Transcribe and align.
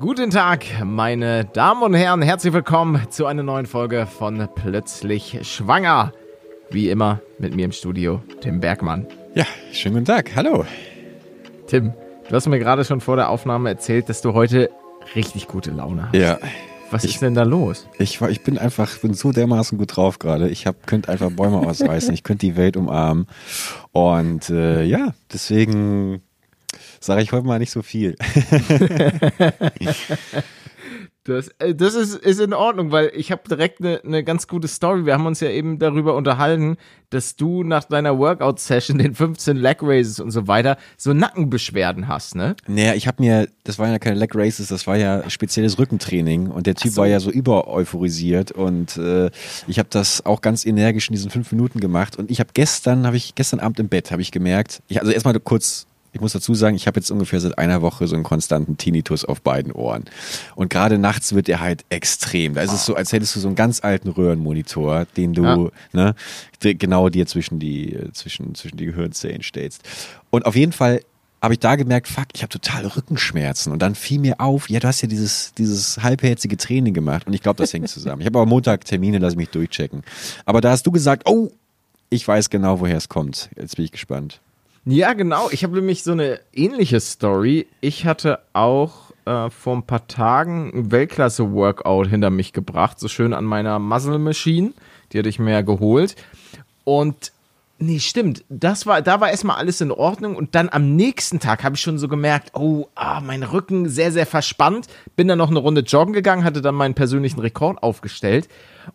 Guten 0.00 0.30
Tag, 0.30 0.64
meine 0.82 1.44
Damen 1.44 1.82
und 1.82 1.92
Herren, 1.92 2.22
herzlich 2.22 2.54
willkommen 2.54 3.02
zu 3.10 3.26
einer 3.26 3.42
neuen 3.42 3.66
Folge 3.66 4.06
von 4.06 4.48
Plötzlich 4.54 5.40
Schwanger. 5.42 6.14
Wie 6.70 6.88
immer 6.88 7.20
mit 7.38 7.54
mir 7.54 7.66
im 7.66 7.72
Studio, 7.72 8.22
Tim 8.40 8.60
Bergmann. 8.60 9.06
Ja, 9.34 9.44
schönen 9.72 9.96
guten 9.96 10.06
Tag, 10.06 10.34
hallo. 10.34 10.64
Tim, 11.66 11.92
du 12.26 12.34
hast 12.34 12.46
mir 12.46 12.58
gerade 12.58 12.86
schon 12.86 13.02
vor 13.02 13.16
der 13.16 13.28
Aufnahme 13.28 13.68
erzählt, 13.68 14.08
dass 14.08 14.22
du 14.22 14.32
heute 14.32 14.70
richtig 15.14 15.48
gute 15.48 15.70
Laune 15.70 16.04
hast. 16.04 16.14
Ja. 16.14 16.38
Was 16.90 17.04
ich, 17.04 17.16
ist 17.16 17.20
denn 17.20 17.34
da 17.34 17.42
los? 17.42 17.86
Ich, 17.98 18.22
ich 18.22 18.42
bin 18.42 18.56
einfach, 18.56 18.96
bin 19.00 19.12
so 19.12 19.32
dermaßen 19.32 19.76
gut 19.76 19.96
drauf 19.96 20.18
gerade. 20.18 20.48
Ich 20.48 20.66
hab, 20.66 20.86
könnte 20.86 21.10
einfach 21.10 21.30
Bäume 21.30 21.58
ausreißen, 21.58 22.14
ich 22.14 22.22
könnte 22.22 22.46
die 22.46 22.56
Welt 22.56 22.78
umarmen. 22.78 23.26
Und 23.92 24.48
äh, 24.48 24.82
ja, 24.82 25.12
deswegen 25.30 26.22
sage 27.00 27.22
ich 27.22 27.32
heute 27.32 27.46
mal 27.46 27.58
nicht 27.58 27.72
so 27.72 27.82
viel. 27.82 28.16
Das, 31.24 31.48
äh, 31.58 31.74
das 31.74 31.94
ist, 31.94 32.14
ist 32.14 32.40
in 32.40 32.54
Ordnung, 32.54 32.92
weil 32.92 33.12
ich 33.14 33.30
habe 33.30 33.42
direkt 33.48 33.80
eine 33.80 34.00
ne 34.04 34.24
ganz 34.24 34.48
gute 34.48 34.68
Story. 34.68 35.04
Wir 35.04 35.12
haben 35.12 35.26
uns 35.26 35.40
ja 35.40 35.50
eben 35.50 35.78
darüber 35.78 36.16
unterhalten, 36.16 36.76
dass 37.10 37.36
du 37.36 37.62
nach 37.62 37.84
deiner 37.84 38.18
Workout-Session, 38.18 38.98
den 38.98 39.14
15 39.14 39.56
Leg 39.56 39.78
Raises 39.82 40.18
und 40.18 40.30
so 40.30 40.48
weiter, 40.48 40.78
so 40.96 41.12
Nackenbeschwerden 41.12 42.08
hast, 42.08 42.36
ne? 42.36 42.56
Naja, 42.66 42.94
ich 42.94 43.06
habe 43.06 43.22
mir, 43.22 43.48
das 43.64 43.78
waren 43.78 43.90
ja 43.90 43.98
keine 43.98 44.18
Leg 44.18 44.34
Raises, 44.34 44.68
das 44.68 44.86
war 44.86 44.96
ja 44.96 45.28
spezielles 45.28 45.78
Rückentraining 45.78 46.48
und 46.48 46.66
der 46.66 46.74
Typ 46.74 46.92
so. 46.92 47.02
war 47.02 47.08
ja 47.08 47.20
so 47.20 47.30
über 47.30 47.68
euphorisiert 47.68 48.52
und 48.52 48.96
äh, 48.96 49.30
ich 49.66 49.78
habe 49.78 49.88
das 49.90 50.24
auch 50.24 50.40
ganz 50.40 50.64
energisch 50.64 51.08
in 51.08 51.14
diesen 51.14 51.30
fünf 51.30 51.52
Minuten 51.52 51.80
gemacht 51.80 52.16
und 52.16 52.30
ich 52.30 52.40
habe 52.40 52.50
gestern, 52.54 53.06
habe 53.06 53.16
ich 53.16 53.34
gestern 53.34 53.60
Abend 53.60 53.78
im 53.78 53.88
Bett, 53.88 54.10
habe 54.10 54.22
ich 54.22 54.32
gemerkt, 54.32 54.82
ich, 54.88 55.00
also 55.00 55.12
erstmal 55.12 55.38
kurz 55.40 55.86
ich 56.12 56.20
muss 56.20 56.32
dazu 56.32 56.54
sagen, 56.54 56.76
ich 56.76 56.86
habe 56.86 56.98
jetzt 56.98 57.10
ungefähr 57.10 57.40
seit 57.40 57.58
einer 57.58 57.82
Woche 57.82 58.06
so 58.06 58.14
einen 58.14 58.24
konstanten 58.24 58.76
Tinnitus 58.76 59.24
auf 59.24 59.42
beiden 59.42 59.72
Ohren. 59.72 60.04
Und 60.56 60.70
gerade 60.70 60.98
nachts 60.98 61.34
wird 61.34 61.48
der 61.48 61.60
halt 61.60 61.84
extrem. 61.88 62.54
Da 62.54 62.62
ist 62.62 62.72
es 62.72 62.84
so, 62.84 62.94
als 62.94 63.12
hättest 63.12 63.36
du 63.36 63.40
so 63.40 63.48
einen 63.48 63.56
ganz 63.56 63.82
alten 63.82 64.08
Röhrenmonitor, 64.08 65.06
den 65.16 65.34
du 65.34 65.70
ja. 65.92 66.14
ne, 66.62 66.74
genau 66.74 67.08
dir 67.08 67.26
zwischen 67.26 67.58
die, 67.58 67.98
zwischen, 68.12 68.54
zwischen 68.54 68.76
die 68.76 68.86
Gehirnzellen 68.86 69.42
stellst. 69.42 69.82
Und 70.30 70.46
auf 70.46 70.56
jeden 70.56 70.72
Fall 70.72 71.00
habe 71.42 71.54
ich 71.54 71.60
da 71.60 71.76
gemerkt, 71.76 72.08
fuck, 72.08 72.26
ich 72.34 72.42
habe 72.42 72.50
total 72.50 72.86
Rückenschmerzen. 72.86 73.72
Und 73.72 73.80
dann 73.80 73.94
fiel 73.94 74.20
mir 74.20 74.40
auf, 74.40 74.68
ja, 74.68 74.78
du 74.78 74.88
hast 74.88 75.00
ja 75.00 75.08
dieses, 75.08 75.54
dieses 75.54 76.02
halbherzige 76.02 76.56
Training 76.56 76.92
gemacht. 76.92 77.26
Und 77.26 77.32
ich 77.32 77.42
glaube, 77.42 77.56
das 77.56 77.72
hängt 77.72 77.88
zusammen. 77.88 78.20
Ich 78.20 78.26
habe 78.26 78.38
aber 78.38 78.46
Montag 78.46 78.84
Termine, 78.84 79.18
lass 79.18 79.36
mich 79.36 79.48
durchchecken. 79.48 80.02
Aber 80.44 80.60
da 80.60 80.70
hast 80.70 80.86
du 80.86 80.90
gesagt, 80.90 81.22
oh, 81.26 81.50
ich 82.10 82.26
weiß 82.26 82.50
genau, 82.50 82.80
woher 82.80 82.96
es 82.96 83.08
kommt. 83.08 83.48
Jetzt 83.56 83.76
bin 83.76 83.84
ich 83.84 83.92
gespannt. 83.92 84.40
Ja, 84.90 85.12
genau. 85.12 85.50
Ich 85.52 85.62
habe 85.62 85.76
nämlich 85.76 86.02
so 86.02 86.10
eine 86.10 86.40
ähnliche 86.52 86.98
Story. 86.98 87.68
Ich 87.80 88.06
hatte 88.06 88.40
auch 88.54 89.12
äh, 89.24 89.48
vor 89.48 89.76
ein 89.76 89.84
paar 89.84 90.08
Tagen 90.08 90.72
ein 90.74 90.90
Weltklasse-Workout 90.90 92.08
hinter 92.08 92.30
mich 92.30 92.52
gebracht, 92.52 92.98
so 92.98 93.06
schön 93.06 93.32
an 93.32 93.44
meiner 93.44 93.78
Muzzle 93.78 94.18
Machine. 94.18 94.72
Die 95.12 95.18
hatte 95.20 95.28
ich 95.28 95.38
mir 95.38 95.52
ja 95.52 95.60
geholt. 95.60 96.16
Und 96.82 97.30
Nee, 97.82 97.98
stimmt. 97.98 98.44
Das 98.50 98.84
war, 98.84 99.00
da 99.00 99.22
war 99.22 99.30
erstmal 99.30 99.56
alles 99.56 99.80
in 99.80 99.90
Ordnung 99.90 100.36
und 100.36 100.54
dann 100.54 100.68
am 100.68 100.96
nächsten 100.96 101.40
Tag 101.40 101.64
habe 101.64 101.76
ich 101.76 101.80
schon 101.80 101.96
so 101.96 102.08
gemerkt, 102.08 102.50
oh, 102.52 102.88
ah, 102.94 103.22
mein 103.22 103.42
Rücken 103.42 103.88
sehr, 103.88 104.12
sehr 104.12 104.26
verspannt. 104.26 104.86
Bin 105.16 105.28
dann 105.28 105.38
noch 105.38 105.48
eine 105.48 105.60
Runde 105.60 105.80
joggen 105.80 106.12
gegangen, 106.12 106.44
hatte 106.44 106.60
dann 106.60 106.74
meinen 106.74 106.92
persönlichen 106.92 107.40
Rekord 107.40 107.82
aufgestellt 107.82 108.48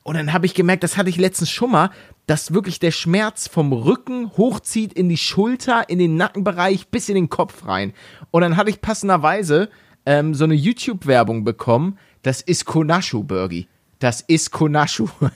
und 0.04 0.18
dann 0.18 0.34
habe 0.34 0.46
ich 0.46 0.54
gemerkt, 0.54 0.84
das 0.84 0.98
hatte 0.98 1.10
ich 1.10 1.18
letztens 1.18 1.50
schon 1.50 1.72
mal, 1.72 1.90
dass 2.28 2.54
wirklich 2.54 2.78
der 2.78 2.92
Schmerz 2.92 3.48
vom 3.48 3.74
Rücken 3.74 4.30
hochzieht 4.38 4.94
in 4.94 5.10
die 5.10 5.18
Schulter, 5.18 5.90
in 5.90 5.98
den 5.98 6.16
Nackenbereich 6.16 6.90
bis 6.90 7.10
in 7.10 7.16
den 7.16 7.30
Kopf 7.30 7.66
rein. 7.66 7.92
Und 8.30 8.42
dann 8.42 8.56
hatte 8.56 8.70
ich 8.70 8.82
passenderweise 8.82 9.70
ähm, 10.06 10.36
so 10.36 10.44
eine 10.44 10.54
YouTube-Werbung 10.54 11.44
bekommen. 11.44 11.98
Das 12.22 12.42
ist 12.42 12.66
Konashu 12.66 13.24
Burgi 13.24 13.68
das 14.00 14.22
ist 14.22 14.52
Konashu. 14.52 15.08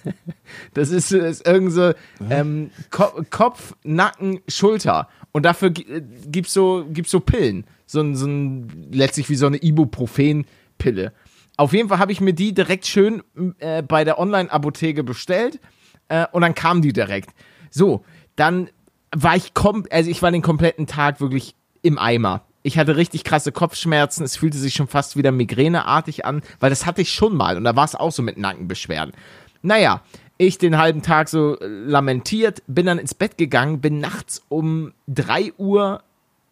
Das 0.73 0.89
ist, 0.89 1.11
ist 1.11 1.45
irgend 1.45 1.71
so 1.71 1.93
ähm, 2.27 2.71
Ko 2.89 3.23
Kopf, 3.29 3.75
Nacken, 3.83 4.39
Schulter. 4.47 5.07
Und 5.31 5.43
dafür 5.43 5.69
äh, 5.69 6.01
gibt's 6.25 6.53
so, 6.53 6.87
gibt's 6.89 7.11
so 7.11 7.19
Pillen. 7.19 7.65
So 7.85 8.01
ein, 8.01 8.15
so 8.15 8.25
ein, 8.25 8.89
letztlich 8.91 9.29
wie 9.29 9.35
so 9.35 9.45
eine 9.45 9.57
Ibuprofen-Pille. 9.57 11.13
Auf 11.55 11.73
jeden 11.73 11.89
Fall 11.89 11.99
habe 11.99 12.11
ich 12.11 12.19
mir 12.19 12.33
die 12.33 12.53
direkt 12.55 12.87
schön 12.87 13.21
äh, 13.59 13.83
bei 13.83 14.03
der 14.03 14.17
Online-Apotheke 14.17 15.03
bestellt. 15.03 15.59
Äh, 16.07 16.25
und 16.31 16.41
dann 16.41 16.55
kam 16.55 16.81
die 16.81 16.93
direkt. 16.93 17.29
So, 17.69 18.03
dann 18.35 18.69
war 19.15 19.35
ich 19.35 19.53
kom 19.53 19.85
also 19.91 20.09
ich 20.09 20.21
war 20.21 20.31
den 20.31 20.41
kompletten 20.41 20.87
Tag 20.87 21.21
wirklich 21.21 21.55
im 21.81 21.99
Eimer 21.99 22.43
ich 22.63 22.77
hatte 22.77 22.97
richtig 22.97 23.23
krasse 23.23 23.51
Kopfschmerzen, 23.51 24.23
es 24.23 24.37
fühlte 24.37 24.57
sich 24.57 24.73
schon 24.73 24.87
fast 24.87 25.17
wieder 25.17 25.31
migräneartig 25.31 26.25
an, 26.25 26.41
weil 26.59 26.69
das 26.69 26.85
hatte 26.85 27.01
ich 27.01 27.13
schon 27.13 27.35
mal 27.35 27.57
und 27.57 27.63
da 27.63 27.75
war 27.75 27.85
es 27.85 27.95
auch 27.95 28.11
so 28.11 28.21
mit 28.21 28.37
Nackenbeschwerden. 28.37 29.13
Naja, 29.61 30.01
ich 30.37 30.57
den 30.57 30.77
halben 30.77 31.01
Tag 31.01 31.29
so 31.29 31.57
lamentiert, 31.59 32.63
bin 32.67 32.85
dann 32.85 32.97
ins 32.97 33.13
Bett 33.13 33.37
gegangen, 33.37 33.81
bin 33.81 33.99
nachts 33.99 34.41
um 34.49 34.93
3 35.07 35.53
Uhr 35.57 36.01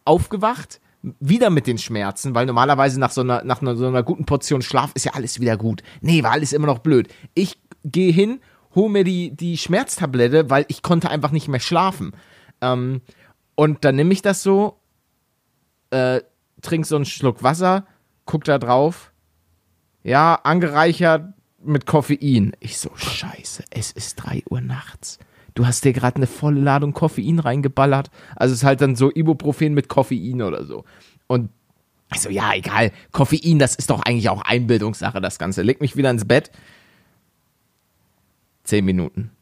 aufgewacht, 0.04 0.80
wieder 1.20 1.50
mit 1.50 1.66
den 1.66 1.78
Schmerzen, 1.78 2.34
weil 2.34 2.46
normalerweise 2.46 2.98
nach 2.98 3.10
so 3.10 3.20
einer, 3.20 3.44
nach 3.44 3.62
einer, 3.62 3.76
so 3.76 3.86
einer 3.86 4.02
guten 4.02 4.26
Portion 4.26 4.62
Schlaf 4.62 4.90
ist 4.94 5.04
ja 5.04 5.12
alles 5.14 5.40
wieder 5.40 5.56
gut. 5.56 5.82
Nee, 6.00 6.22
war 6.22 6.32
alles 6.32 6.52
immer 6.52 6.66
noch 6.66 6.80
blöd. 6.80 7.08
Ich 7.34 7.58
gehe 7.84 8.12
hin, 8.12 8.40
hole 8.74 8.90
mir 8.90 9.04
die, 9.04 9.30
die 9.30 9.56
Schmerztablette, 9.56 10.50
weil 10.50 10.64
ich 10.68 10.82
konnte 10.82 11.10
einfach 11.10 11.30
nicht 11.30 11.48
mehr 11.48 11.60
schlafen. 11.60 12.12
Ähm, 12.60 13.00
und 13.54 13.84
dann 13.84 13.96
nehme 13.96 14.12
ich 14.12 14.22
das 14.22 14.42
so 14.42 14.76
äh, 15.90 16.20
trink 16.62 16.86
so 16.86 16.96
einen 16.96 17.04
Schluck 17.04 17.42
Wasser, 17.42 17.86
guck 18.24 18.44
da 18.44 18.58
drauf. 18.58 19.12
Ja, 20.02 20.34
angereichert 20.42 21.34
mit 21.62 21.86
Koffein. 21.86 22.52
Ich 22.60 22.78
so, 22.78 22.90
scheiße, 22.94 23.64
es 23.70 23.92
ist 23.92 24.16
3 24.16 24.44
Uhr 24.48 24.60
nachts. 24.60 25.18
Du 25.54 25.66
hast 25.66 25.84
dir 25.84 25.92
gerade 25.92 26.16
eine 26.16 26.26
volle 26.26 26.60
Ladung 26.60 26.92
Koffein 26.92 27.40
reingeballert. 27.40 28.10
Also 28.36 28.52
es 28.52 28.60
ist 28.60 28.64
halt 28.64 28.80
dann 28.80 28.94
so 28.94 29.10
Ibuprofen 29.10 29.74
mit 29.74 29.88
Koffein 29.88 30.40
oder 30.40 30.64
so. 30.64 30.84
Und 31.26 31.50
ich 32.14 32.20
so, 32.20 32.30
ja, 32.30 32.54
egal. 32.54 32.92
Koffein, 33.12 33.58
das 33.58 33.74
ist 33.74 33.90
doch 33.90 34.02
eigentlich 34.02 34.28
auch 34.28 34.40
Einbildungssache, 34.42 35.20
das 35.20 35.38
Ganze. 35.38 35.62
Leg 35.62 35.80
mich 35.80 35.96
wieder 35.96 36.10
ins 36.10 36.26
Bett. 36.26 36.50
Zehn 38.62 38.84
Minuten. 38.84 39.32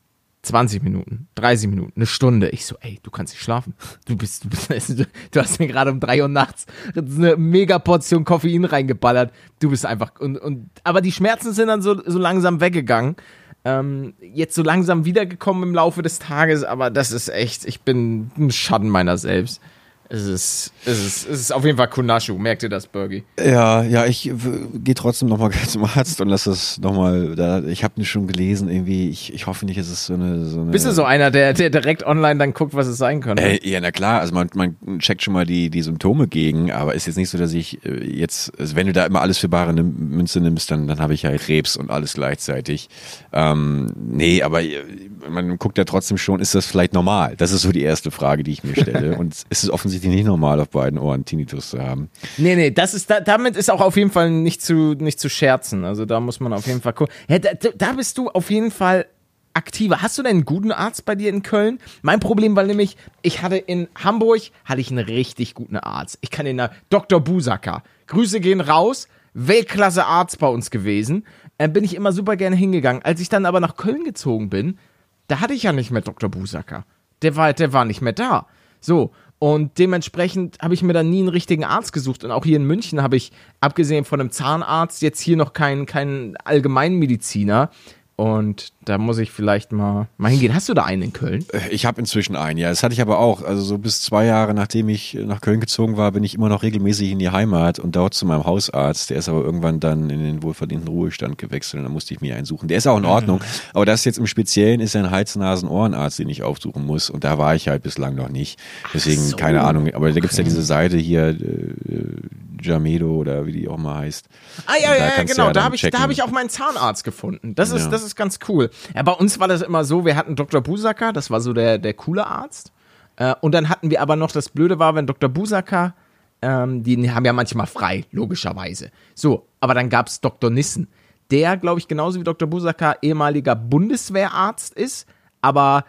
20 0.46 0.82
Minuten, 0.82 1.28
30 1.34 1.68
Minuten, 1.68 1.92
eine 1.96 2.06
Stunde. 2.06 2.48
Ich 2.50 2.66
so, 2.66 2.76
ey, 2.80 2.98
du 3.02 3.10
kannst 3.10 3.34
nicht 3.34 3.42
schlafen. 3.42 3.74
Du 4.06 4.16
bist, 4.16 4.44
du 4.44 4.48
bist, 4.48 4.98
du 5.30 5.40
hast 5.40 5.58
mir 5.58 5.66
gerade 5.66 5.90
um 5.90 6.00
drei 6.00 6.22
Uhr 6.22 6.28
nachts 6.28 6.66
eine 6.94 7.36
mega 7.36 7.78
Portion 7.78 8.24
Koffein 8.24 8.64
reingeballert. 8.64 9.32
Du 9.60 9.70
bist 9.70 9.84
einfach, 9.84 10.12
und, 10.20 10.38
und, 10.38 10.70
aber 10.84 11.00
die 11.00 11.12
Schmerzen 11.12 11.52
sind 11.52 11.68
dann 11.68 11.82
so, 11.82 12.00
so 12.04 12.18
langsam 12.18 12.60
weggegangen. 12.60 13.16
Ähm, 13.64 14.14
jetzt 14.20 14.54
so 14.54 14.62
langsam 14.62 15.04
wiedergekommen 15.04 15.64
im 15.64 15.74
Laufe 15.74 16.02
des 16.02 16.20
Tages, 16.20 16.62
aber 16.62 16.90
das 16.90 17.10
ist 17.10 17.28
echt, 17.28 17.64
ich 17.64 17.80
bin 17.80 18.30
ein 18.38 18.52
Schatten 18.52 18.88
meiner 18.88 19.18
selbst. 19.18 19.60
Es 20.08 20.22
ist, 20.22 20.72
es 20.84 21.04
ist, 21.04 21.28
es 21.28 21.40
ist 21.40 21.52
auf 21.52 21.64
jeden 21.64 21.76
Fall 21.76 21.88
Kunashu. 21.88 22.38
Merkt 22.38 22.62
ihr 22.62 22.68
das, 22.68 22.86
Bergi? 22.86 23.24
Ja, 23.38 23.82
ja, 23.82 24.06
ich 24.06 24.30
gehe 24.74 24.94
trotzdem 24.94 25.28
nochmal 25.28 25.50
zum 25.66 25.84
Arzt 25.84 26.20
und 26.20 26.28
lass 26.28 26.44
das 26.44 26.78
nochmal, 26.78 27.34
da, 27.34 27.62
ich 27.62 27.82
habe 27.82 27.94
nicht 27.96 28.10
schon 28.10 28.26
gelesen, 28.26 28.68
irgendwie, 28.68 29.10
ich, 29.10 29.34
ich 29.34 29.46
hoffe 29.46 29.66
nicht, 29.66 29.78
es 29.78 29.90
ist 29.90 30.06
so 30.06 30.14
eine, 30.14 30.44
so 30.44 30.60
eine. 30.60 30.70
Bist 30.70 30.86
du 30.86 30.92
so 30.92 31.04
einer, 31.04 31.30
der, 31.30 31.54
der 31.54 31.70
direkt 31.70 32.04
online 32.04 32.38
dann 32.38 32.54
guckt, 32.54 32.74
was 32.74 32.86
es 32.86 32.98
sein 32.98 33.20
könnte? 33.20 33.42
Äh, 33.42 33.68
ja, 33.68 33.80
na 33.80 33.90
klar, 33.90 34.20
also 34.20 34.32
man, 34.32 34.48
man 34.54 34.76
checkt 35.00 35.22
schon 35.22 35.34
mal 35.34 35.44
die, 35.46 35.70
die 35.70 35.82
Symptome 35.82 36.28
gegen, 36.28 36.70
aber 36.70 36.94
ist 36.94 37.06
jetzt 37.06 37.16
nicht 37.16 37.30
so, 37.30 37.38
dass 37.38 37.52
ich 37.52 37.84
äh, 37.84 38.04
jetzt, 38.04 38.52
also 38.60 38.76
wenn 38.76 38.86
du 38.86 38.92
da 38.92 39.06
immer 39.06 39.22
alles 39.22 39.38
für 39.38 39.48
bare 39.48 39.72
Münze 39.72 40.40
nimmst, 40.40 40.70
dann, 40.70 40.86
dann 40.86 41.00
habe 41.00 41.14
ich 41.14 41.22
ja 41.22 41.36
Krebs 41.36 41.76
und 41.76 41.90
alles 41.90 42.14
gleichzeitig. 42.14 42.88
Ähm, 43.32 43.92
nee, 43.96 44.42
aber 44.42 44.62
äh, 44.62 44.84
man 45.28 45.58
guckt 45.58 45.78
ja 45.78 45.84
trotzdem 45.84 46.18
schon, 46.18 46.40
ist 46.40 46.54
das 46.54 46.66
vielleicht 46.66 46.92
normal? 46.92 47.34
Das 47.36 47.50
ist 47.50 47.62
so 47.62 47.72
die 47.72 47.82
erste 47.82 48.10
Frage, 48.10 48.42
die 48.42 48.52
ich 48.52 48.64
mir 48.64 48.74
stelle. 48.74 49.16
und 49.18 49.34
ist 49.48 49.64
es 49.64 49.70
offensichtlich 49.70 49.96
offensichtlich 49.96 50.14
nicht 50.14 50.26
normal, 50.26 50.60
auf 50.60 50.70
beiden 50.70 50.98
Ohren 50.98 51.24
Tinnitus 51.24 51.70
zu 51.70 51.80
haben. 51.80 52.10
Nee, 52.36 52.56
nee, 52.56 52.70
das 52.70 52.94
ist, 52.94 53.10
da, 53.10 53.20
damit 53.20 53.56
ist 53.56 53.70
auch 53.70 53.80
auf 53.80 53.96
jeden 53.96 54.10
Fall 54.10 54.30
nicht 54.30 54.62
zu, 54.62 54.94
nicht 54.98 55.18
zu 55.18 55.28
scherzen. 55.28 55.84
Also 55.84 56.04
da 56.04 56.20
muss 56.20 56.40
man 56.40 56.52
auf 56.52 56.66
jeden 56.66 56.80
Fall 56.80 56.92
gucken. 56.92 57.14
Ja, 57.28 57.38
da, 57.38 57.50
da 57.54 57.92
bist 57.92 58.18
du 58.18 58.28
auf 58.28 58.50
jeden 58.50 58.70
Fall 58.70 59.06
aktiver. 59.54 60.02
Hast 60.02 60.18
du 60.18 60.22
denn 60.22 60.32
einen 60.32 60.44
guten 60.44 60.72
Arzt 60.72 61.04
bei 61.04 61.14
dir 61.14 61.30
in 61.30 61.42
Köln? 61.42 61.78
Mein 62.02 62.20
Problem 62.20 62.56
war 62.56 62.64
nämlich, 62.64 62.96
ich 63.22 63.42
hatte 63.42 63.56
in 63.56 63.88
Hamburg, 63.94 64.42
hatte 64.64 64.80
ich 64.80 64.90
einen 64.90 65.04
richtig 65.04 65.54
guten 65.54 65.76
Arzt. 65.76 66.18
Ich 66.20 66.30
kann 66.30 66.44
den 66.44 66.58
da, 66.58 66.70
Dr. 66.90 67.20
Busacker. 67.20 67.82
Grüße 68.06 68.40
gehen 68.40 68.60
raus. 68.60 69.08
Weltklasse 69.34 70.04
Arzt 70.06 70.38
bei 70.38 70.48
uns 70.48 70.70
gewesen. 70.70 71.26
Äh, 71.58 71.68
bin 71.68 71.84
ich 71.84 71.94
immer 71.94 72.12
super 72.12 72.36
gerne 72.36 72.56
hingegangen. 72.56 73.02
Als 73.02 73.20
ich 73.20 73.28
dann 73.28 73.46
aber 73.46 73.60
nach 73.60 73.76
Köln 73.76 74.04
gezogen 74.04 74.50
bin, 74.50 74.78
da 75.28 75.40
hatte 75.40 75.54
ich 75.54 75.64
ja 75.64 75.72
nicht 75.72 75.90
mehr 75.90 76.02
Dr. 76.02 76.30
Busacker. 76.30 76.84
Der 77.22 77.36
war, 77.36 77.52
der 77.52 77.72
war 77.72 77.84
nicht 77.84 78.02
mehr 78.02 78.12
da. 78.12 78.46
So. 78.80 79.12
Und 79.38 79.78
dementsprechend 79.78 80.58
habe 80.60 80.72
ich 80.72 80.82
mir 80.82 80.94
dann 80.94 81.10
nie 81.10 81.18
einen 81.18 81.28
richtigen 81.28 81.64
Arzt 81.64 81.92
gesucht. 81.92 82.24
Und 82.24 82.30
auch 82.30 82.44
hier 82.44 82.56
in 82.56 82.64
München 82.64 83.02
habe 83.02 83.16
ich, 83.16 83.32
abgesehen 83.60 84.06
von 84.06 84.20
einem 84.20 84.30
Zahnarzt, 84.30 85.02
jetzt 85.02 85.20
hier 85.20 85.36
noch 85.36 85.52
keinen, 85.52 85.84
keinen 85.84 86.36
Allgemeinmediziner. 86.38 87.70
Und 88.16 88.72
da 88.82 88.96
muss 88.96 89.18
ich 89.18 89.30
vielleicht 89.30 89.72
mal, 89.72 90.08
mal 90.16 90.30
hingehen. 90.30 90.54
Hast 90.54 90.70
du 90.70 90.74
da 90.74 90.84
einen 90.84 91.02
in 91.02 91.12
Köln? 91.12 91.44
Äh, 91.52 91.68
ich 91.70 91.84
habe 91.84 92.00
inzwischen 92.00 92.34
einen, 92.34 92.58
ja. 92.58 92.70
Das 92.70 92.82
hatte 92.82 92.94
ich 92.94 93.02
aber 93.02 93.18
auch. 93.18 93.42
Also 93.42 93.60
so 93.60 93.76
bis 93.76 94.00
zwei 94.00 94.24
Jahre, 94.24 94.54
nachdem 94.54 94.88
ich 94.88 95.18
nach 95.22 95.42
Köln 95.42 95.60
gezogen 95.60 95.98
war, 95.98 96.12
bin 96.12 96.24
ich 96.24 96.34
immer 96.34 96.48
noch 96.48 96.62
regelmäßig 96.62 97.10
in 97.10 97.18
die 97.18 97.28
Heimat 97.28 97.78
und 97.78 97.94
dort 97.94 98.14
zu 98.14 98.24
meinem 98.24 98.44
Hausarzt. 98.44 99.10
Der 99.10 99.18
ist 99.18 99.28
aber 99.28 99.44
irgendwann 99.44 99.80
dann 99.80 100.08
in 100.08 100.24
den 100.24 100.42
wohlverdienten 100.42 100.88
Ruhestand 100.88 101.36
gewechselt 101.36 101.80
und 101.80 101.84
da 101.84 101.90
musste 101.90 102.14
ich 102.14 102.22
mir 102.22 102.36
einen 102.36 102.46
suchen. 102.46 102.68
Der 102.68 102.78
ist 102.78 102.86
auch 102.86 102.96
in 102.96 103.04
Ordnung. 103.04 103.42
Aber 103.74 103.84
das 103.84 104.06
jetzt 104.06 104.16
im 104.16 104.26
Speziellen 104.26 104.80
ist 104.80 104.96
ein 104.96 105.10
Hals-Nasen-Ohrenarzt, 105.10 106.18
den 106.18 106.30
ich 106.30 106.42
aufsuchen 106.42 106.86
muss. 106.86 107.10
Und 107.10 107.22
da 107.22 107.36
war 107.36 107.54
ich 107.54 107.68
halt 107.68 107.82
bislang 107.82 108.14
noch 108.14 108.30
nicht. 108.30 108.58
Deswegen, 108.94 109.20
so. 109.20 109.36
keine 109.36 109.62
Ahnung. 109.62 109.92
Aber 109.92 110.10
da 110.10 110.20
gibt's 110.20 110.38
ja 110.38 110.44
diese 110.44 110.62
Seite 110.62 110.96
hier, 110.96 111.28
äh, 111.28 112.16
Jamedo 112.60 113.14
oder 113.14 113.46
wie 113.46 113.52
die 113.52 113.68
auch 113.68 113.76
mal 113.76 114.00
heißt. 114.00 114.28
Ah 114.66 114.72
ja, 114.80 114.94
ja, 114.94 115.06
ja 115.18 115.24
genau. 115.24 115.46
Ja 115.46 115.52
da 115.52 115.64
habe 115.64 115.76
ich, 115.76 115.82
da 115.82 116.00
hab 116.00 116.10
ich 116.10 116.22
auch 116.22 116.30
meinen 116.30 116.48
Zahnarzt 116.48 117.04
gefunden. 117.04 117.54
Das 117.54 117.70
ist, 117.70 117.84
ja. 117.84 117.90
das 117.90 118.02
ist 118.02 118.16
ganz 118.16 118.38
cool. 118.48 118.70
Ja, 118.94 119.02
bei 119.02 119.12
uns 119.12 119.38
war 119.40 119.48
das 119.48 119.62
immer 119.62 119.84
so, 119.84 120.04
wir 120.04 120.16
hatten 120.16 120.36
Dr. 120.36 120.60
Busaka, 120.60 121.12
das 121.12 121.30
war 121.30 121.40
so 121.40 121.52
der, 121.52 121.78
der 121.78 121.94
coole 121.94 122.26
Arzt. 122.26 122.72
Äh, 123.16 123.34
und 123.40 123.52
dann 123.52 123.68
hatten 123.68 123.90
wir 123.90 124.00
aber 124.00 124.16
noch, 124.16 124.30
das 124.30 124.48
Blöde 124.48 124.78
war, 124.78 124.94
wenn 124.94 125.06
Dr. 125.06 125.28
Busaka, 125.28 125.94
ähm, 126.42 126.82
die 126.82 127.10
haben 127.10 127.24
ja 127.24 127.32
manchmal 127.32 127.66
frei, 127.66 128.04
logischerweise. 128.10 128.90
So, 129.14 129.46
aber 129.60 129.74
dann 129.74 129.88
gab 129.88 130.08
es 130.08 130.20
Dr. 130.20 130.50
Nissen, 130.50 130.88
der, 131.30 131.56
glaube 131.56 131.80
ich, 131.80 131.88
genauso 131.88 132.20
wie 132.20 132.24
Dr. 132.24 132.48
Busaka 132.48 132.96
ehemaliger 133.02 133.56
Bundeswehrarzt 133.56 134.74
ist, 134.74 135.06
aber 135.40 135.84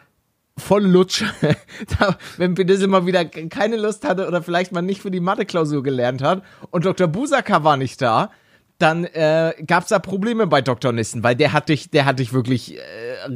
voll 0.57 0.85
Lutsch. 0.85 1.23
wenn 2.37 2.55
Pedisse 2.55 2.87
mal 2.87 3.05
wieder 3.05 3.25
keine 3.25 3.77
Lust 3.77 4.07
hatte 4.07 4.27
oder 4.27 4.41
vielleicht 4.41 4.71
mal 4.71 4.81
nicht 4.81 5.01
für 5.01 5.11
die 5.11 5.19
Mathe-Klausur 5.19 5.83
gelernt 5.83 6.21
hat 6.21 6.43
und 6.71 6.85
Dr. 6.85 7.07
Busaka 7.07 7.63
war 7.63 7.77
nicht 7.77 8.01
da, 8.01 8.31
dann 8.77 9.05
äh, 9.05 9.53
gab 9.65 9.83
es 9.83 9.89
da 9.89 9.99
Probleme 9.99 10.47
bei 10.47 10.61
Dr. 10.61 10.91
Nissen, 10.91 11.23
weil 11.23 11.35
der 11.35 11.53
hat 11.53 11.69
dich, 11.69 11.89
der 11.89 12.05
hat 12.05 12.19
dich 12.19 12.33
wirklich 12.33 12.77
äh, 12.77 12.81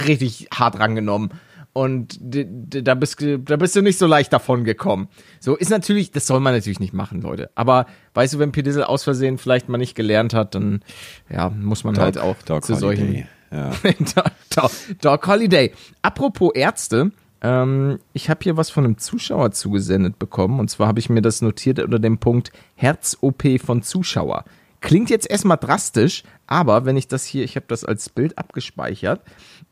richtig 0.05 0.47
hart 0.53 0.79
rangenommen. 0.79 1.31
Und 1.73 2.17
da 2.19 2.95
bist, 2.95 3.21
da 3.21 3.55
bist 3.55 3.77
du 3.77 3.81
nicht 3.81 3.97
so 3.97 4.05
leicht 4.05 4.33
davon 4.33 4.65
gekommen. 4.65 5.07
So 5.39 5.55
ist 5.55 5.69
natürlich, 5.69 6.11
das 6.11 6.27
soll 6.27 6.41
man 6.41 6.53
natürlich 6.53 6.81
nicht 6.81 6.93
machen, 6.93 7.21
Leute. 7.21 7.49
Aber 7.55 7.85
weißt 8.13 8.33
du, 8.33 8.39
wenn 8.39 8.51
Pedissel 8.51 8.83
aus 8.83 9.05
Versehen 9.05 9.37
vielleicht 9.37 9.69
mal 9.69 9.77
nicht 9.77 9.95
gelernt 9.95 10.33
hat, 10.33 10.53
dann 10.53 10.83
ja, 11.29 11.49
muss 11.49 11.85
man 11.85 11.93
Doc, 11.93 12.03
halt 12.03 12.17
auch 12.17 12.35
Doc 12.43 12.65
zu 12.65 12.75
solchen. 12.75 13.25
Ja. 13.51 13.71
Doc, 14.55 14.71
Doc 15.01 15.27
Holiday. 15.27 15.71
Apropos 16.01 16.51
Ärzte, 16.53 17.11
ähm, 17.41 17.99
ich 18.13 18.29
habe 18.29 18.39
hier 18.43 18.57
was 18.57 18.69
von 18.69 18.85
einem 18.85 18.97
Zuschauer 18.97 19.51
zugesendet 19.51 20.19
bekommen. 20.19 20.59
Und 20.59 20.69
zwar 20.69 20.87
habe 20.87 20.99
ich 20.99 21.09
mir 21.09 21.21
das 21.21 21.41
notiert 21.41 21.79
unter 21.79 21.99
dem 21.99 22.17
Punkt 22.17 22.51
Herz-OP 22.75 23.59
von 23.63 23.81
Zuschauer. 23.81 24.45
Klingt 24.79 25.09
jetzt 25.09 25.29
erstmal 25.29 25.57
drastisch, 25.57 26.23
aber 26.47 26.85
wenn 26.85 26.97
ich 26.97 27.07
das 27.07 27.25
hier, 27.25 27.43
ich 27.43 27.55
habe 27.55 27.67
das 27.67 27.85
als 27.85 28.09
Bild 28.09 28.37
abgespeichert. 28.37 29.21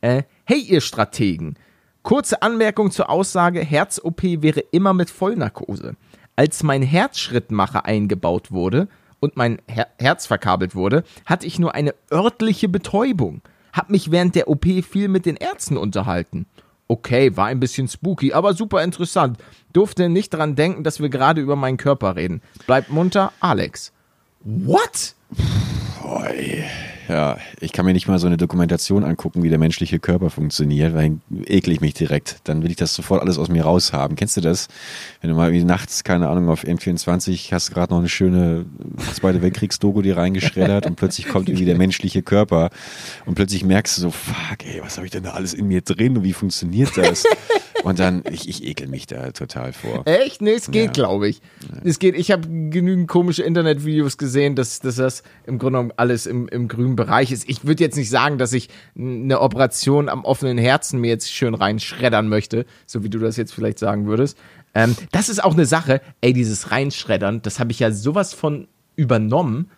Äh, 0.01 0.23
hey, 0.45 0.59
ihr 0.59 0.81
Strategen. 0.81 1.55
Kurze 2.03 2.41
Anmerkung 2.41 2.91
zur 2.91 3.09
Aussage, 3.09 3.59
Herz-OP 3.61 4.23
wäre 4.23 4.61
immer 4.71 4.93
mit 4.93 5.09
Vollnarkose. 5.09 5.95
Als 6.35 6.63
mein 6.63 6.81
Herzschrittmacher 6.81 7.85
eingebaut 7.85 8.51
wurde 8.51 8.87
und 9.19 9.35
mein 9.35 9.61
Her 9.67 9.87
Herz 9.99 10.25
verkabelt 10.25 10.75
wurde, 10.75 11.03
hatte 11.25 11.45
ich 11.45 11.59
nur 11.59 11.75
eine 11.75 11.93
örtliche 12.11 12.69
Betäubung. 12.69 13.41
Hab 13.73 13.89
mich 13.89 14.11
während 14.11 14.35
der 14.35 14.47
OP 14.47 14.65
viel 14.83 15.07
mit 15.07 15.25
den 15.25 15.35
Ärzten 15.35 15.77
unterhalten. 15.77 16.45
Okay, 16.87 17.37
war 17.37 17.45
ein 17.45 17.59
bisschen 17.59 17.87
spooky, 17.87 18.33
aber 18.33 18.53
super 18.55 18.83
interessant. 18.83 19.37
Durfte 19.73 20.09
nicht 20.09 20.33
dran 20.33 20.55
denken, 20.55 20.83
dass 20.83 20.99
wir 20.99 21.09
gerade 21.09 21.39
über 21.39 21.55
meinen 21.55 21.77
Körper 21.77 22.15
reden. 22.15 22.41
Bleibt 22.65 22.89
munter, 22.89 23.31
Alex. 23.39 23.93
What? 24.41 25.13
Boy. 26.01 26.63
Ja, 27.09 27.39
ich 27.59 27.71
kann 27.71 27.87
mir 27.87 27.93
nicht 27.93 28.07
mal 28.07 28.19
so 28.19 28.27
eine 28.27 28.37
Dokumentation 28.37 29.03
angucken, 29.03 29.41
wie 29.41 29.49
der 29.49 29.57
menschliche 29.57 29.97
Körper 29.97 30.29
funktioniert, 30.29 30.93
weil 30.93 31.17
ekel 31.45 31.73
ich 31.73 31.81
mich 31.81 31.95
direkt. 31.95 32.37
Dann 32.43 32.61
will 32.61 32.69
ich 32.69 32.75
das 32.75 32.93
sofort 32.93 33.23
alles 33.23 33.39
aus 33.39 33.49
mir 33.49 33.63
raushaben. 33.63 34.15
Kennst 34.15 34.37
du 34.37 34.41
das? 34.41 34.67
Wenn 35.19 35.31
du 35.31 35.35
mal 35.35 35.51
wie 35.51 35.63
nachts, 35.63 36.03
keine 36.03 36.29
Ahnung, 36.29 36.49
auf 36.49 36.63
N24 36.63 37.51
hast 37.51 37.71
gerade 37.71 37.91
noch 37.93 37.99
eine 37.99 38.09
schöne 38.09 38.67
Zweite 39.11 39.41
Weltkriegs-Doku 39.41 40.03
dir 40.03 40.17
reingeschreddert 40.17 40.85
und 40.85 40.97
plötzlich 40.97 41.27
kommt 41.27 41.49
irgendwie 41.49 41.65
der 41.65 41.77
menschliche 41.77 42.21
Körper 42.21 42.69
und 43.25 43.33
plötzlich 43.33 43.65
merkst 43.65 43.97
du 43.97 44.01
so, 44.01 44.11
fuck, 44.11 44.63
ey, 44.63 44.79
was 44.83 44.97
habe 44.97 45.07
ich 45.07 45.11
denn 45.11 45.23
da 45.23 45.31
alles 45.31 45.55
in 45.55 45.67
mir 45.67 45.81
drin 45.81 46.15
und 46.15 46.23
wie 46.23 46.33
funktioniert 46.33 46.95
das? 46.95 47.23
Und 47.83 47.99
dann, 47.99 48.23
ich, 48.29 48.49
ich 48.49 48.63
ekel 48.65 48.87
mich 48.87 49.07
da 49.07 49.31
total 49.31 49.73
vor. 49.73 50.03
Echt? 50.05 50.41
Nee, 50.41 50.53
es 50.53 50.69
geht, 50.71 50.85
ja. 50.85 50.91
glaube 50.91 51.29
ich. 51.29 51.41
Es 51.83 51.99
geht, 51.99 52.15
ich 52.15 52.31
habe 52.31 52.47
genügend 52.47 53.07
komische 53.07 53.43
Internetvideos 53.43 54.17
gesehen, 54.17 54.55
dass, 54.55 54.79
dass 54.79 54.95
das 54.95 55.23
im 55.45 55.59
Grunde 55.59 55.79
genommen 55.79 55.93
alles 55.95 56.25
im, 56.25 56.47
im 56.49 56.67
grünen 56.67 56.95
Bereich 56.95 57.31
ist. 57.31 57.47
Ich 57.47 57.65
würde 57.65 57.83
jetzt 57.83 57.95
nicht 57.95 58.09
sagen, 58.09 58.37
dass 58.37 58.53
ich 58.53 58.69
eine 58.97 59.39
Operation 59.39 60.09
am 60.09 60.25
offenen 60.25 60.57
Herzen 60.57 60.99
mir 60.99 61.09
jetzt 61.09 61.31
schön 61.31 61.53
reinschreddern 61.53 62.27
möchte, 62.27 62.65
so 62.85 63.03
wie 63.03 63.09
du 63.09 63.19
das 63.19 63.37
jetzt 63.37 63.53
vielleicht 63.53 63.79
sagen 63.79 64.07
würdest. 64.07 64.37
Ähm, 64.75 64.95
das 65.11 65.29
ist 65.29 65.43
auch 65.43 65.53
eine 65.53 65.65
Sache, 65.65 66.01
ey, 66.21 66.33
dieses 66.33 66.71
Reinschreddern, 66.71 67.41
das 67.41 67.59
habe 67.59 67.71
ich 67.71 67.79
ja 67.79 67.91
sowas 67.91 68.33
von 68.33 68.67
übernommen 68.95 69.69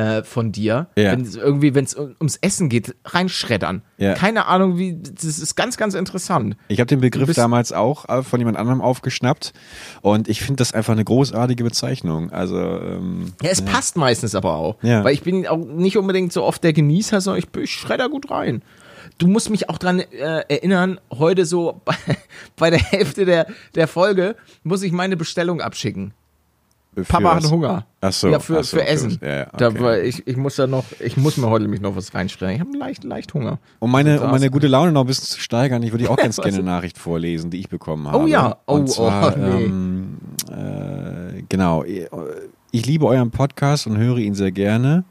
äh, 0.00 0.24
von 0.24 0.50
dir, 0.50 0.86
ja. 0.96 1.12
wenn 1.12 1.26
irgendwie, 1.26 1.74
wenn 1.74 1.84
es 1.84 1.94
ums 1.94 2.38
Essen 2.40 2.70
geht, 2.70 2.94
reinschreddern. 3.04 3.82
Ja. 3.98 4.14
Keine 4.14 4.46
Ahnung, 4.46 4.78
wie, 4.78 4.96
das 4.96 5.24
ist 5.24 5.56
ganz, 5.56 5.76
ganz 5.76 5.94
interessant. 5.94 6.56
Ich 6.68 6.80
habe 6.80 6.86
den 6.86 7.00
Begriff 7.00 7.34
damals 7.34 7.72
auch 7.72 8.08
äh, 8.08 8.22
von 8.22 8.40
jemand 8.40 8.56
anderem 8.56 8.80
aufgeschnappt 8.80 9.52
und 10.00 10.28
ich 10.28 10.40
finde 10.40 10.56
das 10.56 10.72
einfach 10.72 10.94
eine 10.94 11.04
großartige 11.04 11.64
Bezeichnung. 11.64 12.30
Also 12.30 12.56
ähm, 12.56 13.34
ja, 13.42 13.50
es 13.50 13.60
ja. 13.60 13.66
passt 13.66 13.98
meistens 13.98 14.34
aber 14.34 14.54
auch, 14.54 14.82
ja. 14.82 15.04
weil 15.04 15.12
ich 15.12 15.22
bin 15.22 15.46
auch 15.46 15.58
nicht 15.58 15.98
unbedingt 15.98 16.32
so 16.32 16.44
oft 16.44 16.64
der 16.64 16.72
Genießer, 16.72 17.20
sondern 17.20 17.44
ich, 17.44 17.62
ich 17.62 17.70
schredder 17.70 18.08
gut 18.08 18.30
rein 18.30 18.62
du 19.18 19.26
musst 19.26 19.50
mich 19.50 19.68
auch 19.68 19.76
dran 19.76 20.00
äh, 20.00 20.44
erinnern, 20.48 20.98
heute 21.10 21.44
so 21.44 21.82
bei, 21.84 21.94
bei, 22.56 22.70
der 22.70 22.78
Hälfte 22.78 23.26
der, 23.26 23.46
der 23.74 23.86
Folge 23.86 24.34
muss 24.62 24.82
ich 24.82 24.92
meine 24.92 25.16
Bestellung 25.16 25.60
abschicken. 25.60 26.14
Papa 27.08 27.36
hat 27.36 27.50
Hunger. 27.50 27.86
Ach 28.00 28.12
so. 28.12 28.28
Ja, 28.28 28.40
für, 28.40 28.60
ach 28.60 28.64
so, 28.64 28.78
für 28.78 28.86
Essen. 28.86 29.18
Ja, 29.22 29.46
okay. 29.52 29.74
da, 29.78 29.96
ich, 29.98 30.26
ich 30.26 30.36
muss 30.36 30.56
da 30.56 30.66
noch, 30.66 30.84
ich 30.98 31.16
muss 31.16 31.36
mir 31.36 31.48
heute 31.48 31.62
nämlich 31.62 31.80
noch 31.80 31.94
was 31.96 32.14
reinstellen. 32.14 32.54
Ich 32.54 32.60
habe 32.60 32.76
leicht, 32.76 33.04
leicht 33.04 33.32
Hunger. 33.34 33.58
Um 33.78 33.90
meine, 33.90 34.20
um 34.20 34.30
meine 34.30 34.50
gute 34.50 34.66
Laune 34.66 34.92
noch 34.92 35.02
ein 35.02 35.06
bisschen 35.06 35.26
zu 35.26 35.40
steigern, 35.40 35.82
ich 35.82 35.92
würde 35.92 36.10
auch 36.10 36.16
ganz 36.18 36.36
gerne 36.36 36.58
eine 36.58 36.66
Nachricht 36.66 36.98
vorlesen, 36.98 37.50
die 37.50 37.60
ich 37.60 37.68
bekommen 37.68 38.08
habe. 38.08 38.24
Oh 38.24 38.26
ja, 38.26 38.56
oh, 38.66 38.74
Und 38.74 38.88
zwar, 38.88 39.36
oh, 39.36 39.38
nee. 39.38 39.64
ähm, 39.64 40.18
äh, 40.50 41.42
genau. 41.48 41.84
Ich 42.72 42.86
liebe 42.86 43.06
euren 43.06 43.32
Podcast 43.32 43.88
und 43.88 43.98
höre 43.98 44.18
ihn 44.18 44.36
sehr 44.36 44.52
gerne. 44.52 45.02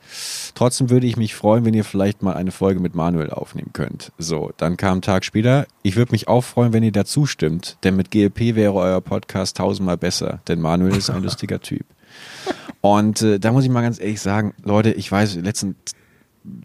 Trotzdem 0.56 0.90
würde 0.90 1.08
ich 1.08 1.18
mich 1.18 1.36
freuen, 1.36 1.66
wenn 1.66 1.74
ihr 1.74 1.84
vielleicht 1.84 2.22
mal 2.22 2.36
eine 2.36 2.52
Folge 2.52 2.80
mit 2.80 2.96
Manuel 2.96 3.32
aufnehmen 3.32 3.72
könnt. 3.74 4.14
So, 4.18 4.52
dann 4.56 4.78
kam 4.78 5.00
ein 5.00 5.02
Tag 5.02 5.26
später. 5.26 5.68
Ich 5.84 5.98
würde 5.98 6.14
mich 6.14 6.30
auch 6.30 6.46
freuen, 6.46 6.72
wenn 6.72 6.84
ihr 6.84 6.94
dazu 6.94 7.26
stimmt, 7.26 7.78
denn 7.84 7.98
mit 7.98 8.12
GLP 8.12 8.56
wäre 8.56 8.74
euer 8.74 9.02
Podcast 9.02 9.58
tausendmal 9.58 9.98
besser, 9.98 10.40
denn 10.48 10.62
Manuel 10.62 10.96
ist 10.96 11.10
ein 11.10 11.22
lustiger 11.22 11.60
Typ. 11.60 11.86
Und 12.82 13.22
äh, 13.24 13.40
da 13.42 13.52
muss 13.52 13.66
ich 13.66 13.70
mal 13.70 13.82
ganz 13.82 14.00
ehrlich 14.00 14.22
sagen, 14.22 14.54
Leute, 14.64 14.92
ich 14.92 15.12
weiß, 15.12 15.36
letzten 15.36 15.76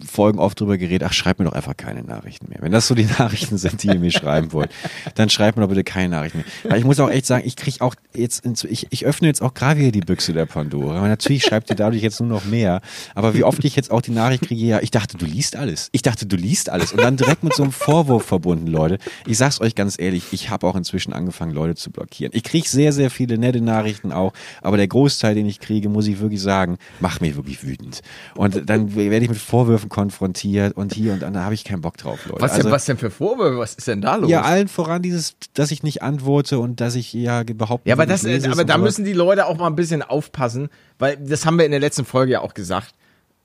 Folgen 0.06 0.38
oft 0.38 0.60
drüber 0.60 0.78
geredet, 0.78 1.06
ach, 1.08 1.12
schreibt 1.12 1.38
mir 1.38 1.46
doch 1.46 1.52
einfach 1.52 1.76
keine 1.76 2.02
Nachrichten 2.02 2.48
mehr. 2.48 2.58
Wenn 2.60 2.72
das 2.72 2.86
so 2.86 2.94
die 2.94 3.04
Nachrichten 3.18 3.58
sind, 3.58 3.82
die 3.82 3.88
ihr 3.88 3.98
mir 3.98 4.10
schreiben 4.10 4.52
wollt, 4.52 4.70
dann 5.14 5.30
schreibt 5.30 5.56
mir 5.56 5.62
doch 5.62 5.68
bitte 5.68 5.84
keine 5.84 6.10
Nachrichten 6.10 6.38
mehr. 6.38 6.46
Weil 6.64 6.78
ich 6.78 6.84
muss 6.84 7.00
auch 7.00 7.10
echt 7.10 7.26
sagen, 7.26 7.46
ich 7.46 7.56
kriege 7.56 7.80
auch 7.80 7.94
jetzt, 8.14 8.44
ich, 8.64 8.86
ich 8.90 9.06
öffne 9.06 9.28
jetzt 9.28 9.42
auch 9.42 9.54
gerade 9.54 9.80
wieder 9.80 9.92
die 9.92 10.00
Büchse 10.00 10.32
der 10.32 10.46
Pandora. 10.46 10.98
Aber 10.98 11.08
natürlich 11.08 11.44
schreibt 11.44 11.70
ihr 11.70 11.76
dadurch 11.76 12.02
jetzt 12.02 12.20
nur 12.20 12.28
noch 12.28 12.44
mehr. 12.44 12.80
Aber 13.14 13.34
wie 13.34 13.44
oft 13.44 13.64
ich 13.64 13.76
jetzt 13.76 13.90
auch 13.90 14.00
die 14.00 14.10
Nachricht 14.10 14.46
kriege, 14.46 14.64
ja, 14.64 14.80
ich 14.80 14.90
dachte, 14.90 15.16
du 15.16 15.26
liest 15.26 15.56
alles. 15.56 15.88
Ich 15.92 16.02
dachte, 16.02 16.26
du 16.26 16.36
liest 16.36 16.70
alles. 16.70 16.92
Und 16.92 17.00
dann 17.00 17.16
direkt 17.16 17.44
mit 17.44 17.54
so 17.54 17.62
einem 17.62 17.72
Vorwurf 17.72 18.24
verbunden, 18.24 18.66
Leute. 18.66 18.98
Ich 19.26 19.38
sag's 19.38 19.60
euch 19.60 19.74
ganz 19.74 19.98
ehrlich, 19.98 20.24
ich 20.32 20.50
habe 20.50 20.66
auch 20.66 20.76
inzwischen 20.76 21.12
angefangen, 21.12 21.52
Leute 21.52 21.74
zu 21.74 21.90
blockieren. 21.90 22.32
Ich 22.34 22.42
kriege 22.42 22.68
sehr, 22.68 22.92
sehr 22.92 23.10
viele 23.10 23.38
nette 23.38 23.60
Nachrichten 23.60 24.12
auch. 24.12 24.32
Aber 24.62 24.76
der 24.76 24.88
Großteil, 24.88 25.34
den 25.34 25.46
ich 25.46 25.60
kriege, 25.60 25.88
muss 25.88 26.06
ich 26.06 26.20
wirklich 26.20 26.40
sagen, 26.40 26.78
macht 27.00 27.20
mich 27.20 27.36
wirklich 27.36 27.62
wütend. 27.62 28.00
Und 28.34 28.68
dann 28.68 28.94
werde 28.94 29.24
ich 29.24 29.28
mit 29.28 29.38
Vorwürfen 29.38 29.73
Vorwürfen 29.74 29.88
konfrontiert 29.88 30.76
und 30.76 30.94
hier 30.94 31.14
und 31.14 31.22
da, 31.22 31.30
da 31.30 31.42
habe 31.42 31.54
ich 31.54 31.64
keinen 31.64 31.80
Bock 31.80 31.96
drauf, 31.96 32.26
Leute. 32.26 32.42
Was 32.42 32.52
denn, 32.52 32.60
also, 32.62 32.70
was 32.70 32.84
denn 32.84 32.96
für 32.96 33.10
Vorwürfe? 33.10 33.58
Was 33.58 33.74
ist 33.74 33.88
denn 33.88 34.00
da 34.00 34.16
los? 34.16 34.30
Ja, 34.30 34.42
allen 34.42 34.68
voran 34.68 35.02
dieses, 35.02 35.36
dass 35.54 35.70
ich 35.70 35.82
nicht 35.82 36.02
antworte 36.02 36.58
und 36.58 36.80
dass 36.80 36.94
ich 36.94 37.12
ja 37.12 37.42
behaupte. 37.42 37.88
Ja, 37.88 37.94
aber 37.94 38.06
das, 38.06 38.24
aber 38.24 38.64
da 38.64 38.78
müssen 38.78 39.04
die 39.04 39.12
Leute 39.12 39.46
auch 39.46 39.56
mal 39.56 39.66
ein 39.66 39.76
bisschen 39.76 40.02
aufpassen, 40.02 40.68
weil 40.98 41.16
das 41.16 41.44
haben 41.44 41.58
wir 41.58 41.64
in 41.64 41.72
der 41.72 41.80
letzten 41.80 42.04
Folge 42.04 42.32
ja 42.32 42.40
auch 42.40 42.54
gesagt. 42.54 42.94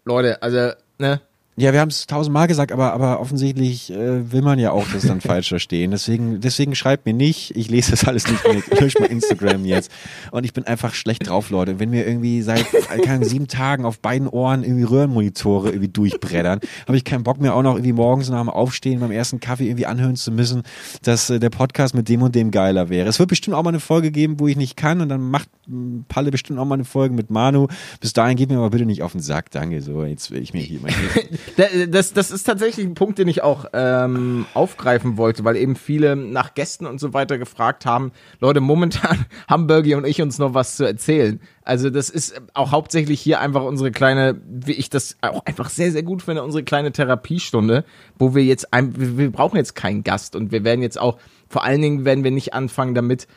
Leute, 0.05 0.41
also, 0.41 0.71
ne? 0.99 1.21
Ja, 1.59 1.73
wir 1.73 1.81
haben 1.81 1.89
es 1.89 2.07
tausendmal 2.07 2.47
gesagt, 2.47 2.71
aber, 2.71 2.93
aber 2.93 3.19
offensichtlich 3.19 3.91
äh, 3.91 4.31
will 4.31 4.41
man 4.41 4.59
ja 4.59 4.71
auch 4.71 4.85
das 4.93 5.05
dann 5.05 5.19
falsch 5.29 5.49
verstehen. 5.49 5.91
Deswegen, 5.91 6.39
deswegen 6.39 6.73
schreibt 6.73 7.05
mir 7.05 7.13
nicht, 7.13 7.53
ich 7.57 7.69
lese 7.69 7.91
das 7.91 8.05
alles 8.05 8.25
nicht 8.31 8.47
mehr, 8.47 8.59
ich 8.59 8.79
lösche 8.79 9.01
mal 9.01 9.07
Instagram 9.07 9.65
jetzt. 9.65 9.91
Und 10.31 10.45
ich 10.45 10.53
bin 10.53 10.63
einfach 10.63 10.93
schlecht 10.93 11.27
drauf, 11.27 11.49
Leute. 11.49 11.77
Wenn 11.77 11.91
wir 11.91 12.07
irgendwie 12.07 12.41
seit 12.43 12.65
keine 13.03 13.25
sieben 13.25 13.49
Tagen 13.49 13.83
auf 13.83 13.99
beiden 13.99 14.29
Ohren 14.29 14.63
irgendwie 14.63 14.83
Röhrenmonitore 14.83 15.69
irgendwie 15.69 15.89
durchbreddern, 15.89 16.61
habe 16.87 16.95
ich 16.95 17.03
keinen 17.03 17.23
Bock 17.23 17.41
mehr 17.41 17.53
auch 17.53 17.61
noch 17.61 17.73
irgendwie 17.73 17.91
morgens 17.91 18.29
nach 18.29 18.39
dem 18.39 18.49
Aufstehen 18.49 19.01
beim 19.01 19.11
ersten 19.11 19.41
Kaffee 19.41 19.65
irgendwie 19.65 19.85
anhören 19.85 20.15
zu 20.15 20.31
müssen, 20.31 20.63
dass 21.03 21.29
äh, 21.29 21.41
der 21.41 21.49
Podcast 21.49 21.93
mit 21.93 22.07
dem 22.07 22.21
und 22.21 22.35
dem 22.35 22.51
geiler 22.51 22.87
wäre. 22.87 23.09
Es 23.09 23.19
wird 23.19 23.27
bestimmt 23.27 23.57
auch 23.57 23.63
mal 23.63 23.71
eine 23.71 23.81
Folge 23.81 24.11
geben, 24.11 24.39
wo 24.39 24.47
ich 24.47 24.55
nicht 24.55 24.77
kann 24.77 25.01
und 25.01 25.09
dann 25.09 25.29
macht 25.29 25.49
Palle 26.07 26.31
bestimmt 26.31 26.57
auch 26.57 26.65
mal 26.65 26.75
eine 26.75 26.85
Folge 26.85 27.13
mit 27.13 27.29
Manu. 27.29 27.67
Bis 27.99 28.13
dahin 28.13 28.37
geht 28.37 28.49
mir 28.49 28.57
aber 28.57 28.69
bitte 28.69 28.85
nicht 28.85 29.03
auf 29.03 29.11
den 29.11 29.21
Sack, 29.21 29.51
danke. 29.51 29.81
So, 29.81 30.03
jetzt 30.03 30.31
will 30.31 30.41
ich 30.41 30.53
mir 30.53 30.61
hier 30.61 30.79
mal 30.79 30.91
Das, 31.55 32.13
das 32.13 32.31
ist 32.31 32.43
tatsächlich 32.43 32.85
ein 32.85 32.93
Punkt, 32.93 33.19
den 33.19 33.27
ich 33.27 33.41
auch 33.41 33.65
ähm, 33.73 34.45
aufgreifen 34.53 35.17
wollte, 35.17 35.43
weil 35.43 35.55
eben 35.55 35.75
viele 35.75 36.15
nach 36.15 36.53
Gästen 36.53 36.85
und 36.85 36.99
so 36.99 37.13
weiter 37.13 37.37
gefragt 37.37 37.85
haben. 37.85 38.11
Leute, 38.39 38.61
momentan 38.61 39.25
haben 39.47 39.67
Bergie 39.67 39.95
und 39.95 40.05
ich 40.05 40.21
uns 40.21 40.39
noch 40.39 40.53
was 40.53 40.77
zu 40.77 40.85
erzählen. 40.85 41.39
Also 41.63 41.89
das 41.89 42.09
ist 42.09 42.41
auch 42.53 42.71
hauptsächlich 42.71 43.21
hier 43.21 43.39
einfach 43.39 43.63
unsere 43.63 43.91
kleine, 43.91 44.41
wie 44.47 44.73
ich 44.73 44.89
das 44.89 45.17
auch 45.21 45.45
einfach 45.45 45.69
sehr, 45.69 45.91
sehr 45.91 46.03
gut 46.03 46.23
finde, 46.23 46.43
unsere 46.43 46.63
kleine 46.63 46.91
Therapiestunde, 46.91 47.85
wo 48.17 48.33
wir 48.33 48.43
jetzt, 48.43 48.73
ein, 48.73 48.93
wir 49.17 49.31
brauchen 49.31 49.57
jetzt 49.57 49.75
keinen 49.75 50.03
Gast 50.03 50.35
und 50.35 50.51
wir 50.51 50.63
werden 50.63 50.81
jetzt 50.81 50.99
auch, 50.99 51.19
vor 51.47 51.63
allen 51.63 51.81
Dingen 51.81 52.05
werden 52.05 52.23
wir 52.23 52.31
nicht 52.31 52.53
anfangen 52.53 52.95
damit, 52.95 53.27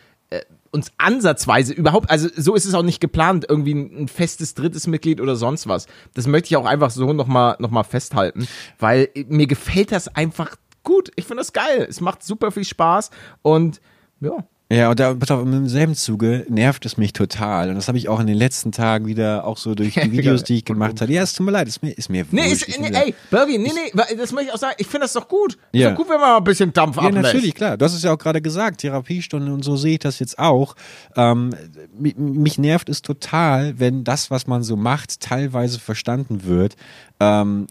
uns 0.73 0.91
ansatzweise 0.99 1.73
überhaupt, 1.73 2.11
also 2.11 2.29
so 2.35 2.55
ist 2.55 2.65
es 2.65 2.75
auch 2.75 2.83
nicht 2.83 3.01
geplant, 3.01 3.47
irgendwie 3.49 3.75
ein, 3.75 4.09
festes 4.09 4.55
drittes 4.55 4.87
Mitglied 4.87 5.21
oder 5.21 5.37
sonst 5.37 5.69
was. 5.69 5.87
Das 6.15 6.27
möchte 6.27 6.49
ich 6.49 6.57
auch 6.57 6.65
einfach 6.65 6.91
so 6.91 7.13
nochmal 7.13 7.57
noch 7.59 7.71
mal 7.71 7.85
festhalten, 7.85 8.49
weil 8.79 9.11
mir 9.29 9.47
gefällt 9.47 9.93
das 9.93 10.09
einfach 10.09 10.57
gut. 10.83 11.13
Ich 11.15 11.27
finde 11.27 11.43
das 11.43 11.53
geil. 11.53 11.87
Es 11.89 12.01
macht 12.01 12.25
super 12.25 12.51
viel 12.51 12.65
Spaß 12.65 13.11
und 13.43 13.81
ja, 14.21 14.45
ja, 14.73 14.89
und 14.91 14.99
da, 15.01 15.11
im 15.11 15.69
selben 15.69 15.95
Zuge 15.95 16.47
nervt 16.49 16.87
es 16.87 16.97
mich 16.97 17.13
total. 17.13 17.69
Und 17.69 17.75
das 17.75 17.89
habe 17.89 17.99
ich 17.99 18.09
auch 18.09 18.21
in 18.21 18.27
den 18.27 18.37
letzten 18.37 18.73
Tagen 18.73 19.07
wieder 19.07 19.45
auch 19.45 19.59
so 19.59 19.75
durch 19.75 19.95
die 19.95 20.13
Videos, 20.13 20.45
die 20.45 20.57
ich 20.57 20.65
gemacht 20.65 21.01
habe. 21.01 21.13
Ja, 21.13 21.23
es 21.23 21.35
tut 21.35 21.45
mir 21.45 21.53
leid, 21.53 21.69
ist 21.69 21.83
mir, 21.83 21.91
ist 21.91 22.09
mir 22.09 22.25
Nee, 22.31 22.49
wurscht. 22.49 22.69
ist, 22.69 22.81
nee 22.81 22.91
ey, 22.91 23.15
Bergie, 23.31 23.59
nee, 23.59 23.71
nee, 23.75 24.17
das 24.17 24.33
möchte 24.33 24.49
ich 24.49 24.55
auch 24.55 24.59
sagen. 24.59 24.75
Ich 24.79 24.87
finde 24.87 25.05
das 25.05 25.13
doch 25.13 25.29
gut. 25.29 25.59
Ja. 25.73 25.89
Ist 25.89 25.93
doch 25.93 25.99
gut, 25.99 26.09
wenn 26.09 26.21
man 26.21 26.31
mal 26.31 26.37
ein 26.39 26.45
bisschen 26.45 26.73
Dampf 26.73 26.97
ja, 26.97 27.03
ablässt. 27.03 27.17
Ja, 27.17 27.33
natürlich, 27.35 27.55
klar. 27.55 27.77
Du 27.77 27.85
hast 27.85 27.93
es 27.93 28.03
ja 28.03 28.13
auch 28.13 28.19
gerade 28.19 28.41
gesagt, 28.41 28.81
Therapiestunde 28.81 29.53
und 29.53 29.63
so 29.63 29.77
sehe 29.77 29.95
ich 29.95 29.99
das 29.99 30.19
jetzt 30.21 30.39
auch. 30.39 30.75
Ähm, 31.17 31.51
mich 31.99 32.57
nervt 32.57 32.89
es 32.89 33.03
total, 33.03 33.79
wenn 33.79 34.05
das, 34.05 34.31
was 34.31 34.47
man 34.47 34.63
so 34.63 34.77
macht, 34.77 35.21
teilweise 35.21 35.81
verstanden 35.81 36.45
wird. 36.45 36.77
Ähm, 37.21 37.67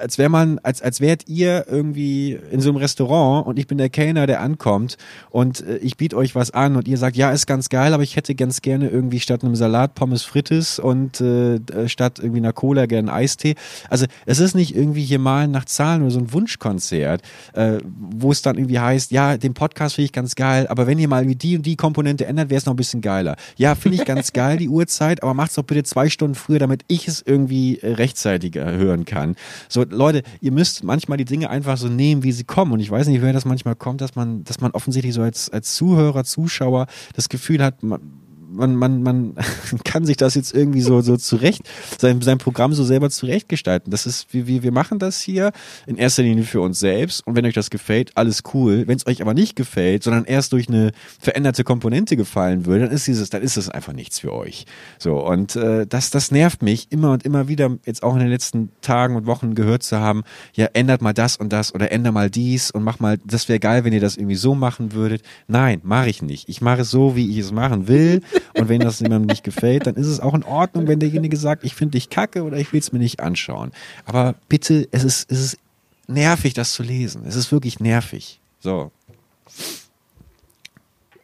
als 0.00 0.18
wäre 0.18 0.28
man, 0.28 0.58
als, 0.62 0.82
als 0.82 1.00
wärt 1.00 1.28
ihr 1.28 1.66
irgendwie 1.68 2.38
in 2.50 2.60
so 2.60 2.70
einem 2.70 2.78
Restaurant 2.78 3.46
und 3.46 3.58
ich 3.58 3.66
bin 3.66 3.78
der 3.78 3.88
Kellner, 3.88 4.26
der 4.26 4.40
ankommt 4.40 4.96
und 5.30 5.66
äh, 5.66 5.76
ich 5.78 5.96
biete 5.96 6.16
euch 6.16 6.34
was 6.34 6.50
an 6.50 6.76
und 6.76 6.88
ihr 6.88 6.98
sagt, 6.98 7.16
ja, 7.16 7.30
ist 7.30 7.46
ganz 7.46 7.68
geil, 7.68 7.94
aber 7.94 8.02
ich 8.02 8.16
hätte 8.16 8.34
ganz 8.34 8.62
gerne 8.62 8.88
irgendwie 8.88 9.20
statt 9.20 9.42
einem 9.42 9.56
Salat 9.56 9.94
Pommes 9.94 10.22
Frites 10.22 10.78
und 10.78 11.20
äh, 11.20 11.60
statt 11.86 12.18
irgendwie 12.18 12.40
einer 12.40 12.52
Cola 12.52 12.86
gerne 12.86 13.12
Eistee. 13.12 13.54
Also 13.88 14.06
es 14.26 14.38
ist 14.38 14.54
nicht 14.54 14.74
irgendwie 14.74 15.04
hier 15.04 15.18
malen 15.18 15.50
nach 15.50 15.64
Zahlen 15.64 16.02
oder 16.02 16.10
so 16.10 16.18
ein 16.18 16.32
Wunschkonzert, 16.32 17.22
äh, 17.54 17.78
wo 17.84 18.32
es 18.32 18.42
dann 18.42 18.56
irgendwie 18.56 18.78
heißt, 18.78 19.10
ja, 19.10 19.36
den 19.36 19.54
Podcast 19.54 19.96
finde 19.96 20.06
ich 20.06 20.12
ganz 20.12 20.34
geil, 20.34 20.66
aber 20.68 20.86
wenn 20.86 20.98
ihr 20.98 21.08
mal 21.08 21.26
die 21.26 21.56
und 21.56 21.66
die 21.66 21.76
Komponente 21.76 22.26
ändert, 22.26 22.50
wäre 22.50 22.58
es 22.58 22.66
noch 22.66 22.74
ein 22.74 22.76
bisschen 22.76 23.00
geiler. 23.00 23.36
Ja, 23.56 23.74
finde 23.74 23.96
ich 23.96 24.04
ganz 24.04 24.32
geil, 24.32 24.58
die 24.58 24.68
Uhrzeit, 24.68 25.22
aber 25.22 25.34
macht's 25.34 25.54
doch 25.54 25.64
bitte 25.64 25.82
zwei 25.84 26.08
Stunden 26.08 26.34
früher, 26.34 26.58
damit 26.58 26.84
ich 26.88 27.08
es 27.08 27.22
irgendwie 27.24 27.78
äh, 27.78 27.94
rechtzeitiger 27.94 28.72
hören 28.72 29.04
kann. 29.04 29.36
So, 29.68 29.84
Leute, 29.90 30.22
ihr 30.40 30.52
müsst 30.52 30.84
manchmal 30.84 31.18
die 31.18 31.24
Dinge 31.24 31.50
einfach 31.50 31.76
so 31.76 31.88
nehmen, 31.88 32.22
wie 32.22 32.32
sie 32.32 32.44
kommen. 32.44 32.72
Und 32.72 32.80
ich 32.80 32.90
weiß 32.90 33.06
nicht, 33.08 33.22
wer 33.22 33.32
das 33.32 33.44
manchmal 33.44 33.76
kommt, 33.76 34.00
dass 34.00 34.14
man, 34.14 34.44
dass 34.44 34.60
man 34.60 34.72
offensichtlich 34.72 35.14
so 35.14 35.22
als, 35.22 35.50
als 35.50 35.74
Zuhörer, 35.74 36.24
Zuschauer 36.24 36.86
das 37.14 37.28
Gefühl 37.28 37.62
hat, 37.62 37.82
man, 37.82 38.25
man, 38.56 38.76
man, 38.76 39.02
man 39.02 39.34
kann 39.84 40.04
sich 40.04 40.16
das 40.16 40.34
jetzt 40.34 40.54
irgendwie 40.54 40.80
so, 40.80 41.00
so 41.00 41.16
zurecht, 41.16 41.62
sein, 41.98 42.20
sein 42.22 42.38
Programm 42.38 42.72
so 42.72 42.84
selber 42.84 43.10
zurechtgestalten. 43.10 43.90
Das 43.90 44.06
ist, 44.06 44.32
wie, 44.32 44.46
wie, 44.46 44.62
wir 44.62 44.72
machen 44.72 44.98
das 44.98 45.20
hier 45.20 45.52
in 45.86 45.96
erster 45.96 46.22
Linie 46.22 46.44
für 46.44 46.60
uns 46.60 46.80
selbst. 46.80 47.26
Und 47.26 47.36
wenn 47.36 47.46
euch 47.46 47.54
das 47.54 47.70
gefällt, 47.70 48.16
alles 48.16 48.42
cool. 48.54 48.84
Wenn 48.86 48.96
es 48.96 49.06
euch 49.06 49.22
aber 49.22 49.34
nicht 49.34 49.56
gefällt, 49.56 50.02
sondern 50.02 50.24
erst 50.24 50.52
durch 50.52 50.68
eine 50.68 50.92
veränderte 51.18 51.64
Komponente 51.64 52.16
gefallen 52.16 52.66
würde, 52.66 52.84
dann 52.84 52.94
ist 52.94 53.06
dieses, 53.06 53.30
dann 53.30 53.42
ist 53.42 53.56
das 53.56 53.68
einfach 53.68 53.92
nichts 53.92 54.18
für 54.18 54.32
euch. 54.32 54.66
So. 54.98 55.24
Und 55.24 55.56
äh, 55.56 55.86
das, 55.86 56.10
das 56.10 56.30
nervt 56.30 56.62
mich 56.62 56.88
immer 56.90 57.12
und 57.12 57.24
immer 57.24 57.48
wieder, 57.48 57.76
jetzt 57.84 58.02
auch 58.02 58.14
in 58.14 58.20
den 58.20 58.28
letzten 58.28 58.70
Tagen 58.80 59.16
und 59.16 59.26
Wochen 59.26 59.54
gehört 59.54 59.82
zu 59.82 59.98
haben, 59.98 60.22
ja, 60.54 60.66
ändert 60.72 61.02
mal 61.02 61.12
das 61.12 61.36
und 61.36 61.52
das 61.52 61.74
oder 61.74 61.92
ändert 61.92 62.14
mal 62.14 62.30
dies 62.30 62.70
und 62.70 62.82
mach 62.82 63.00
mal, 63.00 63.18
das 63.24 63.48
wäre 63.48 63.58
geil, 63.58 63.84
wenn 63.84 63.92
ihr 63.92 64.00
das 64.00 64.16
irgendwie 64.16 64.36
so 64.36 64.54
machen 64.54 64.92
würdet. 64.92 65.22
Nein, 65.48 65.80
mache 65.82 66.08
ich 66.08 66.22
nicht. 66.22 66.48
Ich 66.48 66.60
mache 66.60 66.82
es 66.82 66.90
so, 66.90 67.16
wie 67.16 67.30
ich 67.30 67.38
es 67.38 67.52
machen 67.52 67.88
will. 67.88 68.22
Und 68.54 68.68
wenn 68.68 68.80
das 68.80 69.00
jemandem 69.00 69.26
nicht 69.26 69.44
gefällt, 69.44 69.86
dann 69.86 69.96
ist 69.96 70.06
es 70.06 70.20
auch 70.20 70.34
in 70.34 70.42
Ordnung, 70.42 70.86
wenn 70.86 70.98
derjenige 70.98 71.36
sagt, 71.36 71.64
ich 71.64 71.74
finde 71.74 71.92
dich 71.92 72.10
kacke 72.10 72.42
oder 72.42 72.56
ich 72.56 72.72
will 72.72 72.80
es 72.80 72.92
mir 72.92 72.98
nicht 72.98 73.20
anschauen. 73.20 73.72
Aber 74.04 74.34
bitte, 74.48 74.88
es 74.90 75.04
ist, 75.04 75.30
es 75.30 75.40
ist 75.40 75.58
nervig, 76.06 76.54
das 76.54 76.72
zu 76.72 76.82
lesen. 76.82 77.24
Es 77.26 77.36
ist 77.36 77.52
wirklich 77.52 77.80
nervig. 77.80 78.40
So. 78.60 78.90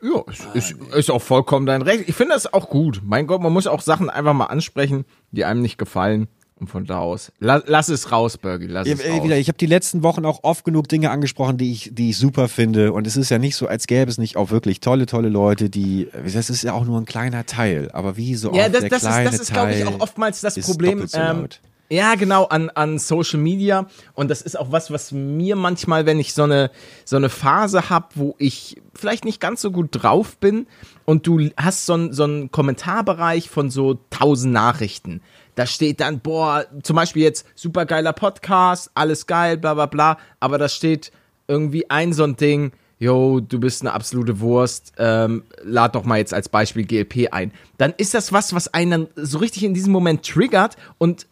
Ja, 0.02 0.24
ist, 0.26 0.46
ist, 0.54 0.72
ist 0.94 1.10
auch 1.10 1.22
vollkommen 1.22 1.64
dein 1.66 1.82
Recht. 1.82 2.08
Ich 2.08 2.16
finde 2.16 2.34
das 2.34 2.52
auch 2.52 2.68
gut. 2.68 3.00
Mein 3.04 3.28
Gott, 3.28 3.40
man 3.40 3.52
muss 3.52 3.68
auch 3.68 3.80
Sachen 3.80 4.10
einfach 4.10 4.32
mal 4.32 4.46
ansprechen, 4.46 5.04
die 5.30 5.44
einem 5.44 5.62
nicht 5.62 5.78
gefallen. 5.78 6.26
Und 6.62 6.68
von 6.68 6.84
da 6.84 7.00
aus, 7.00 7.32
lass, 7.40 7.64
lass 7.66 7.88
es 7.88 8.12
raus, 8.12 8.38
Bergie, 8.38 8.68
lass 8.68 8.86
ja, 8.86 8.94
es 8.94 9.04
raus. 9.04 9.24
Wieder, 9.24 9.36
ich 9.36 9.48
habe 9.48 9.58
die 9.58 9.66
letzten 9.66 10.04
Wochen 10.04 10.24
auch 10.24 10.44
oft 10.44 10.64
genug 10.64 10.86
Dinge 10.88 11.10
angesprochen, 11.10 11.58
die 11.58 11.72
ich, 11.72 11.90
die 11.92 12.10
ich 12.10 12.18
super 12.18 12.46
finde. 12.46 12.92
Und 12.92 13.04
es 13.04 13.16
ist 13.16 13.30
ja 13.30 13.40
nicht 13.40 13.56
so, 13.56 13.66
als 13.66 13.88
gäbe 13.88 14.08
es 14.08 14.16
nicht 14.16 14.36
auch 14.36 14.52
wirklich 14.52 14.78
tolle, 14.78 15.06
tolle 15.06 15.28
Leute, 15.28 15.70
die, 15.70 16.06
das 16.12 16.50
ist 16.50 16.62
ja 16.62 16.72
auch 16.72 16.84
nur 16.84 17.00
ein 17.00 17.04
kleiner 17.04 17.46
Teil. 17.46 17.90
Aber 17.92 18.16
wie 18.16 18.36
so 18.36 18.54
ja, 18.54 18.66
oft 18.66 18.74
das, 18.74 18.80
der 18.82 18.90
das 18.90 19.00
kleine 19.00 19.28
ist, 19.28 19.32
das 19.32 19.40
ist, 19.40 19.52
glaube 19.52 19.74
ich, 19.74 19.84
auch 19.84 19.98
oftmals 19.98 20.40
das 20.40 20.54
Problem. 20.60 21.04
So 21.04 21.18
ähm, 21.18 21.48
ja, 21.90 22.14
genau, 22.14 22.44
an, 22.44 22.70
an 22.70 23.00
Social 23.00 23.40
Media. 23.40 23.86
Und 24.14 24.30
das 24.30 24.40
ist 24.40 24.56
auch 24.56 24.70
was, 24.70 24.92
was 24.92 25.10
mir 25.10 25.56
manchmal, 25.56 26.06
wenn 26.06 26.20
ich 26.20 26.32
so 26.32 26.44
eine, 26.44 26.70
so 27.04 27.16
eine 27.16 27.28
Phase 27.28 27.90
habe, 27.90 28.06
wo 28.14 28.36
ich 28.38 28.80
vielleicht 28.94 29.24
nicht 29.24 29.40
ganz 29.40 29.62
so 29.62 29.72
gut 29.72 29.88
drauf 29.90 30.36
bin 30.36 30.68
und 31.06 31.26
du 31.26 31.50
hast 31.56 31.86
so, 31.86 31.94
ein, 31.94 32.12
so 32.12 32.22
einen 32.22 32.52
Kommentarbereich 32.52 33.50
von 33.50 33.68
so 33.68 33.98
tausend 34.10 34.52
Nachrichten 34.52 35.22
da 35.54 35.66
steht 35.66 36.00
dann, 36.00 36.20
boah, 36.20 36.66
zum 36.82 36.96
Beispiel 36.96 37.22
jetzt 37.22 37.46
super 37.54 37.86
geiler 37.86 38.12
Podcast, 38.12 38.90
alles 38.94 39.26
geil, 39.26 39.58
bla 39.58 39.74
bla 39.74 39.86
bla, 39.86 40.18
aber 40.40 40.58
da 40.58 40.68
steht 40.68 41.12
irgendwie 41.48 41.90
ein 41.90 42.12
so 42.12 42.24
ein 42.24 42.36
Ding, 42.36 42.72
yo, 42.98 43.40
du 43.40 43.58
bist 43.58 43.82
eine 43.82 43.92
absolute 43.92 44.40
Wurst, 44.40 44.92
ähm, 44.96 45.44
lad 45.62 45.94
doch 45.94 46.04
mal 46.04 46.18
jetzt 46.18 46.32
als 46.32 46.48
Beispiel 46.48 46.84
GLP 46.86 47.32
ein. 47.32 47.52
Dann 47.76 47.92
ist 47.96 48.14
das 48.14 48.32
was, 48.32 48.54
was 48.54 48.72
einen 48.72 49.08
so 49.16 49.38
richtig 49.38 49.64
in 49.64 49.74
diesem 49.74 49.92
Moment 49.92 50.24
triggert 50.24 50.76
und 50.98 51.26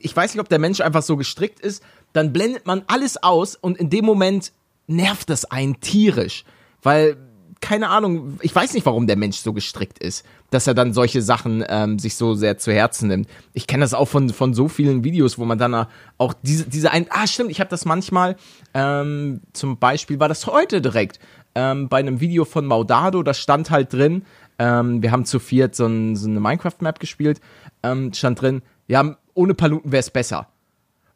ich 0.00 0.14
weiß 0.14 0.34
nicht, 0.34 0.40
ob 0.40 0.48
der 0.48 0.58
Mensch 0.58 0.80
einfach 0.80 1.02
so 1.02 1.16
gestrickt 1.16 1.60
ist, 1.60 1.82
dann 2.12 2.32
blendet 2.32 2.66
man 2.66 2.82
alles 2.86 3.22
aus 3.22 3.56
und 3.56 3.76
in 3.76 3.90
dem 3.90 4.04
Moment 4.04 4.52
nervt 4.86 5.28
das 5.28 5.44
einen 5.46 5.80
tierisch, 5.80 6.44
weil 6.82 7.16
keine 7.60 7.88
Ahnung, 7.88 8.38
ich 8.42 8.54
weiß 8.54 8.74
nicht, 8.74 8.86
warum 8.86 9.06
der 9.06 9.16
Mensch 9.16 9.38
so 9.38 9.52
gestrickt 9.52 9.98
ist, 9.98 10.24
dass 10.50 10.66
er 10.66 10.74
dann 10.74 10.92
solche 10.92 11.22
Sachen 11.22 11.64
ähm, 11.68 11.98
sich 11.98 12.16
so 12.16 12.34
sehr 12.34 12.58
zu 12.58 12.72
Herzen 12.72 13.08
nimmt. 13.08 13.28
Ich 13.54 13.66
kenne 13.66 13.82
das 13.82 13.94
auch 13.94 14.06
von, 14.06 14.30
von 14.30 14.54
so 14.54 14.68
vielen 14.68 15.04
Videos, 15.04 15.38
wo 15.38 15.44
man 15.44 15.58
dann 15.58 15.86
auch 16.18 16.34
diese, 16.42 16.64
diese 16.64 16.90
ein, 16.90 17.06
ah 17.10 17.26
stimmt, 17.26 17.50
ich 17.50 17.60
habe 17.60 17.70
das 17.70 17.84
manchmal, 17.84 18.36
ähm, 18.74 19.40
zum 19.52 19.78
Beispiel 19.78 20.20
war 20.20 20.28
das 20.28 20.46
heute 20.46 20.80
direkt, 20.80 21.18
ähm, 21.54 21.88
bei 21.88 21.98
einem 21.98 22.20
Video 22.20 22.44
von 22.44 22.66
Maudado, 22.66 23.22
da 23.22 23.32
stand 23.32 23.70
halt 23.70 23.92
drin, 23.92 24.24
ähm, 24.58 25.02
wir 25.02 25.10
haben 25.10 25.24
zu 25.24 25.38
viert 25.38 25.74
so, 25.74 25.86
ein, 25.86 26.14
so 26.14 26.28
eine 26.28 26.40
Minecraft-Map 26.40 27.00
gespielt, 27.00 27.40
ähm, 27.82 28.12
stand 28.12 28.40
drin, 28.40 28.62
ja, 28.86 29.16
ohne 29.34 29.54
Paluten 29.54 29.92
wäre 29.92 30.00
es 30.00 30.10
besser. 30.10 30.48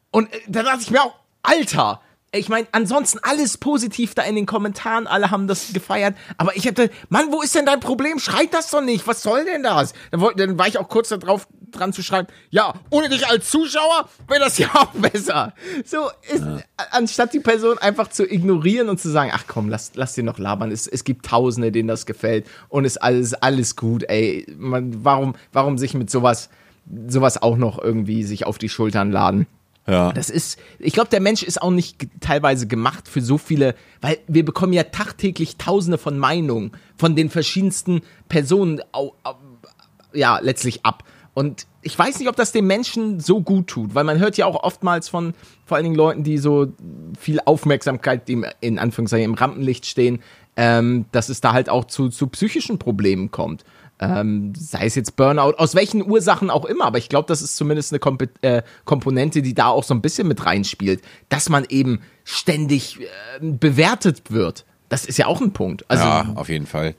Und 0.09 0.33
äh, 0.33 0.39
da 0.47 0.63
dachte 0.63 0.81
ich 0.81 0.91
mir 0.91 1.01
auch, 1.01 1.15
Alter, 1.43 2.01
ich 2.33 2.47
meine, 2.47 2.67
ansonsten 2.71 3.19
alles 3.23 3.57
positiv 3.57 4.15
da 4.15 4.21
in 4.23 4.35
den 4.35 4.45
Kommentaren, 4.45 5.05
alle 5.05 5.31
haben 5.31 5.47
das 5.47 5.73
gefeiert, 5.73 6.15
aber 6.37 6.55
ich 6.55 6.65
hatte, 6.65 6.89
Mann, 7.09 7.31
wo 7.31 7.41
ist 7.41 7.55
denn 7.55 7.65
dein 7.65 7.81
Problem? 7.81 8.19
Schreit 8.19 8.53
das 8.53 8.71
doch 8.71 8.81
nicht, 8.81 9.05
was 9.05 9.21
soll 9.21 9.43
denn 9.43 9.63
das? 9.63 9.93
Dann, 10.11 10.23
dann 10.37 10.57
war 10.57 10.67
ich 10.67 10.77
auch 10.77 10.87
kurz 10.87 11.09
darauf 11.09 11.47
dran 11.71 11.91
zu 11.91 12.03
schreiben, 12.03 12.27
ja, 12.49 12.73
ohne 12.89 13.09
dich 13.09 13.27
als 13.27 13.49
Zuschauer 13.49 14.09
wäre 14.27 14.39
das 14.39 14.57
ja 14.57 14.69
auch 14.73 14.91
besser. 14.93 15.53
So, 15.83 16.09
ist, 16.33 16.41
ja. 16.41 16.59
anstatt 16.91 17.33
die 17.33 17.39
Person 17.39 17.77
einfach 17.79 18.07
zu 18.07 18.25
ignorieren 18.25 18.87
und 18.87 18.99
zu 18.99 19.09
sagen, 19.09 19.31
ach 19.33 19.43
komm, 19.47 19.67
lass, 19.67 19.91
lass 19.95 20.13
dir 20.13 20.23
noch 20.23 20.37
labern, 20.37 20.71
es, 20.71 20.87
es 20.87 21.03
gibt 21.03 21.25
Tausende, 21.25 21.71
denen 21.71 21.89
das 21.89 22.05
gefällt 22.05 22.47
und 22.69 22.85
ist 22.85 22.97
alles, 22.97 23.33
alles 23.33 23.75
gut, 23.75 24.03
ey, 24.03 24.45
man, 24.57 25.03
warum, 25.03 25.35
warum 25.51 25.77
sich 25.77 25.93
mit 25.93 26.09
sowas, 26.09 26.49
sowas 27.07 27.41
auch 27.41 27.57
noch 27.57 27.77
irgendwie 27.77 28.23
sich 28.23 28.45
auf 28.45 28.57
die 28.57 28.69
Schultern 28.69 29.11
laden? 29.11 29.47
Ja. 29.87 30.11
Das 30.11 30.29
ist, 30.29 30.59
ich 30.79 30.93
glaube, 30.93 31.09
der 31.09 31.21
Mensch 31.21 31.43
ist 31.43 31.61
auch 31.61 31.71
nicht 31.71 32.07
teilweise 32.19 32.67
gemacht 32.67 33.07
für 33.07 33.21
so 33.21 33.37
viele, 33.37 33.75
weil 33.99 34.19
wir 34.27 34.45
bekommen 34.45 34.73
ja 34.73 34.83
tagtäglich 34.83 35.57
tausende 35.57 35.97
von 35.97 36.17
Meinungen 36.19 36.71
von 36.97 37.15
den 37.15 37.29
verschiedensten 37.29 38.01
Personen, 38.29 38.81
ja, 40.13 40.39
letztlich 40.39 40.85
ab. 40.85 41.03
Und 41.33 41.65
ich 41.81 41.97
weiß 41.97 42.19
nicht, 42.19 42.27
ob 42.27 42.35
das 42.35 42.51
dem 42.51 42.67
Menschen 42.67 43.19
so 43.19 43.41
gut 43.41 43.67
tut, 43.67 43.95
weil 43.95 44.03
man 44.03 44.19
hört 44.19 44.37
ja 44.37 44.45
auch 44.45 44.63
oftmals 44.63 45.09
von 45.09 45.33
vor 45.65 45.77
allen 45.77 45.85
Dingen 45.85 45.95
Leuten, 45.95 46.23
die 46.23 46.37
so 46.37 46.67
viel 47.17 47.39
Aufmerksamkeit, 47.43 48.27
die 48.27 48.43
in 48.59 48.77
Anführungszeichen 48.77 49.31
im 49.31 49.33
Rampenlicht 49.35 49.85
stehen, 49.85 50.21
ähm, 50.57 51.05
dass 51.11 51.29
es 51.29 51.41
da 51.41 51.53
halt 51.53 51.69
auch 51.69 51.85
zu, 51.85 52.09
zu 52.09 52.27
psychischen 52.27 52.77
Problemen 52.77 53.31
kommt. 53.31 53.63
Ähm, 54.01 54.53
sei 54.57 54.87
es 54.87 54.95
jetzt 54.95 55.15
Burnout, 55.15 55.53
aus 55.57 55.75
welchen 55.75 56.03
Ursachen 56.03 56.49
auch 56.49 56.65
immer, 56.65 56.85
aber 56.85 56.97
ich 56.97 57.07
glaube, 57.07 57.27
das 57.27 57.43
ist 57.43 57.55
zumindest 57.55 57.93
eine 57.93 57.99
Komp 57.99 58.27
äh, 58.41 58.63
Komponente, 58.83 59.43
die 59.43 59.53
da 59.53 59.67
auch 59.67 59.83
so 59.83 59.93
ein 59.93 60.01
bisschen 60.01 60.27
mit 60.27 60.43
reinspielt, 60.43 61.01
dass 61.29 61.49
man 61.49 61.65
eben 61.69 62.01
ständig 62.23 62.99
äh, 62.99 63.05
bewertet 63.41 64.31
wird. 64.31 64.65
Das 64.91 65.05
ist 65.05 65.17
ja 65.17 65.27
auch 65.27 65.39
ein 65.39 65.53
Punkt. 65.53 65.89
Also, 65.89 66.03
ja, 66.03 66.33
auf 66.35 66.49
jeden 66.49 66.65
Fall. 66.65 66.95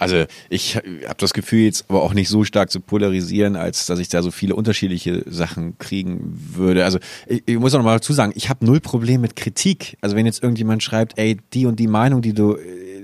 Also 0.00 0.24
ich 0.48 0.74
habe 0.74 1.14
das 1.18 1.32
Gefühl 1.32 1.60
jetzt 1.60 1.84
aber 1.88 2.02
auch 2.02 2.12
nicht 2.12 2.28
so 2.28 2.42
stark 2.42 2.72
zu 2.72 2.80
polarisieren, 2.80 3.54
als 3.54 3.86
dass 3.86 4.00
ich 4.00 4.08
da 4.08 4.20
so 4.24 4.32
viele 4.32 4.56
unterschiedliche 4.56 5.22
Sachen 5.26 5.78
kriegen 5.78 6.36
würde. 6.56 6.84
Also 6.84 6.98
ich, 7.28 7.44
ich 7.46 7.56
muss 7.56 7.72
auch 7.72 7.78
noch 7.78 7.84
mal 7.84 7.94
dazu 7.94 8.12
sagen, 8.12 8.32
ich 8.34 8.48
habe 8.48 8.66
null 8.66 8.80
Problem 8.80 9.20
mit 9.20 9.36
Kritik. 9.36 9.96
Also 10.00 10.16
wenn 10.16 10.26
jetzt 10.26 10.42
irgendjemand 10.42 10.82
schreibt, 10.82 11.18
ey, 11.18 11.36
die 11.52 11.66
und 11.66 11.78
die 11.78 11.86
Meinung, 11.86 12.20
die 12.20 12.32
du 12.32 12.56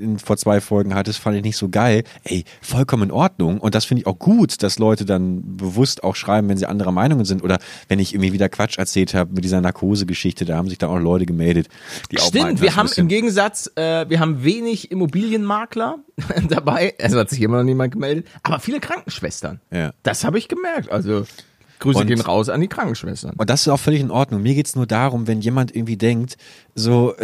in, 0.02 0.18
vor 0.18 0.36
zwei 0.36 0.60
Folgen 0.60 0.94
hattest, 0.94 1.18
fand 1.20 1.36
ich 1.36 1.42
nicht 1.42 1.56
so 1.56 1.68
geil. 1.68 2.04
Ey, 2.24 2.44
vollkommen 2.60 3.04
in 3.04 3.10
Ordnung. 3.10 3.58
Und 3.60 3.74
das 3.74 3.84
finde 3.84 4.02
ich 4.02 4.06
auch 4.06 4.18
gut, 4.18 4.62
dass 4.62 4.78
Leute 4.78 5.04
dann 5.04 5.56
bewusst 5.56 6.04
auch 6.04 6.16
schreiben, 6.16 6.48
wenn 6.48 6.56
sie 6.58 6.66
anderer 6.66 6.92
Meinungen 6.92 7.24
sind. 7.24 7.42
Oder 7.42 7.58
wenn 7.88 7.98
ich 7.98 8.12
irgendwie 8.14 8.32
wieder 8.32 8.48
Quatsch 8.48 8.78
erzählt 8.78 9.14
habe 9.14 9.32
mit 9.34 9.44
dieser 9.44 9.60
Narkose-Geschichte, 9.60 10.44
da 10.44 10.56
haben 10.56 10.68
sich 10.68 10.78
dann 10.78 10.90
auch 10.90 10.98
Leute 10.98 11.24
gemeldet, 11.26 11.68
die 12.10 12.18
auch 12.18 12.26
Stimmt, 12.26 12.44
meinten, 12.44 12.62
wir 12.62 12.76
haben 12.76 12.90
im 12.96 13.08
Gegensatz, 13.08 13.70
äh, 13.76 14.08
wir 14.08 14.20
haben 14.20 14.42
wenig 14.44 14.90
Immobilienmakler 14.90 15.98
dabei. 16.48 16.94
Also 17.00 17.18
hat 17.18 17.30
sich 17.30 17.40
immer 17.40 17.58
noch 17.58 17.64
niemand 17.64 17.92
gemeldet, 17.92 18.26
aber 18.42 18.58
viele 18.60 18.80
Krankenschwestern. 18.80 19.60
Ja. 19.70 19.92
Das 20.02 20.24
habe 20.24 20.38
ich 20.38 20.48
gemerkt. 20.48 20.90
Also 20.90 21.24
Grüße 21.78 21.98
Und- 21.98 22.06
gehen 22.06 22.20
raus 22.20 22.48
an 22.48 22.60
die 22.60 22.68
Krankenschwestern. 22.68 23.34
Und 23.36 23.50
das 23.50 23.62
ist 23.62 23.68
auch 23.68 23.80
völlig 23.80 24.00
in 24.00 24.10
Ordnung. 24.10 24.42
Mir 24.42 24.54
geht's 24.54 24.76
nur 24.76 24.86
darum, 24.86 25.26
wenn 25.26 25.40
jemand 25.40 25.74
irgendwie 25.74 25.96
denkt, 25.96 26.36
so, 26.74 27.14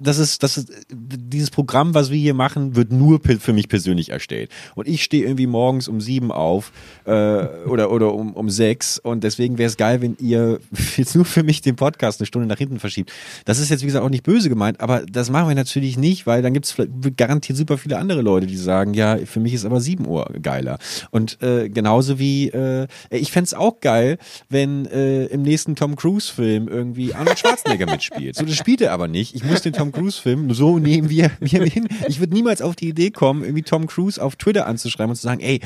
das 0.00 0.18
ist, 0.18 0.42
das 0.42 0.58
ist, 0.58 0.72
dieses 0.90 1.50
Programm, 1.50 1.94
was 1.94 2.10
wir 2.10 2.18
hier 2.18 2.34
machen, 2.34 2.76
wird 2.76 2.92
nur 2.92 3.20
für 3.20 3.52
mich 3.52 3.68
persönlich 3.68 4.10
erstellt. 4.10 4.50
Und 4.74 4.88
ich 4.88 5.02
stehe 5.02 5.24
irgendwie 5.24 5.46
morgens 5.46 5.88
um 5.88 6.00
sieben 6.00 6.30
auf 6.32 6.72
äh, 7.04 7.10
oder, 7.10 7.90
oder 7.90 8.14
um, 8.14 8.32
um 8.34 8.50
sechs 8.50 8.98
und 8.98 9.24
deswegen 9.24 9.58
wäre 9.58 9.68
es 9.68 9.76
geil, 9.76 10.00
wenn 10.02 10.16
ihr 10.20 10.60
jetzt 10.96 11.14
nur 11.14 11.24
für 11.24 11.42
mich 11.42 11.62
den 11.62 11.76
Podcast 11.76 12.20
eine 12.20 12.26
Stunde 12.26 12.48
nach 12.48 12.58
hinten 12.58 12.78
verschiebt. 12.78 13.12
Das 13.44 13.58
ist 13.58 13.70
jetzt, 13.70 13.82
wie 13.82 13.86
gesagt, 13.86 14.04
auch 14.04 14.10
nicht 14.10 14.24
böse 14.24 14.48
gemeint, 14.48 14.80
aber 14.80 15.04
das 15.06 15.30
machen 15.30 15.48
wir 15.48 15.54
natürlich 15.54 15.96
nicht, 15.96 16.26
weil 16.26 16.42
dann 16.42 16.52
gibt's 16.52 16.72
vielleicht- 16.72 17.16
garantiert 17.16 17.58
super 17.58 17.78
viele 17.78 17.98
andere 17.98 18.22
Leute, 18.22 18.46
die 18.46 18.56
sagen, 18.56 18.94
ja, 18.94 19.16
für 19.24 19.40
mich 19.40 19.54
ist 19.54 19.64
aber 19.64 19.80
sieben 19.80 20.06
Uhr 20.06 20.26
geiler. 20.42 20.78
Und 21.10 21.42
äh, 21.42 21.68
genauso 21.68 22.18
wie, 22.18 22.48
äh, 22.48 22.86
ich 23.10 23.32
fänd's 23.32 23.54
auch 23.54 23.80
geil, 23.80 24.18
wenn 24.48 24.86
äh, 24.86 25.26
im 25.26 25.42
nächsten 25.42 25.76
Tom 25.76 25.96
Cruise-Film 25.96 26.68
irgendwie 26.68 27.14
Arnold 27.14 27.38
Schwarzenegger 27.38 27.86
mitspielt. 27.86 28.36
So, 28.36 28.44
das 28.44 28.56
spielt 28.56 28.80
er 28.80 28.92
aber 28.92 29.08
nicht. 29.08 29.34
Ich 29.34 29.44
muss 29.44 29.62
den 29.62 29.72
Tom 29.72 29.83
Cruise-Film 29.92 30.52
so 30.54 30.78
nehmen, 30.78 31.10
wie 31.10 31.20
er, 31.20 31.30
wie 31.40 31.56
er 31.56 31.66
hin. 31.66 31.88
Ich 32.08 32.20
würde 32.20 32.34
niemals 32.34 32.60
auf 32.60 32.76
die 32.76 32.88
Idee 32.88 33.10
kommen, 33.10 33.42
irgendwie 33.42 33.62
Tom 33.62 33.86
Cruise 33.86 34.22
auf 34.22 34.36
Twitter 34.36 34.66
anzuschreiben 34.66 35.10
und 35.10 35.16
zu 35.16 35.22
sagen, 35.22 35.40
ey, 35.40 35.60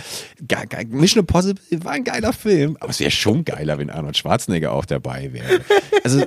Mission 0.89 1.21
Impossible 1.21 1.61
war 1.83 1.93
ein 1.93 2.05
geiler 2.05 2.33
Film, 2.33 2.77
aber 2.81 2.91
es 2.91 3.01
wäre 3.01 3.11
schon 3.11 3.45
geiler, 3.45 3.79
wenn 3.79 3.91
Arnold 3.91 4.17
Schwarzenegger 4.17 4.73
auch 4.73 4.85
dabei 4.85 5.33
wäre. 5.33 5.61
Also, 6.05 6.25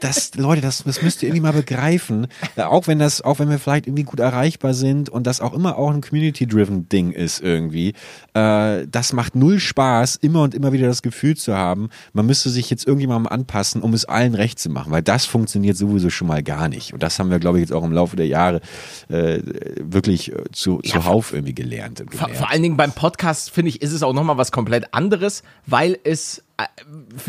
das, 0.00 0.34
Leute, 0.34 0.60
das, 0.60 0.82
das 0.84 1.02
müsst 1.02 1.22
ihr 1.22 1.28
irgendwie 1.28 1.42
mal 1.42 1.52
begreifen. 1.52 2.26
Auch 2.56 2.86
wenn 2.86 2.98
das, 2.98 3.22
auch 3.22 3.38
wenn 3.38 3.48
wir 3.50 3.58
vielleicht 3.58 3.86
irgendwie 3.86 4.02
gut 4.02 4.20
erreichbar 4.20 4.74
sind 4.74 5.08
und 5.08 5.26
das 5.26 5.40
auch 5.40 5.52
immer 5.52 5.78
auch 5.78 5.90
ein 5.90 6.00
Community-driven 6.00 6.88
Ding 6.88 7.12
ist 7.12 7.40
irgendwie, 7.40 7.94
äh, 8.34 8.86
das 8.90 9.12
macht 9.12 9.36
null 9.36 9.60
Spaß, 9.60 10.16
immer 10.16 10.42
und 10.42 10.54
immer 10.54 10.72
wieder 10.72 10.86
das 10.86 11.02
Gefühl 11.02 11.36
zu 11.36 11.56
haben, 11.56 11.88
man 12.12 12.26
müsste 12.26 12.50
sich 12.50 12.70
jetzt 12.70 12.86
irgendjemandem 12.86 13.32
anpassen, 13.32 13.82
um 13.82 13.94
es 13.94 14.04
allen 14.04 14.34
recht 14.34 14.58
zu 14.58 14.70
machen, 14.70 14.92
weil 14.92 15.02
das 15.02 15.24
funktioniert 15.24 15.76
sowieso 15.76 16.10
schon 16.10 16.28
mal 16.28 16.42
gar 16.42 16.68
nicht. 16.68 16.92
Und 16.92 17.02
das 17.02 17.18
haben 17.18 17.30
wir, 17.30 17.31
glaube 17.38 17.58
ich, 17.58 17.62
jetzt 17.62 17.72
auch 17.72 17.84
im 17.84 17.92
Laufe 17.92 18.16
der 18.16 18.26
Jahre 18.26 18.60
äh, 19.08 19.40
wirklich 19.80 20.32
äh, 20.32 20.44
zu, 20.52 20.78
zuhauf 20.80 21.32
irgendwie 21.32 21.54
gelernt. 21.54 22.02
Gelernt. 22.08 22.36
vor 22.36 22.50
allen 22.50 22.62
Dingen 22.62 22.76
beim 22.76 22.92
Podcast, 22.92 23.50
finde 23.50 23.70
ich, 23.70 23.82
ist 23.82 23.92
es 23.92 24.02
auch 24.02 24.12
nochmal 24.12 24.38
was 24.38 24.52
komplett 24.52 24.94
anderes, 24.94 25.42
weil 25.66 25.98
es, 26.04 26.44
äh, 26.58 26.64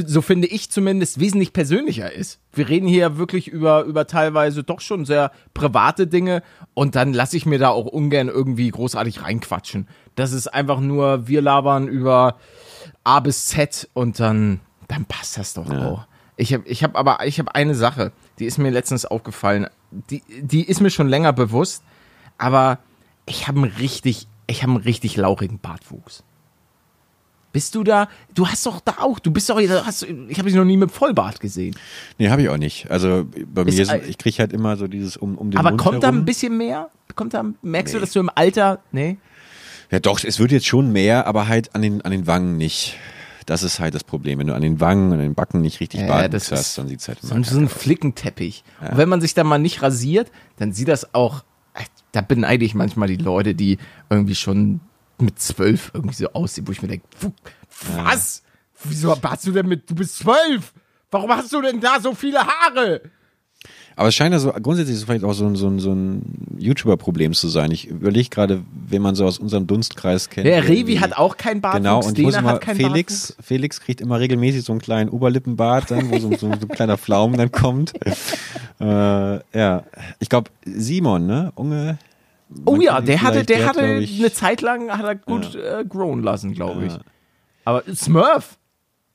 so 0.06 0.22
finde 0.22 0.48
ich 0.48 0.70
zumindest, 0.70 1.20
wesentlich 1.20 1.54
persönlicher 1.54 2.12
ist. 2.12 2.40
Wir 2.54 2.70
reden 2.70 2.88
hier 2.88 3.18
wirklich 3.18 3.48
über, 3.48 3.84
über 3.84 4.08
teilweise 4.08 4.64
doch 4.64 4.82
schon 4.82 5.06
sehr 5.06 5.32
private 5.54 6.08
Dinge 6.08 6.44
und 6.74 6.96
dann 6.96 7.14
lasse 7.14 7.38
ich 7.38 7.46
mir 7.46 7.60
da 7.60 7.70
auch 7.70 7.86
ungern 7.86 8.28
irgendwie 8.28 8.70
großartig 8.70 9.24
reinquatschen. 9.24 9.88
Das 10.16 10.32
ist 10.32 10.48
einfach 10.48 10.80
nur, 10.80 11.28
wir 11.28 11.42
labern 11.42 11.88
über 11.88 12.38
A 13.04 13.20
bis 13.20 13.48
Z 13.48 13.90
und 13.94 14.20
dann, 14.20 14.60
dann 14.88 15.06
passt 15.06 15.38
das 15.38 15.54
doch 15.54 15.70
auch. 15.70 16.08
Ich 16.36 16.54
habe 16.54 16.68
ich 16.68 16.84
hab 16.84 16.96
aber, 16.96 17.26
ich 17.26 17.40
habe 17.40 17.54
eine 17.54 17.76
Sache, 17.76 18.12
die 18.40 18.46
ist 18.46 18.58
mir 18.58 18.70
letztens 18.72 19.06
aufgefallen, 19.06 19.68
die, 20.10 20.22
die 20.42 20.64
ist 20.64 20.82
mir 20.82 20.90
schon 20.90 21.08
länger 21.08 21.34
bewusst, 21.34 21.84
aber 22.38 22.80
ich 23.26 23.48
habe 23.48 23.60
einen 23.62 23.72
richtig, 23.72 24.28
ich 24.48 24.64
habe 24.64 24.74
einen 24.74 24.82
richtig 24.82 25.16
lauchigen 25.18 25.60
Bartwuchs. 25.60 26.24
Bist 27.52 27.76
du 27.76 27.84
da? 27.84 28.10
Du 28.34 28.48
hast 28.48 28.66
doch 28.66 28.82
da 28.82 28.96
auch, 29.02 29.20
du 29.20 29.30
bist 29.30 29.48
doch, 29.48 29.60
hast, 29.86 30.02
ich 30.04 30.40
habe 30.40 30.48
dich 30.50 30.56
noch 30.56 30.66
nie 30.66 30.76
mit 30.78 30.90
Vollbart 30.92 31.40
gesehen. 31.40 31.76
Nee, 32.18 32.30
habe 32.30 32.42
ich 32.42 32.50
auch 32.50 32.58
nicht. 32.58 32.90
Also 32.90 33.26
bei 33.54 33.62
Ist 33.64 33.78
mir, 33.78 33.90
ein- 33.90 34.10
ich 34.10 34.18
kriege 34.18 34.40
halt 34.40 34.52
immer 34.54 34.76
so 34.76 34.88
dieses 34.88 35.18
um, 35.18 35.38
um 35.38 35.52
den 35.52 35.60
Aber 35.60 35.70
Mund 35.70 35.82
kommt 35.82 36.02
da 36.04 36.08
herum. 36.08 36.22
ein 36.22 36.26
bisschen 36.26 36.58
mehr? 36.58 36.90
Kommt 37.16 37.36
da, 37.36 37.46
merkst 37.62 37.94
du, 37.94 37.98
Nee. 37.98 38.02
dass 38.02 38.12
du 38.14 38.20
im 38.22 38.32
Alter, 38.34 38.80
nee? 38.92 39.18
Ja, 39.92 40.00
doch, 40.00 40.24
es 40.24 40.40
wird 40.40 40.52
jetzt 40.52 40.66
schon 40.66 40.92
mehr, 40.92 41.28
aber 41.28 41.48
halt 41.48 41.76
an 41.76 41.84
den, 41.84 42.02
an 42.02 42.10
den 42.12 42.26
Wangen 42.26 42.58
nicht. 42.58 42.98
Das 43.46 43.64
ist 43.64 43.80
halt 43.80 43.94
das 43.96 44.04
Problem. 44.04 44.40
Wenn 44.40 44.48
du 44.48 44.56
an 44.56 44.62
den 44.62 44.80
Wangen 44.80 45.08
und 45.08 45.14
an 45.14 45.20
den 45.20 45.36
Backen 45.36 45.62
nicht 45.62 45.80
richtig 45.80 46.02
Ja, 46.02 46.08
Bartwuchs 46.08 46.52
hast, 46.52 46.78
dann 46.78 46.88
sieht's 46.88 47.08
halt 47.08 47.20
So, 47.22 47.36
immer 47.36 47.44
so 47.44 47.60
ein. 47.60 47.68
Flickenteppich. 47.70 48.64
Und 48.82 48.98
wenn 48.98 49.10
man 49.10 49.22
sich 49.22 49.34
da 49.34 49.44
mal 49.44 49.58
nicht 49.60 49.82
rasiert, 49.82 50.32
dann 50.58 50.72
sieht 50.74 50.88
das 50.88 51.14
auch, 51.14 51.44
da 52.12 52.22
beneide 52.22 52.64
ich 52.66 52.76
manchmal 52.76 53.08
die 53.08 53.16
Leute, 53.18 53.56
die 53.56 53.78
irgendwie 54.10 54.36
schon 54.36 54.80
mit 55.20 55.40
zwölf 55.40 55.92
irgendwie 55.94 56.16
so 56.16 56.28
aussehen, 56.34 56.68
wo 56.68 56.72
ich 56.72 56.82
mir 56.82 56.88
denke, 56.90 57.06
"Wu- 57.22 57.32
was? 57.96 58.44
Wieso 58.84 59.16
hast 59.22 59.48
du 59.48 59.52
denn 59.52 59.68
mit, 59.68 59.90
du 59.90 59.96
bist 59.96 60.18
zwölf? 60.18 60.74
Warum 61.10 61.32
hast 61.32 61.52
du 61.54 61.62
denn 61.62 61.80
da 61.80 62.00
so 62.02 62.14
viele 62.14 62.40
Haare? 62.46 63.02
Aber 63.96 64.08
es 64.10 64.16
scheint 64.16 64.34
ja 64.34 64.40
so, 64.40 64.52
grundsätzlich 64.52 64.98
es 64.98 65.04
vielleicht 65.04 65.24
auch 65.24 65.34
so 65.34 65.46
ein, 65.46 65.56
so 65.56 65.68
ein, 65.68 65.80
so 65.80 65.92
ein 65.94 66.56
YouTuber-Problem 66.58 67.34
zu 67.34 67.48
sein. 67.48 67.72
Ich 67.72 67.88
überlege 67.88 68.30
gerade, 68.30 68.64
wen 68.88 69.02
man 69.02 69.16
so 69.16 69.26
aus 69.26 69.38
unserem 69.40 69.68
Dunstkreis 69.68 70.30
kennt. 70.30 70.48
Der 70.48 70.68
Revi 70.68 70.96
hat 70.96 71.16
auch 71.18 71.38
keinen 71.38 71.62
Bartwuchs, 71.62 71.84
Genau, 71.84 72.00
und 72.04 72.18
ich 72.18 72.26
muss 72.26 72.36
immer, 72.36 72.54
hat 72.54 72.62
keinen 72.62 72.78
Felix, 72.78 73.36
Felix 73.42 73.80
kriegt 73.80 74.02
immer 74.02 74.20
regelmäßig 74.20 74.64
so 74.64 74.74
einen 74.74 74.82
kleinen 74.82 75.10
Oberlippenbart 75.10 75.92
dann, 75.92 76.10
wo 76.12 76.18
so, 76.20 76.30
so, 76.32 76.38
so 76.38 76.46
ein 76.48 76.68
kleiner 76.70 76.98
Pflaumen 76.98 77.38
dann 77.38 77.52
kommt. 77.52 77.94
äh, 78.80 78.86
ja, 78.86 79.84
ich 80.20 80.30
glaube, 80.30 80.50
Simon, 80.66 81.26
ne? 81.28 81.52
Unge. 81.56 81.98
Oh 82.66 82.76
ja, 82.80 83.02
der 83.02 83.22
hatte, 83.22 83.44
der 83.44 83.66
hat, 83.66 83.78
hatte 83.78 83.96
ich- 83.96 84.20
eine 84.20 84.32
Zeit 84.32 84.62
lang 84.62 84.92
hat 84.92 85.04
er 85.06 85.16
gut 85.16 85.56
äh, 85.56 85.84
grown 85.88 86.22
lassen, 86.22 86.54
glaube 86.54 86.86
ich. 86.86 86.94
Ja. 86.94 87.00
Aber 87.66 87.84
Smurf, 87.96 88.58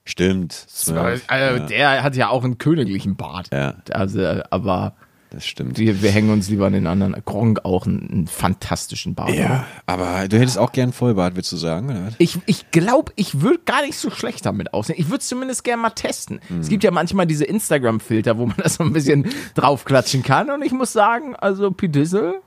Stimmt. 0.09 0.55
Smurf 0.55 1.23
also 1.27 1.59
ja, 1.59 1.67
der 1.67 2.03
hat 2.03 2.17
ja 2.17 2.31
auch 2.31 2.43
einen 2.43 2.57
königlichen 2.57 3.15
Bart. 3.17 3.51
Ja. 3.53 3.75
Also, 3.93 4.23
aber 4.49 4.95
das 5.29 5.47
stimmt. 5.47 5.79
wir, 5.79 6.01
wir 6.01 6.11
hängen 6.11 6.31
uns 6.31 6.49
lieber 6.49 6.67
an 6.67 6.73
den 6.73 6.87
anderen. 6.87 7.15
Gronk 7.27 7.67
auch 7.67 7.87
einen, 7.87 8.09
einen 8.11 8.27
fantastischen 8.27 9.15
Bart. 9.15 9.35
Ja, 9.35 9.67
aber 9.85 10.27
du 10.29 10.39
hättest 10.39 10.57
auch 10.57 10.73
gern 10.73 10.95
Vollbart, 10.95 11.37
würdest 11.37 11.53
du 11.53 11.59
sagen? 11.59 11.91
Oder? 11.91 12.13
Ich, 12.17 12.39
ich 12.47 12.71
glaube, 12.71 13.13
ich 13.17 13.43
würde 13.43 13.59
gar 13.67 13.83
nicht 13.83 13.99
so 13.99 14.09
schlecht 14.09 14.47
damit 14.47 14.73
aussehen. 14.73 14.97
Ich 14.99 15.09
würde 15.09 15.19
es 15.19 15.29
zumindest 15.29 15.63
gerne 15.63 15.83
mal 15.83 15.91
testen. 15.91 16.41
Es 16.59 16.71
gibt 16.71 16.85
ja 16.85 16.91
manchmal 16.91 17.27
diese 17.27 17.45
Instagram-Filter, 17.45 18.39
wo 18.39 18.47
man 18.47 18.57
das 18.63 18.77
so 18.77 18.85
ein 18.85 18.95
bisschen 18.95 19.29
draufklatschen 19.57 20.23
kann. 20.23 20.49
Und 20.49 20.65
ich 20.65 20.73
muss 20.73 20.95
sagen, 20.95 21.37
also 21.37 21.71
Pidissel, 21.71 22.41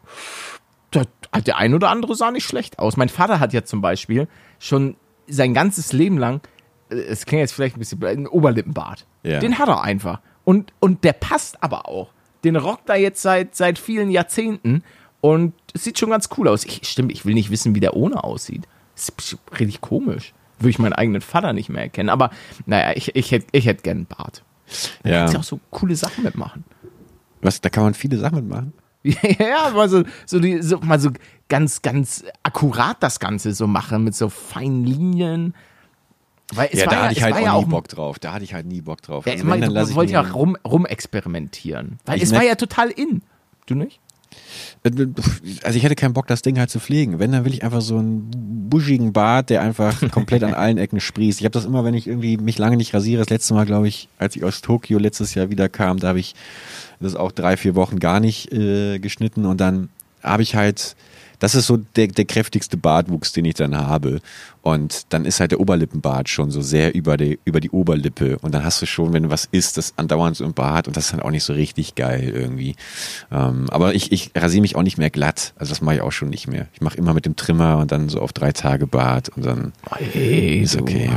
der, 0.96 1.06
der 1.46 1.58
ein 1.58 1.76
oder 1.76 1.92
andere 1.92 2.16
sah 2.16 2.32
nicht 2.32 2.46
schlecht 2.46 2.80
aus. 2.80 2.98
Mein 2.98 3.10
Vater 3.10 3.40
hat 3.40 3.54
ja 3.54 3.64
zum 3.64 3.82
Beispiel 3.82 4.28
schon 4.58 4.96
sein 5.28 5.54
ganzes 5.54 5.94
Leben 5.94 6.18
lang, 6.18 6.38
äh, 6.38 6.50
es 6.92 7.26
klingt 7.26 7.40
jetzt 7.42 7.54
vielleicht 7.54 7.76
ein 7.76 7.80
bisschen, 7.80 8.04
einen 8.04 8.28
Oberlippenbart. 8.28 9.06
Ja. 9.24 9.40
Den 9.40 9.58
hat 9.58 9.70
er 9.70 9.82
einfach. 9.82 10.20
Und, 10.44 10.74
und 10.80 11.04
der 11.04 11.14
passt 11.14 11.64
aber 11.64 11.88
auch. 11.88 12.10
Den 12.44 12.56
rockt 12.56 12.90
er 12.90 12.96
jetzt 12.98 13.22
seit, 13.22 13.56
seit 13.56 13.78
vielen 13.80 14.10
Jahrzehnten. 14.12 14.84
Und 15.22 15.54
es 15.74 15.84
sieht 15.84 16.00
schon 16.00 16.10
ganz 16.10 16.30
cool 16.38 16.48
aus. 16.48 16.66
Ich, 16.66 16.82
stimmt, 16.88 17.12
ich 17.12 17.26
will 17.26 17.34
nicht 17.36 17.52
wissen, 17.52 17.76
wie 17.76 17.80
der 17.80 17.96
ohne 17.96 18.24
aussieht. 18.24 18.68
Das 18.96 19.10
ist 19.10 19.38
richtig 19.60 19.82
komisch. 19.82 20.34
Würde 20.60 20.70
ich 20.72 20.80
meinen 20.80 20.94
eigenen 20.94 21.22
Vater 21.22 21.54
nicht 21.54 21.70
mehr 21.70 21.84
erkennen. 21.84 22.10
Aber 22.10 22.32
naja, 22.66 22.94
ich, 22.96 23.16
ich 23.16 23.32
hätte 23.32 23.48
ich 23.52 23.66
hätt 23.66 23.84
gern 23.84 23.98
einen 23.98 24.06
Bart. 24.08 24.44
Da 25.04 25.10
Ja. 25.10 25.18
kannst 25.20 25.34
du 25.36 25.40
auch 25.40 25.44
so 25.44 25.60
coole 25.70 25.96
Sachen 25.96 26.24
mitmachen. 26.24 26.64
Was, 27.42 27.62
da 27.62 27.70
kann 27.70 27.84
man 27.84 27.94
viele 27.94 28.18
Sachen 28.18 28.36
mitmachen. 28.36 28.74
ja, 29.04 29.72
mal 29.74 29.90
so, 29.90 30.04
so, 30.26 30.40
die, 30.40 30.62
so, 30.62 30.80
mal 30.80 31.00
so 31.00 31.10
ganz, 31.50 31.82
ganz 31.82 32.24
akkurat 32.44 32.98
das 33.02 33.20
Ganze 33.20 33.54
so 33.54 33.66
machen 33.68 34.04
mit 34.04 34.16
so 34.16 34.30
feinen 34.30 34.86
Linien. 34.86 35.56
Weil 36.54 36.70
es 36.72 36.80
ja, 36.80 36.86
war 36.86 36.94
da 36.94 37.02
hatte 37.04 37.12
es 37.12 37.18
ich 37.18 37.24
halt 37.24 37.36
auch 37.36 37.40
ja 37.40 37.44
nie 37.44 37.50
auch 37.50 37.68
Bock 37.68 37.88
drauf. 37.88 38.20
Da 38.20 38.34
hatte 38.34 38.44
ich 38.44 38.54
halt 38.54 38.66
nie 38.66 38.82
Bock 38.82 39.02
drauf. 39.02 39.26
Ja, 39.26 39.34
Also 39.34 39.48
wenn, 39.48 39.62
du 39.62 39.82
ich 39.82 39.96
wolltest 39.96 40.14
ja 40.14 40.22
rum, 40.22 40.58
rumexperimentieren. 40.66 42.00
Weil 42.06 42.18
Ich 42.18 42.24
es 42.24 42.32
war 42.34 42.44
ja 42.44 42.56
total 42.56 42.90
in. 42.90 43.22
Du 43.66 43.76
nicht? 43.76 44.00
Also 45.64 45.78
ich 45.78 45.84
hätte 45.84 45.96
keinen 45.96 46.14
Bock, 46.14 46.28
das 46.28 46.42
Ding 46.42 46.58
halt 46.58 46.70
zu 46.70 46.80
pflegen. 46.80 47.20
Wenn, 47.20 47.32
dann 47.32 47.46
will 47.46 47.54
ich 47.54 47.64
einfach 47.64 47.82
so 47.82 47.98
einen 47.98 48.70
buschigen 48.70 49.14
Bart, 49.14 49.50
der 49.50 49.62
einfach 49.62 50.02
komplett 50.12 50.44
an 50.44 50.54
allen 50.54 50.78
Ecken 50.78 51.00
sprießt. 51.00 51.40
Ich 51.40 51.46
habe 51.46 51.54
das 51.54 51.66
immer, 51.66 51.84
wenn 51.84 51.94
ich 51.94 52.08
irgendwie 52.08 52.38
mich 52.38 52.58
lange 52.58 52.78
nicht 52.78 52.94
rasiere. 52.94 53.20
Das 53.20 53.30
letzte 53.30 53.54
Mal, 53.54 53.66
glaube 53.66 53.88
ich, 53.88 54.10
als 54.18 54.36
ich 54.36 54.44
aus 54.44 54.62
Tokio 54.62 54.98
letztes 54.98 55.36
Jahr 55.36 55.50
wieder 55.50 55.70
kam, 55.70 56.00
da 56.00 56.10
habe 56.10 56.20
ich 56.20 56.34
das 57.00 57.16
auch 57.16 57.32
drei, 57.32 57.58
vier 57.58 57.76
Wochen 57.76 58.00
gar 58.00 58.20
nicht 58.20 58.52
äh, 58.52 59.00
geschnitten 59.00 59.46
und 59.46 59.60
dann 59.60 59.90
habe 60.24 60.44
ich 60.44 60.56
halt 60.56 60.96
das 61.42 61.56
ist 61.56 61.66
so 61.66 61.78
der, 61.78 62.06
der 62.06 62.26
kräftigste 62.26 62.78
Bartwuchs, 62.78 63.34
den 63.34 63.46
ich 63.46 63.56
dann 63.56 63.76
habe. 63.76 64.22
Und 64.62 65.12
dann 65.12 65.26
ist 65.26 65.40
halt 65.40 65.52
der 65.52 65.60
Oberlippenbart 65.60 66.30
schon 66.30 66.52
so 66.52 66.62
sehr 66.62 66.94
über 66.94 67.18
die, 67.18 67.40
über 67.46 67.60
die 67.60 67.72
Oberlippe. 67.72 68.38
Und 68.38 68.54
dann 68.54 68.64
hast 68.64 68.80
du 68.80 68.86
schon, 68.86 69.12
wenn 69.12 69.24
du 69.24 69.32
was 69.32 69.46
isst, 69.52 69.78
das 69.78 69.94
andauernd 69.98 70.38
so 70.38 70.46
im 70.46 70.54
Bart 70.54 70.88
und 70.88 70.96
das 70.96 71.06
ist 71.06 71.14
dann 71.14 71.20
auch 71.20 71.32
nicht 71.32 71.44
so 71.44 71.54
richtig 71.54 71.96
geil 71.96 72.30
irgendwie. 72.30 72.76
Ähm, 73.32 73.68
aber 73.72 73.96
ich, 73.96 74.12
ich 74.12 74.30
rasiere 74.38 74.62
mich 74.62 74.76
auch 74.76 74.84
nicht 74.84 75.00
mehr 75.00 75.10
glatt. 75.10 75.54
Also 75.56 75.72
das 75.72 75.82
mache 75.82 75.96
ich 75.96 76.02
auch 76.02 76.12
schon 76.12 76.30
nicht 76.30 76.48
mehr. 76.48 76.68
Ich 76.74 76.82
mache 76.82 77.00
immer 77.00 77.16
mit 77.16 77.26
dem 77.26 77.36
Trimmer 77.36 77.80
und 77.80 77.92
dann 77.92 78.08
so 78.08 78.22
auf 78.22 78.34
drei 78.34 78.52
Tage 78.52 78.86
Bart 78.86 79.30
und 79.30 79.44
dann 79.44 79.74
Hey, 79.90 80.60
ist 80.60 80.80
okay. 80.80 81.10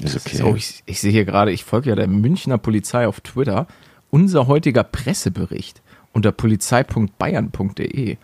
Ist 0.00 0.14
okay. 0.16 0.36
So, 0.36 0.54
ich, 0.54 0.84
ich 0.86 1.00
sehe 1.00 1.10
hier 1.10 1.24
gerade, 1.24 1.50
ich 1.50 1.64
folge 1.64 1.90
ja 1.90 1.96
der 1.96 2.06
Münchner 2.06 2.58
Polizei 2.58 3.08
auf 3.08 3.20
Twitter. 3.20 3.66
Unser 4.10 4.46
heutiger 4.46 4.84
Pressebericht 4.84 5.82
unter 6.12 6.30
polizei.bayern.de. 6.30 8.18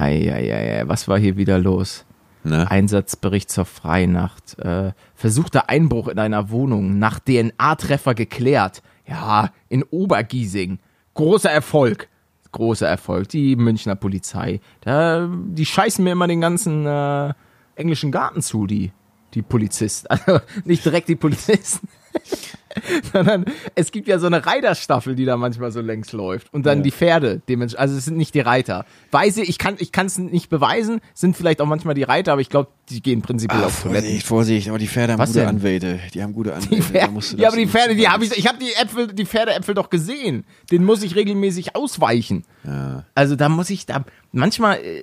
Eieiei, 0.00 0.82
was 0.86 1.08
war 1.08 1.18
hier 1.18 1.36
wieder 1.36 1.58
los? 1.58 2.06
Ne? 2.42 2.70
Einsatzbericht 2.70 3.50
zur 3.50 3.66
Freinacht. 3.66 4.58
Äh, 4.58 4.92
versuchter 5.14 5.68
Einbruch 5.68 6.08
in 6.08 6.18
einer 6.18 6.50
Wohnung. 6.50 6.98
Nach 6.98 7.20
DNA-Treffer 7.20 8.14
geklärt. 8.14 8.82
Ja, 9.06 9.50
in 9.68 9.82
Obergiesing. 9.82 10.78
Großer 11.14 11.50
Erfolg. 11.50 12.08
Großer 12.52 12.88
Erfolg. 12.88 13.28
Die 13.28 13.56
Münchner 13.56 13.94
Polizei. 13.94 14.60
Da, 14.80 15.28
die 15.28 15.66
scheißen 15.66 16.02
mir 16.02 16.12
immer 16.12 16.28
den 16.28 16.40
ganzen 16.40 16.86
äh, 16.86 17.34
englischen 17.74 18.10
Garten 18.10 18.40
zu, 18.40 18.66
die, 18.66 18.92
die 19.34 19.42
Polizisten. 19.42 20.08
Also 20.10 20.40
nicht 20.64 20.84
direkt 20.84 21.08
die 21.08 21.16
Polizisten. 21.16 21.88
sondern 23.12 23.44
es 23.74 23.90
gibt 23.90 24.06
ja 24.08 24.18
so 24.18 24.26
eine 24.26 24.46
Reiterstaffel, 24.46 25.14
die 25.16 25.24
da 25.24 25.36
manchmal 25.36 25.72
so 25.72 25.80
längs 25.80 26.12
läuft. 26.12 26.52
Und 26.54 26.66
dann 26.66 26.78
Ja. 26.78 26.82
die 26.84 26.90
Pferde, 26.92 27.42
dementsprechend, 27.48 27.80
also 27.80 27.96
es 27.96 28.04
sind 28.04 28.16
nicht 28.16 28.34
die 28.34 28.40
Reiter. 28.40 28.84
Weiß 29.10 29.36
ich, 29.38 29.48
ich 29.48 29.58
kann 29.58 29.74
ich 29.78 29.90
kann 29.92 30.06
es 30.06 30.18
nicht 30.18 30.50
beweisen, 30.50 31.00
sind 31.14 31.36
vielleicht 31.36 31.60
auch 31.60 31.66
manchmal 31.66 31.94
die 31.94 32.04
Reiter, 32.04 32.32
aber 32.32 32.40
ich 32.40 32.48
glaube, 32.48 32.70
die 32.88 33.02
gehen 33.02 33.22
prinzipiell 33.22 33.62
Ah, 33.62 33.66
auf 33.66 33.82
Toiletten. 33.82 34.04
Vorsicht, 34.08 34.26
Vorsicht, 34.26 34.68
aber 34.68 34.78
die 34.78 34.86
Pferde 34.88 35.12
haben 35.14 35.18
Was 35.20 35.30
gute 35.30 35.40
denn? 35.40 35.48
Anwälte. 35.48 35.98
Die 36.14 36.22
haben 36.22 36.32
gute 36.32 36.54
Anwälte. 36.54 36.74
Die 36.76 36.82
Pferde, 36.82 37.20
ja, 37.36 37.48
aber 37.48 37.56
die 37.56 37.66
Pferde, 37.66 37.94
die 37.96 38.08
habe 38.08 38.24
ich, 38.24 38.36
ich 38.36 38.46
habe 38.46 38.58
die 38.58 38.72
Äpfel, 38.80 39.08
die 39.08 39.26
Pferdeäpfel 39.26 39.74
doch 39.74 39.90
gesehen. 39.90 40.44
Den 40.70 40.84
muss 40.84 41.02
ich 41.02 41.16
regelmäßig 41.16 41.74
ausweichen. 41.76 42.44
Ja. 42.64 43.04
Also 43.14 43.34
da 43.36 43.48
muss 43.48 43.70
ich 43.70 43.86
da 43.86 44.04
manchmal, 44.32 44.76
äh, 44.78 45.02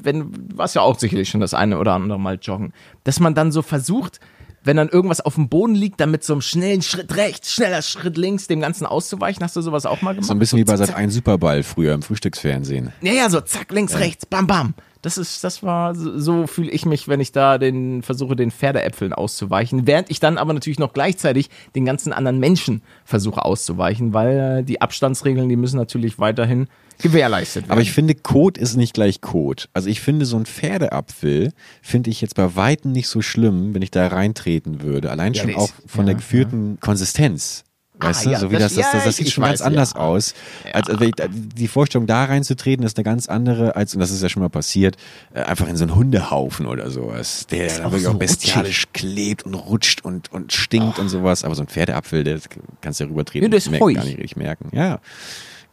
wenn 0.00 0.30
warst 0.56 0.74
ja 0.74 0.82
auch 0.82 0.98
sicherlich 0.98 1.28
schon 1.28 1.40
das 1.40 1.52
eine 1.54 1.78
oder 1.78 1.92
andere 1.92 2.18
Mal 2.18 2.38
joggen, 2.40 2.72
dass 3.04 3.20
man 3.20 3.34
dann 3.34 3.52
so 3.52 3.60
versucht, 3.62 4.20
wenn 4.68 4.76
dann 4.76 4.90
irgendwas 4.90 5.22
auf 5.22 5.36
dem 5.36 5.48
Boden 5.48 5.74
liegt, 5.74 5.98
dann 5.98 6.10
mit 6.10 6.22
so 6.22 6.34
einem 6.34 6.42
schnellen 6.42 6.82
Schritt 6.82 7.16
rechts, 7.16 7.54
schneller 7.54 7.80
Schritt 7.80 8.18
links 8.18 8.48
dem 8.48 8.60
Ganzen 8.60 8.84
auszuweichen. 8.84 9.42
Hast 9.42 9.56
du 9.56 9.62
sowas 9.62 9.86
auch 9.86 10.02
mal 10.02 10.12
gemacht? 10.12 10.26
So 10.26 10.34
ein 10.34 10.38
bisschen 10.38 10.58
wie 10.58 10.64
bei 10.64 10.76
Sat 10.76 10.94
1 10.94 11.14
Superball 11.14 11.62
früher 11.62 11.94
im 11.94 12.02
Frühstücksfernsehen. 12.02 12.92
Ja, 13.00 13.14
ja, 13.14 13.30
so 13.30 13.40
zack, 13.40 13.72
links, 13.72 13.98
rechts, 13.98 14.26
bam, 14.26 14.46
bam. 14.46 14.74
Das 15.00 15.16
ist, 15.16 15.42
das 15.42 15.62
war, 15.62 15.94
so, 15.94 16.18
so 16.18 16.46
fühle 16.46 16.70
ich 16.70 16.84
mich, 16.84 17.08
wenn 17.08 17.18
ich 17.18 17.32
da 17.32 17.56
den, 17.56 18.02
versuche, 18.02 18.36
den 18.36 18.50
Pferdeäpfeln 18.50 19.14
auszuweichen. 19.14 19.86
Während 19.86 20.10
ich 20.10 20.20
dann 20.20 20.36
aber 20.36 20.52
natürlich 20.52 20.78
noch 20.78 20.92
gleichzeitig 20.92 21.48
den 21.74 21.86
ganzen 21.86 22.12
anderen 22.12 22.38
Menschen 22.38 22.82
versuche 23.06 23.46
auszuweichen, 23.46 24.12
weil 24.12 24.58
äh, 24.58 24.64
die 24.64 24.82
Abstandsregeln, 24.82 25.48
die 25.48 25.56
müssen 25.56 25.78
natürlich 25.78 26.18
weiterhin 26.18 26.68
gewährleistet 26.98 27.64
werden. 27.64 27.72
Aber 27.72 27.80
ich 27.80 27.92
finde, 27.92 28.14
Kot 28.14 28.58
ist 28.58 28.76
nicht 28.76 28.94
gleich 28.94 29.20
Kot. 29.20 29.68
Also 29.72 29.88
ich 29.88 30.00
finde, 30.00 30.26
so 30.26 30.36
ein 30.36 30.46
Pferdeapfel 30.46 31.52
finde 31.82 32.10
ich 32.10 32.20
jetzt 32.20 32.34
bei 32.34 32.56
Weitem 32.56 32.92
nicht 32.92 33.08
so 33.08 33.22
schlimm, 33.22 33.74
wenn 33.74 33.82
ich 33.82 33.90
da 33.90 34.06
reintreten 34.08 34.82
würde. 34.82 35.10
Allein 35.10 35.32
Ja, 35.34 35.42
schon 35.42 35.50
der 35.50 35.58
auch 35.60 35.64
ist- 35.68 35.74
von 35.90 36.06
der 36.06 36.14
ja, 36.14 36.18
geführten 36.18 36.78
Konsistenz. 36.80 37.64
Weißt 38.00 38.20
Ah, 38.20 38.24
du, 38.24 38.30
ja, 38.30 38.38
so 38.38 38.50
wie 38.52 38.54
das- 38.54 38.62
das, 38.62 38.74
das, 38.74 38.84
das, 38.92 39.00
ja, 39.00 39.06
das 39.06 39.16
sieht 39.16 39.30
schon 39.30 39.42
ganz 39.42 39.58
weiß, 39.58 39.66
anders 39.66 39.94
ja. 39.94 40.00
aus. 40.00 40.34
Als, 40.72 40.88
als 40.88 41.00
wenn 41.00 41.08
ich, 41.08 41.14
die 41.56 41.66
Vorstellung, 41.66 42.06
da 42.06 42.26
reinzutreten, 42.26 42.86
ist 42.86 42.96
eine 42.96 43.02
ganz 43.02 43.28
andere, 43.28 43.74
als, 43.74 43.92
und 43.94 43.98
das 44.00 44.12
ist 44.12 44.22
ja 44.22 44.28
schon 44.28 44.40
mal 44.40 44.48
passiert, 44.48 44.96
äh, 45.34 45.40
einfach 45.40 45.66
in 45.66 45.76
so 45.76 45.82
einen 45.82 45.96
Hundehaufen 45.96 46.66
oder 46.66 46.92
sowas, 46.92 47.48
der 47.50 47.66
dann 47.66 47.78
auch 47.86 47.90
wirklich 47.90 48.04
so 48.04 48.10
auch 48.10 48.14
bestialisch 48.14 48.84
klebt 48.92 49.42
und 49.46 49.54
rutscht 49.54 50.04
und, 50.04 50.30
und 50.32 50.52
stinkt 50.52 51.00
und 51.00 51.08
sowas. 51.08 51.42
Aber 51.42 51.56
so 51.56 51.62
ein 51.62 51.66
Pferdeapfel, 51.66 52.22
der 52.22 52.38
kannst 52.82 53.00
du 53.00 53.04
ja 53.04 53.10
rübertreten, 53.10 53.50
Ja, 53.50 53.56
das 53.56 53.64
ist 53.64 53.70
merkt 53.72 53.84
gar 53.96 54.04
nicht 54.04 54.18
richtig 54.18 54.36
merken. 54.36 54.68
Ja. 54.72 55.00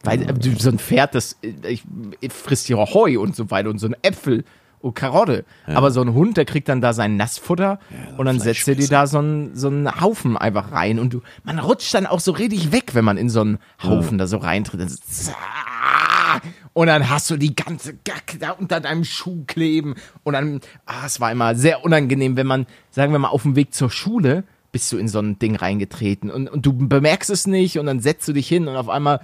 Weil 0.06 0.22
äh, 0.22 0.34
so 0.58 0.70
ein 0.70 0.78
Pferd, 0.78 1.14
das 1.14 1.36
äh, 1.42 1.52
ich, 1.68 1.84
ich 2.20 2.32
frisst 2.32 2.68
ja 2.68 2.76
Heu 2.76 3.20
und 3.20 3.36
so 3.36 3.50
weiter 3.50 3.70
und 3.70 3.78
so 3.78 3.86
ein 3.88 3.96
Äpfel 4.02 4.44
und 4.80 4.94
Karotte. 4.94 5.44
Aber 5.66 5.90
so 5.90 6.00
ein 6.00 6.14
Hund, 6.14 6.36
der 6.36 6.44
kriegt 6.44 6.68
dann 6.68 6.80
da 6.80 6.92
sein 6.92 7.16
Nassfutter 7.16 7.78
und 8.16 8.26
dann 8.26 8.38
setzt 8.40 8.68
er 8.68 8.74
dir 8.74 8.88
da 8.88 9.06
so 9.06 9.18
einen, 9.18 9.56
so 9.56 9.68
einen 9.68 10.00
Haufen 10.00 10.36
einfach 10.36 10.72
rein 10.72 10.98
und 10.98 11.12
du, 11.12 11.22
man 11.44 11.58
rutscht 11.58 11.92
dann 11.94 12.06
auch 12.06 12.20
so 12.20 12.32
richtig 12.32 12.72
weg, 12.72 12.94
wenn 12.94 13.04
man 13.04 13.16
in 13.16 13.28
so 13.28 13.40
einen 13.40 13.58
Haufen 13.82 14.18
da 14.18 14.26
so 14.26 14.36
reintritt. 14.36 14.80
Dann 14.80 14.88
so, 14.88 14.96
zack. 15.08 16.42
und 16.72 16.86
dann 16.86 17.08
hast 17.10 17.30
du 17.30 17.36
die 17.36 17.56
ganze 17.56 17.94
Gacke 17.94 18.38
da 18.38 18.50
unter 18.52 18.80
deinem 18.80 19.04
Schuh 19.04 19.44
kleben 19.46 19.94
und 20.22 20.34
dann, 20.34 20.60
ah, 20.84 21.06
es 21.06 21.20
war 21.20 21.32
immer 21.32 21.54
sehr 21.54 21.84
unangenehm, 21.84 22.36
wenn 22.36 22.46
man, 22.46 22.66
sagen 22.90 23.12
wir 23.12 23.18
mal, 23.18 23.28
auf 23.28 23.42
dem 23.42 23.56
Weg 23.56 23.74
zur 23.74 23.90
Schule 23.90 24.44
bist 24.72 24.92
du 24.92 24.98
in 24.98 25.08
so 25.08 25.20
ein 25.20 25.38
Ding 25.38 25.56
reingetreten 25.56 26.30
und, 26.30 26.48
und 26.48 26.66
du 26.66 26.72
bemerkst 26.74 27.30
es 27.30 27.46
nicht 27.46 27.78
und 27.78 27.86
dann 27.86 28.00
setzt 28.00 28.28
du 28.28 28.34
dich 28.34 28.46
hin 28.46 28.68
und 28.68 28.76
auf 28.76 28.90
einmal 28.90 29.20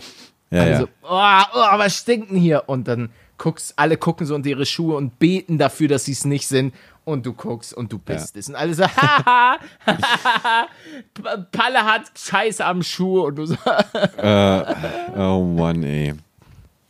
Ja, 0.52 0.62
also, 0.62 0.84
ja. 0.84 0.88
oh, 1.02 1.58
oh, 1.58 1.78
was 1.78 1.96
stinkt 1.96 2.30
denn 2.30 2.36
hier? 2.36 2.64
Und 2.66 2.86
dann 2.86 3.10
guckst, 3.38 3.72
alle 3.76 3.96
gucken 3.96 4.26
so 4.26 4.34
unter 4.34 4.50
ihre 4.50 4.66
Schuhe 4.66 4.96
und 4.96 5.18
beten 5.18 5.58
dafür, 5.58 5.88
dass 5.88 6.04
sie 6.04 6.12
es 6.12 6.24
nicht 6.24 6.46
sind. 6.46 6.74
Und 7.04 7.26
du 7.26 7.32
guckst 7.32 7.74
und 7.74 7.92
du 7.92 7.98
bist 7.98 8.36
es. 8.36 8.48
Und 8.48 8.54
alle 8.54 8.74
so, 8.74 8.84
haha, 8.86 9.58
Palle 11.50 11.84
hat 11.84 12.02
Scheiße 12.16 12.64
am 12.64 12.82
Schuh. 12.84 13.22
Und 13.22 13.36
du 13.36 13.46
so, 13.46 13.56
Oh 15.16 15.42
Mann, 15.42 15.82
ey. 15.82 16.14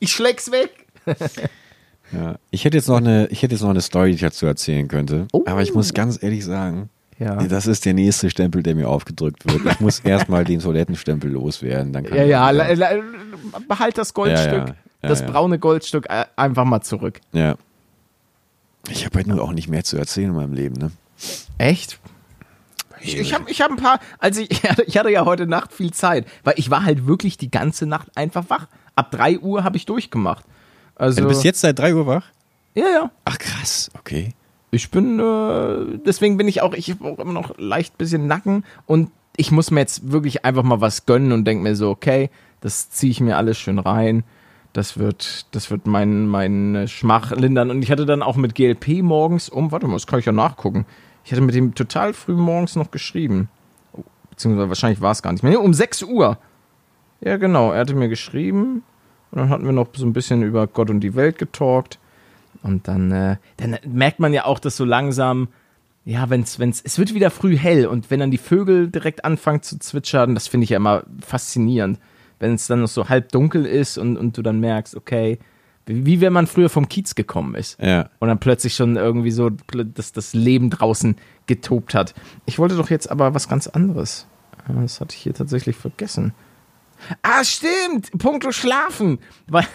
ich 0.00 0.12
schläg's 0.12 0.50
weg. 0.50 0.86
Ja. 2.12 2.36
Ich 2.50 2.66
hätte 2.66 2.76
jetzt 2.76 2.88
noch 2.88 2.98
eine, 2.98 3.26
ich 3.28 3.42
hätte 3.42 3.54
jetzt 3.54 3.62
noch 3.62 3.70
eine 3.70 3.80
Story, 3.80 4.10
die 4.10 4.16
ich 4.16 4.20
dazu 4.20 4.44
erzählen 4.44 4.86
könnte. 4.86 5.28
Oh. 5.32 5.44
Aber 5.46 5.62
ich 5.62 5.72
muss 5.72 5.94
ganz 5.94 6.22
ehrlich 6.22 6.44
sagen, 6.44 6.90
Ja. 7.18 7.36
das 7.36 7.66
ist 7.66 7.84
der 7.84 7.94
nächste 7.94 8.30
Stempel, 8.30 8.62
der 8.62 8.74
mir 8.74 8.88
aufgedrückt 8.88 9.44
wird. 9.46 9.64
Ich 9.74 9.80
muss 9.80 10.00
erstmal 10.04 10.44
den 10.44 10.60
Toilettenstempel 10.60 11.30
loswerden. 11.30 11.92
Dann 11.92 12.04
kann 12.04 12.16
Ja, 12.16 12.24
ja, 12.24 12.50
la- 12.50 12.72
la- 12.72 12.90
behalt 13.68 13.96
das 13.98 14.12
Goldstück, 14.14 14.52
Ja, 14.52 14.66
ja. 14.66 15.08
Das 15.08 15.24
braune 15.24 15.58
Goldstück 15.58 16.06
äh, 16.08 16.24
einfach 16.36 16.64
mal 16.64 16.80
zurück. 16.82 17.20
ja. 17.32 17.56
Ich 18.90 19.04
habe 19.04 19.18
halt 19.18 19.28
nur 19.28 19.40
auch 19.40 19.52
nicht 19.52 19.68
mehr 19.68 19.84
zu 19.84 19.96
erzählen 19.96 20.30
in 20.30 20.34
meinem 20.34 20.54
Leben, 20.54 20.74
ne? 20.74 20.90
Echt? 21.58 22.00
Ich, 23.00 23.16
ich 23.16 23.32
habe 23.32 23.48
ich 23.48 23.60
hab 23.62 23.70
ein 23.70 23.76
paar, 23.76 24.00
also 24.18 24.40
ich, 24.40 24.50
ich 24.50 24.62
hatte- 24.68 24.82
ich 24.82 24.98
hatte 24.98 25.10
ja 25.10 25.24
heute 25.24 25.46
Nacht 25.46 25.72
viel 25.72 25.92
Zeit, 25.92 26.26
weil 26.42 26.54
ich 26.56 26.68
war 26.70 26.84
halt 26.84 27.06
wirklich 27.06 27.36
die 27.36 27.48
ganze 27.50 27.86
Nacht 27.86 28.08
einfach 28.16 28.44
wach. 28.50 28.66
Ab 28.96 29.12
3 29.12 29.38
Uhr 29.38 29.62
habe 29.62 29.76
ich 29.76 29.86
durchgemacht. 29.86 30.44
Also, 30.96 31.20
du 31.22 31.28
bist 31.28 31.44
jetzt 31.44 31.60
seit 31.60 31.78
3 31.78 31.94
Uhr 31.94 32.06
wach? 32.06 32.24
Ja, 32.74 32.86
ja. 32.92 33.10
Ach 33.24 33.38
krass, 33.38 33.88
okay. 33.98 34.34
Ich 34.74 34.90
bin, 34.90 35.20
äh, 35.20 35.98
deswegen 36.04 36.38
bin 36.38 36.48
ich 36.48 36.62
auch, 36.62 36.72
ich 36.72 36.90
habe 36.90 37.04
auch 37.04 37.18
immer 37.18 37.34
noch 37.34 37.58
leicht 37.58 37.98
bisschen 37.98 38.26
Nacken 38.26 38.64
und 38.86 39.10
ich 39.36 39.52
muss 39.52 39.70
mir 39.70 39.80
jetzt 39.80 40.10
wirklich 40.10 40.46
einfach 40.46 40.62
mal 40.62 40.80
was 40.80 41.04
gönnen 41.04 41.32
und 41.32 41.44
denke 41.44 41.62
mir 41.62 41.76
so, 41.76 41.90
okay, 41.90 42.30
das 42.62 42.88
ziehe 42.88 43.10
ich 43.10 43.20
mir 43.20 43.36
alles 43.36 43.58
schön 43.58 43.78
rein. 43.78 44.24
Das 44.72 44.98
wird, 44.98 45.46
das 45.54 45.70
wird 45.70 45.86
mein, 45.86 46.26
mein 46.26 46.86
Schmach 46.88 47.32
lindern. 47.32 47.70
Und 47.70 47.82
ich 47.82 47.90
hatte 47.90 48.06
dann 48.06 48.22
auch 48.22 48.36
mit 48.36 48.54
GLP 48.54 49.02
morgens 49.02 49.50
um, 49.50 49.72
warte 49.72 49.86
mal, 49.86 49.94
das 49.94 50.06
kann 50.06 50.20
ich 50.20 50.24
ja 50.24 50.32
nachgucken. 50.32 50.86
Ich 51.24 51.32
hatte 51.32 51.42
mit 51.42 51.54
ihm 51.54 51.74
total 51.74 52.14
früh 52.14 52.32
morgens 52.32 52.74
noch 52.74 52.90
geschrieben. 52.90 53.50
Beziehungsweise 54.30 54.68
wahrscheinlich 54.68 55.02
war 55.02 55.12
es 55.12 55.22
gar 55.22 55.32
nicht 55.32 55.42
mehr. 55.42 55.52
Nee, 55.52 55.58
um 55.58 55.74
6 55.74 56.04
Uhr. 56.04 56.38
Ja, 57.20 57.36
genau. 57.36 57.72
Er 57.72 57.80
hatte 57.80 57.94
mir 57.94 58.08
geschrieben. 58.08 58.82
Und 59.30 59.38
dann 59.38 59.50
hatten 59.50 59.66
wir 59.66 59.72
noch 59.72 59.88
so 59.92 60.06
ein 60.06 60.14
bisschen 60.14 60.42
über 60.42 60.66
Gott 60.66 60.88
und 60.88 61.00
die 61.00 61.14
Welt 61.14 61.36
getalkt. 61.36 61.98
Und 62.62 62.88
dann, 62.88 63.10
äh, 63.10 63.36
dann 63.56 63.76
merkt 63.86 64.20
man 64.20 64.32
ja 64.32 64.44
auch, 64.44 64.58
dass 64.58 64.76
so 64.76 64.84
langsam, 64.84 65.48
ja, 66.04 66.30
wenn's, 66.30 66.58
wenn's, 66.58 66.80
es 66.84 66.98
wird 66.98 67.14
wieder 67.14 67.30
früh 67.30 67.56
hell 67.56 67.86
und 67.86 68.10
wenn 68.10 68.20
dann 68.20 68.30
die 68.30 68.38
Vögel 68.38 68.88
direkt 68.88 69.24
anfangen 69.24 69.62
zu 69.62 69.78
zwitschern, 69.78 70.34
das 70.34 70.48
finde 70.48 70.64
ich 70.64 70.70
ja 70.70 70.76
immer 70.76 71.04
faszinierend. 71.20 71.98
Wenn 72.38 72.54
es 72.54 72.66
dann 72.66 72.80
noch 72.80 72.88
so 72.88 73.08
halb 73.08 73.30
dunkel 73.30 73.66
ist 73.66 73.98
und, 73.98 74.16
und 74.16 74.36
du 74.36 74.42
dann 74.42 74.58
merkst, 74.60 74.96
okay, 74.96 75.38
wie, 75.86 76.20
wenn 76.20 76.32
man 76.32 76.46
früher 76.46 76.68
vom 76.68 76.88
Kiez 76.88 77.14
gekommen 77.14 77.54
ist. 77.54 77.80
Ja. 77.80 78.08
Und 78.20 78.28
dann 78.28 78.38
plötzlich 78.38 78.74
schon 78.74 78.96
irgendwie 78.96 79.32
so, 79.32 79.50
dass 79.50 80.12
das 80.12 80.32
Leben 80.32 80.70
draußen 80.70 81.16
getobt 81.46 81.94
hat. 81.94 82.14
Ich 82.46 82.58
wollte 82.58 82.76
doch 82.76 82.90
jetzt 82.90 83.10
aber 83.10 83.34
was 83.34 83.48
ganz 83.48 83.66
anderes. 83.66 84.26
Ah, 84.66 84.72
Das 84.80 85.00
hatte 85.00 85.16
ich 85.16 85.22
hier 85.22 85.34
tatsächlich 85.34 85.76
vergessen. 85.76 86.34
Ah, 87.22 87.44
stimmt. 87.44 88.10
Punkto 88.18 88.52
Schlafen. 88.52 89.18
Weil, 89.48 89.66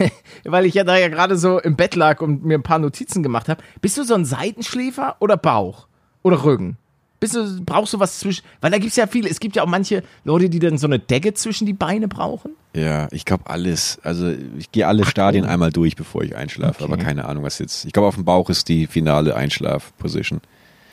weil 0.43 0.65
ich 0.65 0.73
ja 0.73 0.83
da 0.83 0.97
ja 0.97 1.07
gerade 1.09 1.37
so 1.37 1.59
im 1.59 1.75
Bett 1.75 1.95
lag 1.95 2.21
und 2.21 2.43
mir 2.45 2.57
ein 2.57 2.63
paar 2.63 2.79
Notizen 2.79 3.23
gemacht 3.23 3.49
habe. 3.49 3.63
Bist 3.81 3.97
du 3.97 4.03
so 4.03 4.13
ein 4.13 4.25
Seitenschläfer 4.25 5.17
oder 5.19 5.37
Bauch? 5.37 5.87
Oder 6.23 6.43
Rücken? 6.43 6.77
Bist 7.19 7.33
du, 7.35 7.63
brauchst 7.63 7.93
du 7.93 7.99
was 7.99 8.19
zwischen. 8.19 8.43
Weil 8.61 8.69
da 8.71 8.77
gibt 8.77 8.91
es 8.91 8.95
ja 8.95 9.07
viele. 9.07 9.27
Es 9.29 9.39
gibt 9.39 9.55
ja 9.55 9.63
auch 9.63 9.67
manche 9.67 10.03
Leute, 10.23 10.49
die 10.49 10.59
dann 10.59 10.77
so 10.77 10.85
eine 10.85 10.99
Decke 10.99 11.33
zwischen 11.33 11.65
die 11.65 11.73
Beine 11.73 12.07
brauchen. 12.07 12.51
Ja, 12.75 13.07
ich 13.11 13.25
glaube 13.25 13.49
alles. 13.49 13.99
Also 14.03 14.31
ich 14.57 14.71
gehe 14.71 14.85
alle 14.85 15.03
Stadien 15.03 15.43
einmal 15.45 15.71
durch, 15.71 15.95
bevor 15.95 16.21
ich 16.23 16.35
einschlafe, 16.35 16.83
Okay. 16.83 16.93
aber 16.93 17.03
keine 17.03 17.25
Ahnung, 17.25 17.43
was 17.43 17.57
jetzt. 17.57 17.85
Ich 17.85 17.93
glaube, 17.93 18.07
auf 18.07 18.15
dem 18.15 18.25
Bauch 18.25 18.49
ist 18.51 18.67
die 18.69 18.85
finale 18.85 19.35
Einschlaf-Position. 19.35 20.41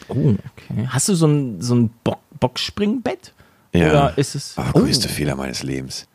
Oh, 0.09 0.15
okay. 0.15 0.87
Hast 0.89 1.09
du 1.11 1.15
so 1.15 1.27
ein, 1.27 1.61
so 1.61 1.75
ein 1.75 1.91
Bock, 2.05 2.21
Boxspringbett? 2.41 3.35
Ja. 3.75 3.91
Oder 3.91 4.19
ist 4.19 4.35
es. 4.35 4.55
Ah, 4.57 4.71
größte 4.73 5.09
Fehler 5.11 5.37
meines 5.37 5.63
Lebens. 5.63 6.07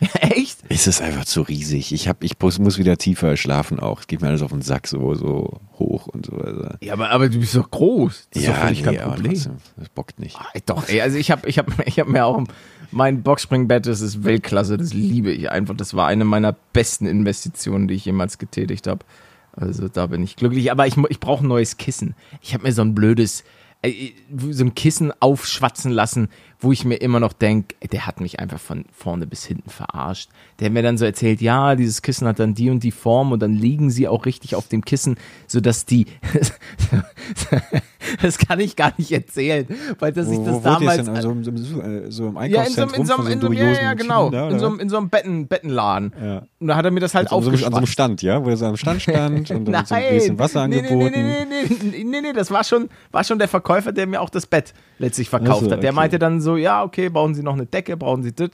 Echt? 0.20 0.58
Es 0.68 0.86
ist 0.86 1.00
einfach 1.02 1.24
zu 1.24 1.42
riesig. 1.42 1.92
Ich, 1.92 2.08
hab, 2.08 2.22
ich 2.22 2.38
muss, 2.40 2.78
wieder 2.78 2.96
tiefer 2.96 3.36
schlafen 3.36 3.80
auch. 3.80 4.00
Es 4.00 4.06
geht 4.06 4.20
mir 4.20 4.28
alles 4.28 4.42
auf 4.42 4.52
den 4.52 4.62
Sack, 4.62 4.86
so, 4.86 5.14
so 5.14 5.60
hoch 5.78 6.06
und 6.06 6.26
so. 6.26 6.36
Also. 6.36 6.68
Ja, 6.80 6.92
aber, 6.92 7.10
aber 7.10 7.28
du 7.28 7.40
bist 7.40 7.54
doch 7.56 7.70
groß. 7.70 8.28
Das 8.30 8.42
ist 8.42 8.48
doch 8.48 8.54
Ja, 8.54 8.60
für 8.60 8.68
dich 8.68 8.84
nee, 8.84 8.96
kein 8.96 9.08
Problem. 9.08 9.32
trotzdem, 9.32 9.56
das 9.76 9.88
bockt 9.88 10.20
nicht. 10.20 10.36
Ah, 10.36 10.46
Doch, 10.66 10.88
ey, 10.88 11.00
also 11.00 11.16
ich 11.18 11.30
habe 11.30 11.48
ich 11.48 11.58
hab, 11.58 11.86
ich 11.86 11.98
hab 11.98 12.08
mir 12.08 12.24
auch 12.24 12.44
mein 12.90 13.22
Boxspringbett, 13.22 13.86
das 13.86 14.00
ist 14.00 14.24
Weltklasse, 14.24 14.76
das 14.76 14.94
liebe 14.94 15.32
ich 15.32 15.50
einfach. 15.50 15.76
Das 15.76 15.94
war 15.94 16.06
eine 16.06 16.24
meiner 16.24 16.52
besten 16.72 17.06
Investitionen, 17.06 17.88
die 17.88 17.94
ich 17.94 18.04
jemals 18.04 18.38
getätigt 18.38 18.86
habe. 18.86 19.04
Also 19.52 19.88
da 19.88 20.06
bin 20.06 20.22
ich 20.22 20.36
glücklich, 20.36 20.70
aber 20.70 20.86
ich, 20.86 20.96
ich 21.08 21.18
brauche 21.18 21.44
ein 21.44 21.48
neues 21.48 21.76
Kissen. 21.76 22.14
Ich 22.40 22.54
habe 22.54 22.62
mir 22.64 22.72
so 22.72 22.82
ein 22.82 22.94
blödes, 22.94 23.42
äh, 23.82 24.10
so 24.50 24.64
ein 24.64 24.74
Kissen 24.74 25.12
aufschwatzen 25.20 25.90
lassen, 25.90 26.28
wo 26.60 26.72
ich 26.72 26.84
mir 26.84 26.96
immer 26.96 27.20
noch 27.20 27.32
denke, 27.32 27.76
der 27.92 28.06
hat 28.06 28.20
mich 28.20 28.40
einfach 28.40 28.58
von 28.58 28.84
vorne 28.92 29.26
bis 29.26 29.44
hinten 29.44 29.70
verarscht. 29.70 30.28
Der 30.58 30.66
hat 30.66 30.72
mir 30.72 30.82
dann 30.82 30.98
so 30.98 31.04
erzählt, 31.04 31.40
ja, 31.40 31.76
dieses 31.76 32.02
Kissen 32.02 32.26
hat 32.26 32.40
dann 32.40 32.54
die 32.54 32.68
und 32.70 32.82
die 32.82 32.90
Form 32.90 33.30
und 33.30 33.40
dann 33.40 33.52
liegen 33.54 33.90
sie 33.90 34.08
auch 34.08 34.26
richtig 34.26 34.56
auf 34.56 34.66
dem 34.66 34.84
Kissen, 34.84 35.16
sodass 35.46 35.86
die, 35.86 36.06
das 38.22 38.38
kann 38.38 38.60
ich 38.60 38.76
gar 38.76 38.92
nicht 38.96 39.12
erzählen, 39.12 39.66
weil 39.98 40.12
dass 40.12 40.28
ich 40.28 40.38
das 40.38 40.54
wo 40.56 40.60
damals, 40.60 40.96
denn? 41.04 41.08
Also, 41.14 41.30
im- 41.30 41.42
im- 41.42 42.06
äh, 42.06 42.10
so 42.10 42.28
im 42.28 42.36
ja, 42.36 42.62
in 42.64 42.72
so, 42.72 42.82
einem- 42.82 42.92
Einkaufszentrum 42.92 42.96
in 42.96 43.06
so, 43.06 43.14
in 43.28 43.40
so 43.40 43.46
so, 43.46 43.52
ja, 43.80 43.94
genau. 43.94 44.26
In 44.48 44.58
so, 44.58 44.66
einem- 44.66 44.80
in 44.80 44.88
so 44.88 44.96
einem 44.96 45.08
Betten, 45.10 45.46
Bettenladen. 45.46 46.12
Ja. 46.20 46.42
Und 46.58 46.68
da 46.68 46.76
hat 46.76 46.84
er 46.84 46.90
mir 46.90 47.00
das 47.00 47.14
halt 47.14 47.30
An 47.32 47.42
so, 47.42 47.50
einem- 47.50 47.64
an 47.64 47.70
so 47.70 47.76
einem. 47.76 47.86
Stand, 47.86 48.22
ja? 48.22 48.44
Wo 48.44 48.48
er 48.48 48.56
so 48.56 48.66
am 48.66 48.76
Stand 48.76 49.02
stand 49.02 49.50
und 49.50 49.64
dann 49.66 49.72
Nein, 49.72 49.84
so 49.86 49.94
ein 49.94 50.14
bisschen 50.14 50.38
Wasser 50.38 50.66
nee, 50.66 50.78
angeboten. 50.80 51.12
Nee, 51.14 51.44
nee, 51.48 51.64
nee, 51.68 51.76
nee, 51.80 51.88
nee, 51.98 52.04
nee, 52.04 52.20
nee, 52.20 52.32
das 52.32 52.50
war 52.50 52.64
schon, 52.64 52.88
war 53.12 53.24
schon 53.24 53.38
der 53.38 53.48
Verkäufer, 53.48 53.92
der 53.92 54.06
mir 54.06 54.20
auch 54.20 54.30
das 54.30 54.46
Bett 54.46 54.74
letztlich 54.98 55.28
verkauft 55.30 55.62
Ach 55.64 55.66
so, 55.66 55.70
hat. 55.72 55.82
Der 55.82 55.92
meinte 55.92 56.18
dann 56.18 56.40
so, 56.40 56.56
ja, 56.56 56.82
okay, 56.82 57.08
brauchen 57.08 57.34
Sie 57.34 57.42
noch 57.42 57.54
eine 57.54 57.66
Decke, 57.66 57.96
brauchen 57.96 58.22
Sie 58.22 58.32
das. 58.34 58.50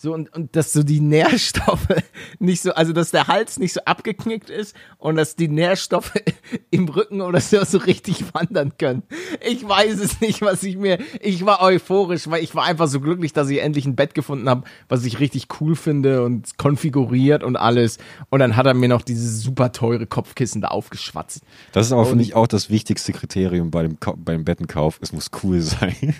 So, 0.00 0.14
und, 0.14 0.32
und 0.32 0.54
dass 0.54 0.72
so 0.72 0.84
die 0.84 1.00
Nährstoffe 1.00 1.88
nicht 2.38 2.62
so, 2.62 2.72
also 2.72 2.92
dass 2.92 3.10
der 3.10 3.26
Hals 3.26 3.58
nicht 3.58 3.72
so 3.72 3.80
abgeknickt 3.84 4.48
ist 4.48 4.76
und 4.96 5.16
dass 5.16 5.34
die 5.34 5.48
Nährstoffe 5.48 6.12
im 6.70 6.88
Rücken 6.88 7.20
oder 7.20 7.40
so, 7.40 7.64
so 7.64 7.78
richtig 7.78 8.22
wandern 8.32 8.78
können. 8.78 9.02
Ich 9.44 9.68
weiß 9.68 9.98
es 9.98 10.20
nicht, 10.20 10.40
was 10.40 10.62
ich 10.62 10.76
mir, 10.76 10.98
ich 11.20 11.44
war 11.44 11.60
euphorisch, 11.62 12.30
weil 12.30 12.44
ich 12.44 12.54
war 12.54 12.64
einfach 12.64 12.86
so 12.86 13.00
glücklich, 13.00 13.32
dass 13.32 13.50
ich 13.50 13.60
endlich 13.60 13.86
ein 13.86 13.96
Bett 13.96 14.14
gefunden 14.14 14.48
habe, 14.48 14.62
was 14.88 15.04
ich 15.04 15.18
richtig 15.18 15.48
cool 15.60 15.74
finde 15.74 16.22
und 16.22 16.56
konfiguriert 16.58 17.42
und 17.42 17.56
alles. 17.56 17.98
Und 18.30 18.38
dann 18.38 18.54
hat 18.54 18.66
er 18.66 18.74
mir 18.74 18.88
noch 18.88 19.02
dieses 19.02 19.42
super 19.42 19.72
teure 19.72 20.06
Kopfkissen 20.06 20.60
da 20.60 20.68
aufgeschwatzt. 20.68 21.42
Das 21.72 21.86
ist 21.86 21.92
aber, 21.92 22.06
finde 22.06 22.22
ich, 22.22 22.36
auch 22.36 22.46
das 22.46 22.70
wichtigste 22.70 23.12
Kriterium 23.12 23.72
bei 23.72 23.82
dem, 23.82 23.98
beim 24.18 24.44
Bettenkauf. 24.44 25.00
Es 25.00 25.12
muss 25.12 25.32
cool 25.42 25.60
sein. 25.60 26.14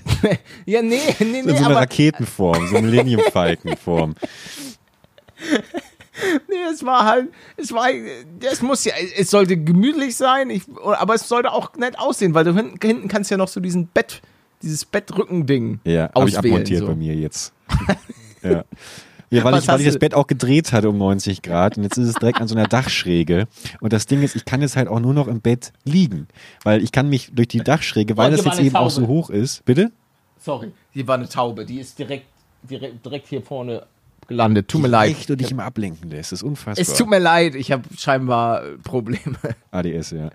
Ja, 0.66 0.82
nee, 0.82 0.98
nee, 1.20 1.26
nee, 1.26 1.42
so 1.42 1.54
einer 1.54 1.66
aber 1.66 1.76
Raketenform, 1.76 2.66
so 2.66 2.80
Millennium 2.80 3.22
Falcon 3.30 3.67
Form. 3.76 4.14
nee, 6.48 6.56
es 6.72 6.84
war 6.84 7.04
halt, 7.04 7.28
es 7.56 7.72
war, 7.72 7.88
es 8.40 8.62
muss 8.62 8.84
ja, 8.84 8.94
es 9.16 9.30
sollte 9.30 9.56
gemütlich 9.56 10.16
sein, 10.16 10.50
ich, 10.50 10.62
aber 10.82 11.14
es 11.14 11.28
sollte 11.28 11.52
auch 11.52 11.74
nett 11.76 11.98
aussehen, 11.98 12.34
weil 12.34 12.44
du 12.44 12.54
hinten, 12.54 12.78
hinten 12.80 13.08
kannst 13.08 13.30
ja 13.30 13.36
noch 13.36 13.48
so 13.48 13.60
diesen 13.60 13.86
Bett, 13.88 14.20
dieses 14.62 14.84
Bettrücken-Ding 14.84 15.80
Ja, 15.84 16.10
habe 16.14 16.28
ich 16.28 16.36
auswählen. 16.36 16.54
abmontiert 16.54 16.80
so. 16.80 16.86
bei 16.86 16.94
mir 16.94 17.14
jetzt. 17.14 17.52
ja. 18.42 18.64
Ja, 19.30 19.44
weil 19.44 19.52
Was 19.52 19.64
ich, 19.64 19.68
weil 19.68 19.80
ich 19.80 19.86
das 19.86 19.98
Bett 19.98 20.14
auch 20.14 20.26
gedreht 20.26 20.72
hatte 20.72 20.88
um 20.88 20.96
90 20.96 21.42
Grad 21.42 21.76
und 21.76 21.82
jetzt 21.82 21.98
ist 21.98 22.08
es 22.08 22.14
direkt 22.14 22.40
an 22.40 22.48
so 22.48 22.54
einer 22.54 22.66
Dachschräge. 22.66 23.46
Und 23.78 23.92
das 23.92 24.06
Ding 24.06 24.22
ist, 24.22 24.34
ich 24.34 24.46
kann 24.46 24.62
jetzt 24.62 24.74
halt 24.74 24.88
auch 24.88 25.00
nur 25.00 25.12
noch 25.12 25.28
im 25.28 25.42
Bett 25.42 25.74
liegen. 25.84 26.28
Weil 26.64 26.82
ich 26.82 26.92
kann 26.92 27.10
mich 27.10 27.30
durch 27.34 27.48
die 27.48 27.58
Dachschräge, 27.58 28.16
weil 28.16 28.30
das 28.30 28.42
jetzt 28.46 28.58
eben 28.58 28.74
auch 28.76 28.88
Taube. 28.88 28.90
so 28.90 29.06
hoch 29.06 29.28
ist. 29.28 29.66
Bitte? 29.66 29.92
Sorry, 30.40 30.72
hier 30.92 31.06
war 31.08 31.16
eine 31.16 31.28
Taube, 31.28 31.66
die 31.66 31.78
ist 31.78 31.98
direkt, 31.98 32.24
direkt, 32.62 33.04
direkt 33.04 33.28
hier 33.28 33.42
vorne 33.42 33.86
gelandet. 34.26 34.68
Tut 34.68 34.82
mir 34.82 34.88
leid. 34.88 35.10
Echt, 35.10 35.30
du 35.30 35.36
dich 35.36 35.50
immer 35.50 35.64
ablenken 35.64 36.10
lässt. 36.10 36.32
Das 36.32 36.40
ist 36.40 36.42
unfassbar. 36.42 36.82
Es 36.82 36.94
tut 36.94 37.08
mir 37.08 37.18
leid, 37.18 37.54
ich 37.54 37.72
habe 37.72 37.82
scheinbar 37.96 38.64
äh, 38.64 38.76
Probleme. 38.78 39.36
ADS, 39.70 40.10
ja. 40.10 40.30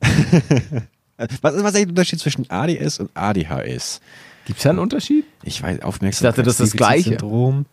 was, 1.16 1.42
was 1.42 1.54
ist 1.54 1.64
eigentlich 1.64 1.74
der 1.74 1.88
Unterschied 1.88 2.20
zwischen 2.20 2.48
ADS 2.50 3.00
und 3.00 3.10
ADHS? 3.14 4.00
Gibt's 4.44 4.62
da 4.62 4.70
einen 4.70 4.78
Unterschied? 4.78 5.24
Ich 5.42 5.62
weiß, 5.62 5.78
Ich 5.78 6.18
dachte, 6.18 6.42
das 6.42 6.60
ist 6.60 6.72
das 6.72 6.76
Gleiche. 6.76 7.16
Aufmerksamkeitsdefizitsyndrom 7.16 7.66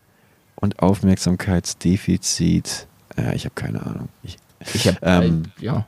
und 0.56 0.78
Aufmerksamkeitsdefizit. 0.80 2.86
Ja, 3.16 3.32
ich 3.32 3.44
habe 3.44 3.54
keine 3.54 3.84
Ahnung. 3.84 4.08
Ich, 4.22 4.36
Ich 4.74 4.86
habe, 4.86 4.98
Ähm, 5.02 5.44
ja. 5.58 5.86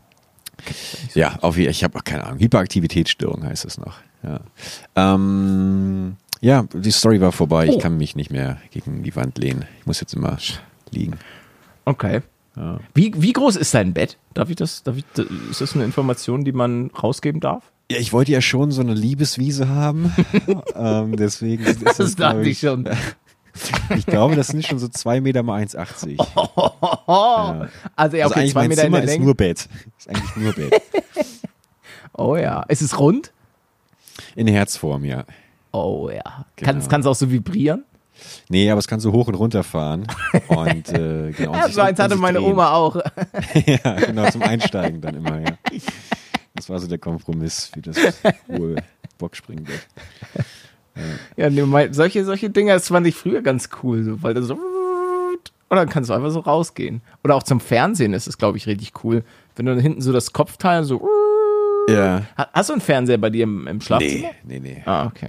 ja, 1.14 1.36
auf, 1.40 1.56
ich 1.58 1.84
habe 1.84 1.98
auch 1.98 2.04
keine 2.04 2.24
Ahnung. 2.24 2.40
Hyperaktivitätsstörung 2.40 3.44
heißt 3.44 3.64
es 3.64 3.78
noch. 3.78 3.98
Ja. 4.22 4.40
Ähm, 4.96 6.16
ja, 6.42 6.64
die 6.74 6.90
Story 6.90 7.20
war 7.22 7.32
vorbei. 7.32 7.68
Oh. 7.70 7.72
Ich 7.72 7.78
kann 7.78 7.96
mich 7.96 8.14
nicht 8.16 8.30
mehr 8.30 8.58
gegen 8.70 9.02
die 9.02 9.16
Wand 9.16 9.38
lehnen. 9.38 9.64
Ich 9.80 9.86
muss 9.86 10.00
jetzt 10.00 10.12
immer 10.12 10.36
liegen. 10.90 11.18
Okay. 11.86 12.20
Ja. 12.56 12.80
Wie, 12.92 13.14
wie 13.16 13.32
groß 13.32 13.56
ist 13.56 13.72
dein 13.72 13.94
Bett? 13.94 14.18
Darf 14.34 14.50
ich 14.50 14.56
das, 14.56 14.82
darf 14.82 14.96
ich, 14.98 15.04
ist 15.50 15.62
das 15.62 15.74
eine 15.74 15.84
Information, 15.84 16.44
die 16.44 16.52
man 16.52 16.90
rausgeben 16.90 17.40
darf? 17.40 17.72
Ja, 17.90 17.98
ich 17.98 18.12
wollte 18.12 18.32
ja 18.32 18.42
schon 18.42 18.70
so 18.72 18.82
eine 18.82 18.92
Liebeswiese 18.92 19.68
haben. 19.70 20.12
ähm, 20.76 21.16
deswegen 21.16 21.64
ist 21.64 21.84
Das 21.84 21.96
das, 21.96 22.14
dachte 22.16 22.42
ich 22.42 22.58
schon. 22.60 22.88
Ich 23.94 24.06
glaube, 24.06 24.34
das 24.34 24.46
sind 24.46 24.66
schon 24.66 24.78
so 24.78 24.88
2 24.88 25.20
Meter 25.20 25.42
mal 25.42 25.62
1,80. 25.62 26.16
Oh, 26.36 27.66
Also 27.96 28.16
ja, 28.16 28.24
also 28.24 28.34
okay, 28.34 28.40
eigentlich 28.40 28.52
zwei 28.52 28.60
mein 28.60 28.68
Meter 28.70 28.80
in 28.82 28.86
Zimmer 28.86 28.96
der 28.96 29.04
ist 29.04 29.10
Länge. 29.10 29.24
nur 29.26 29.34
Bett. 29.34 29.68
Ist 29.98 30.08
eigentlich 30.08 30.36
nur 30.36 30.52
Bett. 30.54 30.82
Oh 32.14 32.36
ja. 32.36 32.62
Ist 32.64 32.80
es 32.82 32.98
rund? 32.98 33.32
In 34.36 34.46
Herzform, 34.46 35.04
ja. 35.04 35.24
Oh 35.72 36.10
ja. 36.12 36.46
Genau. 36.56 36.86
Kann 36.88 37.00
es 37.00 37.06
auch 37.06 37.14
so 37.14 37.30
vibrieren? 37.30 37.84
Nee, 38.48 38.70
aber 38.70 38.78
es 38.78 38.86
kann 38.86 39.00
so 39.00 39.10
hoch 39.12 39.26
und 39.28 39.34
runter 39.34 39.62
fahren. 39.64 40.06
Und 40.48 40.88
äh, 40.90 41.32
genau. 41.32 41.52
Ja, 41.56 41.68
so 41.68 41.80
eins 41.80 41.98
hatte 41.98 42.16
meine 42.16 42.38
drehen. 42.38 42.52
Oma 42.52 42.72
auch. 42.72 42.96
ja, 43.66 43.94
genau, 43.94 44.30
zum 44.30 44.42
Einsteigen 44.42 45.00
dann 45.00 45.16
immer, 45.16 45.40
ja. 45.40 45.56
Das 46.54 46.68
war 46.68 46.78
so 46.78 46.86
der 46.86 46.98
Kompromiss 46.98 47.66
für 47.66 47.80
das 47.80 47.96
hohe 48.48 48.76
Bockspringbett. 49.18 49.88
Ja, 51.36 51.48
nee, 51.48 51.62
mein, 51.62 51.94
solche, 51.94 52.24
solche 52.24 52.50
Dinger, 52.50 52.74
das 52.74 52.88
fand 52.88 53.06
ich 53.06 53.14
früher 53.14 53.40
ganz 53.42 53.70
cool, 53.82 54.04
so, 54.04 54.22
weil 54.22 54.34
dann 54.34 54.44
so 54.44 54.54
und 54.54 55.76
dann 55.76 55.88
kannst 55.88 56.10
du 56.10 56.14
einfach 56.14 56.30
so 56.30 56.40
rausgehen. 56.40 57.00
Oder 57.24 57.34
auch 57.34 57.42
zum 57.42 57.58
Fernsehen 57.58 58.12
ist 58.12 58.26
es, 58.28 58.36
glaube 58.36 58.58
ich, 58.58 58.66
richtig 58.66 58.92
cool. 59.02 59.24
Wenn 59.56 59.64
du 59.64 59.72
dann 59.72 59.80
hinten 59.80 60.02
so 60.02 60.12
das 60.12 60.34
Kopfteil 60.34 60.84
so. 60.84 61.08
Ja. 61.88 62.24
Ha- 62.36 62.50
Hast 62.52 62.68
du 62.68 62.74
einen 62.74 62.82
Fernseher 62.82 63.16
bei 63.16 63.30
dir 63.30 63.44
im, 63.44 63.66
im 63.66 63.80
Schlafzimmer? 63.80 64.28
Nee, 64.44 64.60
nee, 64.60 64.74
nee. 64.74 64.82
Ah, 64.84 65.06
okay. 65.06 65.28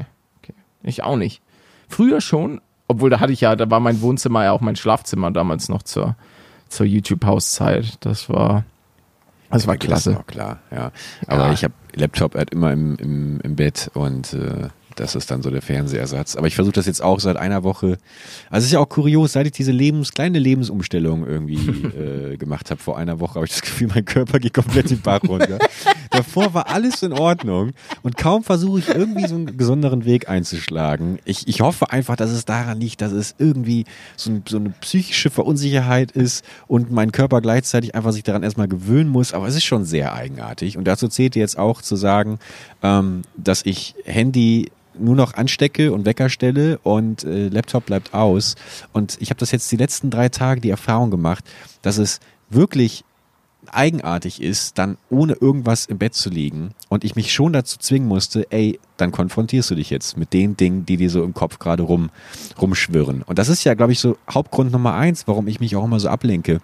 Ich 0.83 1.03
auch 1.03 1.15
nicht. 1.15 1.41
Früher 1.89 2.21
schon, 2.21 2.61
obwohl 2.87 3.09
da 3.09 3.19
hatte 3.19 3.33
ich 3.33 3.41
ja, 3.41 3.55
da 3.55 3.69
war 3.69 3.79
mein 3.79 4.01
Wohnzimmer 4.01 4.43
ja 4.43 4.51
auch 4.51 4.61
mein 4.61 4.75
Schlafzimmer 4.75 5.31
damals 5.31 5.69
noch 5.69 5.83
zur, 5.83 6.15
zur 6.69 6.85
YouTube-Hauszeit. 6.85 7.97
Das 8.01 8.29
war, 8.29 8.65
das 9.49 9.67
war 9.67 9.77
Das 9.77 9.85
klasse. 9.85 10.11
noch 10.11 10.27
klar, 10.27 10.59
ja. 10.71 10.91
Aber 11.27 11.47
Ja. 11.47 11.53
ich 11.53 11.63
habe 11.63 11.73
Laptop 11.95 12.35
halt 12.35 12.49
immer 12.51 12.71
im, 12.71 12.95
im, 12.97 13.39
im 13.41 13.55
Bett 13.55 13.89
und 13.93 14.33
äh, 14.33 14.69
das 14.95 15.15
ist 15.15 15.31
dann 15.31 15.41
so 15.41 15.49
der 15.49 15.63
Fernsehersatz. 15.63 16.35
Aber 16.35 16.45
ich 16.45 16.53
versuche 16.55 16.73
das 16.75 16.85
jetzt 16.85 17.01
auch 17.01 17.19
seit 17.19 17.35
einer 17.37 17.63
Woche. 17.63 17.97
Also 18.51 18.59
es 18.59 18.65
ist 18.65 18.71
ja 18.73 18.79
auch 18.79 18.89
kurios, 18.89 19.33
seit 19.33 19.45
ich 19.47 19.51
diese 19.51 19.71
Lebens, 19.71 20.11
kleine 20.11 20.37
Lebensumstellung 20.37 21.25
irgendwie 21.25 21.55
äh, 22.33 22.37
gemacht 22.37 22.69
habe 22.71 22.81
vor 22.81 22.97
einer 22.97 23.19
Woche, 23.19 23.35
habe 23.35 23.45
ich 23.45 23.51
das 23.51 23.61
Gefühl, 23.61 23.87
mein 23.93 24.05
Körper 24.05 24.39
geht 24.39 24.53
komplett 24.53 24.89
den 24.91 25.01
Bach 25.01 25.21
runter. 25.27 25.57
Davor 26.13 26.53
war 26.53 26.69
alles 26.69 27.01
in 27.01 27.11
Ordnung 27.11 27.71
und 28.03 28.17
kaum 28.17 28.43
versuche 28.43 28.79
ich 28.79 28.87
irgendwie 28.87 29.27
so 29.27 29.33
einen 29.33 29.57
besonderen 29.57 30.05
Weg 30.05 30.29
einzuschlagen. 30.29 31.17
Ich, 31.25 31.47
ich 31.47 31.61
hoffe 31.61 31.89
einfach, 31.89 32.15
dass 32.15 32.29
es 32.29 32.45
daran 32.45 32.79
liegt, 32.79 33.01
dass 33.01 33.11
es 33.11 33.33
irgendwie 33.39 33.85
so, 34.15 34.29
ein, 34.29 34.43
so 34.47 34.57
eine 34.57 34.69
psychische 34.81 35.31
Verunsicherheit 35.31 36.11
ist 36.11 36.45
und 36.67 36.91
mein 36.91 37.11
Körper 37.11 37.41
gleichzeitig 37.41 37.95
einfach 37.95 38.11
sich 38.11 38.21
daran 38.21 38.43
erstmal 38.43 38.67
gewöhnen 38.67 39.09
muss. 39.09 39.33
Aber 39.33 39.47
es 39.47 39.55
ist 39.55 39.63
schon 39.63 39.85
sehr 39.85 40.13
eigenartig. 40.13 40.77
Und 40.77 40.85
dazu 40.85 41.07
zählt 41.07 41.35
jetzt 41.35 41.57
auch 41.57 41.81
zu 41.81 41.95
sagen, 41.95 42.37
ähm, 42.83 43.23
dass 43.35 43.65
ich 43.65 43.95
Handy 44.05 44.71
nur 44.97 45.15
noch 45.15 45.33
anstecke 45.33 45.91
und 45.91 46.05
Wecker 46.05 46.29
stelle 46.29 46.77
und 46.79 47.23
äh, 47.23 47.47
Laptop 47.47 47.87
bleibt 47.87 48.13
aus. 48.13 48.55
Und 48.91 49.17
ich 49.19 49.31
habe 49.31 49.39
das 49.39 49.51
jetzt 49.51 49.71
die 49.71 49.77
letzten 49.77 50.11
drei 50.11 50.29
Tage 50.29 50.61
die 50.61 50.69
Erfahrung 50.69 51.09
gemacht, 51.09 51.43
dass 51.81 51.97
es 51.97 52.19
wirklich 52.51 53.03
eigenartig 53.71 54.41
ist, 54.41 54.77
dann 54.77 54.97
ohne 55.09 55.33
irgendwas 55.33 55.85
im 55.85 55.97
Bett 55.97 56.13
zu 56.13 56.29
liegen 56.29 56.71
und 56.89 57.03
ich 57.03 57.15
mich 57.15 57.33
schon 57.33 57.53
dazu 57.53 57.77
zwingen 57.77 58.07
musste, 58.07 58.47
ey, 58.51 58.79
dann 58.97 59.11
konfrontierst 59.11 59.71
du 59.71 59.75
dich 59.75 59.89
jetzt 59.89 60.17
mit 60.17 60.33
den 60.33 60.57
Dingen, 60.57 60.85
die 60.85 60.97
dir 60.97 61.09
so 61.09 61.23
im 61.23 61.33
Kopf 61.33 61.59
gerade 61.59 61.83
rum, 61.83 62.09
rumschwirren. 62.61 63.21
Und 63.23 63.39
das 63.39 63.49
ist 63.49 63.63
ja, 63.63 63.73
glaube 63.73 63.91
ich, 63.91 63.99
so 63.99 64.17
Hauptgrund 64.29 64.71
Nummer 64.71 64.93
eins, 64.95 65.27
warum 65.27 65.47
ich 65.47 65.59
mich 65.59 65.75
auch 65.75 65.83
immer 65.83 65.99
so 65.99 66.09
ablenke. 66.09 66.59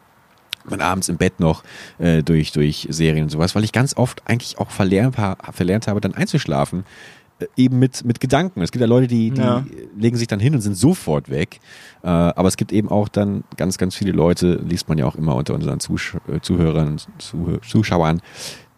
Man 0.65 0.81
abends 0.81 1.09
im 1.09 1.17
Bett 1.17 1.39
noch 1.39 1.63
äh, 1.97 2.21
durch, 2.21 2.51
durch 2.51 2.87
Serien 2.89 3.23
und 3.23 3.29
sowas, 3.29 3.55
weil 3.55 3.63
ich 3.63 3.71
ganz 3.71 3.95
oft 3.95 4.21
eigentlich 4.25 4.57
auch 4.57 4.69
verlernt, 4.69 5.15
verlernt 5.51 5.87
habe, 5.87 6.01
dann 6.01 6.13
einzuschlafen, 6.13 6.83
eben 7.55 7.79
mit, 7.79 8.03
mit 8.05 8.19
Gedanken. 8.19 8.61
Es 8.61 8.71
gibt 8.71 8.81
ja 8.81 8.87
Leute, 8.87 9.07
die, 9.07 9.31
die 9.31 9.41
Ja. 9.41 9.65
legen 9.97 10.17
sich 10.17 10.27
dann 10.27 10.39
hin 10.39 10.53
und 10.55 10.61
sind 10.61 10.75
sofort 10.75 11.29
weg. 11.29 11.59
Äh, 12.03 12.07
aber 12.07 12.47
es 12.47 12.57
gibt 12.57 12.71
eben 12.71 12.89
auch 12.89 13.07
dann 13.09 13.43
ganz, 13.57 13.77
ganz 13.77 13.95
viele 13.95 14.11
Leute, 14.11 14.55
liest 14.67 14.89
man 14.89 14.97
ja 14.97 15.05
auch 15.05 15.15
immer 15.15 15.35
unter 15.35 15.53
unseren 15.53 15.79
Zusch 15.79 16.15
äh, 16.27 16.39
Zuhörern, 16.41 16.97
Zuh 17.17 17.57
Zuschauern, 17.67 18.21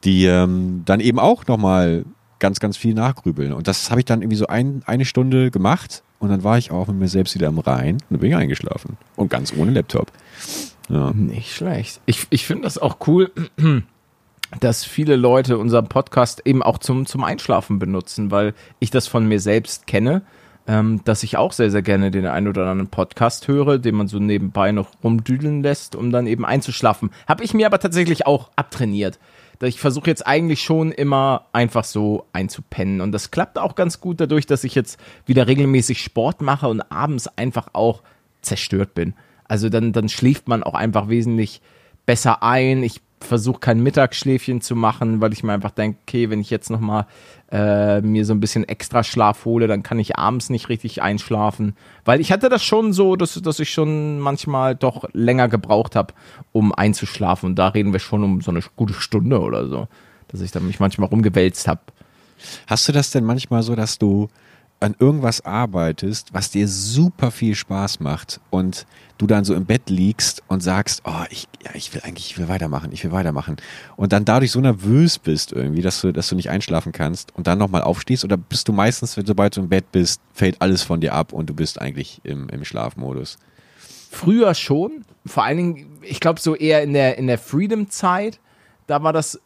die 0.03 0.25
ähm, 0.25 0.81
dann 0.85 0.99
eben 0.99 1.19
auch 1.19 1.45
nochmal 1.47 2.05
ganz, 2.39 2.59
ganz 2.59 2.75
viel 2.77 2.93
nachgrübeln. 2.95 3.53
Und 3.53 3.67
das 3.67 3.91
habe 3.91 4.01
ich 4.01 4.05
dann 4.05 4.21
irgendwie 4.21 4.37
so 4.37 4.47
ein, 4.47 4.81
eine 4.85 5.05
Stunde 5.05 5.51
gemacht 5.51 6.03
und 6.19 6.29
dann 6.29 6.43
war 6.43 6.57
ich 6.57 6.71
auch 6.71 6.87
mit 6.87 6.97
mir 6.97 7.07
selbst 7.07 7.35
wieder 7.35 7.47
im 7.47 7.59
Rhein 7.59 7.95
und 7.95 8.03
dann 8.09 8.19
bin 8.19 8.29
ich 8.31 8.35
eingeschlafen. 8.35 8.97
Und 9.15 9.29
ganz 9.29 9.53
ohne 9.55 9.71
Laptop. 9.71 10.11
Ja. 10.89 11.11
Nicht 11.11 11.53
schlecht. 11.55 12.01
Ich, 12.07 12.25
ich 12.31 12.45
finde 12.47 12.63
das 12.63 12.77
auch 12.79 12.97
cool, 13.07 13.31
dass 14.59 14.83
viele 14.83 15.15
Leute 15.15 15.57
unseren 15.57 15.87
Podcast 15.87 16.41
eben 16.45 16.61
auch 16.61 16.77
zum, 16.77 17.05
zum 17.05 17.23
Einschlafen 17.23 17.79
benutzen, 17.79 18.31
weil 18.31 18.53
ich 18.79 18.91
das 18.91 19.07
von 19.07 19.27
mir 19.27 19.39
selbst 19.39 19.87
kenne, 19.87 20.23
ähm, 20.67 21.01
dass 21.05 21.23
ich 21.23 21.37
auch 21.37 21.53
sehr, 21.53 21.71
sehr 21.71 21.81
gerne 21.81 22.11
den 22.11 22.25
einen 22.25 22.47
oder 22.47 22.67
anderen 22.67 22.89
Podcast 22.89 23.47
höre, 23.47 23.79
den 23.79 23.95
man 23.95 24.07
so 24.07 24.19
nebenbei 24.19 24.71
noch 24.71 24.89
rumdüdeln 25.03 25.63
lässt, 25.63 25.95
um 25.95 26.11
dann 26.11 26.27
eben 26.27 26.45
einzuschlafen. 26.45 27.11
Habe 27.27 27.43
ich 27.43 27.53
mir 27.53 27.65
aber 27.65 27.79
tatsächlich 27.79 28.27
auch 28.27 28.51
abtrainiert. 28.55 29.19
Ich 29.63 29.79
versuche 29.79 30.09
jetzt 30.09 30.25
eigentlich 30.25 30.61
schon 30.61 30.91
immer 30.91 31.45
einfach 31.53 31.83
so 31.83 32.25
einzupennen. 32.33 32.99
Und 32.99 33.11
das 33.11 33.29
klappt 33.29 33.59
auch 33.59 33.75
ganz 33.75 33.99
gut 33.99 34.19
dadurch, 34.19 34.47
dass 34.47 34.63
ich 34.63 34.73
jetzt 34.73 34.99
wieder 35.27 35.47
regelmäßig 35.47 36.01
Sport 36.01 36.41
mache 36.41 36.67
und 36.67 36.81
abends 36.91 37.27
einfach 37.37 37.67
auch 37.73 38.01
zerstört 38.41 38.95
bin. 38.95 39.13
Also 39.47 39.69
dann, 39.69 39.93
dann 39.93 40.09
schläft 40.09 40.47
man 40.47 40.63
auch 40.63 40.73
einfach 40.73 41.09
wesentlich 41.09 41.61
besser 42.07 42.41
ein. 42.41 42.81
Ich 42.81 43.01
versuche 43.23 43.59
kein 43.59 43.81
Mittagsschläfchen 43.81 44.61
zu 44.61 44.75
machen, 44.75 45.21
weil 45.21 45.33
ich 45.33 45.43
mir 45.43 45.53
einfach 45.53 45.71
denke, 45.71 45.99
okay, 46.01 46.29
wenn 46.29 46.41
ich 46.41 46.49
jetzt 46.49 46.69
nochmal 46.69 47.05
äh, 47.51 48.01
mir 48.01 48.25
so 48.25 48.33
ein 48.33 48.39
bisschen 48.39 48.67
extra 48.67 49.03
Schlaf 49.03 49.45
hole, 49.45 49.67
dann 49.67 49.83
kann 49.83 49.99
ich 49.99 50.17
abends 50.17 50.49
nicht 50.49 50.69
richtig 50.69 51.01
einschlafen. 51.01 51.75
Weil 52.05 52.19
ich 52.19 52.31
hatte 52.31 52.49
das 52.49 52.63
schon 52.63 52.93
so, 52.93 53.15
dass, 53.15 53.33
dass 53.41 53.59
ich 53.59 53.71
schon 53.71 54.19
manchmal 54.19 54.75
doch 54.75 55.05
länger 55.13 55.47
gebraucht 55.47 55.95
habe, 55.95 56.13
um 56.51 56.73
einzuschlafen. 56.73 57.49
Und 57.49 57.55
da 57.55 57.69
reden 57.69 57.93
wir 57.93 57.99
schon 57.99 58.23
um 58.23 58.41
so 58.41 58.51
eine 58.51 58.61
gute 58.75 58.93
Stunde 58.93 59.39
oder 59.39 59.67
so, 59.67 59.87
dass 60.29 60.41
ich 60.41 60.51
dann 60.51 60.65
mich 60.65 60.79
manchmal 60.79 61.09
rumgewälzt 61.09 61.67
habe. 61.67 61.81
Hast 62.67 62.87
du 62.87 62.91
das 62.91 63.11
denn 63.11 63.23
manchmal 63.23 63.63
so, 63.63 63.75
dass 63.75 63.99
du 63.99 64.29
an 64.81 64.95
irgendwas 64.97 65.45
arbeitest, 65.45 66.33
was 66.33 66.49
dir 66.49 66.67
super 66.67 67.31
viel 67.31 67.55
Spaß 67.55 67.99
macht 67.99 68.41
und 68.49 68.85
du 69.19 69.27
dann 69.27 69.45
so 69.45 69.53
im 69.53 69.65
Bett 69.65 69.89
liegst 69.89 70.41
und 70.47 70.61
sagst, 70.63 71.03
oh, 71.05 71.23
ich, 71.29 71.47
ja, 71.63 71.71
ich 71.75 71.93
will 71.93 72.01
eigentlich, 72.03 72.31
ich 72.31 72.37
will 72.39 72.47
weitermachen, 72.47 72.91
ich 72.91 73.03
will 73.03 73.11
weitermachen. 73.11 73.57
Und 73.95 74.11
dann 74.11 74.25
dadurch 74.25 74.51
so 74.51 74.59
nervös 74.59 75.19
bist 75.19 75.51
irgendwie, 75.51 75.83
dass 75.83 76.01
du, 76.01 76.11
dass 76.11 76.29
du 76.29 76.35
nicht 76.35 76.49
einschlafen 76.49 76.91
kannst 76.91 77.35
und 77.35 77.45
dann 77.45 77.59
nochmal 77.59 77.83
aufstehst 77.83 78.23
oder 78.23 78.37
bist 78.37 78.67
du 78.67 78.73
meistens, 78.73 79.13
sobald 79.13 79.55
du 79.55 79.61
im 79.61 79.69
Bett 79.69 79.91
bist, 79.91 80.21
fällt 80.33 80.59
alles 80.61 80.81
von 80.81 80.99
dir 80.99 81.13
ab 81.13 81.31
und 81.31 81.47
du 81.47 81.53
bist 81.53 81.79
eigentlich 81.79 82.19
im, 82.23 82.49
im 82.49 82.65
Schlafmodus? 82.65 83.37
Früher 84.09 84.55
schon, 84.55 85.05
vor 85.25 85.43
allen 85.43 85.57
Dingen, 85.57 85.99
ich 86.01 86.19
glaube 86.19 86.39
so 86.39 86.55
eher 86.55 86.81
in 86.81 86.93
der, 86.93 87.19
in 87.19 87.27
der 87.27 87.37
Freedom-Zeit, 87.37 88.39
da 88.91 89.03
war 89.03 89.13
das 89.13 89.39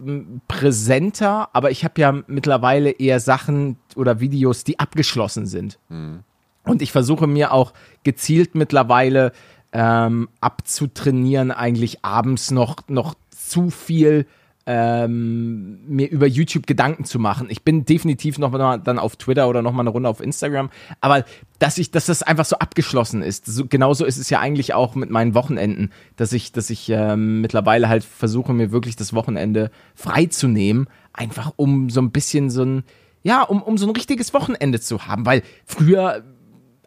präsenter, 0.48 1.50
aber 1.54 1.70
ich 1.70 1.84
habe 1.84 2.02
ja 2.02 2.12
mittlerweile 2.26 2.90
eher 2.90 3.20
Sachen 3.20 3.78
oder 3.96 4.20
Videos, 4.20 4.64
die 4.64 4.80
abgeschlossen 4.80 5.46
sind. 5.46 5.78
Mhm. 5.90 6.24
Und 6.64 6.82
ich 6.82 6.92
versuche 6.92 7.28
mir 7.28 7.52
auch 7.52 7.72
gezielt 8.04 8.56
mittlerweile 8.56 9.34
ähm, 9.72 10.30
abzutrainieren, 10.42 11.52
eigentlich 11.52 12.04
abends 12.04 12.50
noch, 12.50 12.78
noch 12.88 13.14
zu 13.30 13.70
viel 13.70 14.26
ähm, 14.67 15.86
mir 15.88 16.10
über 16.10 16.25
YouTube 16.25 16.65
Gedanken 16.65 17.06
zu 17.06 17.19
machen. 17.19 17.47
Ich 17.49 17.63
bin 17.63 17.86
definitiv 17.86 18.39
noch 18.39 18.51
mal 18.51 18.80
dann 18.80 18.97
auf 18.97 19.15
Twitter 19.15 19.47
oder 19.47 19.62
noch 19.62 19.71
mal 19.71 19.82
eine 19.82 19.91
Runde 19.91 20.10
auf 20.10 20.21
Instagram, 20.21 20.71
aber 21.01 21.23
dass 21.60 21.78
ich, 21.78 21.91
dass 21.91 22.08
das 22.08 22.23
einfach 22.23 22.45
so 22.45 22.58
abgeschlossen 22.58 23.21
ist. 23.21 23.45
So, 23.45 23.67
genauso 23.67 24.06
ist 24.06 24.17
es 24.17 24.30
ja 24.30 24.39
eigentlich 24.39 24.73
auch 24.73 24.95
mit 24.95 25.12
meinen 25.12 25.36
Wochenenden, 25.36 25.91
dass 26.15 26.34
ich, 26.34 26.51
dass 26.51 26.69
ich 26.69 26.89
ähm, 26.89 27.41
mittlerweile 27.41 27.89
halt 27.89 28.04
versuche, 28.04 28.54
mir 28.54 28.71
wirklich 28.71 28.95
das 28.95 29.13
Wochenende 29.13 29.69
freizunehmen, 29.93 30.88
einfach 31.13 31.54
um 31.56 31.89
so 31.89 32.01
ein 32.01 32.12
bisschen 32.12 32.49
so 32.49 32.63
ein, 32.63 32.84
ja, 33.21 33.43
um, 33.43 33.62
um 33.62 33.78
so 33.78 33.86
ein 33.86 33.95
richtiges 33.95 34.34
Wochenende 34.34 34.80
zu 34.80 35.06
haben, 35.06 35.25
weil 35.25 35.43
früher 35.65 36.23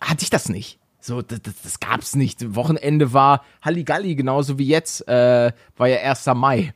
hatte 0.01 0.25
ich 0.25 0.31
das 0.31 0.49
nicht. 0.49 0.81
So, 1.01 1.23
das, 1.23 1.41
das, 1.43 1.55
das 1.63 1.81
gab's 1.81 2.17
nicht. 2.17 2.57
Wochenende 2.57 3.13
war 3.13 3.45
Halligalli, 3.63 4.17
genauso 4.17 4.59
wie 4.59 4.67
jetzt, 4.67 5.07
äh, 5.09 5.53
war 5.77 5.89
ja 5.89 5.99
1. 5.99 6.27
Mai 6.35 6.75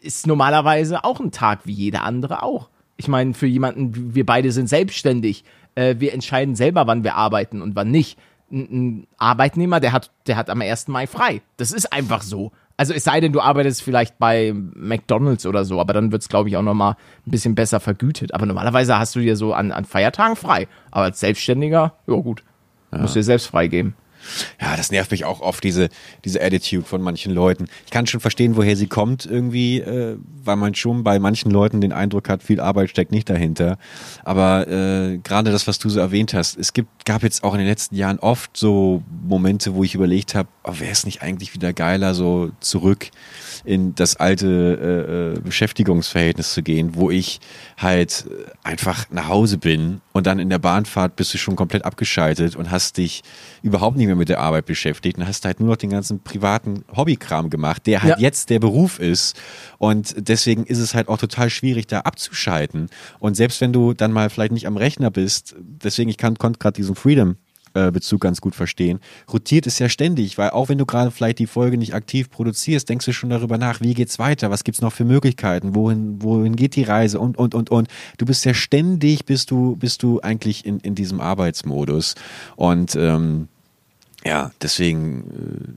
ist 0.00 0.26
normalerweise 0.26 1.04
auch 1.04 1.20
ein 1.20 1.30
Tag 1.30 1.60
wie 1.64 1.72
jeder 1.72 2.02
andere 2.02 2.42
auch. 2.42 2.68
Ich 2.96 3.08
meine, 3.08 3.34
für 3.34 3.46
jemanden, 3.46 4.14
wir 4.14 4.26
beide 4.26 4.52
sind 4.52 4.68
selbstständig. 4.68 5.44
Äh, 5.74 5.96
wir 5.98 6.12
entscheiden 6.12 6.54
selber, 6.54 6.86
wann 6.86 7.04
wir 7.04 7.16
arbeiten 7.16 7.62
und 7.62 7.74
wann 7.74 7.90
nicht. 7.90 8.18
Ein, 8.50 8.68
ein 8.70 9.06
Arbeitnehmer, 9.18 9.80
der 9.80 9.92
hat, 9.92 10.10
der 10.26 10.36
hat 10.36 10.50
am 10.50 10.60
1. 10.60 10.88
Mai 10.88 11.06
frei. 11.06 11.42
Das 11.56 11.72
ist 11.72 11.92
einfach 11.92 12.22
so. 12.22 12.52
Also 12.76 12.92
es 12.92 13.04
sei 13.04 13.20
denn, 13.20 13.32
du 13.32 13.40
arbeitest 13.40 13.82
vielleicht 13.82 14.18
bei 14.18 14.52
McDonalds 14.52 15.46
oder 15.46 15.64
so, 15.64 15.80
aber 15.80 15.92
dann 15.92 16.10
wird 16.10 16.22
es, 16.22 16.28
glaube 16.28 16.48
ich, 16.48 16.56
auch 16.56 16.62
nochmal 16.62 16.96
ein 17.26 17.30
bisschen 17.30 17.54
besser 17.54 17.78
vergütet. 17.78 18.34
Aber 18.34 18.46
normalerweise 18.46 18.98
hast 18.98 19.14
du 19.14 19.20
dir 19.20 19.36
so 19.36 19.54
an, 19.54 19.70
an 19.70 19.84
Feiertagen 19.84 20.36
frei. 20.36 20.66
Aber 20.90 21.04
als 21.04 21.20
Selbstständiger, 21.20 21.94
ja 22.06 22.14
gut, 22.16 22.42
ja. 22.92 22.98
musst 22.98 23.14
du 23.14 23.20
dir 23.20 23.24
selbst 23.24 23.46
freigeben. 23.46 23.94
Ja, 24.60 24.76
das 24.76 24.90
nervt 24.90 25.10
mich 25.10 25.24
auch 25.24 25.40
oft, 25.40 25.62
diese, 25.64 25.88
diese 26.24 26.42
Attitude 26.42 26.84
von 26.84 27.02
manchen 27.02 27.32
Leuten. 27.32 27.66
Ich 27.84 27.90
kann 27.90 28.06
schon 28.06 28.20
verstehen, 28.20 28.56
woher 28.56 28.76
sie 28.76 28.86
kommt 28.86 29.26
irgendwie, 29.26 29.80
äh, 29.80 30.16
weil 30.42 30.56
man 30.56 30.74
schon 30.74 31.04
bei 31.04 31.18
manchen 31.18 31.50
Leuten 31.50 31.80
den 31.80 31.92
Eindruck 31.92 32.28
hat, 32.28 32.42
viel 32.42 32.60
Arbeit 32.60 32.90
steckt 32.90 33.12
nicht 33.12 33.28
dahinter. 33.28 33.78
Aber 34.24 34.68
äh, 34.68 35.18
gerade 35.18 35.50
das, 35.50 35.66
was 35.66 35.78
du 35.78 35.88
so 35.88 36.00
erwähnt 36.00 36.34
hast, 36.34 36.58
es 36.58 36.72
gibt, 36.72 37.04
gab 37.04 37.22
jetzt 37.22 37.44
auch 37.44 37.54
in 37.54 37.58
den 37.58 37.68
letzten 37.68 37.96
Jahren 37.96 38.18
oft 38.18 38.56
so 38.56 39.02
Momente, 39.26 39.74
wo 39.74 39.84
ich 39.84 39.94
überlegt 39.94 40.34
habe, 40.34 40.48
oh, 40.64 40.72
wäre 40.78 40.92
es 40.92 41.04
nicht 41.04 41.22
eigentlich 41.22 41.54
wieder 41.54 41.72
geiler, 41.72 42.14
so 42.14 42.50
zurück 42.60 43.10
in 43.64 43.94
das 43.94 44.16
alte 44.16 44.46
äh, 44.46 45.38
äh, 45.38 45.40
Beschäftigungsverhältnis 45.40 46.52
zu 46.52 46.62
gehen, 46.62 46.94
wo 46.94 47.10
ich 47.10 47.40
halt 47.78 48.26
einfach 48.62 49.06
nach 49.10 49.28
Hause 49.28 49.58
bin 49.58 50.00
und 50.12 50.26
dann 50.26 50.38
in 50.38 50.50
der 50.50 50.58
Bahnfahrt 50.58 51.16
bist 51.16 51.32
du 51.34 51.38
schon 51.38 51.56
komplett 51.56 51.84
abgeschaltet 51.84 52.56
und 52.56 52.70
hast 52.70 52.98
dich 52.98 53.22
überhaupt 53.62 53.96
nicht 53.96 54.06
mehr 54.06 54.16
mit 54.16 54.28
der 54.28 54.40
Arbeit 54.40 54.66
beschäftigt 54.66 55.18
und 55.18 55.26
hast 55.26 55.44
halt 55.44 55.60
nur 55.60 55.70
noch 55.70 55.76
den 55.76 55.90
ganzen 55.90 56.20
privaten 56.20 56.84
Hobbykram 56.94 57.50
gemacht, 57.50 57.86
der 57.86 58.02
halt 58.02 58.18
ja. 58.18 58.26
jetzt 58.26 58.50
der 58.50 58.58
Beruf 58.58 58.98
ist 58.98 59.36
und 59.78 60.14
deswegen 60.28 60.64
ist 60.64 60.78
es 60.78 60.94
halt 60.94 61.08
auch 61.08 61.18
total 61.18 61.50
schwierig, 61.50 61.86
da 61.86 62.00
abzuschalten 62.00 62.90
und 63.18 63.34
selbst 63.34 63.60
wenn 63.60 63.72
du 63.72 63.94
dann 63.94 64.12
mal 64.12 64.30
vielleicht 64.30 64.52
nicht 64.52 64.66
am 64.66 64.76
Rechner 64.76 65.10
bist, 65.10 65.54
deswegen 65.58 66.10
ich 66.10 66.18
kann, 66.18 66.36
konnte 66.36 66.58
gerade 66.58 66.76
diesen 66.76 66.94
Freedom 66.94 67.36
Bezug 67.90 68.20
ganz 68.20 68.40
gut 68.40 68.54
verstehen. 68.54 69.00
Rotiert 69.32 69.66
es 69.66 69.78
ja 69.78 69.88
ständig, 69.88 70.38
weil 70.38 70.50
auch 70.50 70.68
wenn 70.68 70.78
du 70.78 70.86
gerade 70.86 71.10
vielleicht 71.10 71.38
die 71.38 71.46
Folge 71.46 71.76
nicht 71.76 71.94
aktiv 71.94 72.30
produzierst, 72.30 72.88
denkst 72.88 73.06
du 73.06 73.12
schon 73.12 73.30
darüber 73.30 73.58
nach, 73.58 73.80
wie 73.80 73.94
geht's 73.94 74.18
weiter, 74.18 74.50
was 74.50 74.64
gibt's 74.64 74.80
noch 74.80 74.92
für 74.92 75.04
Möglichkeiten, 75.04 75.74
wohin, 75.74 76.22
wohin 76.22 76.56
geht 76.56 76.76
die 76.76 76.84
Reise 76.84 77.20
und, 77.20 77.36
und, 77.36 77.54
und, 77.54 77.70
und. 77.70 77.88
Du 78.18 78.26
bist 78.26 78.44
ja 78.44 78.54
ständig, 78.54 79.24
bist 79.24 79.50
du, 79.50 79.76
bist 79.76 80.02
du 80.02 80.20
eigentlich 80.20 80.64
in, 80.64 80.78
in 80.80 80.94
diesem 80.94 81.20
Arbeitsmodus. 81.20 82.14
Und 82.56 82.94
ähm, 82.96 83.48
ja, 84.24 84.52
deswegen. 84.62 85.74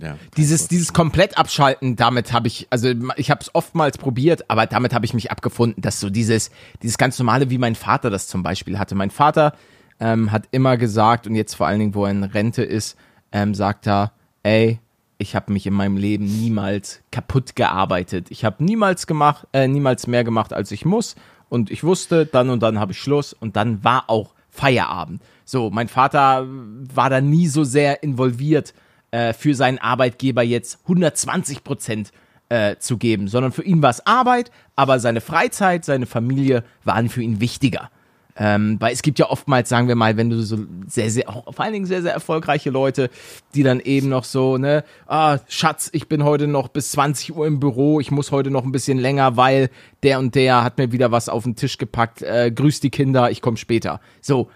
Äh, 0.00 0.04
ja, 0.04 0.18
dieses, 0.36 0.68
dieses 0.68 0.92
komplett 0.92 1.38
abschalten, 1.38 1.96
damit 1.96 2.34
habe 2.34 2.48
ich, 2.48 2.66
also 2.68 2.92
ich 3.16 3.30
habe 3.30 3.40
es 3.40 3.54
oftmals 3.54 3.96
probiert, 3.96 4.50
aber 4.50 4.66
damit 4.66 4.92
habe 4.92 5.06
ich 5.06 5.14
mich 5.14 5.30
abgefunden, 5.30 5.80
dass 5.80 6.00
so 6.00 6.10
dieses, 6.10 6.50
dieses 6.82 6.98
ganz 6.98 7.18
normale, 7.18 7.48
wie 7.48 7.56
mein 7.56 7.74
Vater 7.74 8.10
das 8.10 8.28
zum 8.28 8.42
Beispiel 8.42 8.78
hatte. 8.78 8.94
Mein 8.94 9.10
Vater 9.10 9.54
ähm, 10.00 10.32
hat 10.32 10.48
immer 10.50 10.76
gesagt, 10.76 11.26
und 11.26 11.34
jetzt 11.34 11.54
vor 11.54 11.66
allen 11.66 11.78
Dingen, 11.78 11.94
wo 11.94 12.04
er 12.04 12.10
in 12.10 12.24
Rente 12.24 12.62
ist, 12.62 12.96
ähm, 13.32 13.54
sagt 13.54 13.86
er, 13.86 14.12
ey, 14.42 14.80
ich 15.18 15.34
habe 15.34 15.52
mich 15.52 15.66
in 15.66 15.74
meinem 15.74 15.96
Leben 15.96 16.24
niemals 16.24 17.02
kaputt 17.10 17.56
gearbeitet. 17.56 18.30
Ich 18.30 18.44
habe 18.44 18.62
niemals 18.62 19.06
gemacht, 19.06 19.46
äh, 19.52 19.66
niemals 19.66 20.06
mehr 20.06 20.24
gemacht, 20.24 20.52
als 20.52 20.70
ich 20.70 20.84
muss. 20.84 21.16
Und 21.48 21.70
ich 21.70 21.84
wusste, 21.84 22.26
dann 22.26 22.50
und 22.50 22.62
dann 22.62 22.78
habe 22.78 22.92
ich 22.92 22.98
Schluss 22.98 23.32
und 23.32 23.56
dann 23.56 23.82
war 23.82 24.04
auch 24.08 24.34
Feierabend. 24.50 25.22
So, 25.44 25.70
mein 25.70 25.88
Vater 25.88 26.46
war 26.46 27.08
da 27.08 27.20
nie 27.20 27.46
so 27.46 27.64
sehr 27.64 28.02
involviert, 28.02 28.74
äh, 29.10 29.32
für 29.32 29.54
seinen 29.54 29.78
Arbeitgeber 29.78 30.42
jetzt 30.42 30.80
120 30.82 31.62
Prozent 31.62 32.10
äh, 32.48 32.76
zu 32.76 32.98
geben, 32.98 33.28
sondern 33.28 33.52
für 33.52 33.62
ihn 33.62 33.82
war 33.82 33.90
es 33.90 34.06
Arbeit, 34.06 34.50
aber 34.74 34.98
seine 34.98 35.20
Freizeit, 35.20 35.84
seine 35.84 36.06
Familie 36.06 36.64
waren 36.84 37.08
für 37.08 37.22
ihn 37.22 37.40
wichtiger. 37.40 37.90
Ähm, 38.38 38.76
weil 38.80 38.92
es 38.92 39.00
gibt 39.00 39.18
ja 39.18 39.30
oftmals, 39.30 39.68
sagen 39.68 39.88
wir 39.88 39.94
mal, 39.94 40.16
wenn 40.18 40.28
du 40.28 40.42
so 40.42 40.58
sehr, 40.86 41.10
sehr, 41.10 41.28
auch 41.28 41.54
vor 41.54 41.64
allen 41.64 41.72
Dingen 41.72 41.86
sehr, 41.86 42.02
sehr 42.02 42.12
erfolgreiche 42.12 42.68
Leute, 42.68 43.08
die 43.54 43.62
dann 43.62 43.80
eben 43.80 44.10
noch 44.10 44.24
so, 44.24 44.58
ne, 44.58 44.84
ah, 45.06 45.38
Schatz, 45.48 45.88
ich 45.92 46.06
bin 46.06 46.22
heute 46.22 46.46
noch 46.46 46.68
bis 46.68 46.90
20 46.92 47.34
Uhr 47.34 47.46
im 47.46 47.60
Büro, 47.60 47.98
ich 47.98 48.10
muss 48.10 48.32
heute 48.32 48.50
noch 48.50 48.64
ein 48.64 48.72
bisschen 48.72 48.98
länger, 48.98 49.38
weil 49.38 49.70
der 50.02 50.18
und 50.18 50.34
der 50.34 50.62
hat 50.62 50.76
mir 50.76 50.92
wieder 50.92 51.10
was 51.12 51.30
auf 51.30 51.44
den 51.44 51.56
Tisch 51.56 51.78
gepackt, 51.78 52.20
äh, 52.20 52.50
grüß 52.54 52.80
die 52.80 52.90
Kinder, 52.90 53.30
ich 53.30 53.40
komme 53.40 53.56
später. 53.56 54.00
So, 54.20 54.50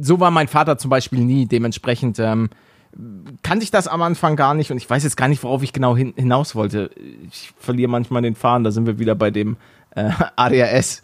so 0.00 0.18
war 0.18 0.32
mein 0.32 0.48
Vater 0.48 0.76
zum 0.76 0.90
Beispiel 0.90 1.20
nie, 1.20 1.46
dementsprechend, 1.46 2.18
ähm, 2.18 2.50
kannte 3.42 3.62
ich 3.62 3.70
das 3.70 3.86
am 3.86 4.02
Anfang 4.02 4.34
gar 4.34 4.54
nicht 4.54 4.72
und 4.72 4.76
ich 4.76 4.90
weiß 4.90 5.04
jetzt 5.04 5.16
gar 5.16 5.28
nicht, 5.28 5.44
worauf 5.44 5.62
ich 5.62 5.72
genau 5.72 5.96
hin, 5.96 6.14
hinaus 6.16 6.56
wollte. 6.56 6.90
Ich 7.30 7.52
verliere 7.56 7.88
manchmal 7.88 8.22
den 8.22 8.34
Faden, 8.34 8.64
da 8.64 8.72
sind 8.72 8.86
wir 8.86 8.98
wieder 8.98 9.14
bei 9.14 9.30
dem 9.30 9.56
äh, 9.94 10.10
ADHS 10.36 11.02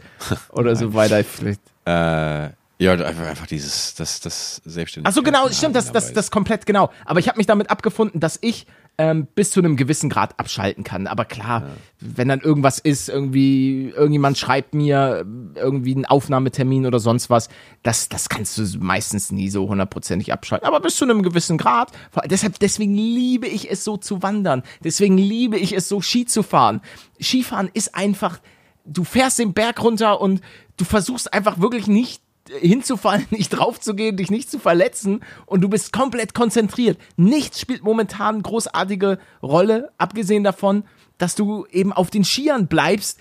oder 0.51 0.75
so 0.75 0.95
weiter. 0.95 1.23
Vielleicht 1.23 1.61
äh, 1.87 2.51
ja, 2.79 2.93
einfach 2.93 3.47
dieses, 3.47 3.95
das, 3.95 4.21
das 4.21 4.61
Selbstständigkeit. 4.65 5.11
Ach 5.11 5.15
so, 5.15 5.23
genau, 5.23 5.49
stimmt, 5.51 5.75
das, 5.77 5.93
das, 5.93 6.13
das 6.13 6.31
komplett 6.31 6.67
genau. 6.67 6.91
Aber 7.07 7.21
ich 7.21 7.29
habe 7.29 7.39
mich 7.39 7.47
damit 7.47 7.71
abgefunden, 7.71 8.21
dass 8.21 8.39
ich 8.43 8.67
ähm, 8.99 9.27
bis 9.35 9.51
zu 9.51 9.61
einem 9.61 9.77
gewissen 9.77 10.11
Grad 10.11 10.39
abschalten 10.39 10.85
kann. 10.85 11.07
Aber 11.07 11.25
klar, 11.25 11.63
ja. 11.63 11.69
wenn 12.01 12.29
dann 12.29 12.41
irgendwas 12.41 12.79
ist, 12.79 13.09
irgendwie, 13.09 13.91
irgendjemand 13.91 14.37
schreibt 14.37 14.75
mir 14.75 15.25
irgendwie 15.55 15.95
einen 15.95 16.05
Aufnahmetermin 16.05 16.85
oder 16.85 16.99
sonst 16.99 17.31
was, 17.31 17.49
das, 17.83 18.11
das 18.11 18.29
kannst 18.29 18.59
du 18.59 18.65
meistens 18.79 19.33
nie 19.33 19.49
so 19.49 19.69
hundertprozentig 19.69 20.33
abschalten. 20.33 20.67
Aber 20.67 20.81
bis 20.81 20.97
zu 20.97 21.05
einem 21.05 21.23
gewissen 21.23 21.57
Grad. 21.57 21.93
Deshalb, 22.27 22.59
deswegen 22.59 22.95
liebe 22.95 23.47
ich 23.47 23.71
es 23.71 23.85
so 23.85 23.97
zu 23.97 24.23
wandern. 24.23 24.63
Deswegen 24.85 25.17
liebe 25.17 25.59
ich 25.59 25.73
es 25.73 25.89
so 25.89 26.03
Ski 26.03 26.27
zu 26.27 26.43
fahren. 26.43 26.83
Skifahren 27.21 27.71
ist 27.73 27.95
einfach, 27.95 28.41
du 28.85 29.05
fährst 29.05 29.39
den 29.39 29.53
Berg 29.53 29.83
runter 29.83 30.21
und 30.21 30.41
du 30.77 30.85
versuchst 30.85 31.33
einfach 31.33 31.61
wirklich 31.61 31.87
nicht 31.87 32.23
hinzufallen, 32.49 33.27
nicht 33.31 33.51
draufzugehen, 33.51 34.17
dich 34.17 34.31
nicht 34.31 34.51
zu 34.51 34.59
verletzen 34.59 35.21
und 35.47 35.61
du 35.61 35.69
bist 35.69 35.93
komplett 35.93 36.35
konzentriert. 36.35 36.99
Nichts 37.17 37.61
spielt 37.61 37.83
momentan 37.83 38.43
großartige 38.43 39.19
Rolle, 39.43 39.91
abgesehen 39.99 40.45
davon, 40.45 40.85
dass 41.19 41.35
du 41.35 41.67
eben 41.71 41.93
auf 41.93 42.11
den 42.11 42.25
Skiern 42.25 42.67
bleibst, 42.67 43.19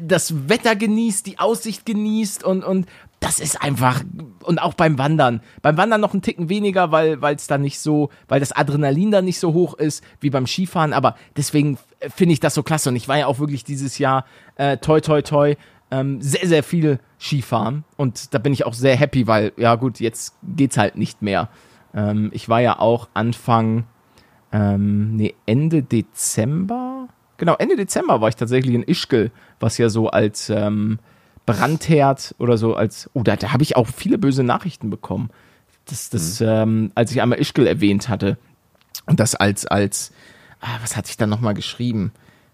das 0.00 0.48
Wetter 0.48 0.76
genießt, 0.76 1.26
die 1.26 1.38
Aussicht 1.38 1.86
genießt 1.86 2.44
und, 2.44 2.62
und 2.62 2.86
das 3.20 3.40
ist 3.40 3.62
einfach, 3.62 4.02
und 4.42 4.60
auch 4.60 4.74
beim 4.74 4.98
Wandern. 4.98 5.40
Beim 5.62 5.76
Wandern 5.76 6.00
noch 6.00 6.12
einen 6.12 6.22
Ticken 6.22 6.48
weniger, 6.48 6.90
weil 6.92 7.18
es 7.34 7.46
da 7.46 7.56
nicht 7.56 7.78
so, 7.78 8.10
weil 8.28 8.40
das 8.40 8.52
Adrenalin 8.52 9.10
da 9.10 9.22
nicht 9.22 9.38
so 9.38 9.54
hoch 9.54 9.74
ist 9.74 10.04
wie 10.20 10.30
beim 10.30 10.46
Skifahren, 10.46 10.92
aber 10.92 11.16
deswegen 11.36 11.78
finde 12.14 12.34
ich 12.34 12.40
das 12.40 12.54
so 12.54 12.62
klasse 12.62 12.90
und 12.90 12.96
ich 12.96 13.08
war 13.08 13.18
ja 13.18 13.26
auch 13.26 13.38
wirklich 13.38 13.64
dieses 13.64 13.98
Jahr 13.98 14.26
äh, 14.56 14.76
toi 14.76 15.00
toi 15.00 15.22
toi 15.22 15.54
ähm, 15.92 16.22
sehr, 16.22 16.48
sehr 16.48 16.62
viel 16.62 16.98
Skifahren. 17.20 17.84
Und 17.96 18.34
da 18.34 18.38
bin 18.38 18.52
ich 18.52 18.64
auch 18.64 18.72
sehr 18.72 18.96
happy, 18.96 19.26
weil, 19.26 19.52
ja 19.56 19.76
gut, 19.76 20.00
jetzt 20.00 20.34
geht's 20.42 20.78
halt 20.78 20.96
nicht 20.96 21.20
mehr. 21.20 21.50
Ähm, 21.94 22.30
ich 22.32 22.48
war 22.48 22.60
ja 22.60 22.80
auch 22.80 23.08
Anfang, 23.12 23.84
ähm, 24.52 25.16
nee, 25.16 25.34
Ende 25.44 25.82
Dezember. 25.82 27.08
Genau, 27.36 27.54
Ende 27.56 27.76
Dezember 27.76 28.22
war 28.22 28.28
ich 28.30 28.36
tatsächlich 28.36 28.74
in 28.74 28.82
Ischgl, 28.82 29.30
was 29.60 29.76
ja 29.76 29.90
so 29.90 30.08
als 30.08 30.48
ähm, 30.48 30.98
Brandherd 31.44 32.34
oder 32.38 32.56
so 32.56 32.74
als, 32.74 33.10
oh, 33.12 33.22
da, 33.22 33.36
da 33.36 33.52
habe 33.52 33.62
ich 33.62 33.76
auch 33.76 33.86
viele 33.86 34.16
böse 34.16 34.42
Nachrichten 34.42 34.88
bekommen. 34.88 35.28
Das, 35.84 36.08
das, 36.08 36.40
mhm. 36.40 36.46
ähm, 36.48 36.92
als 36.94 37.12
ich 37.12 37.20
einmal 37.20 37.38
Ischgl 37.38 37.66
erwähnt 37.66 38.08
hatte. 38.08 38.38
Und 39.04 39.20
das 39.20 39.34
als, 39.34 39.66
als, 39.66 40.12
ah, 40.60 40.78
was 40.80 40.96
hatte 40.96 41.10
ich 41.10 41.18
dann 41.18 41.28
nochmal 41.28 41.54
geschrieben? 41.54 42.12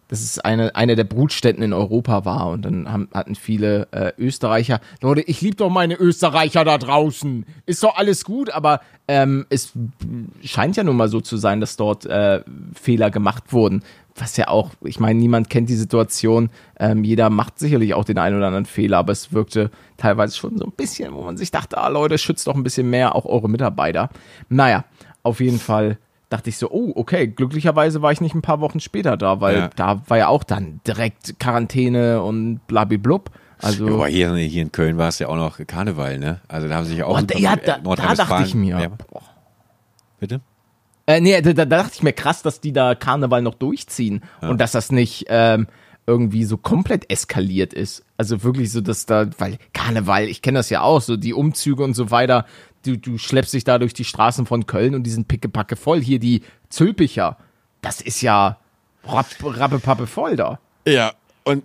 Dass 0.09 0.23
es 0.23 0.39
eine, 0.39 0.75
eine 0.75 0.97
der 0.97 1.05
Brutstätten 1.05 1.63
in 1.63 1.73
Europa 1.73 2.25
war. 2.25 2.49
Und 2.49 2.63
dann 2.65 2.91
haben, 2.91 3.09
hatten 3.13 3.35
viele 3.35 3.89
äh, 3.93 4.13
Österreicher, 4.19 4.81
Leute, 5.01 5.21
ich 5.23 5.41
liebe 5.41 5.57
doch 5.57 5.71
meine 5.71 5.95
Österreicher 5.95 6.65
da 6.65 6.79
draußen. 6.79 7.45
Ist 7.67 7.83
doch 7.83 7.97
alles 7.97 8.25
gut, 8.25 8.51
aber 8.51 8.81
ähm, 9.07 9.47
es 9.51 9.73
scheint 10.43 10.77
ja 10.77 10.85
nun 10.85 10.97
mal 10.97 11.09
so 11.09 11.21
zu 11.21 11.37
sein, 11.37 11.61
dass 11.61 11.77
dort 11.77 12.07
äh, 12.07 12.43
Fehler 12.75 13.11
gemacht 13.11 13.53
wurden. 13.53 13.83
Was 14.17 14.37
ja 14.37 14.49
auch, 14.49 14.73
ich 14.83 14.99
meine, 14.99 15.19
niemand 15.19 15.49
kennt 15.49 15.69
die 15.69 15.77
Situation. 15.77 16.51
Ähm, 16.81 17.05
jeder 17.05 17.31
macht 17.31 17.59
sicherlich 17.59 17.95
auch 17.95 18.05
den 18.05 18.19
einen 18.19 18.37
oder 18.37 18.47
anderen 18.49 18.67
Fehler, 18.67 18.99
aber 18.99 19.13
es 19.13 19.33
wirkte 19.33 19.71
teilweise 19.97 20.37
schon 20.37 20.59
so 20.59 20.65
ein 20.65 20.73
bisschen, 20.73 21.15
wo 21.15 21.23
man 21.23 21.37
sich 21.37 21.53
dachte, 21.53 21.79
ah 21.79 21.89
Leute, 21.89 22.19
schützt 22.19 22.47
doch 22.49 22.57
ein 22.57 22.65
bisschen 22.65 22.91
mehr 22.91 23.15
auch 23.15 23.27
eure 23.27 23.49
Mitarbeiter. 23.49 24.09
Naja, 24.49 24.85
auf 25.23 25.41
jeden 25.41 25.61
Fall 25.61 25.99
dachte 26.29 26.51
ich 26.51 26.59
so, 26.59 26.71
oh, 26.71 26.93
okay, 26.95 27.27
glücklicherweise 27.27 28.03
war 28.03 28.13
ich 28.13 28.21
nicht 28.21 28.35
ein 28.35 28.43
paar 28.43 28.61
Wochen 28.61 28.81
später 28.81 29.17
da, 29.17 29.41
weil 29.41 29.57
ja. 29.57 29.71
da 29.77 30.03
war 30.09 30.19
ja 30.19 30.29
auch 30.29 30.45
dann 30.45 30.81
direkt 30.87 31.39
Quarantäne 31.41 32.23
und 32.23 32.61
blabiblub. 32.67 33.31
Also, 33.61 33.87
aber 33.89 34.07
hier, 34.07 34.35
hier 34.35 34.63
in 34.63 34.73
Köln 34.73 34.99
war 34.99 35.09
es 35.09 35.19
ja 35.19 35.29
auch 35.29 35.37
noch 35.37 35.59
Karneval, 35.67 36.19
ne? 36.19 36.41
Also 36.47 36.69
da 36.69 36.77
haben 36.77 36.85
sich 36.85 36.99
ja 36.99 37.07
auch 37.07 37.21
oh, 37.21 37.39
ja, 37.39 37.57
da, 37.57 37.79
da 37.79 38.15
dachte 38.15 38.45
ich 38.45 38.55
mir. 38.55 38.79
Ja. 38.79 38.89
Bitte? 40.21 40.41
Äh, 41.07 41.21
nee, 41.21 41.41
da, 41.41 41.53
da, 41.53 41.65
dachte 41.65 41.93
ich 41.95 42.03
mir 42.03 42.13
krass, 42.13 42.43
dass 42.43 42.61
die 42.61 42.73
da 42.73 42.95
Karneval 42.95 43.43
noch 43.43 43.55
durchziehen 43.55 44.23
ja. 44.43 44.51
und 44.51 44.61
dass 44.61 44.73
das 44.73 44.93
nicht 44.93 45.27
ähm, 45.29 45.67
irgendwie 46.07 46.45
so 46.45 46.57
komplett 46.57 47.11
eskaliert 47.11 47.75
ist. 47.75 48.05
Also 48.17 48.43
wirklich 48.43 48.71
so, 48.71 48.81
dass 48.81 49.07
da, 49.07 49.29
weil 49.39 49.59
Karneval, 49.73 50.25
ich 50.25 50.43
kenne 50.43 50.59
das 50.59 50.71
ja 50.71 50.83
auch, 50.83 51.01
so 51.01 51.17
die 51.17 51.35
Umzüge 51.35 51.83
und 51.83 51.95
so 51.95 52.11
weiter, 52.11 52.47
du, 52.89 52.97
du 52.97 53.19
schleppst 53.19 53.55
dich 53.55 53.65
da 53.65 53.79
durch 53.79 53.95
die 53.95 54.05
Straßen 54.05 54.47
von 54.47 54.67
Köln 54.67 54.95
und 54.95 55.03
die 55.05 55.11
sind 55.11 55.29
pickepacke 55.29 55.77
voll. 55.77 56.01
Hier 56.01 56.19
die 56.19 56.43
Zülpicher, 56.71 57.37
das 57.83 58.01
ist 58.01 58.23
ja 58.23 58.59
rappepappe 59.05 60.07
voll 60.07 60.37
da. 60.37 60.59
Ja, 60.87 61.13
und 61.45 61.63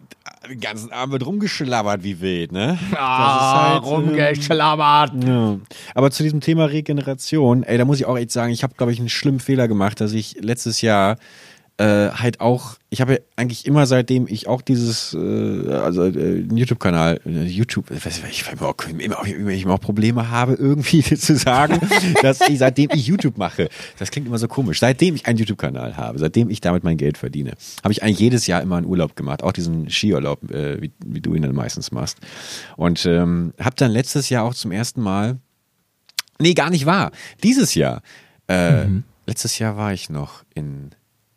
den 0.50 0.60
ganzen 0.60 0.92
Abend 0.92 1.14
wird 1.14 1.26
rumgeschlabbert 1.26 2.04
wie 2.04 2.20
wild, 2.22 2.52
ne? 2.52 2.78
Ah, 2.96 3.74
halt, 3.74 3.84
rumgeschlabbert. 3.84 5.24
Ja. 5.24 5.58
Aber 5.96 6.12
zu 6.12 6.24
diesem 6.24 6.42
Thema 6.42 6.66
Regeneration, 6.66 7.64
ey, 7.64 7.78
da 7.78 7.86
muss 7.86 8.00
ich 8.00 8.06
auch 8.06 8.18
echt 8.18 8.32
sagen, 8.32 8.52
ich 8.52 8.64
habe, 8.64 8.74
glaube 8.76 8.92
ich, 8.92 9.00
einen 9.00 9.10
schlimmen 9.10 9.40
Fehler 9.40 9.68
gemacht, 9.68 10.02
dass 10.02 10.14
ich 10.14 10.38
letztes 10.40 10.82
Jahr 10.82 11.18
äh, 11.78 12.10
halt 12.10 12.40
auch, 12.40 12.76
ich 12.94 13.02
habe 13.02 13.24
eigentlich 13.36 13.66
immer 13.66 13.88
seitdem 13.88 14.28
ich 14.30 14.48
auch 14.48 14.62
dieses, 14.62 15.16
äh, 15.16 15.72
also 15.72 16.04
äh, 16.04 16.46
YouTube-Kanal, 16.54 17.20
äh, 17.26 17.44
YouTube, 17.44 17.90
ich, 17.90 18.06
weiß, 18.06 18.22
ich, 18.30 18.46
immer, 18.52 18.68
auch, 18.68 18.76
immer, 18.88 19.26
immer, 19.26 19.52
immer 19.52 19.74
auch 19.74 19.82
Probleme 19.82 20.30
habe, 20.30 20.54
irgendwie 20.60 21.02
zu 21.02 21.36
sagen, 21.36 21.80
dass 22.22 22.48
ich 22.48 22.60
seitdem 22.60 22.92
ich 22.94 23.08
YouTube 23.08 23.40
mache, 23.40 23.70
das 23.98 24.12
klingt 24.12 24.28
immer 24.28 24.38
so 24.38 24.48
komisch, 24.48 24.80
seitdem 24.80 25.16
ich 25.16 25.26
einen 25.26 25.40
YouTube-Kanal 25.40 25.98
habe, 25.98 26.20
seitdem 26.20 26.52
ich 26.52 26.62
damit 26.62 26.84
mein 26.84 26.98
Geld 26.98 27.18
verdiene, 27.18 27.54
habe 27.84 27.94
ich 27.94 28.04
eigentlich 28.04 28.20
jedes 28.20 28.46
Jahr 28.46 28.62
immer 28.62 28.78
einen 28.78 28.86
Urlaub 28.86 29.16
gemacht, 29.16 29.42
auch 29.42 29.54
diesen 29.54 29.90
Skiurlaub, 29.90 30.52
äh, 30.52 30.80
wie, 30.80 30.92
wie 31.04 31.22
du 31.22 31.34
ihn 31.34 31.42
dann 31.42 31.56
meistens 31.56 31.92
machst. 31.92 32.20
Und 32.78 33.08
ähm, 33.08 33.54
habe 33.60 33.76
dann 33.76 33.90
letztes 33.90 34.30
Jahr 34.30 34.44
auch 34.44 34.54
zum 34.54 34.72
ersten 34.72 35.02
Mal, 35.02 35.40
nee, 36.38 36.54
gar 36.54 36.70
nicht 36.70 36.86
wahr, 36.86 37.12
dieses 37.42 37.74
Jahr, 37.74 38.04
äh, 38.48 38.86
mhm. 38.86 39.04
letztes 39.26 39.58
Jahr 39.58 39.78
war 39.78 39.94
ich 39.94 40.12
noch 40.12 40.44
in 40.54 40.92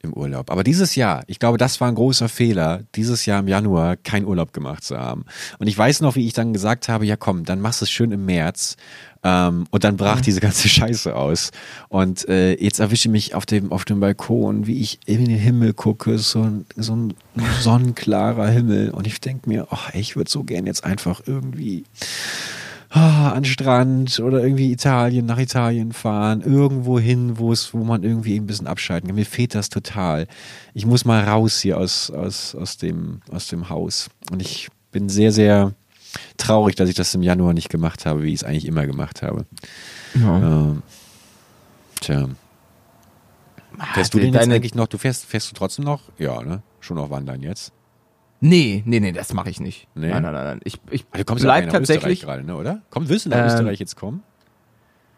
im 0.07 0.13
Urlaub. 0.13 0.51
Aber 0.51 0.65
dieses 0.65 0.95
Jahr, 0.95 1.25
ich 1.27 1.39
glaube, 1.39 1.59
das 1.59 1.81
war 1.81 1.89
ein 1.89 1.95
großer 1.95 2.29
Fehler, 2.29 2.83
dieses 2.95 3.27
Jahr 3.27 3.41
im 3.41 3.49
Januar 3.49 3.97
keinen 3.97 4.27
Urlaub 4.27 4.53
gemacht 4.53 4.85
zu 4.85 4.99
haben. 4.99 5.25
Und 5.59 5.67
ich 5.67 5.77
weiß 5.77 6.01
noch, 6.01 6.17
wie 6.17 6.27
ich 6.27 6.33
dann 6.33 6.53
gesagt 6.53 6.89
habe, 6.89 7.05
ja 7.07 7.17
komm, 7.17 7.45
dann 7.45 7.61
machst 7.61 7.81
du 7.81 7.85
es 7.85 7.91
schön 7.91 8.13
im 8.13 8.25
März. 8.25 8.77
Ähm, 9.27 9.67
und 9.71 9.83
dann 9.83 9.97
brach 9.97 10.19
mhm. 10.19 10.23
diese 10.23 10.41
ganze 10.41 10.69
Scheiße 10.69 11.15
aus. 11.17 11.51
Und 11.89 12.29
äh, 12.29 12.55
jetzt 12.63 12.79
erwische 12.79 13.09
ich 13.09 13.13
mich 13.13 13.35
auf 13.35 13.45
dem, 13.45 13.73
auf 13.73 13.85
dem 13.85 13.99
Balkon, 14.01 14.67
wie 14.67 14.81
ich 14.81 15.01
in 15.07 15.25
den 15.25 15.37
Himmel 15.37 15.73
gucke, 15.73 16.19
so 16.19 16.43
ein, 16.43 16.67
so 16.77 16.95
ein 16.95 17.15
sonnenklarer 17.61 18.49
Himmel. 18.49 18.91
Und 18.91 19.07
ich 19.07 19.21
denke 19.21 19.49
mir, 19.49 19.69
oh, 19.71 19.79
ich 19.95 20.17
würde 20.17 20.31
so 20.31 20.45
gern 20.45 20.67
jetzt 20.67 20.85
einfach 20.85 21.21
irgendwie 21.27 21.85
ah, 22.91 23.33
an 23.33 23.45
Strand 23.45 24.21
oder 24.21 24.43
irgendwie 24.43 24.73
Italien, 24.73 25.27
nach 25.27 25.39
Italien 25.39 25.93
fahren, 25.93 26.43
irgendwo 26.43 26.99
hin, 26.99 27.39
wo 27.39 27.53
es, 27.53 27.75
wo 27.75 27.85
man 27.85 28.03
irgendwie 28.03 28.37
ein 28.39 28.47
bisschen 28.47 28.67
abschalten 28.67 29.09
kann. 29.09 29.17
Mir 29.17 29.27
fehlt 29.27 29.55
das 29.55 29.69
total. 29.69 30.27
Ich 30.75 30.87
muss 30.87 31.05
mal 31.05 31.25
raus 31.25 31.61
hier 31.61 31.79
aus, 31.79 32.11
aus, 32.11 32.55
aus, 32.55 32.77
dem, 32.77 33.21
aus 33.31 33.49
dem 33.49 33.69
Haus. 33.69 34.09
Und 34.31 34.43
ich 34.43 34.69
bin 34.93 35.09
sehr, 35.09 35.33
sehr 35.33 35.73
traurig, 36.37 36.77
dass 36.77 36.89
ich 36.89 36.95
das 36.95 37.15
im 37.15 37.23
Januar 37.23 37.53
nicht 37.53 37.69
gemacht 37.69 38.07
habe, 38.07 38.23
wie 38.23 38.29
ich 38.29 38.37
es 38.41 38.45
eigentlich 38.45 38.67
immer 38.67 38.87
gemacht 38.87 39.23
habe. 39.23 39.47
Ja. 40.15 40.39
Ähm, 40.39 40.83
tja. 42.01 42.29
Fährst 43.93 44.15
du 44.15 44.19
denn 44.19 44.33
jetzt 44.33 44.49
eigentlich 44.49 44.75
noch, 44.75 44.87
du 44.87 44.97
fährst, 44.97 45.27
fährst 45.27 45.51
du 45.51 45.55
trotzdem 45.55 45.85
noch? 45.85 46.01
Ja, 46.19 46.43
ne? 46.43 46.63
Schon 46.81 46.97
noch 46.97 47.11
wandern 47.11 47.43
jetzt? 47.43 47.73
Nee, 48.49 48.83
nee, 48.87 49.01
nee, 49.01 49.13
das 49.13 49.33
mache 49.33 49.51
ich 49.51 49.61
nicht. 49.61 49.89
Nee? 49.95 50.11
Nein, 50.11 50.23
nein, 50.23 50.35
nein, 50.35 50.45
nein. 50.45 50.61
Ich, 50.65 50.79
ich 50.91 51.05
also 51.11 51.25
kommst 51.25 51.45
bleib 51.45 51.69
tatsächlich 51.71 52.21
gerade, 52.23 52.45
ne, 52.45 52.57
oder? 52.57 52.83
Komm, 52.91 53.09
willst 53.09 53.27
du 53.27 53.31
nach 53.31 53.39
ähm, 53.39 53.47
Österreich 53.47 53.81
jetzt 53.81 53.97
kommen? 53.97 54.23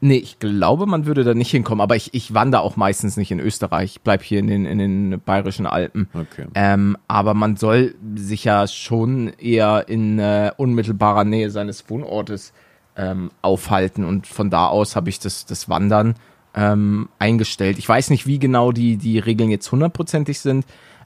Nee, 0.00 0.16
ich 0.16 0.38
glaube, 0.38 0.86
man 0.86 1.06
würde 1.06 1.24
da 1.24 1.34
nicht 1.34 1.50
hinkommen, 1.50 1.80
aber 1.80 1.96
ich, 1.96 2.14
ich 2.14 2.32
wandere 2.32 2.62
auch 2.62 2.76
meistens 2.76 3.16
nicht 3.16 3.32
in 3.32 3.40
Österreich. 3.40 3.96
Ich 3.96 4.00
bleib 4.00 4.22
hier 4.22 4.38
in 4.38 4.46
den, 4.46 4.64
in 4.64 4.78
den 4.78 5.20
bayerischen 5.20 5.66
Alpen. 5.66 6.08
Okay. 6.14 6.46
Ähm, 6.54 6.96
aber 7.08 7.34
man 7.34 7.56
soll 7.56 7.96
sich 8.14 8.44
ja 8.44 8.66
schon 8.68 9.32
eher 9.38 9.88
in 9.88 10.20
äh, 10.20 10.52
unmittelbarer 10.56 11.24
Nähe 11.24 11.50
seines 11.50 11.90
Wohnortes 11.90 12.52
ähm, 12.96 13.30
aufhalten 13.42 14.04
und 14.04 14.26
von 14.26 14.50
da 14.50 14.68
aus 14.68 14.96
habe 14.96 15.08
ich 15.08 15.18
das, 15.18 15.46
das 15.46 15.68
Wandern 15.68 16.14
ähm, 16.54 17.08
eingestellt. 17.18 17.78
Ich 17.78 17.88
weiß 17.88 18.10
nicht, 18.10 18.26
wie 18.26 18.38
genau 18.38 18.72
die, 18.72 18.96
die 18.96 19.18
Regeln 19.18 19.50
jetzt 19.50 19.70
hundertprozentig 19.70 20.38
sind, 20.40 20.64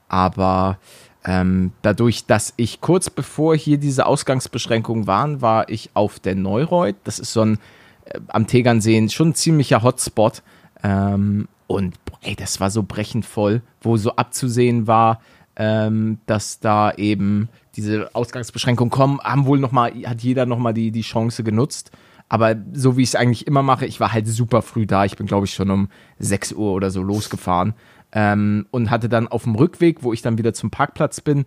aber 0.09 0.79
ähm, 1.25 1.73
dadurch, 1.83 2.27
dass 2.27 2.53
ich 2.57 2.81
kurz 2.81 3.09
bevor 3.09 3.57
hier 3.57 3.79
diese 3.79 4.07
Ausgangsbeschränkungen 4.07 5.07
waren, 5.07 5.41
war 5.41 5.69
ich 5.69 5.91
auf 5.95 6.19
der 6.19 6.35
Neureuth. 6.35 6.97
Das 7.05 7.19
ist 7.19 7.33
so 7.33 7.43
ein 7.43 7.59
äh, 8.07 8.19
am 8.29 8.47
Tegernsee 8.47 9.09
schon 9.09 9.29
ein 9.29 9.35
ziemlicher 9.35 9.83
Hotspot. 9.83 10.43
Ähm, 10.83 11.49
und 11.67 11.95
ey, 12.23 12.35
das 12.35 12.61
war 12.61 12.71
so 12.71 12.83
brechend 12.83 13.25
voll, 13.25 13.63
wo 13.81 13.97
so 13.97 14.17
abzusehen 14.17 14.87
war, 14.87 15.21
ähm, 15.57 16.19
dass 16.27 16.61
da 16.61 16.93
eben 16.93 17.49
diese 17.77 18.15
Ausgangsbeschränkungen 18.15 18.91
kommen, 18.91 19.21
haben 19.21 19.47
wohl 19.47 19.59
noch 19.59 19.73
mal, 19.73 19.93
hat 20.05 20.23
jeder 20.23 20.45
noch 20.45 20.59
mal 20.59 20.73
die, 20.73 20.91
die 20.91 21.03
Chance 21.03 21.45
genutzt. 21.45 21.91
Aber 22.29 22.57
so 22.73 22.97
wie 22.97 23.03
ich 23.03 23.11
es 23.11 23.15
eigentlich 23.15 23.47
immer 23.47 23.63
mache, 23.63 23.87
ich 23.87 24.01
war 24.01 24.13
halt 24.13 24.27
super 24.27 24.63
früh 24.63 24.87
da. 24.87 25.05
Ich 25.05 25.17
bin, 25.17 25.27
glaube 25.27 25.47
ich, 25.47 25.55
schon 25.55 25.71
um 25.71 25.89
6 26.19 26.53
Uhr 26.53 26.73
oder 26.73 26.91
so 26.91 27.03
losgefahren. 27.03 27.75
Ähm, 28.15 28.67
und 28.71 28.91
hatte 28.91 29.09
dann 29.09 29.29
auf 29.29 29.45
dem 29.45 29.55
Rückweg, 29.55 30.03
wo 30.03 30.13
ich 30.13 30.21
dann 30.21 30.37
wieder 30.37 30.53
zum 30.53 30.71
Parkplatz 30.71 31.21
bin, 31.21 31.47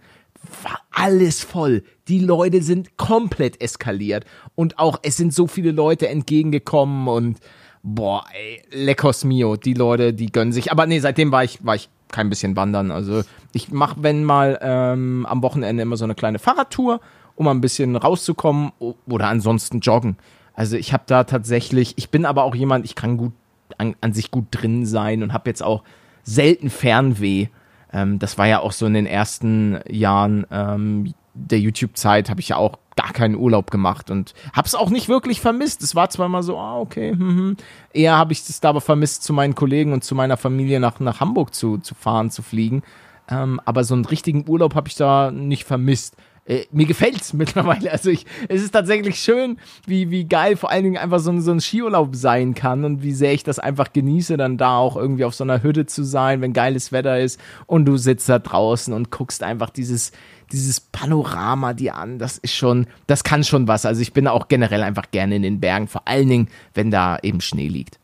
war 0.64 0.80
alles 0.92 1.44
voll. 1.44 1.84
Die 2.08 2.20
Leute 2.20 2.62
sind 2.62 2.98
komplett 2.98 3.62
eskaliert. 3.62 4.26
Und 4.56 4.80
auch 4.80 5.00
es 5.04 5.18
sind 5.18 5.34
so 5.34 5.48
viele 5.48 5.72
Leute 5.72 6.08
entgegengekommen 6.08 7.08
und 7.08 7.40
boah, 7.84 8.24
ey, 8.34 8.64
leckos 8.72 9.24
mio, 9.24 9.58
die 9.58 9.76
Leute, 9.76 10.14
die 10.14 10.32
gönnen 10.32 10.52
sich. 10.52 10.72
Aber 10.72 10.88
nee, 10.88 11.00
seitdem 11.00 11.32
war 11.32 11.44
ich, 11.44 11.64
war 11.64 11.76
ich 11.76 11.90
kein 12.12 12.30
bisschen 12.30 12.56
wandern. 12.56 12.92
Also 12.92 13.22
ich 13.54 13.72
mache, 13.72 13.98
wenn 14.02 14.24
mal 14.24 14.58
ähm, 14.62 15.26
am 15.28 15.42
Wochenende 15.44 15.84
immer 15.84 15.98
so 15.98 16.06
eine 16.06 16.16
kleine 16.16 16.40
Fahrradtour, 16.40 17.00
um 17.36 17.48
ein 17.48 17.62
bisschen 17.62 17.96
rauszukommen 17.96 18.72
oder 19.08 19.28
ansonsten 19.28 19.80
joggen. 19.82 20.18
Also 20.54 20.78
ich 20.78 20.94
habe 20.94 21.04
da 21.06 21.26
tatsächlich, 21.26 21.94
ich 21.98 22.10
bin 22.10 22.26
aber 22.26 22.44
auch 22.44 22.56
jemand, 22.56 22.86
ich 22.86 22.96
kann 22.96 23.18
gut 23.18 23.34
an, 23.78 23.96
an 24.02 24.14
sich 24.14 24.32
gut 24.32 24.46
drin 24.52 24.86
sein 24.86 25.22
und 25.22 25.34
habe 25.34 25.50
jetzt 25.50 25.62
auch 25.62 25.84
selten 26.26 26.70
Fernweh. 26.70 27.48
Ähm, 27.94 28.20
das 28.20 28.38
war 28.38 28.48
ja 28.48 28.60
auch 28.60 28.74
so 28.74 28.86
in 28.86 28.94
den 28.94 29.06
ersten 29.06 29.80
Jahren 29.88 30.46
ähm, 30.52 31.14
der 31.34 31.60
YouTube-Zeit, 31.60 32.30
habe 32.30 32.42
ich 32.42 32.50
ja 32.50 32.58
auch 32.58 32.80
gar 32.96 33.12
keinen 33.12 33.36
Urlaub 33.36 33.72
gemacht 33.72 34.10
und 34.10 34.34
habe 34.54 34.68
es 34.68 34.76
auch 34.76 34.90
nicht 34.90 35.10
wirklich 35.10 35.42
vermisst. 35.42 35.82
Es 35.84 35.96
war 35.96 36.10
zwar 36.10 36.30
mal 36.30 36.44
so, 36.44 36.58
ah, 36.58 36.80
okay, 36.80 37.12
hm, 37.12 37.20
hm. 37.20 37.58
eher 37.94 38.18
habe 38.18 38.34
ich 38.34 38.40
es 38.40 38.62
da 38.62 38.70
aber 38.70 38.82
vermisst, 38.82 39.24
zu 39.24 39.34
meinen 39.34 39.56
Kollegen 39.56 39.94
und 39.94 40.04
zu 40.04 40.16
meiner 40.16 40.38
Familie 40.38 40.80
nach, 40.80 41.00
nach 41.00 41.20
Hamburg 41.20 41.54
zu, 41.54 41.78
zu 41.78 41.94
fahren, 41.94 42.32
zu 42.32 42.42
fliegen. 42.42 42.84
Ähm, 43.30 43.60
aber 43.66 43.84
so 43.84 43.96
einen 43.96 44.06
richtigen 44.06 44.48
Urlaub 44.48 44.76
habe 44.76 44.88
ich 44.88 44.96
da 44.96 45.32
nicht 45.32 45.66
vermisst 45.66 46.16
äh, 46.46 46.66
mir 46.72 46.86
gefällt's 46.86 47.34
mittlerweile. 47.34 47.92
Also 47.92 48.10
ich, 48.10 48.26
es 48.48 48.62
ist 48.62 48.72
tatsächlich 48.72 49.20
schön, 49.20 49.58
wie, 49.86 50.12
wie 50.12 50.26
geil 50.26 50.56
vor 50.56 50.70
allen 50.70 50.84
Dingen 50.84 50.98
einfach 50.98 51.20
so 51.20 51.32
ein, 51.32 51.42
so 51.42 51.52
ein 51.52 51.60
Skiurlaub 51.60 52.16
sein 52.16 52.54
kann 52.54 52.86
und 52.86 53.02
wie 53.02 53.14
sehr 53.14 53.34
ich 53.34 53.44
das 53.44 53.60
einfach 53.60 53.94
genieße, 53.94 54.38
dann 54.38 54.58
da 54.58 54.78
auch 54.78 54.96
irgendwie 54.96 55.26
auf 55.26 55.36
so 55.36 55.44
einer 55.44 55.64
Hütte 55.64 55.86
zu 55.86 56.04
sein, 56.04 56.42
wenn 56.42 56.54
geiles 56.54 56.92
Wetter 56.92 57.20
ist 57.20 57.40
und 57.66 57.86
du 57.86 57.98
sitzt 57.98 58.30
da 58.30 58.40
draußen 58.40 58.94
und 58.94 59.12
guckst 59.12 59.44
einfach 59.44 59.70
dieses, 59.70 60.12
dieses 60.52 60.80
Panorama 60.80 61.74
dir 61.74 61.96
an. 61.96 62.20
Das 62.20 62.38
ist 62.38 62.54
schon, 62.54 62.88
das 63.08 63.24
kann 63.24 63.44
schon 63.44 63.68
was. 63.68 63.86
Also 63.86 64.02
ich 64.02 64.14
bin 64.14 64.28
auch 64.28 64.48
generell 64.48 64.84
einfach 64.84 65.10
gerne 65.12 65.36
in 65.36 65.42
den 65.42 65.60
Bergen, 65.60 65.88
vor 65.88 66.08
allen 66.08 66.30
Dingen, 66.30 66.48
wenn 66.74 66.92
da 66.92 67.18
eben 67.22 67.42
Schnee 67.42 67.68
liegt. 67.68 68.00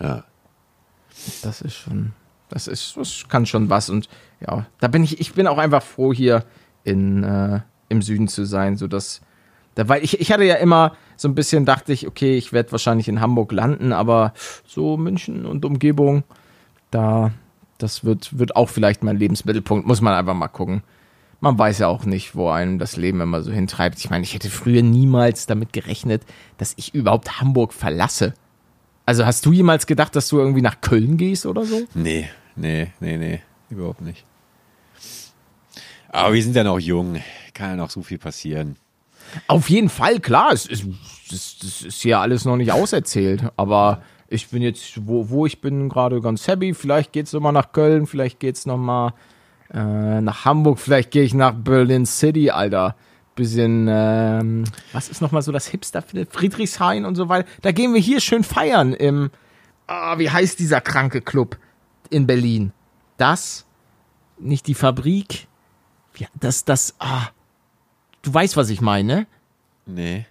Ja. 0.00 0.24
Das 1.42 1.60
ist 1.60 1.74
schon, 1.74 2.12
das 2.48 2.66
ist, 2.66 2.96
das 2.96 3.24
kann 3.28 3.46
schon 3.46 3.70
was 3.70 3.90
und 3.90 4.08
ja, 4.40 4.66
da 4.80 4.88
bin 4.88 5.04
ich, 5.04 5.20
ich 5.20 5.34
bin 5.34 5.46
auch 5.46 5.58
einfach 5.58 5.82
froh 5.82 6.12
hier 6.12 6.44
in, 6.84 7.22
äh, 7.22 7.60
im 7.92 8.02
Süden 8.02 8.26
zu 8.26 8.44
sein, 8.44 8.76
sodass. 8.76 9.20
Da, 9.74 9.88
weil 9.88 10.04
ich, 10.04 10.20
ich 10.20 10.32
hatte 10.32 10.44
ja 10.44 10.56
immer 10.56 10.96
so 11.16 11.28
ein 11.28 11.34
bisschen, 11.34 11.64
dachte 11.64 11.92
ich, 11.92 12.06
okay, 12.06 12.36
ich 12.36 12.52
werde 12.52 12.72
wahrscheinlich 12.72 13.08
in 13.08 13.20
Hamburg 13.20 13.52
landen, 13.52 13.92
aber 13.92 14.34
so 14.66 14.98
München 14.98 15.46
und 15.46 15.64
Umgebung, 15.64 16.24
da, 16.90 17.30
das 17.78 18.04
wird, 18.04 18.38
wird 18.38 18.54
auch 18.54 18.68
vielleicht 18.68 19.02
mein 19.02 19.16
Lebensmittelpunkt, 19.16 19.86
muss 19.86 20.02
man 20.02 20.12
einfach 20.12 20.34
mal 20.34 20.48
gucken. 20.48 20.82
Man 21.40 21.58
weiß 21.58 21.78
ja 21.78 21.88
auch 21.88 22.04
nicht, 22.04 22.36
wo 22.36 22.50
einem 22.50 22.78
das 22.78 22.96
Leben 22.96 23.20
immer 23.20 23.42
so 23.42 23.50
hintreibt. 23.50 23.98
Ich 23.98 24.10
meine, 24.10 24.24
ich 24.24 24.34
hätte 24.34 24.50
früher 24.50 24.82
niemals 24.82 25.46
damit 25.46 25.72
gerechnet, 25.72 26.22
dass 26.58 26.74
ich 26.76 26.94
überhaupt 26.94 27.40
Hamburg 27.40 27.72
verlasse. 27.72 28.34
Also 29.06 29.26
hast 29.26 29.46
du 29.46 29.52
jemals 29.52 29.86
gedacht, 29.86 30.14
dass 30.14 30.28
du 30.28 30.38
irgendwie 30.38 30.62
nach 30.62 30.80
Köln 30.80 31.16
gehst 31.16 31.46
oder 31.46 31.64
so? 31.64 31.82
Nee, 31.94 32.28
nee, 32.56 32.92
nee, 33.00 33.16
nee, 33.16 33.40
überhaupt 33.70 34.02
nicht. 34.02 34.24
Aber 36.10 36.34
wir 36.34 36.42
sind 36.42 36.54
ja 36.54 36.62
noch 36.62 36.78
jung 36.78 37.20
kann 37.62 37.70
ja 37.70 37.76
noch 37.76 37.90
so 37.90 38.02
viel 38.02 38.18
passieren. 38.18 38.74
Auf 39.46 39.70
jeden 39.70 39.88
Fall, 39.88 40.18
klar. 40.18 40.50
Es 40.52 40.66
ist, 40.66 40.84
es 41.30 41.82
ist 41.82 42.02
hier 42.02 42.18
alles 42.18 42.44
noch 42.44 42.56
nicht 42.56 42.72
auserzählt. 42.72 43.52
Aber 43.56 44.02
ich 44.26 44.48
bin 44.48 44.62
jetzt, 44.62 45.06
wo, 45.06 45.30
wo 45.30 45.46
ich 45.46 45.60
bin, 45.60 45.88
gerade 45.88 46.20
ganz 46.20 46.48
happy. 46.48 46.74
Vielleicht 46.74 47.12
geht 47.12 47.26
es 47.26 47.32
nochmal 47.32 47.52
nach 47.52 47.70
Köln, 47.70 48.08
vielleicht 48.08 48.40
geht 48.40 48.56
es 48.56 48.66
nochmal 48.66 49.14
äh, 49.72 50.20
nach 50.20 50.44
Hamburg, 50.44 50.80
vielleicht 50.80 51.12
gehe 51.12 51.22
ich 51.22 51.34
nach 51.34 51.54
Berlin 51.54 52.04
City, 52.04 52.50
Alter. 52.50 52.96
Bisschen, 53.36 53.86
ähm, 53.88 54.64
was 54.92 55.08
ist 55.08 55.22
nochmal 55.22 55.42
so 55.42 55.52
das 55.52 55.68
Hipster? 55.68 56.02
Friedrichshain 56.02 57.04
und 57.04 57.14
so 57.14 57.28
weiter. 57.28 57.48
Da 57.60 57.70
gehen 57.70 57.94
wir 57.94 58.00
hier 58.00 58.18
schön 58.18 58.42
feiern 58.42 58.92
im, 58.92 59.30
ah, 59.86 60.18
wie 60.18 60.28
heißt 60.28 60.58
dieser 60.58 60.80
kranke 60.80 61.20
Club 61.20 61.58
in 62.10 62.26
Berlin? 62.26 62.72
Das, 63.18 63.66
nicht 64.36 64.66
die 64.66 64.74
Fabrik, 64.74 65.46
ja, 66.18 66.26
das, 66.40 66.64
das, 66.64 66.96
ah, 66.98 67.28
Du 68.22 68.32
weißt, 68.32 68.56
was 68.56 68.70
ich 68.70 68.80
meine? 68.80 69.26
Nee. 69.86 70.26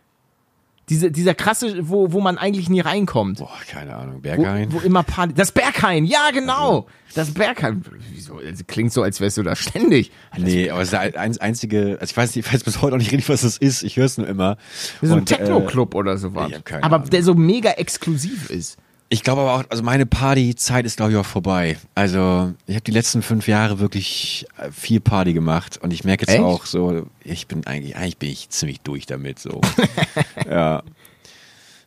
Diese, 0.90 1.10
dieser 1.10 1.36
krasse, 1.36 1.88
wo, 1.90 2.12
wo 2.12 2.20
man 2.20 2.38
eigentlich 2.38 2.70
nie 2.70 2.82
reinkommt. 2.82 3.40
Boah, 3.40 3.52
keine 3.70 3.96
Ahnung. 3.96 4.22
Berghain? 4.22 4.74
Wo, 4.74 4.78
wo 4.78 4.80
immer 4.82 5.04
Party. 5.04 5.34
Das 5.34 5.52
Berghain, 5.52 6.06
ja, 6.06 6.32
genau. 6.34 6.88
Das 7.14 7.34
Berghain. 7.34 7.84
Wieso? 8.12 8.40
Das 8.40 8.66
klingt 8.68 8.92
so, 8.92 9.02
als 9.04 9.22
wärst 9.22 9.38
du 9.38 9.44
da 9.44 9.56
ständig. 9.56 10.12
Das 10.32 10.44
nee, 10.44 10.70
aber 10.70 10.82
es 10.82 10.92
ist 10.92 10.94
der 10.94 11.20
einzige, 11.42 11.98
also 12.02 12.12
ich 12.12 12.18
weiß, 12.18 12.36
nicht, 12.36 12.46
ich 12.46 12.54
weiß 12.54 12.64
bis 12.64 12.82
heute 12.82 12.96
auch 12.96 13.00
nicht 13.00 13.12
richtig, 13.12 13.30
was 13.30 13.42
das 13.42 13.58
ist. 13.58 13.84
Ich 13.84 13.96
höre 13.96 14.06
es 14.06 14.18
nur 14.18 14.28
immer. 14.28 14.58
So 15.02 15.16
ein 15.16 15.26
Techno-Club 15.26 15.94
äh, 15.94 15.98
oder 15.98 16.18
sowas. 16.18 16.52
Aber 16.82 16.96
Ahnung. 16.98 17.10
der 17.10 17.24
so 17.24 17.36
mega 17.36 17.72
exklusiv 17.72 18.50
ist. 18.50 18.78
Ich 19.14 19.24
glaube 19.24 19.42
aber 19.42 19.56
auch, 19.56 19.64
also 19.68 19.84
meine 19.84 20.06
Partyzeit 20.06 20.86
ist 20.86 20.96
glaube 20.96 21.12
ich 21.12 21.18
auch 21.18 21.26
vorbei. 21.26 21.78
Also 21.96 22.54
ich 22.66 22.76
habe 22.76 22.86
die 22.86 22.92
letzten 22.92 23.22
fünf 23.22 23.46
Jahre 23.46 23.80
wirklich 23.80 24.46
äh, 24.58 24.72
viel 24.72 25.02
Party 25.02 25.34
gemacht 25.34 25.78
und 25.82 25.92
ich 25.92 26.06
merke 26.06 26.22
jetzt 26.24 26.36
Echt? 26.36 26.42
auch 26.42 26.66
so, 26.66 27.06
ich 27.26 27.46
bin 27.46 27.68
eigentlich, 27.68 27.98
eigentlich 27.98 28.18
bin 28.18 28.30
ich 28.30 28.48
ziemlich 28.52 28.80
durch 28.80 29.06
damit 29.06 29.38
so. 29.38 29.60
ja. 30.50 30.82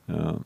ja. 0.07 0.37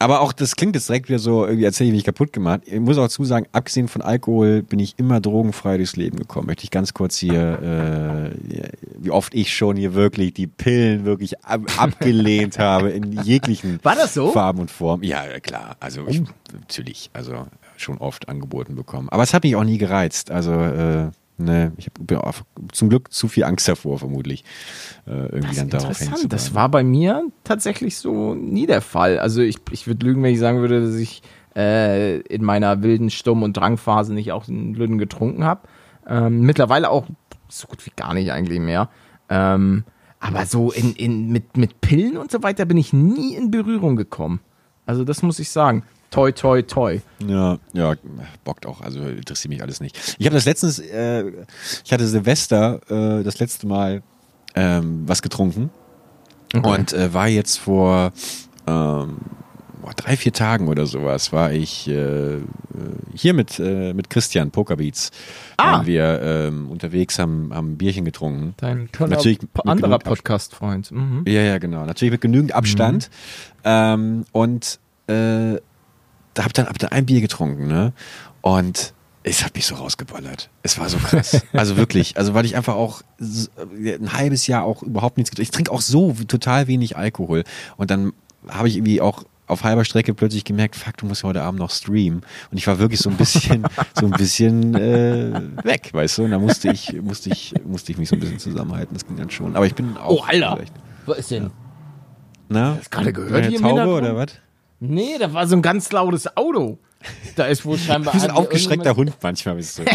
Aber 0.00 0.20
auch, 0.20 0.32
das 0.32 0.54
klingt 0.54 0.76
jetzt 0.76 0.88
direkt 0.88 1.08
wieder 1.08 1.18
so, 1.18 1.44
irgendwie 1.44 1.64
erzähle 1.64 1.88
ich 1.88 1.94
mich 1.94 2.04
kaputt 2.04 2.32
gemacht. 2.32 2.60
Ich 2.66 2.78
muss 2.78 2.96
auch 2.98 3.02
dazu 3.02 3.24
sagen, 3.24 3.46
abgesehen 3.50 3.88
von 3.88 4.00
Alkohol 4.00 4.62
bin 4.62 4.78
ich 4.78 4.94
immer 4.96 5.20
drogenfrei 5.20 5.76
durchs 5.76 5.96
Leben 5.96 6.18
gekommen. 6.18 6.46
Möchte 6.46 6.64
ich 6.64 6.70
ganz 6.70 6.94
kurz 6.94 7.16
hier, 7.16 8.32
äh, 8.40 8.68
wie 8.98 9.10
oft 9.10 9.34
ich 9.34 9.52
schon 9.52 9.76
hier 9.76 9.94
wirklich 9.94 10.34
die 10.34 10.46
Pillen 10.46 11.04
wirklich 11.04 11.44
ab 11.44 11.62
abgelehnt 11.78 12.58
habe 12.60 12.90
in 12.90 13.20
jeglichen 13.22 13.80
so? 14.06 14.30
Farben 14.30 14.60
und 14.60 14.70
Formen. 14.70 15.02
Ja, 15.02 15.24
klar. 15.40 15.76
Also 15.80 16.06
ich, 16.06 16.22
natürlich, 16.52 17.10
also 17.12 17.48
schon 17.76 17.98
oft 17.98 18.28
angeboten 18.28 18.76
bekommen. 18.76 19.08
Aber 19.08 19.24
es 19.24 19.34
hat 19.34 19.42
mich 19.42 19.56
auch 19.56 19.64
nie 19.64 19.78
gereizt. 19.78 20.30
Also 20.30 20.52
äh, 20.52 21.10
Ne, 21.40 21.72
ich 21.76 21.86
habe 21.86 22.44
zum 22.72 22.88
Glück 22.88 23.12
zu 23.12 23.28
viel 23.28 23.44
Angst 23.44 23.68
davor, 23.68 23.98
vermutlich. 24.00 24.44
Äh, 25.06 25.26
irgendwie 25.26 25.54
dann 25.54 25.68
darauf 25.68 26.00
Interessant. 26.00 26.32
Das 26.32 26.52
war 26.52 26.68
bei 26.68 26.82
mir 26.82 27.30
tatsächlich 27.44 27.96
so 27.96 28.34
nie 28.34 28.66
der 28.66 28.80
Fall. 28.80 29.20
Also 29.20 29.40
ich, 29.40 29.58
ich 29.70 29.86
würde 29.86 30.04
lügen, 30.04 30.20
wenn 30.24 30.32
ich 30.32 30.40
sagen 30.40 30.58
würde, 30.58 30.80
dass 30.80 30.96
ich 30.96 31.22
äh, 31.54 32.18
in 32.22 32.42
meiner 32.42 32.82
wilden 32.82 33.08
Sturm- 33.10 33.44
und 33.44 33.56
Drangphase 33.56 34.14
nicht 34.14 34.32
auch 34.32 34.46
den 34.46 34.72
Blöden 34.72 34.98
getrunken 34.98 35.44
habe. 35.44 35.68
Ähm, 36.08 36.40
mittlerweile 36.40 36.90
auch 36.90 37.06
so 37.48 37.68
gut 37.68 37.86
wie 37.86 37.92
gar 37.94 38.14
nicht 38.14 38.32
eigentlich 38.32 38.58
mehr. 38.58 38.88
Ähm, 39.28 39.84
aber 40.18 40.44
so 40.46 40.72
in, 40.72 40.94
in, 40.94 41.28
mit, 41.28 41.56
mit 41.56 41.80
Pillen 41.80 42.16
und 42.16 42.32
so 42.32 42.42
weiter 42.42 42.64
bin 42.64 42.76
ich 42.76 42.92
nie 42.92 43.36
in 43.36 43.52
Berührung 43.52 43.94
gekommen. 43.94 44.40
Also 44.86 45.04
das 45.04 45.22
muss 45.22 45.38
ich 45.38 45.50
sagen. 45.50 45.84
Toi, 46.10 46.32
toi, 46.32 46.62
toi. 46.62 47.00
Ja, 47.26 47.58
ja, 47.74 47.94
bockt 48.44 48.64
auch. 48.66 48.80
Also 48.80 49.00
interessiert 49.00 49.50
mich 49.50 49.62
alles 49.62 49.80
nicht. 49.80 50.16
Ich 50.18 50.26
habe 50.26 50.34
das 50.34 50.46
letztens, 50.46 50.78
äh, 50.78 51.24
ich 51.84 51.92
hatte 51.92 52.06
Silvester 52.06 52.80
äh, 52.88 53.22
das 53.22 53.38
letzte 53.40 53.66
Mal 53.66 54.02
ähm, 54.54 55.02
was 55.06 55.20
getrunken 55.20 55.70
okay. 56.54 56.68
und 56.68 56.92
äh, 56.94 57.12
war 57.12 57.28
jetzt 57.28 57.58
vor 57.58 58.12
ähm, 58.66 59.18
drei, 59.96 60.16
vier 60.16 60.32
Tagen 60.32 60.68
oder 60.68 60.86
sowas, 60.86 61.32
war 61.32 61.52
ich 61.52 61.88
äh, 61.88 62.38
hier 63.14 63.34
mit, 63.34 63.58
äh, 63.58 63.92
mit 63.92 64.10
Christian 64.10 64.50
Pokerbeats. 64.50 65.10
Ah. 65.56 65.72
Waren 65.72 65.86
wir 65.86 66.20
ähm, 66.22 66.70
unterwegs, 66.70 67.18
haben, 67.18 67.50
haben 67.52 67.72
ein 67.72 67.78
Bierchen 67.78 68.04
getrunken. 68.04 68.54
Dein 68.58 68.90
toller 68.92 69.16
Natürlich 69.16 69.40
anderer 69.64 69.98
Podcast-Freund. 69.98 70.90
Mhm. 70.90 71.24
Ja, 71.26 71.42
ja, 71.42 71.58
genau. 71.58 71.84
Natürlich 71.84 72.12
mit 72.12 72.20
genügend 72.20 72.52
Abstand. 72.52 73.10
Mhm. 73.10 73.62
Ähm, 73.64 74.24
und 74.32 74.78
äh, 75.08 75.56
hab 76.44 76.52
dann, 76.52 76.66
hab 76.66 76.78
dann 76.78 76.90
ein 76.90 77.06
Bier 77.06 77.20
getrunken, 77.20 77.66
ne? 77.66 77.92
Und 78.40 78.94
es 79.22 79.44
hat 79.44 79.54
mich 79.54 79.66
so 79.66 79.74
rausgeballert. 79.74 80.50
Es 80.62 80.78
war 80.78 80.88
so 80.88 80.98
krass. 80.98 81.42
Also 81.52 81.76
wirklich, 81.76 82.16
also 82.16 82.34
weil 82.34 82.44
ich 82.44 82.56
einfach 82.56 82.74
auch 82.76 83.02
ein 83.20 84.12
halbes 84.12 84.46
Jahr 84.46 84.64
auch 84.64 84.82
überhaupt 84.82 85.16
nichts 85.16 85.30
getrunken. 85.30 85.48
Ich 85.48 85.50
trinke 85.50 85.72
auch 85.72 85.80
so 85.80 86.12
total 86.26 86.66
wenig 86.66 86.96
Alkohol. 86.96 87.44
Und 87.76 87.90
dann 87.90 88.12
habe 88.48 88.68
ich 88.68 88.76
irgendwie 88.76 89.00
auch 89.00 89.24
auf 89.46 89.64
halber 89.64 89.84
Strecke 89.84 90.14
plötzlich 90.14 90.44
gemerkt, 90.44 90.76
fuck, 90.76 90.96
du 90.98 91.06
musst 91.06 91.22
ja 91.22 91.28
heute 91.30 91.42
Abend 91.42 91.58
noch 91.58 91.70
streamen. 91.70 92.22
Und 92.50 92.58
ich 92.58 92.66
war 92.66 92.78
wirklich 92.78 93.00
so 93.00 93.10
ein 93.10 93.16
bisschen, 93.16 93.66
so 93.98 94.06
ein 94.06 94.12
bisschen 94.12 94.74
äh, 94.74 95.40
weg, 95.64 95.90
weißt 95.92 96.18
du? 96.18 96.24
Und 96.24 96.30
da 96.30 96.38
musste 96.38 96.70
ich, 96.70 96.92
musste 97.00 97.30
ich, 97.30 97.54
musste 97.64 97.92
ich 97.92 97.98
mich 97.98 98.08
so 98.08 98.16
ein 98.16 98.20
bisschen 98.20 98.38
zusammenhalten. 98.38 98.94
Das 98.94 99.06
ging 99.06 99.16
dann 99.16 99.30
schon. 99.30 99.56
Aber 99.56 99.66
ich 99.66 99.74
bin 99.74 99.96
auch. 99.96 100.10
Oh, 100.10 100.22
Alter! 100.22 100.58
Was 101.06 101.18
ist 101.18 101.30
denn? 101.30 101.44
Ja. 101.44 101.50
Na? 102.50 102.76
Hast 102.78 102.90
gerade 102.90 103.12
gehört 103.12 103.46
hier 103.46 103.60
Taube 103.60 103.88
oder 103.88 104.16
was? 104.16 104.28
Nee, 104.80 105.16
da 105.18 105.32
war 105.32 105.46
so 105.46 105.56
ein 105.56 105.62
ganz 105.62 105.90
lautes 105.92 106.36
Auto. 106.36 106.78
Da 107.36 107.46
ist 107.46 107.64
wohl 107.64 107.78
scheinbar. 107.78 108.14
Ein 108.14 108.30
aufgeschreckter 108.30 108.96
Hund 108.96 109.14
manchmal 109.22 109.56
bist 109.56 109.78
du. 109.78 109.84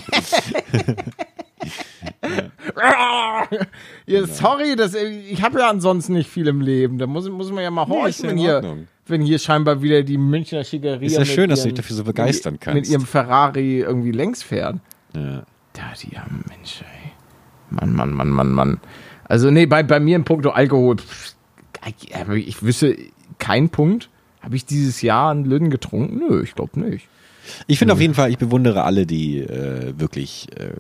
ja, 4.06 4.28
sorry, 4.28 4.76
das, 4.76 4.94
ich 4.96 5.42
habe 5.42 5.60
ja 5.60 5.70
ansonsten 5.70 6.14
nicht 6.14 6.30
viel 6.30 6.48
im 6.48 6.62
Leben. 6.62 6.98
Da 6.98 7.08
muss, 7.08 7.30
muss 7.30 7.52
man 7.52 7.64
ja 7.64 7.72
mal 7.72 7.88
horchen, 7.88 8.30
wenn, 8.30 8.38
hier, 8.38 8.86
wenn 9.06 9.22
hier 9.22 9.40
scheinbar 9.40 9.82
wieder 9.82 10.04
die 10.04 10.18
Münchner 10.18 10.64
Schickeria. 10.64 11.06
Ist 11.06 11.18
ja 11.18 11.26
schön, 11.26 11.44
ihren, 11.44 11.50
dass 11.52 11.64
du 11.64 11.70
dich 11.70 11.78
dafür 11.78 11.96
so 11.96 12.04
begeistern 12.04 12.60
kannst. 12.60 12.76
Mit 12.76 12.90
ihrem 12.90 13.06
Ferrari 13.06 13.80
irgendwie 13.80 14.12
längs 14.12 14.44
fährt. 14.44 14.78
Ja. 15.16 15.44
Da, 15.74 15.94
die 16.02 16.18
haben 16.18 16.44
Mensch, 16.50 16.82
ey. 16.82 17.12
Mann, 17.70 17.94
Mann, 17.94 18.12
Mann, 18.12 18.30
Mann, 18.30 18.52
Mann. 18.52 18.80
Also, 19.26 19.50
nee, 19.50 19.66
bei, 19.66 19.84
bei 19.84 20.00
mir 20.00 20.16
im 20.16 20.26
Punkt 20.26 20.46
Alkohol, 20.46 20.98
pff, 20.98 21.36
ich 22.36 22.62
wüsste 22.62 22.98
keinen 23.40 23.70
Punkt 23.70 24.10
Habe 24.44 24.56
ich 24.56 24.66
dieses 24.66 25.02
Jahr 25.02 25.32
einen 25.32 25.46
Lüden 25.46 25.70
getrunken? 25.70 26.18
Nö, 26.20 26.44
ich 26.44 26.54
glaube 26.54 26.80
nicht. 26.80 27.08
Ich 27.68 27.80
finde 27.80 27.94
auf 27.94 28.00
jeden 28.02 28.14
Fall, 28.14 28.30
ich 28.30 28.38
bewundere 28.38 28.84
alle, 28.84 29.06
die 29.06 29.40
äh, 29.40 29.94
wirklich 29.98 30.48
äh, 30.58 30.74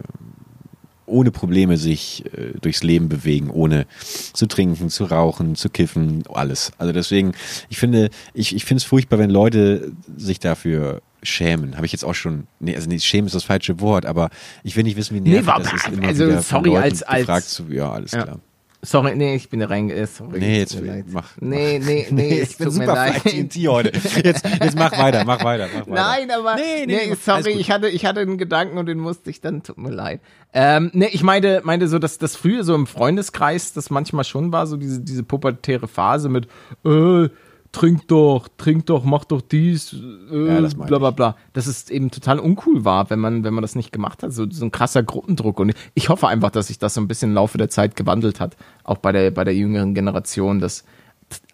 ohne 1.05 1.31
Probleme 1.31 1.77
sich 1.77 2.23
äh, 2.37 2.53
durchs 2.61 2.83
Leben 2.83 3.09
bewegen, 3.09 3.49
ohne 3.49 3.85
zu 4.33 4.45
trinken, 4.47 4.89
zu 4.89 5.05
rauchen, 5.05 5.55
zu 5.55 5.69
kiffen, 5.69 6.23
alles. 6.33 6.71
Also 6.77 6.93
deswegen, 6.93 7.33
ich 7.69 7.77
finde, 7.77 8.09
ich, 8.33 8.55
ich 8.55 8.63
finde 8.65 8.79
es 8.79 8.83
furchtbar, 8.85 9.19
wenn 9.19 9.29
Leute 9.29 9.91
sich 10.15 10.39
dafür 10.39 11.01
schämen. 11.21 11.75
Habe 11.75 11.85
ich 11.85 11.91
jetzt 11.91 12.03
auch 12.05 12.15
schon, 12.15 12.47
nee, 12.59 12.75
also 12.75 12.87
nee, 12.89 12.99
schämen 12.99 13.27
ist 13.27 13.35
das 13.35 13.43
falsche 13.45 13.79
Wort, 13.81 14.05
aber 14.05 14.29
ich 14.63 14.75
will 14.75 14.83
nicht 14.83 14.97
wissen, 14.97 15.15
wie 15.15 15.21
nervig 15.21 15.41
Nee, 15.41 15.47
war- 15.47 15.59
das 15.59 15.73
ist, 15.73 15.87
immer 15.89 16.07
also 16.07 16.41
sorry, 16.41 16.77
als- 16.77 17.03
als- 17.03 17.19
gefragt 17.21 17.45
zu, 17.47 17.63
ja, 17.71 17.91
alles 17.91 18.11
Ja. 18.11 18.23
klar. 18.23 18.39
Sorry, 18.85 19.15
nee, 19.15 19.35
ich 19.35 19.49
bin 19.49 19.61
da 19.61 19.67
rein. 19.67 19.89
äh, 19.89 20.05
Sorry, 20.05 20.39
Nee, 20.39 20.59
jetzt 20.59 20.79
mir 20.79 20.85
leid. 20.87 21.05
mach. 21.09 21.29
Nee, 21.39 21.79
nee, 21.79 22.05
nee, 22.11 22.39
es 22.41 22.51
ich 22.51 22.57
bin 22.57 22.67
tut 22.67 22.77
mir 22.79 22.85
super 22.85 22.95
leid. 22.95 23.23
TNT 23.23 23.67
heute. 23.69 23.91
Jetzt, 24.23 24.45
jetzt 24.45 24.77
mach 24.77 24.91
weiter, 24.97 25.23
mach 25.23 25.41
weiter, 25.43 25.67
mach 25.73 25.87
weiter. 25.87 25.91
Nein, 25.91 26.29
aber 26.31 26.55
Nee, 26.55 26.85
nee, 26.85 27.07
nee, 27.07 27.15
sorry, 27.15 27.51
ich 27.53 27.71
hatte, 27.71 27.87
ich 27.87 28.05
hatte 28.05 28.19
einen 28.19 28.37
Gedanken 28.37 28.77
und 28.77 28.87
den 28.87 28.99
musste 28.99 29.29
ich 29.29 29.39
dann, 29.39 29.63
tut 29.63 29.77
mir 29.77 29.89
leid. 29.89 30.19
Ähm, 30.53 30.91
nee, 30.93 31.07
ich 31.13 31.23
meinte, 31.23 31.61
meinte 31.63 31.87
so, 31.87 31.97
dass 31.97 32.17
das 32.17 32.35
früher 32.35 32.65
so 32.65 32.75
im 32.75 32.85
Freundeskreis 32.85 33.71
das 33.71 33.89
manchmal 33.89 34.25
schon 34.25 34.51
war, 34.51 34.67
so 34.67 34.75
diese, 34.75 34.99
diese 34.99 35.23
pubertäre 35.23 35.87
Phase 35.87 36.27
mit, 36.27 36.47
äh, 36.85 37.29
trink 37.73 38.07
doch, 38.07 38.47
trink 38.57 38.85
doch, 38.85 39.03
mach 39.03 39.25
doch 39.25 39.41
dies, 39.41 39.93
äh, 40.31 40.47
Ja, 40.47 40.61
das 40.61 40.75
bla 40.75 40.99
bla 40.99 41.11
bla. 41.11 41.35
Dass 41.51 41.67
es 41.67 41.89
eben 41.89 42.11
total 42.11 42.39
uncool 42.39 42.85
war, 42.85 43.09
wenn 43.09 43.19
man, 43.19 43.43
wenn 43.43 43.53
man 43.53 43.61
das 43.61 43.75
nicht 43.75 43.91
gemacht 43.91 44.23
hat. 44.23 44.31
So, 44.31 44.49
so 44.49 44.63
ein 44.63 44.71
krasser 44.71 45.03
Gruppendruck. 45.03 45.59
Und 45.59 45.73
ich 45.93 46.07
hoffe 46.07 46.29
einfach, 46.29 46.51
dass 46.51 46.67
sich 46.67 46.79
das 46.79 46.93
so 46.93 47.01
ein 47.01 47.09
bisschen 47.09 47.31
im 47.31 47.35
Laufe 47.35 47.57
der 47.57 47.69
Zeit 47.69 47.97
gewandelt 47.97 48.39
hat. 48.39 48.55
Auch 48.85 48.97
bei 48.97 49.11
der, 49.11 49.31
bei 49.31 49.43
der 49.43 49.55
jüngeren 49.55 49.93
Generation, 49.93 50.59
dass 50.59 50.85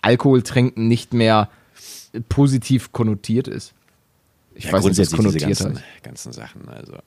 Alkohol 0.02 0.44
trinken 0.44 0.88
nicht 0.88 1.14
mehr 1.14 1.50
positiv 2.28 2.92
konnotiert 2.92 3.48
ist. 3.48 3.74
Ich 4.54 4.66
ja, 4.66 4.74
weiß 4.74 4.84
nicht, 4.84 5.00
was 5.00 5.12
grundsätzlich 5.12 5.48
diese 5.48 5.64
konnotiert 5.64 5.74
ganzen, 5.74 5.84
ganzen 6.04 6.34
Sachen. 6.34 6.68
Also. 6.68 6.98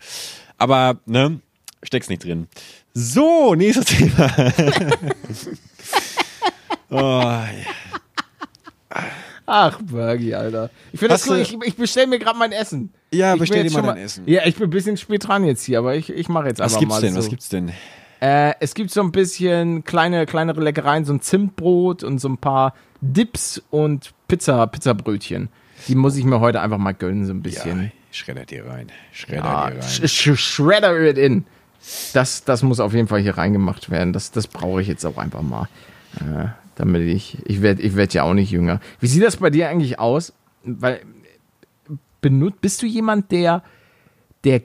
Aber, 0.57 0.99
ne, 1.05 1.41
steck's 1.83 2.09
nicht 2.09 2.25
drin. 2.25 2.49
So, 2.95 3.55
nächstes 3.55 3.85
Thema. 3.85 4.35
oh, 6.91 6.97
ja. 6.97 8.01
Ach, 9.47 9.79
Bergi, 9.83 10.35
Alter. 10.35 10.71
Ich 10.93 11.01
finde 11.01 11.15
das 11.15 11.23
Hast 11.23 11.31
cool. 11.31 11.39
Ich, 11.39 11.57
ich 11.65 11.77
bestelle 11.77 12.07
mir 12.07 12.19
gerade 12.19 12.39
mein 12.39 12.53
Essen. 12.53 12.93
Ja, 13.13 13.35
Ich 13.35 13.41
bestell 13.41 13.65
dir 13.65 13.73
mal 13.73 13.83
dein 13.83 14.05
Essen. 14.05 14.23
Ja, 14.27 14.43
ich 14.47 14.55
bin 14.55 14.65
ein 14.69 14.71
bisschen 14.71 14.97
spät 14.97 15.27
dran 15.27 15.45
jetzt 15.45 15.65
hier, 15.65 15.79
aber 15.79 15.97
ich, 15.97 16.11
ich 16.11 16.29
mache 16.29 16.47
jetzt 16.49 16.61
Was 16.61 16.75
einfach 16.75 16.81
gibt's 16.81 16.95
mal 16.95 17.01
denn? 17.01 17.13
so. 17.15 17.19
Was 17.19 17.29
gibt's 17.29 17.49
denn? 17.49 17.73
Äh, 18.21 18.55
es 18.61 18.75
gibt 18.75 18.91
so 18.93 19.01
ein 19.03 19.11
bisschen 19.11 19.83
kleine, 19.85 20.27
kleinere 20.27 20.61
Leckereien, 20.63 21.05
so 21.05 21.13
ein 21.13 21.21
Zimtbrot 21.21 22.05
und 22.05 22.19
so 22.21 22.29
ein 22.29 22.39
paar 22.39 22.75
Dips 23.01 23.61
und 23.71 24.13
Pizza, 24.29 24.65
Pizzabrötchen. 24.69 25.49
Die 25.89 25.97
muss 25.97 26.17
ich 26.17 26.25
mir 26.25 26.39
heute 26.39 26.61
einfach 26.61 26.79
mal 26.79 26.93
gönnen, 26.93 27.27
so 27.27 27.33
ein 27.33 27.39
Ja, 27.39 27.43
bisschen. 27.43 27.93
schredder 28.13 28.45
dir 28.47 28.65
rein. 28.67 28.87
Schredder 29.11 29.43
Ja, 29.45 29.71
dir 29.71 29.83
sch 29.83 30.01
rein. 30.03 30.09
sch 30.37 30.41
shredder 30.41 31.01
it 31.01 31.19
in. 31.19 31.45
Das, 32.13 32.45
das 32.45 32.63
muss 32.63 32.79
auf 32.79 32.95
jeden 32.95 33.09
Fall 33.09 33.21
hier 33.21 33.37
reingemacht 33.37 33.91
werden. 33.91 34.13
Das, 34.13 34.31
das 34.31 34.47
brauche 34.47 34.81
ich 34.81 34.87
jetzt 34.87 35.05
auch 35.05 35.17
einfach 35.19 35.43
mal. 35.43 35.69
Äh, 36.21 36.47
damit 36.75 37.03
ich, 37.03 37.39
ich 37.45 37.63
werde 37.63 37.83
ich 37.83 37.97
werd 37.97 38.15
ja 38.15 38.23
auch 38.23 38.35
nicht 38.35 38.51
jünger. 38.51 38.81
Wie 39.01 39.07
sieht 39.07 39.23
das 39.23 39.37
bei 39.37 39.51
dir 39.51 39.69
eigentlich 39.69 39.99
aus? 39.99 40.33
Weil, 40.65 41.01
benut, 42.21 42.61
bist 42.61 42.83
du 42.83 42.87
jemand, 42.87 43.31
der, 43.31 43.63
der 44.45 44.63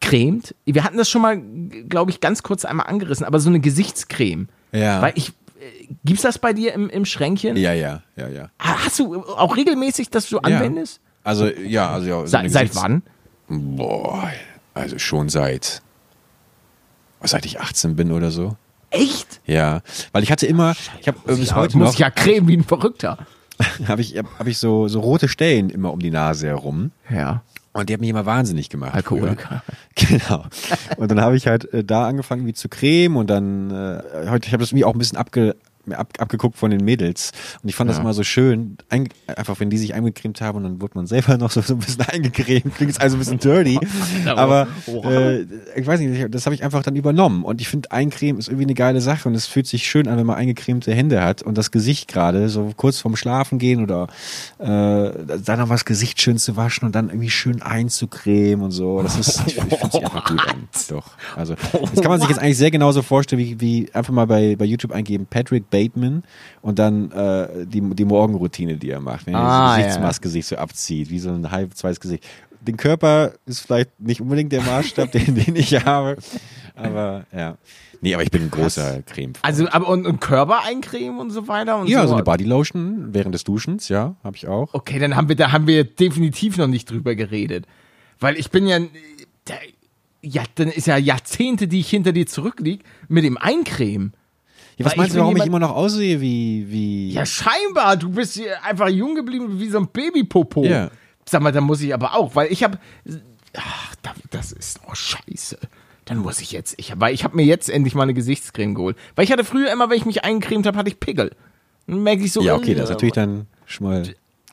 cremt? 0.00 0.54
Wir 0.64 0.84
hatten 0.84 0.96
das 0.96 1.08
schon 1.08 1.22
mal, 1.22 1.40
glaube 1.88 2.10
ich, 2.10 2.20
ganz 2.20 2.42
kurz 2.42 2.64
einmal 2.64 2.86
angerissen, 2.86 3.26
aber 3.26 3.40
so 3.40 3.48
eine 3.48 3.60
Gesichtscreme. 3.60 4.48
Ja. 4.72 5.02
Weil 5.02 5.12
ich, 5.16 5.30
äh, 5.30 5.88
gibt's 6.04 6.22
das 6.22 6.38
bei 6.38 6.52
dir 6.52 6.72
im, 6.74 6.88
im 6.90 7.04
Schränkchen? 7.04 7.56
Ja, 7.56 7.72
ja, 7.72 8.02
ja, 8.16 8.28
ja. 8.28 8.50
Hast 8.58 8.98
du 8.98 9.22
auch 9.22 9.56
regelmäßig, 9.56 10.10
dass 10.10 10.28
du 10.28 10.38
anwendest? 10.38 11.00
Also, 11.24 11.46
ja, 11.46 11.90
also 11.90 12.08
ja. 12.08 12.20
so 12.20 12.26
seit 12.26 12.44
Gesichts- 12.44 12.76
wann? 12.76 13.02
Boah, 13.48 14.30
also 14.74 14.98
schon 14.98 15.28
seit, 15.28 15.82
seit 17.22 17.46
ich 17.46 17.60
18 17.60 17.96
bin 17.96 18.12
oder 18.12 18.30
so. 18.30 18.56
Echt? 18.90 19.40
Ja, 19.46 19.80
weil 20.12 20.22
ich 20.22 20.30
hatte 20.30 20.46
immer, 20.46 20.74
ich 21.00 21.08
habe 21.08 21.18
bis 21.26 21.54
heute 21.54 21.76
muss 21.76 21.86
noch, 21.88 21.92
ich 21.94 21.98
ja 21.98 22.10
cremen 22.10 22.48
wie 22.48 22.56
ein 22.56 22.64
Verrückter. 22.64 23.18
habe 23.88 24.00
ich, 24.00 24.16
hab 24.16 24.46
ich 24.46 24.58
so, 24.58 24.88
so 24.88 25.00
rote 25.00 25.28
Stellen 25.28 25.70
immer 25.70 25.92
um 25.92 26.00
die 26.00 26.10
Nase 26.10 26.46
herum. 26.46 26.92
Ja. 27.10 27.42
Und 27.72 27.88
die 27.88 27.94
haben 27.94 28.00
mich 28.00 28.10
immer 28.10 28.26
wahnsinnig 28.26 28.70
gemacht. 28.70 28.94
Alkoholiker. 28.94 29.62
früher. 29.94 30.18
Genau. 30.20 30.44
Und 30.96 31.10
dann 31.10 31.20
habe 31.20 31.36
ich 31.36 31.48
halt 31.48 31.72
äh, 31.72 31.82
da 31.82 32.06
angefangen 32.06 32.46
wie 32.46 32.54
zu 32.54 32.68
cremen 32.68 33.16
und 33.16 33.28
dann 33.28 33.70
äh, 33.70 34.28
heute 34.30 34.46
ich 34.46 34.52
habe 34.52 34.62
das 34.62 34.70
irgendwie 34.70 34.84
auch 34.84 34.94
ein 34.94 34.98
bisschen 34.98 35.18
abge 35.18 35.56
ab, 35.92 36.12
abgeguckt 36.18 36.56
von 36.56 36.70
den 36.70 36.84
Mädels. 36.84 37.32
Und 37.62 37.68
ich 37.68 37.74
fand 37.74 37.88
das 37.90 37.96
Ja. 37.98 38.02
immer 38.02 38.14
so 38.14 38.22
schön, 38.24 38.78
ein, 38.88 39.08
einfach 39.26 39.58
wenn 39.60 39.70
die 39.70 39.78
sich 39.78 39.94
eingecremt 39.94 40.40
haben 40.40 40.58
und 40.58 40.64
dann 40.64 40.80
wurde 40.80 40.92
man 40.96 41.06
selber 41.06 41.36
noch 41.38 41.50
so, 41.50 41.60
so 41.60 41.74
ein 41.74 41.78
bisschen 41.80 42.04
eingecremt, 42.08 42.74
klingt 42.74 42.90
jetzt 42.92 43.00
also 43.00 43.16
ein 43.16 43.20
bisschen 43.20 43.38
dirty, 43.38 43.78
aber 44.26 44.66
äh, 44.86 45.42
ich 45.76 45.86
weiß 45.86 46.00
nicht, 46.00 46.34
das 46.34 46.46
habe 46.46 46.54
ich 46.54 46.62
einfach 46.62 46.82
dann 46.82 46.96
übernommen. 46.96 47.44
Und 47.44 47.60
ich 47.60 47.68
finde 47.68 47.90
Eincremen 47.92 48.38
ist 48.38 48.48
irgendwie 48.48 48.64
eine 48.64 48.74
geile 48.74 49.00
Sache 49.00 49.28
und 49.28 49.34
es 49.34 49.46
fühlt 49.46 49.66
sich 49.66 49.86
schön 49.88 50.08
an, 50.08 50.16
wenn 50.18 50.26
man 50.26 50.36
eingecremte 50.36 50.92
Hände 50.94 51.22
hat 51.22 51.42
und 51.42 51.56
das 51.58 51.70
Gesicht 51.70 52.08
gerade 52.08 52.48
so 52.48 52.72
kurz 52.76 53.00
vorm 53.00 53.16
Schlafen 53.16 53.58
gehen 53.58 53.82
oder 53.82 54.08
äh, 54.58 55.10
dann 55.44 55.58
noch 55.58 55.68
was 55.68 55.84
Gesicht 55.84 56.20
schön 56.20 56.38
zu 56.38 56.56
waschen 56.56 56.86
und 56.86 56.94
dann 56.94 57.08
irgendwie 57.08 57.30
schön 57.30 57.62
einzucremen 57.62 58.64
und 58.64 58.70
so, 58.70 59.02
das 59.02 59.18
ist, 59.18 59.42
ich 59.46 59.54
finde 59.54 59.76
sich 59.76 60.04
einfach 60.04 60.24
gut 60.24 60.40
an, 60.48 60.68
doch, 60.88 61.10
also 61.36 61.54
das 61.54 62.00
kann 62.00 62.10
man 62.10 62.20
sich 62.20 62.28
jetzt 62.28 62.38
eigentlich 62.38 62.56
sehr 62.58 62.70
genauso 62.70 63.02
vorstellen, 63.02 63.40
wie, 63.40 63.60
wie 63.60 63.88
einfach 63.94 64.12
mal 64.12 64.26
bei, 64.26 64.56
bei 64.56 64.64
YouTube 64.64 64.92
eingeben, 64.92 65.26
Patrick 65.28 65.68
Bateman 65.78 66.22
und 66.62 66.78
dann 66.78 67.10
äh, 67.12 67.66
die, 67.66 67.80
die 67.80 68.04
Morgenroutine, 68.04 68.76
die 68.76 68.90
er 68.90 69.00
macht, 69.00 69.26
wenn 69.26 69.34
er 69.34 69.40
Ah, 69.40 69.74
die 69.76 69.80
ja. 69.82 69.86
Gesichtsmaske 69.86 70.28
sich 70.28 70.46
so 70.46 70.56
abzieht, 70.56 71.10
wie 71.10 71.18
so 71.18 71.30
ein 71.30 71.50
halb 71.50 71.74
zweites 71.76 72.00
Gesicht. 72.00 72.24
Den 72.60 72.76
Körper 72.76 73.32
ist 73.46 73.60
vielleicht 73.60 74.00
nicht 74.00 74.20
unbedingt 74.20 74.50
der 74.52 74.62
Maßstab, 74.62 75.12
den, 75.16 75.34
den 75.36 75.54
ich 75.56 75.84
habe, 75.84 76.16
aber 76.74 77.24
ja. 77.32 77.56
Nee, 78.00 78.14
aber 78.14 78.22
ich 78.22 78.30
bin 78.30 78.42
ein 78.42 78.50
großer 78.50 79.02
creme 79.02 79.32
Also, 79.42 79.68
aber 79.68 79.88
und, 79.88 80.06
und 80.06 80.20
Körper 80.20 80.60
eincremen 80.64 81.18
und 81.18 81.30
so 81.30 81.48
weiter 81.48 81.78
und 81.78 81.88
Ja, 81.88 82.02
so. 82.02 82.08
so 82.08 82.14
eine 82.14 82.22
Bodylotion 82.24 83.08
während 83.12 83.34
des 83.34 83.42
Duschens, 83.44 83.88
ja, 83.88 84.14
habe 84.22 84.36
ich 84.36 84.46
auch. 84.46 84.72
Okay, 84.72 84.98
dann 85.00 85.16
haben 85.16 85.28
wir, 85.28 85.34
da 85.36 85.50
haben 85.52 85.66
wir 85.66 85.82
definitiv 85.84 86.56
noch 86.58 86.68
nicht 86.68 86.88
drüber 86.90 87.14
geredet. 87.16 87.66
Weil 88.20 88.36
ich 88.36 88.50
bin 88.50 88.66
ja, 88.66 88.78
ja, 90.22 90.42
dann 90.56 90.68
ist 90.68 90.86
ja 90.86 90.96
Jahrzehnte, 90.96 91.68
die 91.68 91.80
ich 91.80 91.90
hinter 91.90 92.12
dir 92.12 92.26
zurücklieg, 92.26 92.82
mit 93.08 93.24
dem 93.24 93.36
Eincremen. 93.38 94.12
Ja, 94.78 94.86
was 94.86 94.96
meinst 94.96 95.14
du, 95.14 95.20
warum 95.20 95.36
ich 95.36 95.44
immer 95.44 95.58
noch 95.58 95.74
aussehe 95.74 96.20
wie, 96.20 96.66
wie, 96.70 97.10
Ja, 97.10 97.26
scheinbar. 97.26 97.96
Du 97.96 98.10
bist 98.10 98.40
einfach 98.62 98.88
jung 98.88 99.14
geblieben 99.14 99.58
wie 99.60 99.68
so 99.68 99.78
ein 99.78 99.88
Babypopo. 99.88 100.64
Ja. 100.64 100.90
Sag 101.28 101.42
mal, 101.42 101.52
da 101.52 101.60
muss 101.60 101.80
ich 101.82 101.92
aber 101.92 102.14
auch, 102.14 102.34
weil 102.36 102.50
ich 102.52 102.62
habe, 102.64 102.78
ach, 103.56 103.94
da- 104.02 104.14
das 104.30 104.52
ist 104.52 104.80
oh 104.88 104.94
scheiße. 104.94 105.58
Dann 106.04 106.18
muss 106.18 106.40
ich 106.40 106.52
jetzt, 106.52 106.74
ich, 106.78 106.92
weil 106.96 107.12
ich 107.12 107.22
habe 107.24 107.36
mir 107.36 107.44
jetzt 107.44 107.68
endlich 107.68 107.94
mal 107.94 108.04
eine 108.04 108.14
Gesichtscreme 108.14 108.74
geholt. 108.74 108.96
Weil 109.14 109.24
ich 109.26 109.32
hatte 109.32 109.44
früher 109.44 109.70
immer, 109.70 109.90
wenn 109.90 109.98
ich 109.98 110.06
mich 110.06 110.24
eingecremt 110.24 110.66
habe, 110.66 110.78
hatte 110.78 110.88
ich 110.88 110.98
Pickel. 111.00 111.32
Dann 111.86 112.02
merke 112.02 112.22
ich 112.24 112.32
so, 112.32 112.40
ja, 112.40 112.54
okay, 112.54 112.74
das 112.74 112.84
ist 112.84 112.90
äh, 112.90 112.92
natürlich 112.94 113.14
dann 113.14 113.46
schon 113.66 113.86
mal 113.88 114.02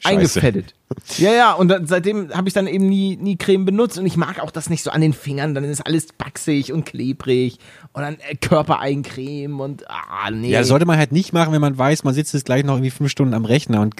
scheiße. 0.05 0.17
eingefettet. 0.17 0.73
Ja, 1.17 1.31
ja, 1.33 1.53
und 1.53 1.67
dann, 1.67 1.87
seitdem 1.87 2.31
habe 2.33 2.47
ich 2.47 2.53
dann 2.53 2.67
eben 2.67 2.87
nie, 2.87 3.17
nie 3.17 3.37
Creme 3.37 3.65
benutzt 3.65 3.97
und 3.97 4.05
ich 4.05 4.17
mag 4.17 4.39
auch 4.39 4.51
das 4.51 4.69
nicht 4.69 4.83
so 4.83 4.91
an 4.91 5.01
den 5.01 5.13
Fingern, 5.13 5.55
dann 5.55 5.63
ist 5.63 5.81
alles 5.85 6.07
baxig 6.17 6.71
und 6.71 6.85
klebrig 6.85 7.57
und 7.93 8.03
dann 8.03 8.17
äh, 8.29 8.35
Körpereincreme 8.35 9.59
und 9.59 9.89
ah, 9.89 10.29
nee. 10.31 10.49
Ja, 10.51 10.59
das 10.59 10.67
sollte 10.67 10.85
man 10.85 10.97
halt 10.97 11.11
nicht 11.11 11.33
machen, 11.33 11.53
wenn 11.53 11.61
man 11.61 11.77
weiß, 11.77 12.03
man 12.03 12.13
sitzt 12.13 12.33
jetzt 12.33 12.45
gleich 12.45 12.63
noch 12.63 12.75
irgendwie 12.75 12.91
fünf 12.91 13.09
Stunden 13.11 13.33
am 13.33 13.45
Rechner 13.45 13.81
und 13.81 13.95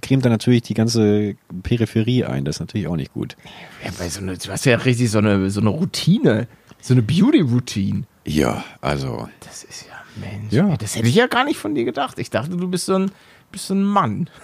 cremt 0.00 0.24
dann 0.24 0.32
natürlich 0.32 0.62
die 0.62 0.74
ganze 0.74 1.34
Peripherie 1.62 2.24
ein. 2.24 2.44
Das 2.44 2.56
ist 2.56 2.60
natürlich 2.60 2.86
auch 2.88 2.96
nicht 2.96 3.12
gut. 3.12 3.36
ja, 3.84 3.90
weil 3.98 4.08
so 4.10 4.20
eine, 4.20 4.36
du 4.36 4.48
hast 4.50 4.64
ja 4.64 4.76
richtig 4.76 5.10
so 5.10 5.18
eine, 5.18 5.50
so 5.50 5.60
eine 5.60 5.70
Routine, 5.70 6.48
so 6.80 6.94
eine 6.94 7.02
Beauty-Routine. 7.02 8.04
Ja, 8.24 8.64
also. 8.80 9.28
Das 9.40 9.64
ist 9.64 9.86
ja, 9.86 9.96
Mensch, 10.20 10.52
Ja. 10.52 10.76
das 10.76 10.96
hätte 10.96 11.08
ich 11.08 11.14
ja 11.14 11.26
gar 11.26 11.44
nicht 11.44 11.58
von 11.58 11.74
dir 11.74 11.84
gedacht. 11.84 12.18
Ich 12.18 12.30
dachte, 12.30 12.56
du 12.56 12.68
bist 12.68 12.86
so 12.86 12.94
ein, 12.94 13.10
bist 13.52 13.70
ein 13.70 13.82
Mann. 13.84 14.28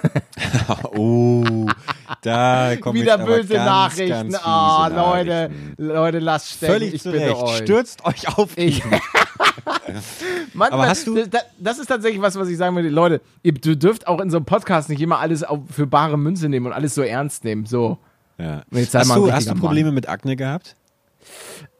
Oh, 0.94 1.66
da 2.22 2.76
kommen 2.76 3.00
Wieder 3.00 3.18
böse 3.18 3.54
ganz, 3.54 3.66
Nachrichten. 3.66 4.08
Ganz 4.08 4.36
fiese 4.36 4.46
Ah, 4.46 4.88
Leute, 4.88 5.50
Nachrichten. 5.50 5.74
Leute, 5.84 6.18
lasst 6.20 6.50
stecken. 6.52 6.72
Völlig 6.72 6.94
ich 6.94 7.02
zu 7.02 7.10
bitte 7.12 7.26
Recht. 7.26 7.42
euch. 7.42 7.56
Stürzt 7.58 8.04
euch 8.04 8.38
auf 8.38 8.56
Ich. 8.56 8.82
Manchmal, 10.54 10.72
Aber 10.80 10.88
hast 10.88 11.06
du- 11.06 11.24
Das, 11.26 11.42
das 11.58 11.78
ist 11.78 11.86
tatsächlich 11.86 12.20
was, 12.22 12.36
was 12.36 12.48
ich 12.48 12.56
sagen 12.56 12.76
würde. 12.76 12.88
Leute, 12.88 13.20
ihr 13.42 13.52
du 13.54 13.76
dürft 13.76 14.06
auch 14.06 14.20
in 14.20 14.30
so 14.30 14.38
einem 14.38 14.46
Podcast 14.46 14.88
nicht 14.88 15.00
immer 15.00 15.18
alles 15.18 15.44
für 15.70 15.86
bare 15.86 16.16
Münze 16.18 16.48
nehmen 16.48 16.66
und 16.66 16.72
alles 16.72 16.94
so 16.94 17.02
ernst 17.02 17.44
nehmen. 17.44 17.66
So. 17.66 17.98
Ja. 18.38 18.62
Hast, 18.72 18.94
du, 18.94 19.32
hast 19.32 19.46
du 19.46 19.50
Mann. 19.52 19.60
Probleme 19.60 19.92
mit 19.92 20.08
Akne 20.08 20.36
gehabt? 20.36 20.76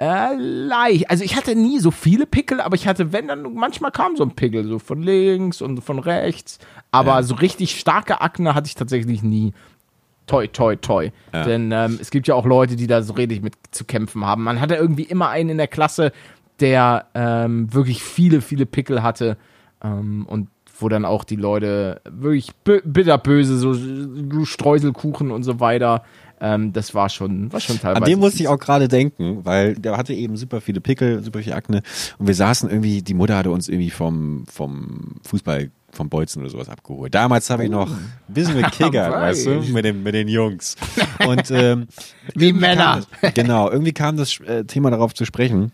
Äh, 0.01 0.35
leicht. 0.37 1.11
Also 1.11 1.25
ich 1.25 1.37
hatte 1.37 1.55
nie 1.57 1.79
so 1.81 1.91
viele 1.91 2.27
Pickel, 2.27 2.61
aber 2.61 2.75
ich 2.77 2.87
hatte, 2.87 3.13
wenn, 3.13 3.29
dann 3.29 3.55
manchmal 3.55 3.91
kam 3.91 4.17
so 4.17 4.25
ein 4.25 4.31
Pickel, 4.33 4.65
so 4.65 4.79
von 4.79 5.03
links 5.03 5.61
und 5.63 5.81
von 5.83 5.99
rechts. 5.99 6.59
Aber 6.91 7.17
Ja. 7.17 7.23
so 7.23 7.35
richtig 7.35 7.79
starke 7.79 8.21
Akne 8.21 8.55
hatte 8.55 8.67
ich 8.67 8.75
tatsächlich 8.75 9.23
nie. 9.23 9.53
Toi, 10.27 10.47
toi, 10.47 10.77
toi. 10.77 11.11
Ja. 11.33 11.45
Denn 11.45 11.73
ähm, 11.73 11.99
es 12.01 12.11
gibt 12.11 12.29
ja 12.29 12.35
auch 12.35 12.45
Leute, 12.47 12.77
die 12.77 12.87
da 12.87 13.03
so 13.03 13.15
richtig 13.15 13.43
mit 13.43 13.55
zu 13.71 13.85
kämpfen 13.85 14.25
haben. 14.25 14.45
Man 14.45 14.61
hatte 14.61 14.75
irgendwie 14.75 15.05
immer 15.05 15.31
einen 15.31 15.51
in 15.51 15.59
der 15.59 15.69
Klasse, 15.69 16.13
der 16.61 17.07
ähm, 17.15 17.73
wirklich 17.73 18.03
viele, 18.03 18.41
viele 18.41 18.67
Pickel 18.67 19.03
hatte. 19.03 19.37
Ähm, 19.83 20.27
und 20.27 20.49
wo 20.81 20.89
dann 20.89 21.05
auch 21.05 21.25
die 21.25 21.37
Leute 21.37 22.01
wirklich 22.09 22.53
bitterböse, 22.63 23.59
so 23.59 24.45
Streuselkuchen 24.45 25.31
und 25.31 25.43
so 25.43 25.61
weiter. 25.61 26.05
Ähm, 26.41 26.73
das 26.73 26.95
war 26.95 27.09
schon, 27.09 27.53
war 27.53 27.61
schon 27.61 27.81
teilweise. 27.81 28.05
An 28.05 28.11
dem 28.11 28.19
musste 28.21 28.43
ich 28.43 28.49
auch 28.49 28.59
gerade 28.59 28.89
denken, 28.89 29.45
weil 29.45 29.75
der 29.75 29.97
hatte 29.97 30.15
eben 30.15 30.37
super 30.37 30.61
viele 30.61 30.81
Pickel, 30.81 31.23
super 31.23 31.41
viel 31.41 31.53
Akne 31.53 31.83
und 32.19 32.27
wir 32.27 32.35
saßen 32.35 32.71
irgendwie, 32.71 33.03
die 33.03 33.15
Mutter 33.15 33.37
hatte 33.37 33.51
uns 33.51 33.69
irgendwie 33.69 33.91
vom, 33.91 34.45
vom 34.47 35.17
Fußball 35.25 35.71
vom 35.91 36.09
Bolzen 36.09 36.43
oder 36.43 36.51
sowas 36.51 36.69
abgeholt. 36.69 37.15
Damals 37.15 37.49
habe 37.51 37.65
ich 37.65 37.71
noch 37.71 37.91
ein 37.91 38.13
bisschen 38.29 38.57
mit 38.57 38.71
Kicker, 38.73 39.11
weißt 39.11 39.47
du, 39.47 39.51
mit, 39.73 39.85
dem, 39.85 40.03
mit 40.03 40.15
den 40.15 40.29
Jungs. 40.29 40.77
Und 41.27 41.51
ähm, 41.51 41.87
wie 42.35 42.53
Männer. 42.53 43.03
Das, 43.21 43.35
genau, 43.35 43.71
irgendwie 43.71 43.93
kam 43.93 44.17
das 44.17 44.39
äh, 44.41 44.65
Thema 44.65 44.91
darauf 44.91 45.15
zu 45.15 45.25
sprechen. 45.25 45.73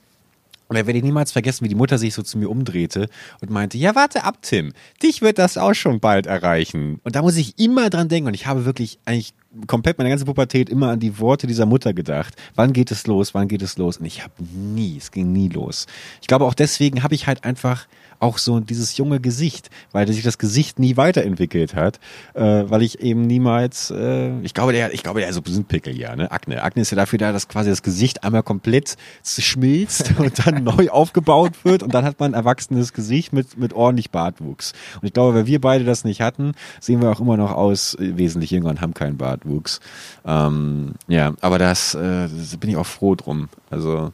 Und 0.69 0.79
da 0.79 0.87
werde 0.87 0.99
ich 0.99 1.05
niemals 1.05 1.33
vergessen, 1.33 1.65
wie 1.65 1.69
die 1.69 1.75
Mutter 1.75 1.99
sich 1.99 2.15
so 2.15 2.23
zu 2.23 2.39
mir 2.39 2.49
umdrehte 2.49 3.09
und 3.41 3.51
meinte, 3.51 3.77
ja, 3.77 3.95
warte 3.95 4.25
ab, 4.25 4.39
Tim, 4.43 4.73
dich 5.03 5.21
wird 5.21 5.39
das 5.39 5.59
auch 5.59 5.75
schon 5.75 6.01
bald 6.01 6.27
erreichen. 6.27 7.01
Und 7.05 7.17
da 7.17 7.23
muss 7.23 7.37
ich 7.37 7.59
immer 7.59 7.91
dran 7.91 8.09
denken 8.09 8.29
und 8.29 8.35
ich 8.35 8.47
habe 8.47 8.65
wirklich 8.65 8.99
eigentlich 9.05 9.35
komplett 9.67 9.99
meine 9.99 10.11
ganze 10.11 10.25
Pubertät 10.25 10.69
immer 10.69 10.91
an 10.91 11.01
die 11.01 11.19
Worte 11.19 11.47
dieser 11.47 11.67
Mutter 11.67 11.93
gedacht. 11.93 12.35
Wann 12.55 12.73
geht 12.73 12.91
es 12.91 13.07
los? 13.07 13.35
Wann 13.35 13.49
geht 13.49 13.63
es 13.63 13.77
los? 13.79 13.99
Und 13.99 14.07
ich 14.07 14.23
habe 14.23 14.33
nie, 14.53 14.97
es 14.97 15.11
ging 15.11 15.33
nie 15.33 15.49
los. 15.49 15.87
Ich 16.21 16.27
glaube 16.27 16.45
auch 16.45 16.55
deswegen 16.55 17.03
habe 17.03 17.15
ich 17.15 17.27
halt 17.27 17.45
einfach 17.45 17.87
auch 18.19 18.39
so 18.39 18.61
dieses 18.61 18.97
junge 18.97 19.21
Gesicht, 19.21 19.71
weil 19.93 20.07
sich 20.09 20.23
das 20.23 20.39
Gesicht 20.39 20.79
nie 20.79 20.97
weiterentwickelt 20.97 21.75
hat, 21.75 22.01
äh, 22.35 22.65
weil 22.67 22.83
ich 22.83 23.01
eben 23.01 23.23
niemals, 23.23 23.91
äh, 23.91 24.39
ich 24.41 24.55
glaube, 24.55 24.73
der, 24.73 24.93
ich 24.93 25.03
glaube, 25.03 25.21
der 25.21 25.29
ist 25.29 25.37
so 25.37 25.43
sind 25.47 25.69
Pickel, 25.69 25.97
ja, 25.97 26.17
ne? 26.17 26.31
Akne. 26.31 26.63
Akne 26.63 26.83
ist 26.83 26.91
ja 26.91 26.97
dafür 26.97 27.19
da, 27.19 27.33
dass 27.33 27.49
quasi 27.49 27.71
das 27.71 27.83
Gesicht 27.83 28.25
einmal 28.25 28.43
komplett 28.43 28.97
schmilzt 29.25 30.15
und 30.19 30.47
dann 30.47 30.65
neu 30.65 30.91
aufgebaut 30.91 31.65
wird 31.65 31.83
und 31.83 31.95
dann 31.95 32.05
hat 32.05 32.21
man 32.21 32.33
ein 32.33 32.35
erwachsenes 32.35 32.93
Gesicht 32.93 33.33
mit, 33.33 33.57
mit 33.59 33.73
ordentlich 33.73 34.11
Bartwuchs. 34.11 34.73
Und 35.01 35.07
ich 35.07 35.13
glaube, 35.13 35.35
weil 35.35 35.47
wir 35.47 35.61
beide 35.61 35.85
das 35.85 36.05
nicht 36.05 36.21
hatten, 36.21 36.53
sehen 36.81 37.01
wir 37.01 37.11
auch 37.11 37.21
immer 37.21 37.37
noch 37.37 37.53
aus 37.53 37.95
äh, 37.95 38.17
wesentlich 38.17 38.51
jünger 38.51 38.71
und 38.71 38.81
haben 38.81 38.95
keinen 38.95 39.17
Bartwuchs. 39.17 39.81
Ähm, 40.25 40.95
ja, 41.09 41.35
aber 41.41 41.59
das, 41.59 41.95
äh, 41.95 42.29
das 42.29 42.57
bin 42.57 42.71
ich 42.71 42.77
auch 42.77 42.87
froh 42.87 43.15
drum. 43.15 43.49
Also, 43.71 44.13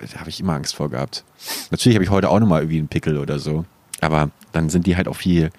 da 0.00 0.20
habe 0.20 0.30
ich 0.30 0.40
immer 0.40 0.54
Angst 0.54 0.74
vor 0.74 0.90
gehabt. 0.90 1.24
Natürlich 1.70 1.96
habe 1.96 2.04
ich 2.04 2.10
heute 2.10 2.30
auch 2.30 2.40
nochmal 2.40 2.62
irgendwie 2.62 2.78
einen 2.78 2.88
Pickel 2.88 3.18
oder 3.18 3.38
so. 3.38 3.64
Aber 4.00 4.30
dann 4.52 4.68
sind 4.68 4.86
die 4.86 4.96
halt 4.96 5.08
auch 5.08 5.16
viel, 5.16 5.50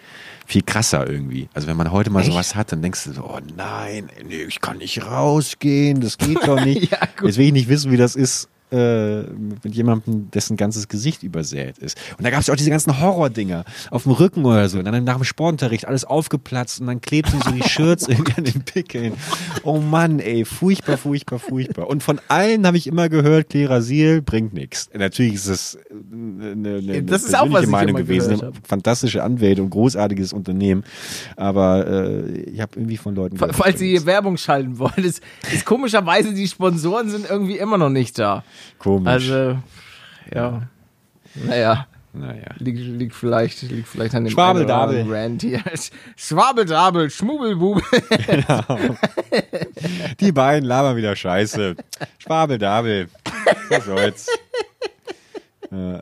viel 0.45 0.61
krasser 0.61 1.07
irgendwie. 1.09 1.49
Also 1.53 1.67
wenn 1.67 1.77
man 1.77 1.91
heute 1.91 2.09
mal 2.09 2.21
Echt? 2.21 2.31
sowas 2.31 2.55
hat, 2.55 2.71
dann 2.71 2.81
denkst 2.81 3.05
du 3.05 3.13
so, 3.13 3.23
oh 3.23 3.39
nein, 3.55 4.09
nee, 4.27 4.43
ich 4.43 4.61
kann 4.61 4.77
nicht 4.77 5.03
rausgehen, 5.03 6.01
das 6.01 6.17
geht 6.17 6.47
doch 6.47 6.63
nicht. 6.63 6.91
ja, 6.91 6.99
Jetzt 7.23 7.37
will 7.37 7.47
ich 7.47 7.53
nicht 7.53 7.69
wissen, 7.69 7.91
wie 7.91 7.97
das 7.97 8.15
ist, 8.15 8.47
äh, 8.71 9.21
mit 9.63 9.75
jemandem, 9.75 10.29
dessen 10.31 10.57
ganzes 10.57 10.87
Gesicht 10.87 11.23
übersät 11.23 11.77
ist. 11.77 11.97
Und 12.17 12.25
da 12.25 12.29
gab 12.29 12.41
es 12.41 12.47
ja 12.47 12.53
auch 12.53 12.57
diese 12.57 12.69
ganzen 12.69 12.99
Horrordinger 12.99 13.63
auf 13.91 14.03
dem 14.03 14.11
Rücken 14.11 14.43
oder 14.45 14.67
so. 14.67 14.79
Und 14.79 14.85
dann 14.85 15.03
nach 15.03 15.15
dem 15.15 15.23
Sportunterricht 15.23 15.87
alles 15.87 16.03
aufgeplatzt 16.03 16.81
und 16.81 16.87
dann 16.87 16.99
klebten 16.99 17.41
so 17.41 17.51
die 17.51 17.63
Shirts 17.63 18.07
irgendwie 18.09 18.33
an 18.35 18.43
den 18.43 18.61
Pickeln. 18.61 19.13
Oh 19.63 19.79
Mann, 19.79 20.19
ey, 20.19 20.43
furchtbar, 20.43 20.97
furchtbar, 20.97 21.39
furchtbar. 21.39 21.87
Und 21.87 22.03
von 22.03 22.19
allen 22.27 22.67
habe 22.67 22.77
ich 22.77 22.87
immer 22.87 23.09
gehört, 23.09 23.49
Klerasil 23.49 24.21
bringt 24.21 24.53
nichts. 24.53 24.89
Natürlich 24.93 25.35
ist 25.35 25.47
es 25.47 25.77
eine, 25.89 26.51
eine, 26.51 26.77
eine 26.77 27.03
das 27.03 27.23
ist 27.23 27.37
auch, 27.37 27.51
was 27.51 27.63
ich 27.63 27.69
Meinung 27.69 27.95
gewesen. 27.95 28.41
Eine 28.41 28.51
fantastische 28.67 29.23
Anwälte 29.23 29.63
und 29.63 29.69
großartiges 29.69 30.33
Unternehmen. 30.33 30.83
Aber 31.35 31.87
äh, 31.87 32.41
ich 32.41 32.59
habe 32.59 32.71
irgendwie 32.75 32.97
von 32.97 33.15
Leuten 33.15 33.37
gehört. 33.37 33.55
Falls 33.55 33.79
Sie 33.79 33.91
hier 33.91 34.05
Werbung 34.05 34.37
schalten 34.37 34.77
wollen, 34.77 34.91
ist, 34.97 35.21
ist 35.53 35.65
komischerweise, 35.65 36.33
die 36.33 36.47
Sponsoren 36.47 37.09
sind 37.09 37.29
irgendwie 37.29 37.57
immer 37.57 37.77
noch 37.77 37.89
nicht 37.89 38.19
da. 38.19 38.43
Komisch. 38.79 39.11
Also, 39.11 39.57
ja. 40.33 40.61
Naja. 41.35 41.87
Naja. 42.13 42.49
Liegt, 42.57 42.79
liegt, 42.79 43.15
vielleicht, 43.15 43.61
liegt 43.63 43.87
vielleicht 43.87 44.15
an 44.15 44.23
dem 44.23 44.31
Schwabeldabel. 44.31 45.05
Rand 45.07 45.41
hier. 45.41 45.61
Schwabeldabel, 46.15 47.09
Schmubbelbubel. 47.09 47.83
Genau. 48.25 48.97
Die 50.19 50.31
beiden 50.31 50.67
labern 50.67 50.95
wieder 50.95 51.15
Scheiße. 51.15 51.75
Schwabeldabel. 52.17 53.09
Was 53.69 53.85
soll's. 53.85 54.27
Ja. 55.71 56.01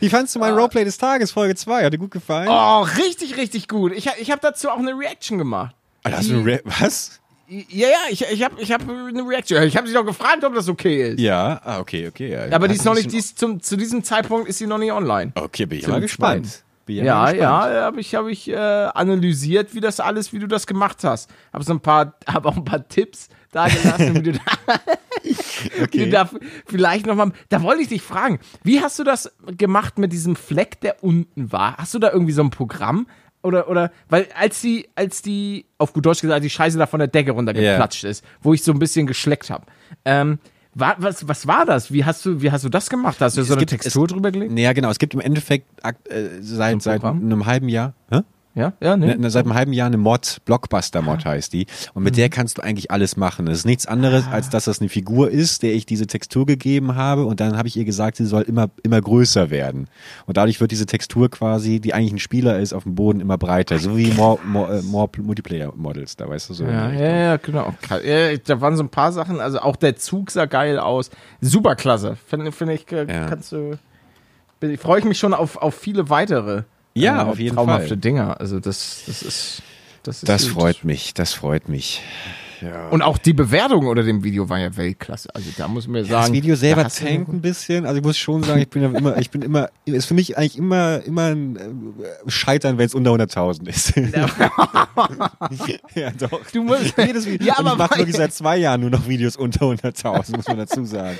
Wie 0.00 0.08
fandst 0.08 0.34
du 0.34 0.38
mein 0.38 0.52
ah. 0.52 0.56
Roleplay 0.56 0.84
des 0.84 0.96
Tages, 0.96 1.32
Folge 1.32 1.54
2? 1.54 1.84
Hat 1.84 1.92
dir 1.92 1.98
gut 1.98 2.12
gefallen? 2.12 2.48
Oh, 2.48 2.82
richtig, 2.98 3.36
richtig 3.36 3.68
gut. 3.68 3.92
Ich, 3.92 4.08
ich 4.18 4.30
habe 4.30 4.40
dazu 4.40 4.70
auch 4.70 4.78
eine 4.78 4.96
Reaction 4.96 5.38
gemacht. 5.38 5.74
Alter, 6.04 6.18
hast 6.18 6.30
du 6.30 6.34
eine 6.34 6.46
Re 6.46 6.60
Was? 6.64 7.20
Ja, 7.48 7.88
ja, 7.88 7.96
ich, 8.10 8.22
ich 8.30 8.42
habe 8.44 8.60
ich 8.60 8.72
hab 8.72 8.82
eine 8.82 9.26
Reaction. 9.26 9.62
Ich 9.62 9.76
habe 9.76 9.88
sie 9.88 9.94
doch 9.94 10.04
gefragt, 10.04 10.44
ob 10.44 10.54
das 10.54 10.68
okay 10.68 11.10
ist. 11.10 11.20
Ja, 11.20 11.60
ah, 11.64 11.80
okay, 11.80 12.06
okay. 12.06 12.30
Ja. 12.30 12.54
Aber 12.54 12.68
die 12.68 12.74
ist 12.74 12.84
noch 12.84 12.94
nicht, 12.94 13.10
die 13.10 13.16
ist 13.16 13.38
zum, 13.38 13.62
zu 13.62 13.76
diesem 13.76 14.04
Zeitpunkt 14.04 14.48
ist 14.48 14.58
sie 14.58 14.66
noch 14.66 14.76
nicht 14.76 14.92
online. 14.92 15.32
Okay, 15.34 15.64
bin 15.64 15.78
ich 15.78 15.88
mal 15.88 16.00
gespannt. 16.00 16.64
Ja, 16.86 17.04
ja, 17.04 17.24
gespannt. 17.24 17.40
ja 17.40 17.82
habe 17.84 18.00
ich, 18.00 18.14
hab 18.14 18.26
ich 18.26 18.48
äh, 18.48 18.56
analysiert, 18.56 19.74
wie 19.74 19.80
das 19.80 20.00
alles, 20.00 20.32
wie 20.32 20.38
du 20.38 20.46
das 20.46 20.66
gemacht 20.66 21.04
hast. 21.04 21.30
Habe 21.52 21.64
so 21.64 21.72
ein 21.72 21.80
paar, 21.80 22.14
habe 22.26 22.48
auch 22.48 22.56
ein 22.56 22.64
paar 22.64 22.86
Tipps 22.86 23.28
da 23.50 23.68
gelassen, 23.68 24.14
wie 24.14 24.22
du 24.22 24.32
da, 24.32 24.40
okay. 25.82 26.04
du 26.04 26.10
da 26.10 26.28
vielleicht 26.66 27.06
nochmal. 27.06 27.32
Da 27.48 27.62
wollte 27.62 27.82
ich 27.82 27.88
dich 27.88 28.02
fragen, 28.02 28.40
wie 28.62 28.80
hast 28.82 28.98
du 28.98 29.04
das 29.04 29.32
gemacht 29.56 29.98
mit 29.98 30.12
diesem 30.12 30.36
Fleck, 30.36 30.80
der 30.80 31.02
unten 31.02 31.50
war? 31.50 31.78
Hast 31.78 31.94
du 31.94 31.98
da 31.98 32.12
irgendwie 32.12 32.32
so 32.32 32.42
ein 32.42 32.50
Programm? 32.50 33.06
Oder, 33.42 33.68
oder, 33.68 33.92
weil 34.08 34.26
als 34.34 34.60
die, 34.60 34.88
als 34.94 35.22
die, 35.22 35.66
auf 35.78 35.92
gut 35.92 36.06
Deutsch 36.06 36.20
gesagt, 36.20 36.44
die 36.44 36.50
Scheiße 36.50 36.78
da 36.78 36.86
von 36.86 36.98
der 36.98 37.08
Decke 37.08 37.30
runtergeklatscht 37.30 38.04
yeah. 38.04 38.10
ist, 38.10 38.24
wo 38.42 38.52
ich 38.52 38.62
so 38.62 38.72
ein 38.72 38.78
bisschen 38.78 39.06
geschleckt 39.06 39.50
habe. 39.50 39.64
Ähm, 40.04 40.38
war, 40.74 40.96
was, 40.98 41.26
was 41.26 41.46
war 41.46 41.64
das? 41.64 41.92
Wie 41.92 42.04
hast 42.04 42.24
du, 42.24 42.40
wie 42.42 42.50
hast 42.50 42.64
du 42.64 42.68
das 42.68 42.88
gemacht? 42.90 43.20
Hast 43.20 43.36
du 43.36 43.40
es 43.40 43.48
so 43.48 43.54
eine 43.54 43.60
gibt, 43.64 43.82
Textur 43.82 44.04
es, 44.04 44.12
drüber 44.12 44.30
gelegt? 44.30 44.52
Naja, 44.52 44.72
genau. 44.72 44.90
Es 44.90 44.98
gibt 44.98 45.14
im 45.14 45.20
Endeffekt 45.20 45.66
äh, 45.82 46.28
seit, 46.40 46.82
seit 46.82 47.02
einem 47.04 47.46
halben 47.46 47.68
Jahr. 47.68 47.94
Hä? 48.10 48.20
Ja, 48.58 48.72
ja, 48.80 48.96
ne? 48.96 49.16
ne 49.16 49.30
seit 49.30 49.44
einem 49.44 49.54
halben 49.54 49.72
Jahr 49.72 49.86
eine 49.86 49.98
Mod, 49.98 50.38
Blockbuster-Mod 50.44 51.24
ah. 51.24 51.30
heißt 51.30 51.52
die. 51.52 51.66
Und 51.94 52.02
mit 52.02 52.14
mhm. 52.14 52.16
der 52.16 52.28
kannst 52.28 52.58
du 52.58 52.62
eigentlich 52.62 52.90
alles 52.90 53.16
machen. 53.16 53.46
Das 53.46 53.58
ist 53.58 53.66
nichts 53.66 53.86
anderes, 53.86 54.24
ah. 54.26 54.32
als 54.32 54.50
dass 54.50 54.64
das 54.64 54.80
eine 54.80 54.88
Figur 54.88 55.30
ist, 55.30 55.62
der 55.62 55.74
ich 55.74 55.86
diese 55.86 56.08
Textur 56.08 56.44
gegeben 56.44 56.96
habe. 56.96 57.24
Und 57.24 57.38
dann 57.38 57.56
habe 57.56 57.68
ich 57.68 57.76
ihr 57.76 57.84
gesagt, 57.84 58.16
sie 58.16 58.26
soll 58.26 58.42
immer, 58.42 58.68
immer 58.82 59.00
größer 59.00 59.50
werden. 59.50 59.88
Und 60.26 60.36
dadurch 60.36 60.60
wird 60.60 60.72
diese 60.72 60.86
Textur 60.86 61.30
quasi, 61.30 61.78
die 61.78 61.94
eigentlich 61.94 62.12
ein 62.12 62.18
Spieler 62.18 62.58
ist, 62.58 62.72
auf 62.72 62.82
dem 62.82 62.96
Boden 62.96 63.20
immer 63.20 63.38
breiter. 63.38 63.78
So 63.78 63.96
wie 63.96 64.10
more, 64.10 64.40
more, 64.44 64.82
more 64.82 65.08
Multiplayer-Models, 65.16 66.16
da 66.16 66.28
weißt 66.28 66.50
du 66.50 66.54
so. 66.54 66.64
Ja, 66.64 66.90
ja, 66.90 67.16
ja, 67.16 67.36
genau. 67.36 67.74
Da 67.88 68.60
waren 68.60 68.76
so 68.76 68.82
ein 68.82 68.88
paar 68.88 69.12
Sachen. 69.12 69.40
Also 69.40 69.60
auch 69.60 69.76
der 69.76 69.94
Zug 69.94 70.32
sah 70.32 70.46
geil 70.46 70.80
aus. 70.80 71.10
Superklasse. 71.40 72.16
Finde 72.26 72.50
find 72.50 72.72
ich, 72.72 72.90
äh, 72.90 73.06
ja. 73.06 73.28
kannst 73.28 73.52
du, 73.52 73.78
freue 74.78 74.98
ich 74.98 75.04
mich 75.04 75.20
schon 75.20 75.32
auf, 75.32 75.56
auf 75.58 75.76
viele 75.76 76.10
weitere. 76.10 76.64
Ja, 77.00 77.22
äh, 77.22 77.26
auf 77.26 77.38
jeden 77.38 77.56
traumhafte 77.56 77.88
Fall. 77.88 77.96
Dinger. 77.96 78.40
Also 78.40 78.60
das, 78.60 79.02
das 79.06 79.22
ist. 79.22 79.62
Das, 80.04 80.18
ist 80.18 80.28
das 80.28 80.46
freut 80.46 80.84
mich, 80.84 81.12
das 81.12 81.34
freut 81.34 81.68
mich. 81.68 82.02
Ja. 82.60 82.88
Und 82.88 83.02
auch 83.02 83.18
die 83.18 83.32
Bewertung 83.32 83.86
unter 83.86 84.02
dem 84.02 84.24
Video 84.24 84.48
war 84.48 84.58
ja 84.58 84.76
Weltklasse. 84.76 85.28
Also 85.34 85.50
da 85.56 85.68
muss 85.68 85.86
man 85.86 86.02
ja 86.02 86.04
sagen. 86.04 86.26
das 86.26 86.32
Video 86.32 86.56
selber 86.56 86.88
tankt 86.88 87.32
ein 87.32 87.40
bisschen. 87.40 87.86
Also 87.86 87.98
ich 87.98 88.04
muss 88.04 88.18
schon 88.18 88.42
sagen, 88.42 88.60
ich 88.60 88.68
bin 88.68 88.82
ja 88.82 88.90
immer, 88.90 89.16
ich 89.18 89.30
bin 89.30 89.42
immer, 89.42 89.70
ist 89.84 90.06
für 90.06 90.14
mich 90.14 90.36
eigentlich 90.36 90.58
immer, 90.58 91.02
immer 91.04 91.26
ein 91.26 91.56
äh, 91.56 92.30
Scheitern, 92.30 92.78
wenn 92.78 92.86
es 92.86 92.94
unter 92.94 93.12
100.000 93.12 93.68
ist. 93.68 93.94
ja, 95.94 96.10
doch. 96.18 96.40
Du 96.52 96.64
musst, 96.64 96.96
Jedes 96.96 97.26
Video. 97.26 97.46
Ja, 97.46 97.58
aber 97.58 97.72
ich 97.72 97.78
mache 97.78 97.98
wirklich 97.98 98.16
seit 98.28 98.32
zwei 98.32 98.56
Jahren 98.56 98.80
nur 98.80 98.90
noch 98.90 99.08
Videos 99.08 99.36
unter 99.36 99.66
100.000, 99.66 100.36
muss 100.36 100.48
man 100.48 100.58
dazu 100.58 100.84
sagen. 100.84 101.18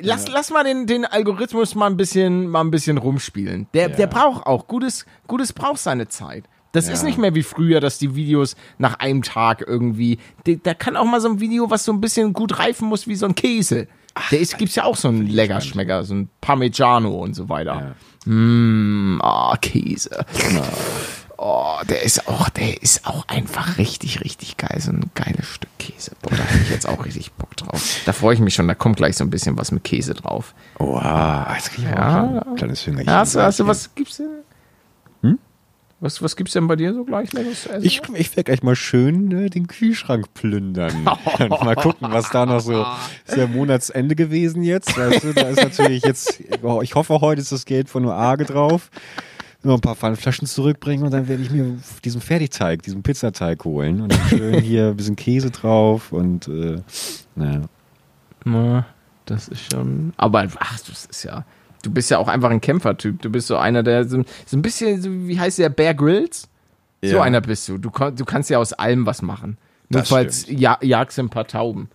Lass, 0.00 0.26
ja. 0.26 0.34
lass 0.34 0.50
mal 0.50 0.64
den, 0.64 0.86
den 0.86 1.04
Algorithmus 1.04 1.74
mal 1.74 1.86
ein 1.86 1.96
bisschen, 1.96 2.48
mal 2.48 2.60
ein 2.60 2.70
bisschen 2.70 2.98
rumspielen. 2.98 3.66
Der, 3.74 3.90
ja. 3.90 3.96
der 3.96 4.06
braucht 4.06 4.46
auch, 4.46 4.66
gutes, 4.66 5.06
gutes 5.26 5.52
braucht 5.52 5.78
seine 5.78 6.08
Zeit. 6.08 6.44
Das 6.72 6.86
ja. 6.86 6.92
ist 6.92 7.02
nicht 7.02 7.18
mehr 7.18 7.34
wie 7.34 7.42
früher, 7.42 7.80
dass 7.80 7.98
die 7.98 8.14
Videos 8.14 8.56
nach 8.78 8.98
einem 9.00 9.22
Tag 9.22 9.64
irgendwie. 9.66 10.18
Da 10.62 10.74
kann 10.74 10.96
auch 10.96 11.04
mal 11.04 11.20
so 11.20 11.28
ein 11.28 11.40
Video, 11.40 11.70
was 11.70 11.84
so 11.84 11.92
ein 11.92 12.00
bisschen 12.00 12.32
gut 12.32 12.58
reifen 12.58 12.88
muss, 12.88 13.08
wie 13.08 13.16
so 13.16 13.26
ein 13.26 13.34
Käse. 13.34 13.88
Ach, 14.14 14.30
der 14.30 14.40
ist, 14.40 14.58
gibt's 14.58 14.74
ja 14.74 14.84
auch 14.84 14.96
so 14.96 15.08
einen 15.08 15.26
Leckerschmecker, 15.26 16.04
so 16.04 16.14
ein 16.14 16.28
Parmigiano 16.40 17.10
und 17.10 17.34
so 17.34 17.48
weiter. 17.48 17.94
Ja. 18.26 19.18
Ah, 19.22 19.56
Käse. 19.60 20.24
Genau. 20.48 20.64
Oh, 21.42 21.78
der 21.88 22.02
ist 22.02 22.28
auch, 22.28 22.50
der 22.50 22.82
ist 22.82 23.06
auch 23.06 23.26
einfach 23.28 23.78
richtig, 23.78 24.20
richtig 24.20 24.58
geil. 24.58 24.78
So 24.78 24.90
ein 24.90 25.10
geiles 25.14 25.46
Stück 25.46 25.70
Käse. 25.78 26.12
Boah, 26.20 26.36
da 26.36 26.44
habe 26.44 26.58
ich 26.62 26.68
jetzt 26.68 26.86
auch 26.86 27.02
richtig 27.06 27.32
Bock 27.32 27.56
drauf. 27.56 27.82
Da 28.04 28.12
freue 28.12 28.34
ich 28.34 28.40
mich 28.40 28.54
schon. 28.54 28.68
Da 28.68 28.74
kommt 28.74 28.96
gleich 28.96 29.16
so 29.16 29.24
ein 29.24 29.30
bisschen 29.30 29.56
was 29.56 29.72
mit 29.72 29.82
Käse 29.82 30.12
drauf. 30.12 30.54
Wow, 30.78 31.46
jetzt 31.54 31.72
krieg 31.72 31.86
ich 31.86 31.90
ja. 31.90 32.42
auch 32.42 32.46
ein 32.46 32.56
kleines 32.56 32.82
Fingerchen. 32.82 33.10
Hast, 33.10 33.36
hast 33.36 33.58
du 33.58 33.66
was 33.66 33.94
gibt's 33.94 34.18
denn? 34.18 34.28
Was, 36.02 36.22
was 36.22 36.34
gibt's 36.34 36.54
denn 36.54 36.66
bei 36.66 36.76
dir 36.76 36.94
so 36.94 37.04
gleich 37.04 37.30
Leckeres 37.34 37.64
zu 37.64 37.70
essen? 37.70 37.84
Ich, 37.84 38.00
ich 38.14 38.30
werde 38.30 38.44
gleich 38.44 38.62
mal 38.62 38.74
schön 38.74 39.30
äh, 39.32 39.50
den 39.50 39.66
Kühlschrank 39.66 40.32
plündern. 40.32 41.04
mal 41.04 41.76
gucken, 41.76 42.08
was 42.10 42.30
da 42.30 42.46
noch 42.46 42.60
so. 42.60 42.86
Ist 43.26 43.36
ja 43.36 43.46
Monatsende 43.46 44.16
gewesen 44.16 44.62
jetzt. 44.62 44.96
Weißt 44.96 45.24
du, 45.24 45.34
da 45.34 45.42
ist 45.42 45.62
natürlich 45.62 46.02
jetzt, 46.02 46.42
oh, 46.62 46.80
ich 46.80 46.94
hoffe, 46.94 47.20
heute 47.20 47.42
ist 47.42 47.52
das 47.52 47.66
Geld 47.66 47.90
von 47.90 48.02
nur 48.02 48.14
Arge 48.14 48.46
drauf. 48.46 48.90
Nur 49.62 49.74
ein 49.74 49.82
paar 49.82 49.94
Pfannflaschen 49.94 50.46
zurückbringen 50.46 51.04
und 51.04 51.10
dann 51.10 51.28
werde 51.28 51.42
ich 51.42 51.50
mir 51.50 51.76
diesen 52.02 52.22
Fertigteig, 52.22 52.82
diesen 52.82 53.02
Pizzateig 53.02 53.62
holen 53.66 54.00
und 54.00 54.10
dann 54.10 54.28
schön 54.28 54.60
hier 54.62 54.86
ein 54.86 54.96
bisschen 54.96 55.16
Käse 55.16 55.50
drauf 55.50 56.12
und 56.12 56.48
äh, 56.48 56.78
naja. 57.34 57.60
Na, 58.46 58.86
das 59.26 59.48
ist 59.48 59.70
schon. 59.70 60.14
Aber 60.16 60.48
ach, 60.60 60.80
das 60.80 61.04
ist 61.04 61.24
ja 61.24 61.44
Du 61.82 61.90
bist 61.90 62.10
ja 62.10 62.18
auch 62.18 62.28
einfach 62.28 62.50
ein 62.50 62.60
Kämpfertyp. 62.60 63.22
Du 63.22 63.30
bist 63.30 63.46
so 63.46 63.56
einer, 63.56 63.82
der 63.82 64.04
so, 64.08 64.22
so 64.46 64.56
ein 64.56 64.62
bisschen, 64.62 65.00
so, 65.00 65.10
wie 65.10 65.38
heißt 65.40 65.58
der, 65.58 65.68
Bear 65.70 65.94
Grylls? 65.94 66.48
So 67.02 67.16
Ja. 67.16 67.22
einer 67.22 67.40
bist 67.40 67.68
du. 67.68 67.78
du. 67.78 67.90
Du 67.90 68.24
kannst 68.24 68.50
ja 68.50 68.58
aus 68.58 68.72
allem 68.74 69.06
was 69.06 69.22
machen. 69.22 69.56
Nur 69.88 70.00
Das 70.02 70.08
falls 70.10 70.42
stimmt. 70.42 70.60
ja, 70.60 70.78
jagst 70.82 71.16
du 71.18 71.22
ein 71.22 71.30
paar 71.30 71.46
Tauben. 71.46 71.88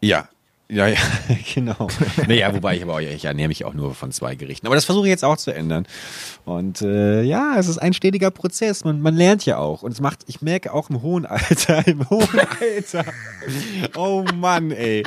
Ja. 0.00 0.28
Ja, 0.70 0.86
ja, 0.86 0.98
genau. 1.54 1.88
Naja, 2.26 2.54
wobei 2.54 2.76
ich 2.76 2.82
aber 2.82 2.96
auch, 2.96 3.00
ich 3.00 3.24
ernähre 3.24 3.48
mich 3.48 3.64
auch 3.64 3.72
nur 3.72 3.94
von 3.94 4.12
zwei 4.12 4.34
Gerichten. 4.34 4.66
Aber 4.66 4.74
das 4.74 4.84
versuche 4.84 5.06
ich 5.06 5.10
jetzt 5.10 5.24
auch 5.24 5.38
zu 5.38 5.54
ändern. 5.54 5.86
Und 6.44 6.82
äh, 6.82 7.22
ja, 7.22 7.56
es 7.58 7.68
ist 7.68 7.78
ein 7.78 7.94
stetiger 7.94 8.30
Prozess. 8.30 8.84
Man, 8.84 9.00
man 9.00 9.16
lernt 9.16 9.46
ja 9.46 9.56
auch. 9.56 9.82
Und 9.82 9.92
es 9.92 10.02
macht, 10.02 10.24
ich 10.26 10.42
merke 10.42 10.74
auch 10.74 10.90
im 10.90 11.00
hohen 11.00 11.24
Alter, 11.24 11.86
im 11.86 12.08
hohen 12.10 12.40
Alter. 12.60 13.06
Oh 13.96 14.22
Mann, 14.34 14.70
ey. 14.70 15.04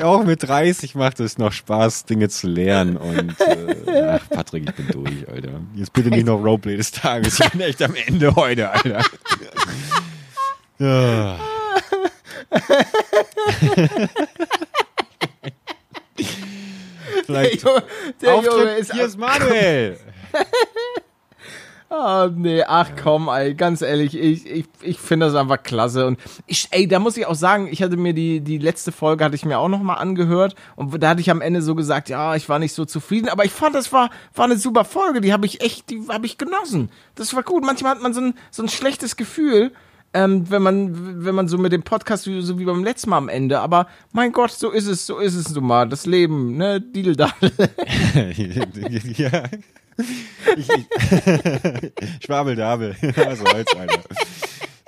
Auch 0.00 0.24
mit 0.24 0.42
30 0.42 0.94
macht 0.94 1.20
es 1.20 1.36
noch 1.36 1.52
Spaß, 1.52 2.06
Dinge 2.06 2.30
zu 2.30 2.46
lernen. 2.46 2.96
Und 2.96 3.38
äh, 3.40 4.18
ach, 4.18 4.26
Patrick, 4.30 4.66
ich 4.66 4.74
bin 4.76 4.88
durch, 4.88 5.28
Alter. 5.28 5.60
Jetzt 5.74 5.92
bitte 5.92 6.08
nicht 6.08 6.24
noch 6.24 6.42
Roleplay 6.42 6.78
des 6.78 6.90
Tages. 6.90 7.38
Ich 7.38 7.50
bin 7.50 7.60
echt 7.60 7.82
am 7.82 7.94
Ende 7.94 8.34
heute, 8.34 8.70
Alter. 8.70 9.02
Ja. 10.78 11.38
Vielleicht 17.26 17.64
Der 18.20 18.34
Junge 18.34 18.48
Auftritt, 18.48 18.78
ist 18.78 18.92
hier 18.92 19.04
ist 19.06 19.18
Manuel. 19.18 19.98
Ah, 21.88 22.28
nee, 22.34 22.64
ach 22.66 22.90
komm, 23.00 23.28
ey, 23.28 23.54
ganz 23.54 23.80
ehrlich, 23.80 24.16
ich, 24.16 24.44
ich, 24.44 24.64
ich 24.82 24.98
finde 24.98 25.26
das 25.26 25.36
einfach 25.36 25.62
klasse. 25.62 26.04
Und 26.06 26.18
ich, 26.46 26.66
ey, 26.72 26.88
da 26.88 26.98
muss 26.98 27.16
ich 27.16 27.26
auch 27.26 27.36
sagen, 27.36 27.68
ich 27.70 27.80
hatte 27.80 27.96
mir 27.96 28.12
die, 28.12 28.40
die 28.40 28.58
letzte 28.58 28.90
Folge, 28.90 29.24
hatte 29.24 29.36
ich 29.36 29.44
mir 29.44 29.58
auch 29.58 29.68
nochmal 29.68 29.98
angehört. 29.98 30.56
Und 30.74 31.00
da 31.00 31.10
hatte 31.10 31.20
ich 31.20 31.30
am 31.30 31.40
Ende 31.40 31.62
so 31.62 31.76
gesagt, 31.76 32.08
ja, 32.08 32.34
ich 32.34 32.48
war 32.48 32.58
nicht 32.58 32.72
so 32.72 32.84
zufrieden. 32.84 33.28
Aber 33.28 33.44
ich 33.44 33.52
fand, 33.52 33.76
das 33.76 33.92
war, 33.92 34.10
war 34.34 34.46
eine 34.46 34.56
super 34.56 34.84
Folge. 34.84 35.20
Die 35.20 35.32
habe 35.32 35.46
ich 35.46 35.60
echt, 35.60 35.88
die 35.90 36.02
habe 36.08 36.26
ich 36.26 36.38
genossen. 36.38 36.90
Das 37.14 37.34
war 37.34 37.44
gut. 37.44 37.64
Manchmal 37.64 37.92
hat 37.92 38.02
man 38.02 38.12
so 38.12 38.20
ein, 38.20 38.34
so 38.50 38.64
ein 38.64 38.68
schlechtes 38.68 39.14
Gefühl, 39.14 39.70
ähm, 40.16 40.50
wenn 40.50 40.62
man, 40.62 41.24
wenn 41.24 41.34
man 41.34 41.48
so 41.48 41.58
mit 41.58 41.72
dem 41.72 41.82
Podcast, 41.82 42.26
wie- 42.26 42.40
so 42.40 42.58
wie 42.58 42.64
beim 42.64 42.82
letzten 42.84 43.10
Mal 43.10 43.18
am 43.18 43.28
Ende. 43.28 43.60
Aber 43.60 43.86
mein 44.12 44.32
Gott, 44.32 44.50
so 44.52 44.70
ist 44.70 44.86
es, 44.86 45.06
so 45.06 45.18
ist 45.18 45.34
es 45.34 45.50
nun 45.54 45.64
mal. 45.66 45.88
Das 45.88 46.06
Leben, 46.06 46.56
ne, 46.56 46.80
Dideldadel. 46.80 47.52
ja. 49.16 49.42
Ich, 50.56 50.68
ich, 50.68 50.86
Schwabeldabel. 52.24 52.96
Was 53.16 53.38
soll's, 53.38 53.74
Alter. 53.76 54.00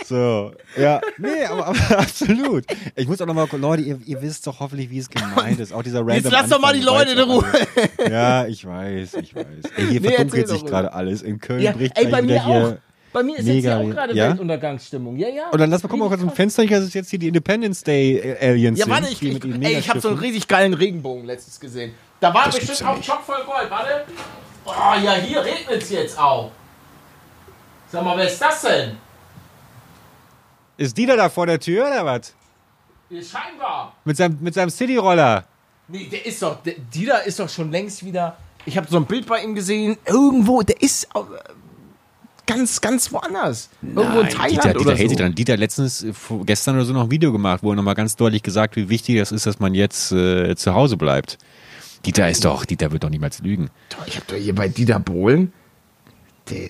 So, 0.04 0.52
ja, 0.78 1.00
nee, 1.18 1.44
aber, 1.44 1.66
aber 1.66 1.98
absolut. 1.98 2.64
Ich 2.96 3.06
muss 3.08 3.20
auch 3.20 3.26
nochmal, 3.26 3.46
Leute, 3.58 3.82
ihr, 3.82 3.98
ihr 4.06 4.22
wisst 4.22 4.46
doch 4.46 4.58
hoffentlich, 4.60 4.88
wie 4.90 4.98
es 4.98 5.10
gemeint 5.10 5.60
ist. 5.60 5.72
Auch 5.72 5.82
dieser 5.82 5.98
random 6.00 6.14
Jetzt 6.14 6.30
lass 6.32 6.48
doch 6.48 6.60
mal 6.60 6.72
die 6.72 6.80
Leute 6.80 7.12
in 7.12 7.18
Ruhe. 7.18 7.44
alles- 7.44 8.10
Ja, 8.10 8.46
ich 8.46 8.64
weiß, 8.66 9.14
ich 9.20 9.34
weiß. 9.34 9.44
Ey, 9.76 9.86
hier 9.88 10.00
Nee, 10.00 10.08
verdunkelt 10.12 10.48
sich 10.48 10.64
gerade 10.64 10.92
alles. 10.94 11.20
In 11.22 11.40
Köln 11.40 11.60
Ja, 11.60 11.72
bricht 11.72 11.98
ey, 11.98 12.06
bei 12.06 12.22
mir 12.22 12.42
hier. 12.42 12.54
auch. 12.54 12.76
Bei 13.12 13.22
mir 13.22 13.38
ist 13.38 13.46
mega, 13.46 13.54
jetzt 13.54 13.64
hier 13.64 13.78
auch 13.78 13.94
gerade 13.94 14.14
ja? 14.14 14.28
Weltuntergangsstimmung. 14.28 15.16
Ja, 15.16 15.28
ja. 15.28 15.48
Und 15.50 15.58
dann 15.58 15.70
lass 15.70 15.82
mal 15.82 15.88
gucken, 15.88 16.04
mal 16.04 16.08
kurz 16.08 16.22
im 16.22 16.30
Fenster, 16.30 16.62
nicht, 16.62 16.72
dass 16.72 16.84
es 16.84 16.94
jetzt 16.94 17.10
hier 17.10 17.18
die 17.18 17.28
Independence 17.28 17.82
Day 17.82 18.18
äh, 18.18 18.50
Aliens 18.50 18.78
Ja, 18.78 18.88
warte, 18.88 19.08
ich, 19.08 19.22
ich, 19.22 19.44
ey, 19.44 19.78
ich 19.78 19.88
habe 19.88 20.00
so 20.00 20.08
einen 20.08 20.18
richtig 20.18 20.46
geilen 20.46 20.74
Regenbogen 20.74 21.24
letztens 21.24 21.58
gesehen. 21.58 21.94
Da 22.20 22.34
war 22.34 22.46
Das 22.46 22.56
bestimmt 22.56 22.80
ja 22.80 22.92
auch. 22.92 23.02
Schock 23.02 23.22
voll 23.22 23.44
Gold. 23.46 23.70
Warte. 23.70 24.04
Oh, 24.64 24.72
ja, 25.02 25.14
hier 25.14 25.42
regnet's 25.42 25.90
jetzt 25.90 26.18
auch. 26.18 26.50
Sag 27.90 28.04
mal, 28.04 28.16
wer 28.18 28.26
ist 28.26 28.40
das 28.40 28.60
denn? 28.62 28.98
Ist 30.76 30.96
Dieter 30.96 31.16
da 31.16 31.28
vor 31.28 31.46
der 31.46 31.58
Tür 31.58 31.86
oder 31.86 32.04
was? 32.04 32.34
Hier 33.08 33.24
scheinbar. 33.24 33.94
Mit 34.04 34.16
seinem, 34.16 34.38
mit 34.40 34.52
seinem 34.52 34.68
Cityroller. 34.70 35.44
Nee, 35.88 36.08
der 36.10 36.26
ist 36.26 36.42
doch, 36.42 36.62
der, 36.62 36.74
Dieter 36.74 37.24
ist 37.24 37.40
doch 37.40 37.48
schon 37.48 37.70
längst 37.70 38.04
wieder. 38.04 38.36
Ich 38.66 38.76
habe 38.76 38.86
so 38.86 38.98
ein 38.98 39.06
Bild 39.06 39.26
bei 39.26 39.42
ihm 39.42 39.54
gesehen. 39.54 39.96
Irgendwo, 40.04 40.60
der 40.62 40.80
ist 40.82 41.04
äh, 41.14 41.18
ganz, 42.48 42.80
ganz 42.80 43.12
woanders. 43.12 43.70
Irgendwo 43.82 44.20
in 44.20 44.28
Thailand 44.28 44.50
Dieter, 44.50 44.70
oder 44.70 44.78
Dieter 44.78 44.96
hält 44.96 44.98
so. 44.98 45.08
sich 45.10 45.18
dran. 45.18 45.34
Dieter 45.36 45.52
hat 45.52 45.60
letztens, 45.60 46.02
äh, 46.02 46.12
gestern 46.44 46.74
oder 46.74 46.84
so 46.84 46.92
noch 46.92 47.04
ein 47.04 47.10
Video 47.12 47.30
gemacht, 47.30 47.62
wo 47.62 47.70
er 47.70 47.76
nochmal 47.76 47.94
ganz 47.94 48.16
deutlich 48.16 48.42
gesagt, 48.42 48.74
wie 48.74 48.88
wichtig 48.88 49.16
es 49.16 49.30
ist, 49.30 49.46
dass 49.46 49.60
man 49.60 49.74
jetzt 49.74 50.10
äh, 50.10 50.56
zu 50.56 50.74
Hause 50.74 50.96
bleibt. 50.96 51.38
Dieter 52.04 52.28
ist 52.28 52.44
doch, 52.44 52.64
Dieter 52.64 52.90
wird 52.90 53.04
doch 53.04 53.10
niemals 53.10 53.40
lügen. 53.40 53.70
Doch, 53.90 54.06
Ich 54.06 54.16
habe 54.16 54.26
doch 54.26 54.36
hier 54.36 54.54
bei 54.54 54.68
Dieter 54.68 54.98
Bohlen, 54.98 55.52
der 56.50 56.68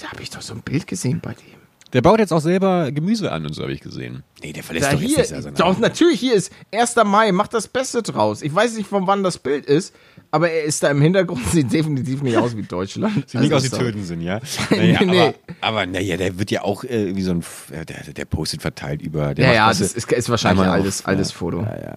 da 0.00 0.10
habe 0.10 0.22
ich 0.22 0.30
doch 0.30 0.42
so 0.42 0.54
ein 0.54 0.62
Bild 0.62 0.86
gesehen 0.86 1.20
bei 1.20 1.34
dem. 1.34 1.61
Der 1.92 2.00
baut 2.00 2.20
jetzt 2.20 2.32
auch 2.32 2.40
selber 2.40 2.90
Gemüse 2.90 3.30
an 3.30 3.44
und 3.44 3.52
so 3.52 3.62
habe 3.62 3.72
ich 3.72 3.80
gesehen. 3.80 4.22
Nee, 4.42 4.52
der 4.52 4.62
verlässt 4.62 4.86
Da 4.86 4.92
doch 4.92 5.00
jetzt 5.00 5.10
hier, 5.10 5.18
nicht 5.18 5.28
seine 5.28 5.56
doch, 5.56 5.78
natürlich, 5.78 6.18
hier 6.18 6.34
ist 6.34 6.50
1. 6.72 6.96
Mai, 7.04 7.32
macht 7.32 7.52
das 7.52 7.68
Beste 7.68 8.02
draus. 8.02 8.40
Ich 8.40 8.54
weiß 8.54 8.76
nicht, 8.76 8.88
von 8.88 9.06
wann 9.06 9.22
das 9.22 9.38
Bild 9.38 9.66
ist, 9.66 9.94
aber 10.30 10.50
er 10.50 10.64
ist 10.64 10.82
da 10.82 10.90
im 10.90 11.02
Hintergrund, 11.02 11.46
sieht 11.50 11.70
definitiv 11.70 12.22
nicht 12.22 12.36
aus 12.38 12.56
wie 12.56 12.62
Deutschland. 12.62 13.28
Sieht 13.28 13.42
nicht 13.42 13.52
aus 13.52 13.64
wie. 13.64 13.68
Töten 13.68 14.04
sind, 14.04 14.22
ja? 14.22 14.40
Naja, 14.70 15.04
nee. 15.04 15.20
Aber, 15.20 15.34
aber 15.60 15.86
naja, 15.86 16.16
der 16.16 16.38
wird 16.38 16.50
ja 16.50 16.62
auch 16.62 16.84
äh, 16.84 17.14
wie 17.14 17.22
so 17.22 17.32
ein, 17.32 17.44
der, 17.70 18.12
der 18.12 18.24
postet 18.24 18.62
verteilt 18.62 19.02
über. 19.02 19.34
Der 19.34 19.48
Ja, 19.48 19.52
ja, 19.52 19.68
das 19.68 19.80
ist, 19.80 20.10
ist 20.10 20.30
wahrscheinlich 20.30 20.62
einmal 20.62 20.78
altes, 20.78 21.04
altes 21.04 21.30
ja, 21.30 21.36
Foto. 21.36 21.60
Ja, 21.60 21.78
ja. 21.78 21.96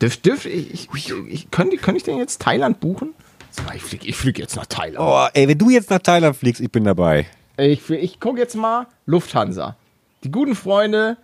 Dürf, 0.00 0.16
dürf, 0.18 0.46
ich, 0.46 0.88
ich, 0.94 1.12
ich, 1.28 1.50
könnte, 1.50 1.76
könnte 1.76 1.98
ich 1.98 2.04
denn 2.04 2.18
jetzt 2.18 2.40
Thailand 2.40 2.78
buchen? 2.78 3.14
Ich 3.74 3.82
fliege 3.82 4.06
ich 4.06 4.16
flieg 4.16 4.38
jetzt 4.38 4.56
nach 4.56 4.66
Thailand. 4.66 4.98
Oh, 4.98 5.26
ey, 5.32 5.48
wenn 5.48 5.58
du 5.58 5.70
jetzt 5.70 5.90
nach 5.90 6.00
Thailand 6.00 6.36
fliegst, 6.36 6.60
ich 6.60 6.70
bin 6.70 6.84
dabei. 6.84 7.26
Ich, 7.56 7.88
ich 7.90 8.20
gucke 8.20 8.38
jetzt 8.40 8.56
mal 8.56 8.86
Lufthansa. 9.06 9.76
Die 10.24 10.30
guten 10.30 10.54
Freunde, 10.54 11.16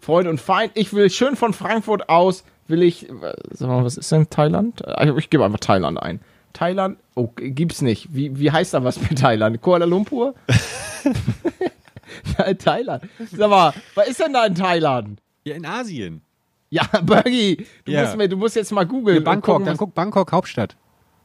Freund 0.00 0.28
und 0.28 0.40
Feind. 0.40 0.72
Ich 0.74 0.92
will 0.92 1.10
schön 1.10 1.36
von 1.36 1.52
Frankfurt 1.52 2.08
aus, 2.08 2.44
will 2.66 2.82
ich, 2.82 3.08
äh, 3.08 3.12
sag 3.50 3.68
mal, 3.68 3.84
was 3.84 3.96
ist 3.96 4.10
denn 4.10 4.28
Thailand? 4.30 4.82
Äh, 4.86 5.12
Ich 5.18 5.30
gebe 5.30 5.44
einfach 5.44 5.60
Thailand 5.60 6.00
ein. 6.02 6.20
Thailand, 6.52 6.98
oh, 7.14 7.28
gibt's 7.36 7.82
nicht. 7.82 8.14
Wie, 8.14 8.38
wie 8.38 8.50
heißt 8.50 8.72
da 8.74 8.82
was 8.82 8.98
mit 9.00 9.18
Thailand? 9.18 9.60
Kuala 9.60 9.84
Lumpur? 9.84 10.34
ja, 12.38 12.54
Thailand. 12.54 13.04
Sag 13.30 13.50
mal, 13.50 13.72
was 13.94 14.08
ist 14.08 14.20
denn 14.20 14.32
da 14.32 14.46
in 14.46 14.54
Thailand? 14.54 15.20
Ja, 15.44 15.54
in 15.54 15.66
Asien. 15.66 16.22
Ja, 16.70 16.82
Bergi, 17.02 17.64
du, 17.84 17.92
Ja. 17.92 18.02
musst, 18.14 18.32
du 18.32 18.36
musst 18.36 18.56
jetzt 18.56 18.72
mal 18.72 18.86
googeln. 18.86 19.18
und 19.18 19.24
Bangkok, 19.24 19.54
gucken, 19.56 19.66
dann 19.66 19.76
guck 19.76 19.94
Bangkok, 19.94 20.32
Hauptstadt. 20.32 20.76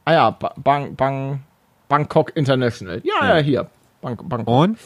Ah 0.04 0.12
ja, 0.12 0.30
ba 0.30 0.54
Bang, 0.56 0.94
Bang, 0.94 1.42
Bangkok 1.88 2.36
International. 2.36 3.00
Ja, 3.04 3.36
ja, 3.36 3.42
hier. 3.42 3.70
Bang, 4.02 4.18
Bangkok. 4.28 4.48
Und? 4.48 4.78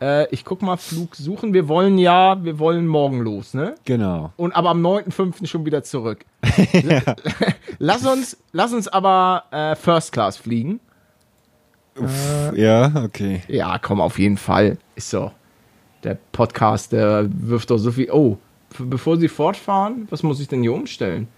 Äh, 0.00 0.32
ich 0.32 0.44
guck 0.44 0.62
mal, 0.62 0.76
Flug 0.76 1.16
suchen. 1.16 1.52
Wir 1.52 1.66
wollen 1.66 1.98
ja, 1.98 2.42
wir 2.44 2.58
wollen 2.58 2.86
morgen 2.86 3.20
los, 3.20 3.54
ne? 3.54 3.74
Genau. 3.84 4.32
Und 4.36 4.52
aber 4.54 4.70
am 4.70 4.84
9.5. 4.84 5.46
schon 5.46 5.66
wieder 5.66 5.82
zurück. 5.82 6.24
lass 7.78 8.06
uns, 8.06 8.36
lass 8.52 8.72
uns 8.72 8.86
aber 8.86 9.44
äh, 9.50 9.74
First 9.74 10.12
Class 10.12 10.36
fliegen. 10.36 10.80
Ja, 12.54 12.92
okay. 13.04 13.42
Ja, 13.48 13.78
komm, 13.78 14.00
auf 14.00 14.18
jeden 14.18 14.36
Fall. 14.36 14.78
Ist 14.94 15.10
so. 15.10 15.32
Der 16.04 16.16
Podcast, 16.32 16.92
der 16.92 17.28
wirft 17.28 17.70
doch 17.70 17.78
so 17.78 17.92
viel. 17.92 18.10
Oh, 18.10 18.38
bevor 18.78 19.18
Sie 19.18 19.28
fortfahren, 19.28 20.06
was 20.08 20.22
muss 20.22 20.40
ich 20.40 20.48
denn 20.48 20.62
hier 20.62 20.72
umstellen? 20.72 21.28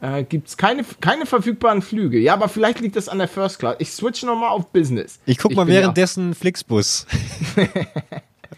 Äh, 0.00 0.22
Gibt 0.24 0.48
es 0.48 0.56
keine, 0.56 0.84
keine 1.00 1.26
verfügbaren 1.26 1.82
Flüge? 1.82 2.18
Ja, 2.18 2.34
aber 2.34 2.48
vielleicht 2.48 2.80
liegt 2.80 2.94
das 2.96 3.08
an 3.08 3.18
der 3.18 3.26
First 3.28 3.58
Class. 3.58 3.76
Ich 3.80 3.90
switch 3.90 4.22
nochmal 4.22 4.50
auf 4.50 4.68
Business. 4.68 5.18
Ich 5.26 5.38
guck 5.38 5.54
mal 5.54 5.64
bin 5.64 5.74
ja- 5.74 5.80
währenddessen 5.82 6.34
Flixbus. 6.34 7.06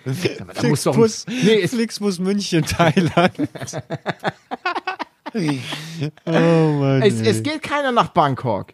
Da 0.05 0.68
muss 0.68 0.84
doch, 0.84 0.95
Flixbus, 0.95 1.26
nee, 1.45 1.61
es, 1.61 1.72
Flixbus 1.72 2.18
München, 2.20 2.64
Thailand. 2.64 3.32
oh 6.24 6.30
Mann. 6.32 7.03
es, 7.03 7.20
es 7.20 7.43
geht 7.43 7.62
keiner 7.62 7.93
nach 7.93 8.09
Bangkok. 8.09 8.68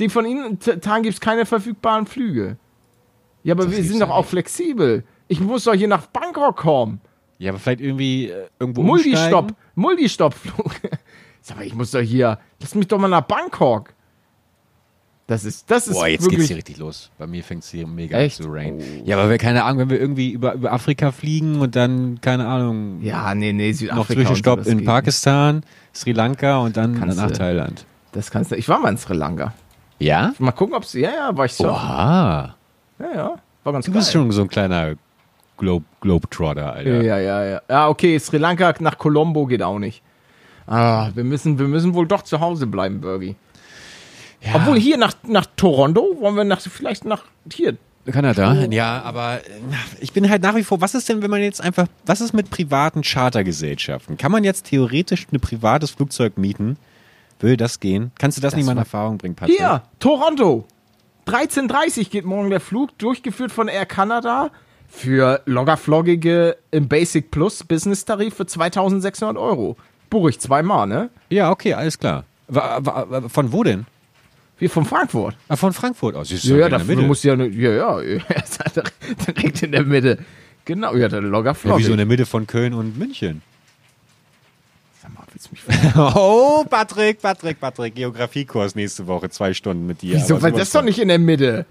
Die 0.00 0.08
von 0.08 0.26
Ihnen 0.26 0.58
Tagen 0.58 1.02
gibt 1.04 1.14
es 1.14 1.20
keine 1.20 1.46
verfügbaren 1.46 2.06
Flüge. 2.06 2.56
Ja, 3.42 3.54
aber 3.54 3.70
wir 3.70 3.76
gibt's 3.76 3.90
sind 3.90 4.00
doch 4.00 4.10
auch 4.10 4.26
flexibel. 4.26 5.04
Ich 5.28 5.40
muss 5.40 5.64
doch 5.64 5.74
hier 5.74 5.88
nach 5.88 6.06
Bangkok 6.06 6.56
kommen. 6.56 7.00
ja, 7.38 7.52
aber 7.52 7.58
vielleicht 7.58 7.80
irgendwie 7.80 8.26
äh, 8.26 8.48
irgendwo 8.58 8.82
Multistopp. 8.82 9.54
Multistopp-Flug. 9.76 10.72
Sag 11.42 11.56
mal, 11.56 11.66
ich 11.66 11.74
muss 11.74 11.90
doch 11.90 12.00
hier. 12.00 12.38
Lass 12.60 12.74
mich 12.74 12.88
doch 12.88 12.98
mal 12.98 13.08
nach 13.08 13.22
Bangkok. 13.22 13.94
Das 15.26 15.44
ist, 15.44 15.70
das 15.70 15.86
ist 15.86 15.94
Boah, 15.94 16.08
jetzt 16.08 16.28
geht's 16.28 16.46
hier 16.48 16.56
richtig 16.56 16.78
los. 16.78 17.08
Bei 17.16 17.26
mir 17.26 17.44
fängt's 17.44 17.70
hier 17.70 17.86
mega 17.86 18.18
Echt? 18.18 18.40
an 18.40 18.46
zu 18.46 18.52
rain. 18.52 18.78
Oh. 18.80 19.02
Ja, 19.04 19.16
aber 19.16 19.30
wir, 19.30 19.38
keine 19.38 19.62
Ahnung, 19.62 19.78
wenn 19.82 19.90
wir 19.90 20.00
irgendwie 20.00 20.30
über, 20.32 20.54
über 20.54 20.72
Afrika 20.72 21.12
fliegen 21.12 21.60
und 21.60 21.76
dann, 21.76 22.20
keine 22.20 22.48
Ahnung, 22.48 23.00
ja, 23.00 23.32
nee, 23.36 23.52
nee, 23.52 23.70
Südafrika. 23.72 24.00
noch 24.00 24.06
Zwischenstopp 24.08 24.64
so, 24.64 24.70
in 24.70 24.78
geht 24.78 24.86
Pakistan, 24.88 25.62
Sri 25.94 26.10
Lanka 26.12 26.58
und 26.58 26.76
dann 26.76 26.98
Kannst 26.98 27.16
nach 27.16 27.28
du- 27.28 27.34
Thailand. 27.38 27.86
Das 28.10 28.32
kannst 28.32 28.50
du. 28.50 28.56
Ich 28.56 28.68
war 28.68 28.80
mal 28.80 28.88
in 28.88 28.98
Sri 28.98 29.14
Lanka. 29.14 29.54
Ja? 30.00 30.32
Mal 30.40 30.50
gucken, 30.50 30.74
ob 30.74 30.82
es. 30.82 30.94
Ja, 30.94 31.10
ja, 31.10 31.36
war 31.36 31.44
ich 31.44 31.52
so. 31.54 31.68
Oha. 31.68 32.56
Ja, 32.98 33.12
ja. 33.14 33.34
War 33.62 33.72
ganz 33.72 33.84
Du 33.84 33.92
geil. 33.92 34.00
bist 34.00 34.10
schon 34.12 34.32
so 34.32 34.42
ein 34.42 34.48
kleiner 34.48 34.94
Globe, 35.58 35.84
Globetrotter, 36.00 36.72
Alter. 36.72 37.02
Ja, 37.02 37.18
ja, 37.18 37.44
ja. 37.44 37.60
Ja, 37.68 37.88
okay, 37.88 38.18
Sri 38.18 38.38
Lanka 38.38 38.74
nach 38.80 38.98
Colombo 38.98 39.46
geht 39.46 39.62
auch 39.62 39.78
nicht. 39.78 40.02
Ah, 40.70 41.10
wir 41.14 41.24
müssen, 41.24 41.58
wir 41.58 41.66
müssen 41.66 41.94
wohl 41.94 42.06
doch 42.06 42.22
zu 42.22 42.38
Hause 42.38 42.68
bleiben, 42.68 43.00
Bergi. 43.00 43.34
Ja. 44.40 44.54
Obwohl 44.54 44.78
hier 44.78 44.96
nach, 44.96 45.14
nach 45.26 45.46
Toronto 45.56 46.16
wollen 46.20 46.36
wir 46.36 46.44
nach, 46.44 46.60
vielleicht 46.60 47.04
nach 47.04 47.24
hier. 47.52 47.76
Kanada? 48.10 48.54
Ja, 48.70 49.02
aber 49.02 49.38
äh, 49.38 49.50
ich 50.00 50.12
bin 50.12 50.30
halt 50.30 50.42
nach 50.42 50.54
wie 50.54 50.62
vor, 50.62 50.80
was 50.80 50.94
ist 50.94 51.08
denn, 51.08 51.22
wenn 51.22 51.30
man 51.30 51.42
jetzt 51.42 51.60
einfach, 51.60 51.86
was 52.06 52.20
ist 52.20 52.32
mit 52.32 52.50
privaten 52.50 53.02
Chartergesellschaften? 53.02 54.16
Kann 54.16 54.30
man 54.32 54.44
jetzt 54.44 54.66
theoretisch 54.66 55.26
ein 55.32 55.40
privates 55.40 55.90
Flugzeug 55.90 56.38
mieten 56.38 56.76
Würde 57.40 57.56
das 57.56 57.80
gehen? 57.80 58.12
Kannst 58.18 58.38
du 58.38 58.42
das, 58.42 58.54
nicht 58.54 58.64
mal 58.64 58.72
in 58.72 58.78
Erfahrung 58.78 59.18
bringen, 59.18 59.34
Patrick? 59.34 59.58
Hier, 59.58 59.82
Toronto. 59.98 60.66
13.30 61.26 62.10
geht 62.10 62.24
morgen 62.24 62.50
der 62.50 62.60
Flug, 62.60 62.96
durchgeführt 62.98 63.52
von 63.52 63.68
Air 63.68 63.86
Canada 63.86 64.50
für 64.88 65.42
loggerfloggige 65.46 66.56
im 66.70 66.88
Basic 66.88 67.30
Plus 67.30 67.64
Business 67.64 68.04
Tarif 68.04 68.34
für 68.34 68.46
2600 68.46 69.36
Euro. 69.36 69.76
Ich 70.28 70.40
zweimal, 70.40 70.86
ne? 70.86 71.10
Ja, 71.28 71.50
okay, 71.50 71.74
alles 71.74 71.98
klar. 71.98 72.24
Wa- 72.48 72.78
wa- 72.80 73.28
Von 73.28 73.52
wo 73.52 73.62
denn? 73.62 73.86
Wir 74.58 74.68
von 74.68 74.84
Frankfurt. 74.84 75.36
Ah, 75.48 75.56
von 75.56 75.72
Frankfurt 75.72 76.16
aus. 76.16 76.28
Siehst 76.28 76.44
du, 76.44 76.50
Ja, 76.54 76.58
ja, 76.62 76.68
dafür 76.68 76.96
Mitte. 76.96 77.06
muss 77.06 77.22
ja, 77.22 77.34
ne- 77.36 77.46
ja, 77.48 77.70
ja, 77.70 78.00
ja, 78.02 78.22
direkt 79.26 79.62
in 79.62 79.72
der 79.72 79.84
Mitte. 79.84 80.18
Genau, 80.66 80.94
ja, 80.96 81.08
der 81.08 81.22
ja, 81.22 81.26
Loggerflog. 81.28 81.78
wieso 81.78 81.92
in 81.92 81.96
der 81.96 82.06
Mitte 82.06 82.26
von 82.26 82.46
Köln 82.46 82.74
und 82.74 82.98
München? 82.98 83.40
Sag 85.02 85.14
mal, 85.14 85.22
willst 85.32 85.46
du 85.46 85.50
mich 85.52 85.62
verarschen? 85.62 86.12
Oh, 86.20 86.64
Patrick, 86.68 87.22
Patrick, 87.22 87.58
Patrick. 87.58 87.94
Geografiekurs 87.94 88.74
nächste 88.74 89.06
Woche, 89.06 89.30
zwei 89.30 89.54
Stunden 89.54 89.86
mit 89.86 90.02
dir. 90.02 90.16
Wieso, 90.16 90.34
Aber 90.34 90.42
weil 90.42 90.50
sowas 90.50 90.58
das 90.60 90.68
ist 90.68 90.74
doch 90.74 90.80
von- 90.80 90.86
nicht 90.86 90.98
in 90.98 91.08
der 91.08 91.18
Mitte. 91.18 91.64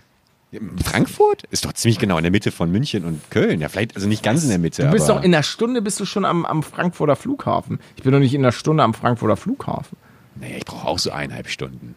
Frankfurt? 0.84 1.43
Ist 1.52 1.66
doch 1.66 1.74
ziemlich 1.74 2.00
genau 2.00 2.18
in 2.18 2.24
der 2.24 2.32
Mitte 2.32 2.52
von 2.52 2.72
München 2.72 3.06
und 3.06 3.22
Köln. 3.30 3.62
Ja, 3.62 3.70
vielleicht, 3.70 3.95
also 3.95 4.08
nicht 4.08 4.24
ganz 4.24 4.43
in 4.43 4.50
der 4.50 4.58
Mitte. 4.60 4.84
Du 4.84 4.91
bist 4.91 5.08
doch 5.10 5.18
in 5.24 5.34
einer 5.34 5.43
Stunde 5.43 5.82
bist 5.82 6.00
du 6.00 6.06
schon 6.06 6.26
am, 6.26 6.45
am 6.45 6.64
Frankfurter 6.64 7.16
Flughafen. 7.16 7.80
Ich 7.95 8.04
bin 8.04 8.12
doch 8.12 8.20
nicht 8.20 8.34
in 8.34 8.41
einer 8.41 8.52
Stunde 8.52 8.84
am 8.84 8.93
Frankfurter 8.93 9.38
Flughafen. 9.38 9.97
Nee, 10.36 10.58
ich 10.58 10.66
brauche 10.66 10.88
auch 10.88 11.00
so 11.00 11.12
eineinhalb 11.12 11.50
Stunden. 11.50 11.95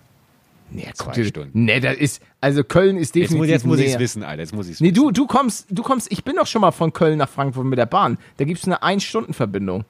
Nee, 0.71 0.89
Zwei 0.95 1.05
guck 1.05 1.13
dir- 1.15 1.25
Stunden. 1.27 1.65
Nee, 1.65 1.81
das 1.81 1.97
ist, 1.97 2.23
also 2.41 2.65
Köln 2.65 2.97
ist 2.97 3.15
Jetzt 3.15 3.31
muss, 3.33 3.47
definitiv 3.47 3.51
jetzt 3.53 3.67
muss 3.67 3.79
ich 3.79 3.93
es 3.95 3.99
wissen, 3.99 4.23
Alter. 4.23 4.43
Jetzt 4.43 4.55
muss 4.55 4.67
ich 4.67 4.75
es 4.75 4.81
Nee, 4.81 4.91
wissen. 4.93 4.95
du, 5.05 5.11
du 5.13 5.27
kommst, 5.27 5.67
du 5.71 5.83
kommst, 5.83 6.11
ich 6.11 6.25
bin 6.25 6.37
doch 6.37 6.47
schon 6.47 6.61
mal 6.63 6.71
von 6.73 6.93
Köln 6.93 7.19
nach 7.19 7.29
Frankfurt 7.29 7.65
mit 7.67 7.79
der 7.79 7.87
Bahn. 7.87 8.19
Da 8.39 8.45
gibt's 8.45 8.65
eine 8.65 8.83
Ein-Stunden-Verbindung. 8.83 9.85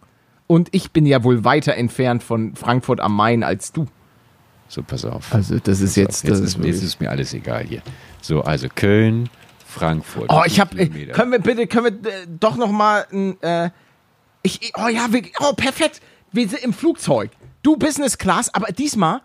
Und 0.49 0.69
ich 0.73 0.91
bin 0.91 1.07
ja 1.07 1.23
wohl 1.25 1.45
weiter 1.45 1.75
entfernt 1.77 2.23
von 2.23 2.55
Frankfurt 2.57 3.01
am 3.01 3.15
Main 3.17 3.43
als 3.45 3.73
du. 3.73 3.87
So, 4.69 4.83
pass 4.83 5.05
auf. 5.05 5.33
Also, 5.35 5.59
das 5.59 5.81
ist 5.81 5.97
jetzt, 5.97 6.25
jetzt, 6.25 6.31
das 6.31 6.41
ist, 6.41 6.59
ist 6.59 6.65
jetzt 6.65 6.83
ist 6.83 7.01
mir 7.01 7.11
alles 7.11 7.33
egal 7.33 7.65
hier. 7.65 7.83
So, 8.23 8.43
also 8.43 8.69
Köln, 8.75 9.29
Frankfurt. 9.67 10.31
Oh, 10.31 10.43
ich 10.47 10.61
hab, 10.61 10.71
viele 10.75 10.85
äh, 10.85 11.13
können 11.13 11.33
wir 11.33 11.41
bitte, 11.41 11.67
können 11.67 12.03
wir 12.03 12.11
äh, 12.11 12.27
doch 12.29 12.57
noch 12.57 12.71
mal 12.71 13.07
ein, 13.13 13.41
äh, 13.43 13.71
ich, 14.43 14.73
oh 14.77 14.89
ja, 14.89 15.13
wir, 15.13 15.23
oh, 15.41 15.53
perfekt. 15.53 16.01
Wir 16.33 16.49
sind 16.49 16.63
im 16.63 16.73
Flugzeug. 16.73 17.31
Du 17.63 17.77
Business 17.77 18.17
Class, 18.17 18.53
aber 18.55 18.73
diesmal, 18.73 19.21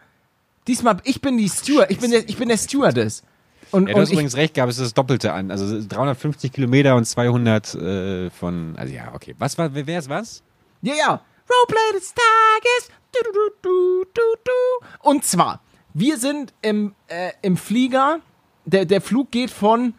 diesmal, 0.67 0.97
ich 1.03 1.21
bin 1.21 1.37
die 1.37 1.49
Steward, 1.49 1.89
ich 1.89 1.99
bin 1.99 2.11
der, 2.11 2.27
ich 2.27 2.37
bin 2.37 2.49
der 2.49 2.57
Stewardess. 2.57 3.23
Und, 3.71 3.87
Ja, 3.87 3.93
du 3.93 3.95
und 3.95 4.01
hast 4.01 4.09
ich, 4.09 4.13
übrigens 4.13 4.35
recht 4.35 4.53
gehabt, 4.53 4.71
es 4.71 4.77
ist 4.77 4.85
das 4.85 4.93
Doppelte 4.93 5.33
an. 5.33 5.51
Also 5.51 5.81
350 5.87 6.51
Kilometer 6.51 6.95
und 6.95 7.05
200 7.05 7.75
äh, 7.75 8.29
von, 8.29 8.75
also 8.77 8.93
ja, 8.93 9.13
okay. 9.13 9.35
Was 9.37 9.57
war, 9.57 9.69
wer 9.73 9.99
ist 9.99 10.09
was? 10.09 10.43
Ja, 10.81 10.93
ja. 10.95 11.21
Roleplay 11.49 11.99
des 11.99 12.13
Tages. 12.13 12.97
Du, 13.11 13.23
du, 13.23 13.31
du, 13.33 13.49
du, 13.61 14.03
du, 14.13 14.21
du. 14.43 15.09
Und 15.09 15.23
zwar, 15.23 15.61
wir 15.93 16.17
sind 16.17 16.53
im, 16.61 16.93
äh, 17.07 17.31
im 17.41 17.57
Flieger. 17.57 18.19
Der, 18.67 18.85
der 18.85 19.01
Flug 19.01 19.31
geht 19.31 19.49
von 19.49 19.93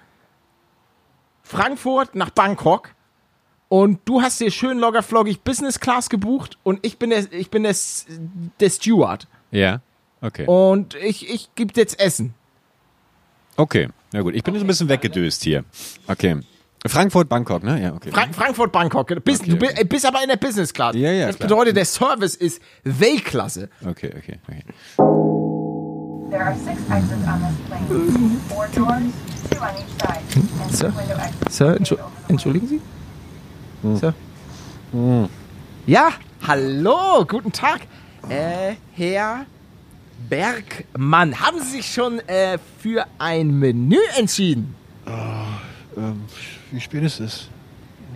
Frankfurt 1.42 2.14
nach 2.14 2.30
Bangkok. 2.30 2.90
Und 3.70 4.00
du 4.06 4.22
hast 4.22 4.40
dir 4.40 4.50
schön 4.50 4.78
loggerfloggig 4.78 5.42
Business 5.42 5.78
Class 5.78 6.08
gebucht 6.08 6.56
und 6.62 6.78
ich 6.86 6.98
bin 6.98 7.10
der, 7.10 7.30
ich 7.32 7.50
bin 7.50 7.64
der, 7.64 7.74
der 8.60 8.70
Steward. 8.70 9.26
Ja, 9.50 9.82
okay. 10.22 10.46
Und 10.46 10.94
ich, 10.94 11.28
ich 11.28 11.50
gebe 11.54 11.72
jetzt 11.76 12.00
Essen. 12.00 12.32
Okay, 13.56 13.88
na 14.12 14.22
gut. 14.22 14.34
Ich 14.34 14.42
bin 14.42 14.54
jetzt 14.54 14.64
ein 14.64 14.68
bisschen 14.68 14.88
weggedöst 14.88 15.42
hier. 15.44 15.64
Okay. 16.06 16.40
Frankfurt, 16.86 17.28
Bangkok, 17.28 17.62
ne? 17.62 17.82
Ja, 17.82 17.92
okay. 17.92 18.10
Fra 18.10 18.26
Frankfurt, 18.32 18.72
Bangkok. 18.72 19.08
Bist, 19.24 19.42
Okay, 19.42 19.50
du 19.50 19.56
bi- 19.58 19.66
okay. 19.66 19.84
bist 19.84 20.06
aber 20.06 20.22
in 20.22 20.28
der 20.30 20.36
Business 20.36 20.72
Class. 20.72 20.94
Ja, 20.94 21.10
ja, 21.12 21.26
Das 21.26 21.36
klar. 21.36 21.48
bedeutet, 21.48 21.76
der 21.76 21.84
Service 21.84 22.36
ist 22.36 22.62
Weltklasse. 22.84 23.68
Okay, 23.84 24.14
okay, 24.16 24.38
okay. 24.48 24.62
There 26.30 26.42
are 26.42 26.54
six 26.54 26.78
exits 26.90 27.26
on 27.26 27.40
this 27.40 27.56
plane. 27.66 28.38
Four 28.48 28.66
doors, 28.68 29.12
two 29.50 29.60
on 29.60 29.74
each 29.78 29.92
side. 29.98 30.22
And 30.62 30.74
Sir? 30.74 30.90
two 30.90 30.96
window 30.98 31.16
exits. 31.16 31.56
Sir, 31.56 31.76
entschu 31.76 31.96
entschuldigen 32.28 32.68
Sie? 32.68 32.80
Sir? 33.96 34.12
Ja, 35.86 36.12
hallo, 36.46 37.24
guten 37.24 37.50
Tag. 37.50 37.80
Äh, 38.28 38.74
Herr 38.92 39.46
Bergmann, 40.28 41.40
haben 41.40 41.60
Sie 41.60 41.78
sich 41.78 41.90
schon 41.90 42.18
äh, 42.28 42.58
für 42.82 43.06
ein 43.18 43.58
Menü 43.58 43.96
entschieden? 44.18 44.74
Ähm, 45.96 46.24
wie 46.70 46.80
spät 46.80 47.04
ist 47.04 47.20
es? 47.20 47.48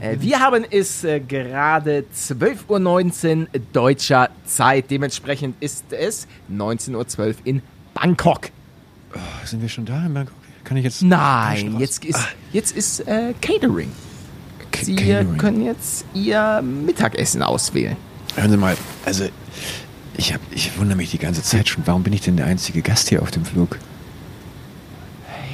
Äh, 0.02 0.16
wir 0.20 0.38
haben 0.38 0.66
es 0.70 1.04
äh, 1.04 1.20
gerade 1.20 2.04
12.19 2.14 3.40
Uhr 3.40 3.46
deutscher 3.72 4.28
Zeit. 4.44 4.90
Dementsprechend 4.90 5.56
ist 5.60 5.92
es 5.92 6.26
19.12 6.50 7.28
Uhr 7.28 7.34
in 7.44 7.62
Bangkok. 7.94 8.50
Sind 9.44 9.60
wir 9.62 9.68
schon 9.68 9.84
da 9.84 10.04
in 10.06 10.14
Bangkok? 10.14 10.34
Kann 10.64 10.76
ich 10.76 10.84
jetzt? 10.84 11.02
Nein, 11.02 11.78
jetzt 11.78 12.04
ist, 12.04 12.20
jetzt 12.52 12.76
ist 12.76 13.00
äh, 13.06 13.34
Catering. 13.40 13.90
K- 14.70 14.84
Sie 14.84 14.96
Catering. 14.96 15.36
können 15.38 15.64
jetzt 15.64 16.04
Ihr 16.14 16.62
Mittagessen 16.62 17.42
auswählen. 17.42 17.96
Hören 18.36 18.50
Sie 18.50 18.56
mal, 18.56 18.76
also 19.04 19.26
ich, 20.16 20.32
hab, 20.32 20.40
ich 20.50 20.78
wundere 20.78 20.96
mich 20.96 21.10
die 21.10 21.18
ganze 21.18 21.42
Zeit 21.42 21.68
schon, 21.68 21.82
warum 21.86 22.02
bin 22.02 22.12
ich 22.12 22.20
denn 22.22 22.36
der 22.36 22.46
einzige 22.46 22.80
Gast 22.82 23.08
hier 23.08 23.20
auf 23.22 23.30
dem 23.30 23.44
Flug? 23.44 23.78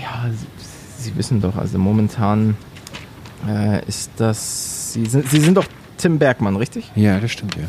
Ja, 0.02 0.30
Sie, 0.30 1.04
Sie 1.04 1.16
wissen 1.16 1.40
doch, 1.40 1.56
also 1.56 1.78
momentan 1.78 2.56
äh, 3.48 3.84
ist 3.86 4.10
das. 4.16 4.92
Sie 4.92 5.06
sind, 5.06 5.28
Sie 5.30 5.40
sind 5.40 5.54
doch 5.56 5.66
Tim 5.96 6.18
Bergmann, 6.18 6.56
richtig? 6.56 6.90
Ja, 6.94 7.18
das 7.18 7.32
stimmt 7.32 7.56
ja. 7.56 7.62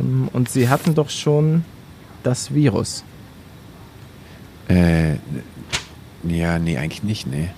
Ähm, 0.00 0.28
und 0.32 0.48
Sie 0.48 0.68
hatten 0.68 0.94
doch 0.94 1.10
schon 1.10 1.64
das 2.22 2.52
Virus. 2.54 3.04
Äh, 4.68 5.14
ja, 6.24 6.58
nee, 6.58 6.76
eigentlich 6.78 7.02
nicht, 7.02 7.26
nee. 7.26 7.48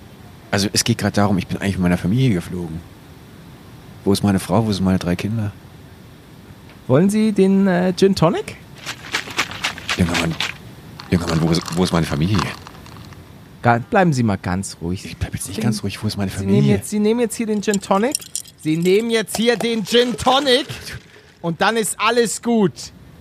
Also 0.51 0.69
es 0.73 0.83
geht 0.83 0.97
gerade 0.97 1.13
darum, 1.13 1.37
ich 1.37 1.47
bin 1.47 1.57
eigentlich 1.57 1.75
mit 1.75 1.83
meiner 1.83 1.97
Familie 1.97 2.33
geflogen. 2.33 2.79
Wo 4.03 4.13
ist 4.13 4.23
meine 4.23 4.39
Frau, 4.39 4.65
wo 4.65 4.71
sind 4.71 4.85
meine 4.85 4.99
drei 4.99 5.15
Kinder? 5.15 5.51
Wollen 6.87 7.09
Sie 7.09 7.31
den 7.31 7.67
äh, 7.67 7.93
Gin 7.95 8.15
Tonic? 8.15 8.55
Junger 9.97 10.19
Mann, 10.19 10.35
junger 11.09 11.27
Mann, 11.27 11.41
wo 11.41 11.49
ist, 11.49 11.61
wo 11.75 11.83
ist 11.83 11.91
meine 11.93 12.05
Familie? 12.05 12.37
Ga- 13.61 13.79
Bleiben 13.89 14.13
Sie 14.13 14.23
mal 14.23 14.37
ganz 14.37 14.77
ruhig. 14.81 15.03
Ich 15.05 15.17
bleib 15.17 15.33
jetzt 15.33 15.47
nicht 15.47 15.61
ganz 15.61 15.81
ruhig, 15.83 16.01
wo 16.03 16.07
ist 16.07 16.17
meine 16.17 16.29
Sie 16.31 16.39
nehmen, 16.39 16.49
Familie? 16.57 16.75
jetzt, 16.75 16.89
Sie 16.89 16.99
nehmen 16.99 17.19
jetzt 17.21 17.35
hier 17.35 17.47
den 17.47 17.61
Gin 17.63 17.79
Tonic. 17.81 18.15
Sie 18.61 18.77
nehmen 18.77 19.09
jetzt 19.09 19.37
hier 19.37 19.57
den 19.57 19.85
Gin 19.85 20.15
Tonic. 20.17 20.67
Und 21.41 21.61
dann 21.61 21.77
ist 21.77 21.99
alles 21.99 22.41
gut. 22.41 22.73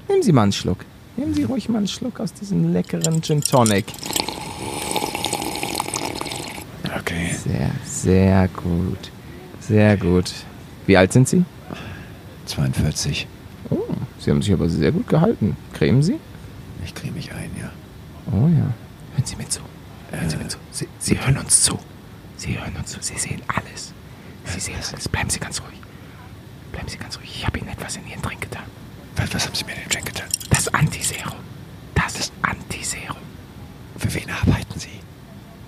Nehmen 0.08 0.22
Sie 0.22 0.32
mal 0.32 0.42
einen 0.44 0.52
Schluck. 0.52 0.78
Nehmen 1.16 1.32
Sie 1.32 1.44
ruhig 1.44 1.68
mal 1.68 1.78
einen 1.78 1.88
Schluck 1.88 2.18
aus 2.18 2.32
diesem 2.32 2.72
leckeren 2.72 3.22
Gin 3.22 3.40
Tonic. 3.40 3.86
Okay. 6.98 7.34
Sehr, 7.44 7.70
sehr 7.84 8.48
gut. 8.48 9.10
Sehr 9.60 9.96
gut. 9.96 10.32
Wie 10.86 10.96
alt 10.96 11.12
sind 11.12 11.28
Sie? 11.28 11.44
42. 12.46 13.26
Oh, 13.70 13.78
Sie 14.18 14.30
haben 14.30 14.42
sich 14.42 14.52
aber 14.52 14.68
sehr 14.68 14.92
gut 14.92 15.06
gehalten. 15.06 15.56
Cremen 15.72 16.02
Sie? 16.02 16.18
Ich 16.84 16.94
creme 16.94 17.14
mich 17.14 17.32
ein, 17.32 17.50
ja. 17.60 17.70
Oh 18.32 18.48
ja. 18.48 18.72
Hören 19.14 19.24
Sie 19.24 19.36
mir 19.36 19.48
zu. 19.48 19.60
Hören 20.10 20.28
Sie 20.28 20.36
mir 20.36 20.48
zu. 20.48 20.58
Sie, 20.70 20.88
Sie 20.98 21.18
hören 21.18 21.38
uns 21.38 21.62
zu. 21.62 21.78
Sie 22.36 22.58
hören 22.58 22.74
uns 22.76 22.90
zu. 22.90 22.98
Sie 23.00 23.16
sehen 23.18 23.40
alles. 23.46 23.92
Sie 24.46 24.60
sehen 24.60 24.76
alles. 24.92 25.08
Bleiben 25.08 25.30
Sie 25.30 25.38
ganz 25.38 25.60
ruhig. 25.62 25.80
Bleiben 26.72 26.88
Sie 26.88 26.98
ganz 26.98 27.18
ruhig. 27.18 27.30
Ich 27.34 27.46
habe 27.46 27.58
Ihnen 27.58 27.68
etwas 27.68 27.96
in 27.96 28.06
Ihren 28.06 28.20
Trink 28.20 28.40
getan. 28.42 28.64
Was, 29.16 29.34
was 29.34 29.46
haben 29.46 29.54
Sie 29.54 29.64
mir 29.64 29.72
denn 29.74 29.90
schon 29.92 30.04
getan? 30.04 30.26
Das 30.50 30.72
Antiserum. 30.74 31.32
Das 31.94 32.18
ist 32.18 32.32
Antiserum. 32.42 33.16
Für 33.98 34.12
wen 34.14 34.30
arbeiten 34.30 34.78
Sie? 34.78 34.88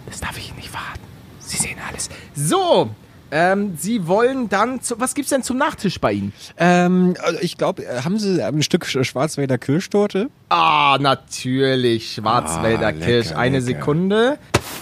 Das 0.07 0.21
darf 0.21 0.37
ich 0.37 0.49
Ihnen 0.49 0.57
nicht 0.57 0.71
verraten. 0.71 1.01
Sie 1.41 1.57
sehen 1.57 1.77
alles. 1.89 2.09
So, 2.35 2.91
ähm, 3.31 3.77
Sie 3.79 4.07
wollen 4.07 4.49
dann. 4.49 4.81
Zu, 4.83 4.99
was 5.01 5.15
gibt's 5.15 5.31
denn 5.31 5.43
zum 5.43 5.59
Nachtisch 5.59 6.01
bei 6.01 6.13
Ihnen? 6.13 6.33
Ähm, 6.59 7.15
also 7.23 7.39
ich 7.41 7.57
glaube, 7.57 7.85
haben 8.05 8.19
Sie 8.19 8.43
ein 8.43 8.63
Stück 8.63 8.85
Sch- 8.85 9.05
Schwarzwälder 9.05 9.59
Kirschtorte? 9.59 10.29
Ah, 10.49 10.99
natürlich. 11.01 12.15
Schwarzwälder 12.15 12.89
Ah, 12.89 12.91
lecker, 12.91 13.05
Kirsch. 13.07 13.33
Eine 13.33 13.59
lecker. 13.61 13.79
Sekunde. 13.79 14.39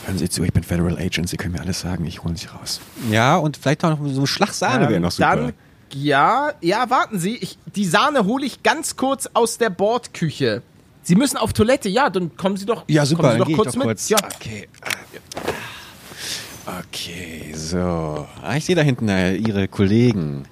Hören 0.07 0.19
Sie 0.19 0.29
zu, 0.29 0.43
ich 0.45 0.53
bin 0.53 0.63
Federal 0.63 0.99
Agent, 0.99 1.29
Sie 1.31 1.37
können 1.39 1.53
mir 1.55 1.61
alles 1.61 1.81
sagen, 1.81 2.05
ich 2.07 2.23
hole 2.23 2.37
Sie 2.37 2.47
raus. 2.47 2.81
Ja, 3.11 3.37
und 3.37 3.57
vielleicht 3.57 3.85
auch 3.85 3.99
noch 3.99 4.07
so 4.13 4.23
ein 4.23 4.27
Schlag 4.27 4.53
Sahne 4.53 4.85
wäre 4.89 4.97
Ähm, 4.97 5.03
noch 5.03 5.11
super. 5.13 5.37
Dann, 5.37 5.53
ja, 5.95 6.53
ja, 6.61 6.91
warten 6.91 7.19
Sie. 7.19 7.37
Ich, 7.37 7.59
die 7.75 7.85
Sahne 7.87 8.25
hole 8.25 8.45
ich 8.47 8.63
ganz 8.63 8.97
kurz 8.97 9.29
aus 9.33 9.59
der 9.59 9.71
Bordküche. 9.71 10.63
Sie 11.03 11.15
müssen 11.17 11.37
auf 11.37 11.53
Toilette, 11.53 11.89
ja, 11.89 12.09
dann 12.11 12.37
kommen 12.37 12.57
Sie 12.57 12.65
doch, 12.67 12.85
ja, 12.89 13.05
super, 13.05 13.23
kommen 13.23 13.33
Sie 13.47 13.53
doch 13.53 13.57
kurz 13.57 13.73
doch 13.73 13.79
mit. 13.79 13.85
kurz. 13.85 14.09
Ja. 14.09 14.17
Okay. 14.35 14.69
Okay, 16.67 17.53
so. 17.55 18.27
Ah, 18.43 18.57
ich 18.57 18.65
sehe 18.65 18.75
da 18.75 18.81
hinten 18.83 19.09
äh, 19.09 19.35
Ihre 19.37 19.69
Kollegen. 19.69 20.45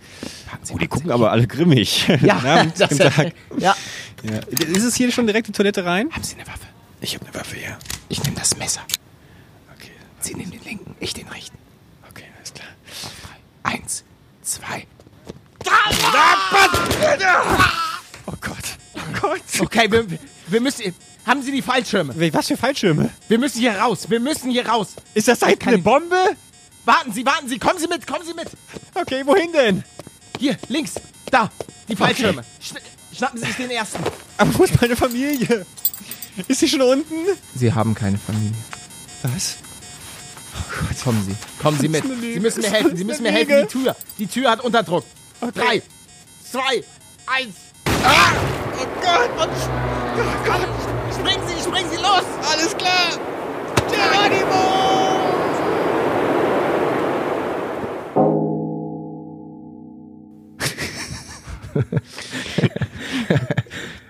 Oh, 0.72 0.76
die 0.76 0.86
gucken 0.86 1.11
aber 1.11 1.32
alle 1.32 1.47
grimmig. 1.47 2.07
Ja, 2.22 2.36
Abend, 2.45 2.74
das, 2.78 2.97
Tag. 2.97 3.32
ja. 3.59 3.74
Ja. 4.22 4.38
Ist 4.51 4.84
es 4.84 4.95
hier 4.95 5.11
schon 5.11 5.26
direkt 5.26 5.49
die 5.49 5.53
Toilette 5.53 5.84
rein? 5.84 6.11
Haben 6.12 6.22
Sie 6.22 6.34
eine 6.34 6.47
Waffe? 6.47 6.66
Ich 7.01 7.14
habe 7.14 7.24
eine 7.26 7.34
Waffe, 7.34 7.57
ja. 7.59 7.78
Ich 8.11 8.22
nehme 8.22 8.36
das 8.36 8.57
Messer. 8.59 8.82
Okay, 9.76 9.90
Sie 10.20 10.34
nehmen 10.34 10.51
den 10.53 10.62
linken, 10.62 10.95
ich 11.01 11.14
den 11.14 11.26
rechten. 11.28 11.57
okay, 12.09 12.24
alles 12.36 12.53
klar. 12.53 12.68
Auf 13.05 13.12
drei. 13.22 13.72
Eins, 13.74 14.05
zwei. 14.43 14.86
Oh 15.65 16.33
Gott. 16.41 16.71
Oh 18.27 18.33
Gott. 18.41 19.21
Gott. 19.21 19.41
Okay, 19.61 19.91
wir, 19.91 20.07
wir 20.49 20.61
müssen. 20.61 20.95
Haben 21.27 21.43
Sie 21.43 21.53
die 21.53 21.63
Fallschirme? 21.63 22.15
Was 22.33 22.49
für 22.49 22.57
Fallschirme? 22.57 23.11
Wir 23.29 23.39
müssen 23.39 23.61
hier 23.61 23.77
raus. 23.79 24.11
Wir 24.11 24.19
müssen 24.19 24.51
hier 24.51 24.67
raus. 24.67 24.89
Ist 25.15 25.29
das 25.29 25.39
da 25.39 25.47
hinten 25.47 25.69
eine 25.69 25.79
Bombe? 25.79 26.17
Warten 26.85 27.13
Sie, 27.13 27.25
warten 27.25 27.49
Sie. 27.49 27.59
Kommen 27.61 27.79
Sie 27.79 27.87
mit, 27.87 28.05
kommen 28.07 28.25
Sie 28.27 28.35
mit. 28.35 28.49
Okay, 28.95 29.23
wohin 29.25 29.53
denn? 29.53 29.85
Hier, 30.39 30.57
links. 30.69 30.95
Da, 31.31 31.49
die 31.89 31.95
Fallschirme. 31.95 32.43
Schna 32.61 32.81
schnappen 33.17 33.39
Sie 33.41 33.47
sich 33.47 33.57
den 33.57 33.71
ersten. 33.71 34.03
Aber 34.37 34.59
wo 34.59 34.65
ist 34.65 34.81
meine 34.81 34.97
Familie? 34.97 35.65
Ist 36.49 36.59
sie 36.61 36.69
schon 36.69 36.83
unten? 36.83 37.15
Sie 37.55 37.73
haben 37.73 37.95
keine 37.95 38.19
Familie. 38.19 38.53
Was? 39.23 39.59
Kommen 41.05 41.25
Sie. 41.25 41.37
Kommen 41.63 41.79
Sie 41.79 41.89
mit. 41.89 42.05
eine 42.05 42.15
Lüge. 42.15 42.35
Sie 42.35 42.41
müssen 42.41 42.61
mir 42.63 42.67
Das 42.67 42.73
helfen. 42.73 42.91
ist 42.93 42.99
Sie 42.99 43.05
müssen 43.05 43.27
eine 43.27 43.45
mir 43.47 43.55
helfen. 43.55 43.69
Die 43.69 43.85
Tür. 43.85 43.97
Die 44.19 44.27
Tür 44.27 44.51
hat 44.51 44.61
Unterdruck. 44.63 45.05
Drei, 45.51 45.82
zwei, 46.45 46.84
eins. 47.26 47.57
Ah! 48.05 48.32
Oh 48.78 48.86
Gott! 49.01 49.30
Oh 49.38 50.45
Gott. 50.45 50.68
Springen 51.12 51.43
Sie, 51.49 51.61
springen 51.61 51.90
Sie 51.90 51.97
los. 51.97 52.24
Alles 52.49 52.76
klar! 52.76 53.18
Geronimo! 53.90 54.93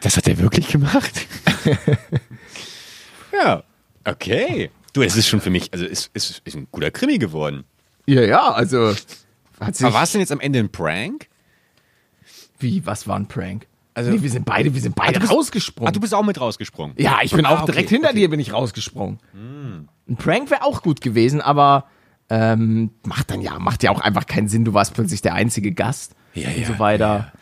Das 0.03 0.17
hat 0.17 0.29
er 0.29 0.39
wirklich 0.39 0.69
gemacht? 0.69 1.27
ja, 3.33 3.63
okay. 4.05 4.71
Du, 4.93 5.01
es 5.01 5.17
ist 5.17 5.29
schon 5.29 5.41
für 5.41 5.49
mich, 5.49 5.73
also 5.73 5.87
es 5.87 6.11
ist, 6.13 6.43
ist 6.45 6.55
ein 6.55 6.69
guter 6.71 6.91
Krimi 6.91 7.17
geworden. 7.19 7.65
Ja, 8.05 8.23
ja, 8.23 8.53
also. 8.53 8.95
Hat 9.61 9.77
sich, 9.77 9.87
Aber 9.87 9.95
war 9.95 10.03
es 10.05 10.13
denn 10.13 10.21
jetzt 10.21 10.33
am 10.33 10.41
Ende 10.41 10.59
ein 10.59 10.71
Prank? 10.71 11.29
Wie, 12.59 12.85
was 12.87 13.07
war 13.09 13.17
ein 13.17 13.27
Prank? 13.27 13.67
Also- 13.95 14.11
nee, 14.11 14.23
wir 14.23 14.31
sind 14.31 14.45
beide, 14.47 14.73
wir 14.75 14.81
sind 14.81 14.95
beide 14.95 15.15
du 15.15 15.21
bist- 15.21 15.33
rausgesprungen. 15.33 15.89
Ah, 15.89 15.93
du 15.93 16.01
bist 16.01 16.15
auch 16.15 16.25
mit 16.25 16.41
rausgesprungen. 16.41 16.97
ja, 16.99 17.19
ich 17.23 17.33
bin 17.33 17.45
Ah, 17.45 17.51
auch 17.51 17.63
okay, 17.63 17.73
direkt 17.73 17.91
hinter 17.91 18.09
okay. 18.11 18.19
dir 18.21 18.31
bin 18.31 18.41
ich 18.41 18.53
rausgesprungen. 18.53 19.19
Ein 19.35 20.17
Prank 20.17 20.51
wäre 20.51 20.63
auch 20.63 20.83
gut 20.83 21.01
gewesen, 21.01 21.41
aber 21.41 21.87
ähm, 22.31 22.91
macht 23.05 23.31
dann 23.31 23.43
ja, 23.43 23.59
macht 23.59 23.83
ja 23.83 23.91
auch 23.91 24.01
einfach 24.01 24.27
keinen 24.27 24.49
Sinn. 24.49 24.65
Du 24.65 24.73
warst 24.73 24.95
plötzlich 24.95 25.21
der 25.21 25.35
einzige 25.35 25.73
Gast 25.73 26.15
Ja, 26.35 26.49
und 26.49 26.59
ja, 26.59 26.67
so 26.67 26.79
weiter. 26.79 27.07
Ja. 27.07 27.33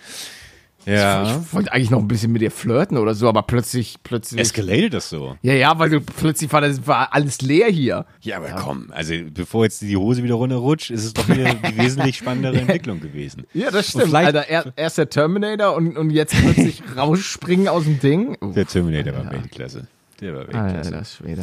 Ich 0.87 1.53
wollte 1.53 1.73
eigentlich 1.73 1.91
noch 1.91 1.99
ein 1.99 2.09
bisschen 2.09 2.33
mit 2.33 2.43
dir 2.43 2.51
flirten 2.51 2.97
oder 2.97 3.15
so, 3.15 3.29
aber 3.29 3.43
plötzlich, 3.43 3.97
plötzlich. 4.03 4.41
Escalated 4.41 4.95
das 4.95 5.11
so. 5.11 5.37
ja, 5.43 5.53
ja, 5.53 5.79
weil 5.79 5.91
du 5.91 6.01
plötzlich 6.01 6.53
war, 6.53 6.61
das 6.63 6.87
war 6.87 7.13
alles 7.13 7.43
leer 7.43 7.69
hier. 7.69 8.07
Ja, 8.23 8.39
aber 8.39 8.49
komm, 8.51 8.91
also 8.91 9.15
bevor 9.33 9.65
jetzt 9.65 9.83
die 9.83 9.97
Hose 9.97 10.23
wieder 10.23 10.35
runterrutscht, 10.37 10.91
ist 10.91 11.05
es 11.05 11.13
doch 11.13 11.29
wieder 11.29 11.55
die 11.71 11.77
wesentlich 11.77 12.17
spannendere 12.17 12.59
Entwicklung 12.59 13.01
gewesen. 13.01 13.47
Ja, 13.53 13.71
das 13.71 13.89
stimmt. 13.89 14.15
Alter, 14.15 14.49
er, 14.49 14.73
erst 14.77 14.99
der 14.99 15.11
Terminator 15.11 15.75
und, 15.77 15.97
und 15.97 16.11
jetzt 16.11 16.35
plötzlich 16.35 16.83
rausspringen 16.97 17.69
aus 17.69 17.85
dem 17.85 18.01
Ding. 18.01 18.37
Uh, 18.43 18.53
Der 18.53 18.67
Terminator 18.67 19.13
war 19.15 19.33
Weltklasse. 19.33 19.87
Der 20.21 20.35
war 20.35 20.41
Weltklasse. 20.41 20.95
Alter 20.95 21.05
Schwede. 21.05 21.43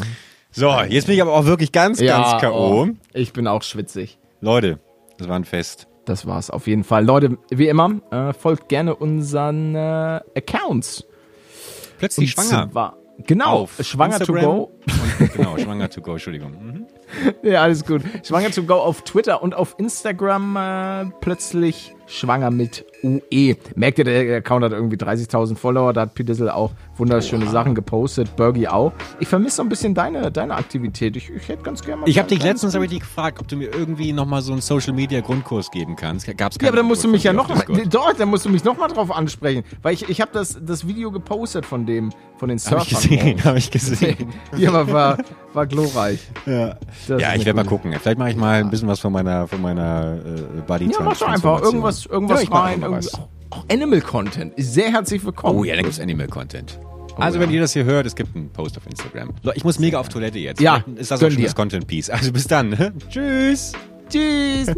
So, 0.52 0.72
jetzt 0.82 1.06
bin 1.06 1.16
ich 1.16 1.22
aber 1.22 1.34
auch 1.34 1.46
wirklich 1.46 1.72
ganz, 1.72 2.00
ganz 2.00 2.42
K.O. 2.42 2.84
oh, 2.84 2.88
ich 3.14 3.34
bin 3.34 3.48
auch 3.48 3.62
schwitzig. 3.62 4.18
Leute, 4.42 4.80
das 5.18 5.28
war 5.28 5.36
ein 5.36 5.46
Fest. 5.46 5.88
Das 6.08 6.26
war's 6.26 6.50
auf 6.50 6.68
jeden 6.68 6.86
Fall. 6.86 7.06
Leute, 7.06 7.38
wie 7.52 7.68
immer, 7.68 8.00
äh, 8.12 8.32
folgt 8.32 8.70
gerne 8.70 8.96
unseren 8.96 9.76
äh, 9.76 10.22
Accounts. 10.36 11.06
Plötzlich 12.00 12.32
schwanger. 12.32 12.70
Zwar, 12.72 12.98
genau, 13.26 13.64
Auf 13.64 13.78
schwanger 13.82 14.16
Instagram. 14.16 14.42
to 14.44 14.50
go. 14.50 14.72
Und, 15.20 15.34
genau, 15.34 15.58
schwanger 15.58 15.90
to 15.90 16.02
go, 16.02 16.12
Entschuldigung. 16.14 16.52
Mhm. 16.62 16.86
Ja, 17.44 17.62
alles 17.62 17.86
gut. 17.86 18.02
Schwanger 18.24 18.52
to 18.52 18.64
go 18.64 18.76
auf 18.76 19.02
Twitter 19.04 19.42
und 19.42 19.56
auf 19.56 19.76
Instagram 19.78 20.56
äh, 20.56 21.06
plötzlich 21.22 21.96
schwanger 22.08 22.52
mit 22.52 22.86
UE. 23.04 23.56
Merkt 23.76 24.00
ihr, 24.00 24.06
der 24.06 24.38
Account 24.38 24.64
hat 24.64 24.72
irgendwie 24.72 24.96
30.000 24.96 25.56
Follower, 25.56 25.94
da 25.94 26.02
hat 26.02 26.16
Pidissel 26.16 26.50
auch 26.50 26.72
wunderschöne 26.96 27.48
Sachen 27.48 27.76
gepostet, 27.76 28.36
Bergie 28.36 28.68
auch. 28.68 28.92
Ich 29.20 29.28
vermisse 29.28 29.58
so 29.58 29.64
ein 29.64 29.70
bisschen 29.70 29.94
deine, 29.94 30.32
deine 30.32 30.56
Aktivität. 30.56 31.16
Ich, 31.16 31.30
ich 31.30 31.48
hätte 31.48 31.64
ganz 31.64 31.84
gerne 31.84 32.02
mal... 32.02 32.10
Ich 32.10 32.18
habe 32.18 32.28
dich 32.28 32.42
letztens 32.42 32.74
hab 32.74 32.82
ich 32.82 32.90
dich 32.90 33.02
gefragt, 33.02 33.40
ob 33.40 33.48
du 33.48 33.58
mir 33.58 33.74
irgendwie 33.74 34.14
nochmal 34.14 34.42
so 34.42 34.52
einen 34.52 34.62
Social 34.62 34.94
Media 34.94 35.22
Grundkurs 35.22 35.70
geben 35.70 35.96
kannst. 35.96 36.26
Gab's 36.38 36.58
Ja, 36.62 36.70
aber 36.70 36.78
dann 36.78 36.88
musst 36.88 37.04
du 37.04 37.08
mich 37.08 37.24
ja 37.24 37.34
noch 37.34 37.48
doch, 37.90 38.14
dann 38.14 38.30
musst 38.30 38.46
du 38.46 38.50
mich 38.50 38.64
noch 38.64 38.78
mal 38.78 38.88
drauf 38.88 39.12
ansprechen, 39.12 39.64
weil 39.82 39.94
ich, 39.94 40.10
ich 40.10 40.22
habe 40.22 40.32
das, 40.34 40.58
das 40.62 40.88
Video 40.88 41.12
gepostet 41.12 41.66
von 41.66 41.86
dem, 41.86 42.12
von 42.38 42.50
den 42.50 42.58
Hab 42.58 42.82
Surfern. 42.84 42.88
ich 42.88 43.10
gesehen, 43.10 43.44
habe 43.44 43.58
ich 43.58 43.72
gesehen. 43.72 44.34
ja, 44.58 44.70
aber 44.70 44.92
war, 44.92 45.18
war 45.54 45.68
glorreich. 45.68 46.20
Ja, 46.46 46.78
Das 47.08 47.22
ja 47.22 47.34
ich 47.36 47.46
werde 47.46 47.56
mal 47.56 47.66
gucken. 47.66 47.94
Vielleicht 48.00 48.18
mache 48.18 48.30
ich 48.30 48.36
mal 48.36 48.60
ein 48.60 48.70
bisschen 48.70 48.88
was 48.88 49.00
von 49.00 49.14
meiner, 49.14 49.48
von 49.48 49.62
meiner 49.62 50.18
äh, 50.26 50.62
Body 50.66 50.86
Ja, 50.92 51.02
mach 51.02 51.18
doch 51.18 51.28
einfach 51.28 51.62
irgendwas, 51.62 52.06
irgendwas 52.06 52.44
ja, 52.44 52.50
rein. 52.50 52.74
einfach 52.76 52.88
Irgendwie, 52.90 53.06
was. 53.08 53.14
auch, 53.16 53.28
auch 53.52 53.66
Animal 53.72 54.02
Content 54.02 54.54
ist 54.56 54.74
sehr 54.74 54.92
herzlich 54.92 55.24
willkommen. 55.26 55.58
Oh 55.60 55.64
ja, 55.64 55.76
da 55.76 55.82
gibt's 55.82 56.00
Animal 56.00 56.28
Content. 56.28 56.80
Also 57.18 57.40
ja. 57.40 57.44
wenn 57.44 57.52
ihr 57.52 57.62
das 57.62 57.74
hier 57.74 57.84
hört, 57.84 58.06
es 58.06 58.16
gibt 58.16 58.36
einen 58.36 58.50
Post 58.50 58.78
auf 58.78 58.86
Instagram. 58.86 59.30
Ich 59.56 59.64
muss 59.64 59.80
mega 59.80 60.00
auf 60.00 60.10
Toilette 60.10 60.40
jetzt. 60.40 60.62
Ja, 60.62 60.84
ist 60.96 61.12
das 61.12 61.24
auch 61.24 61.32
schon 61.32 61.42
das 61.42 61.56
Content 61.56 61.88
Piece. 61.88 62.10
Also 62.10 62.32
bis 62.32 62.48
dann. 62.48 62.70
ne? 62.70 62.94
Tschüss. 63.10 63.74
Tschüss. 64.10 64.68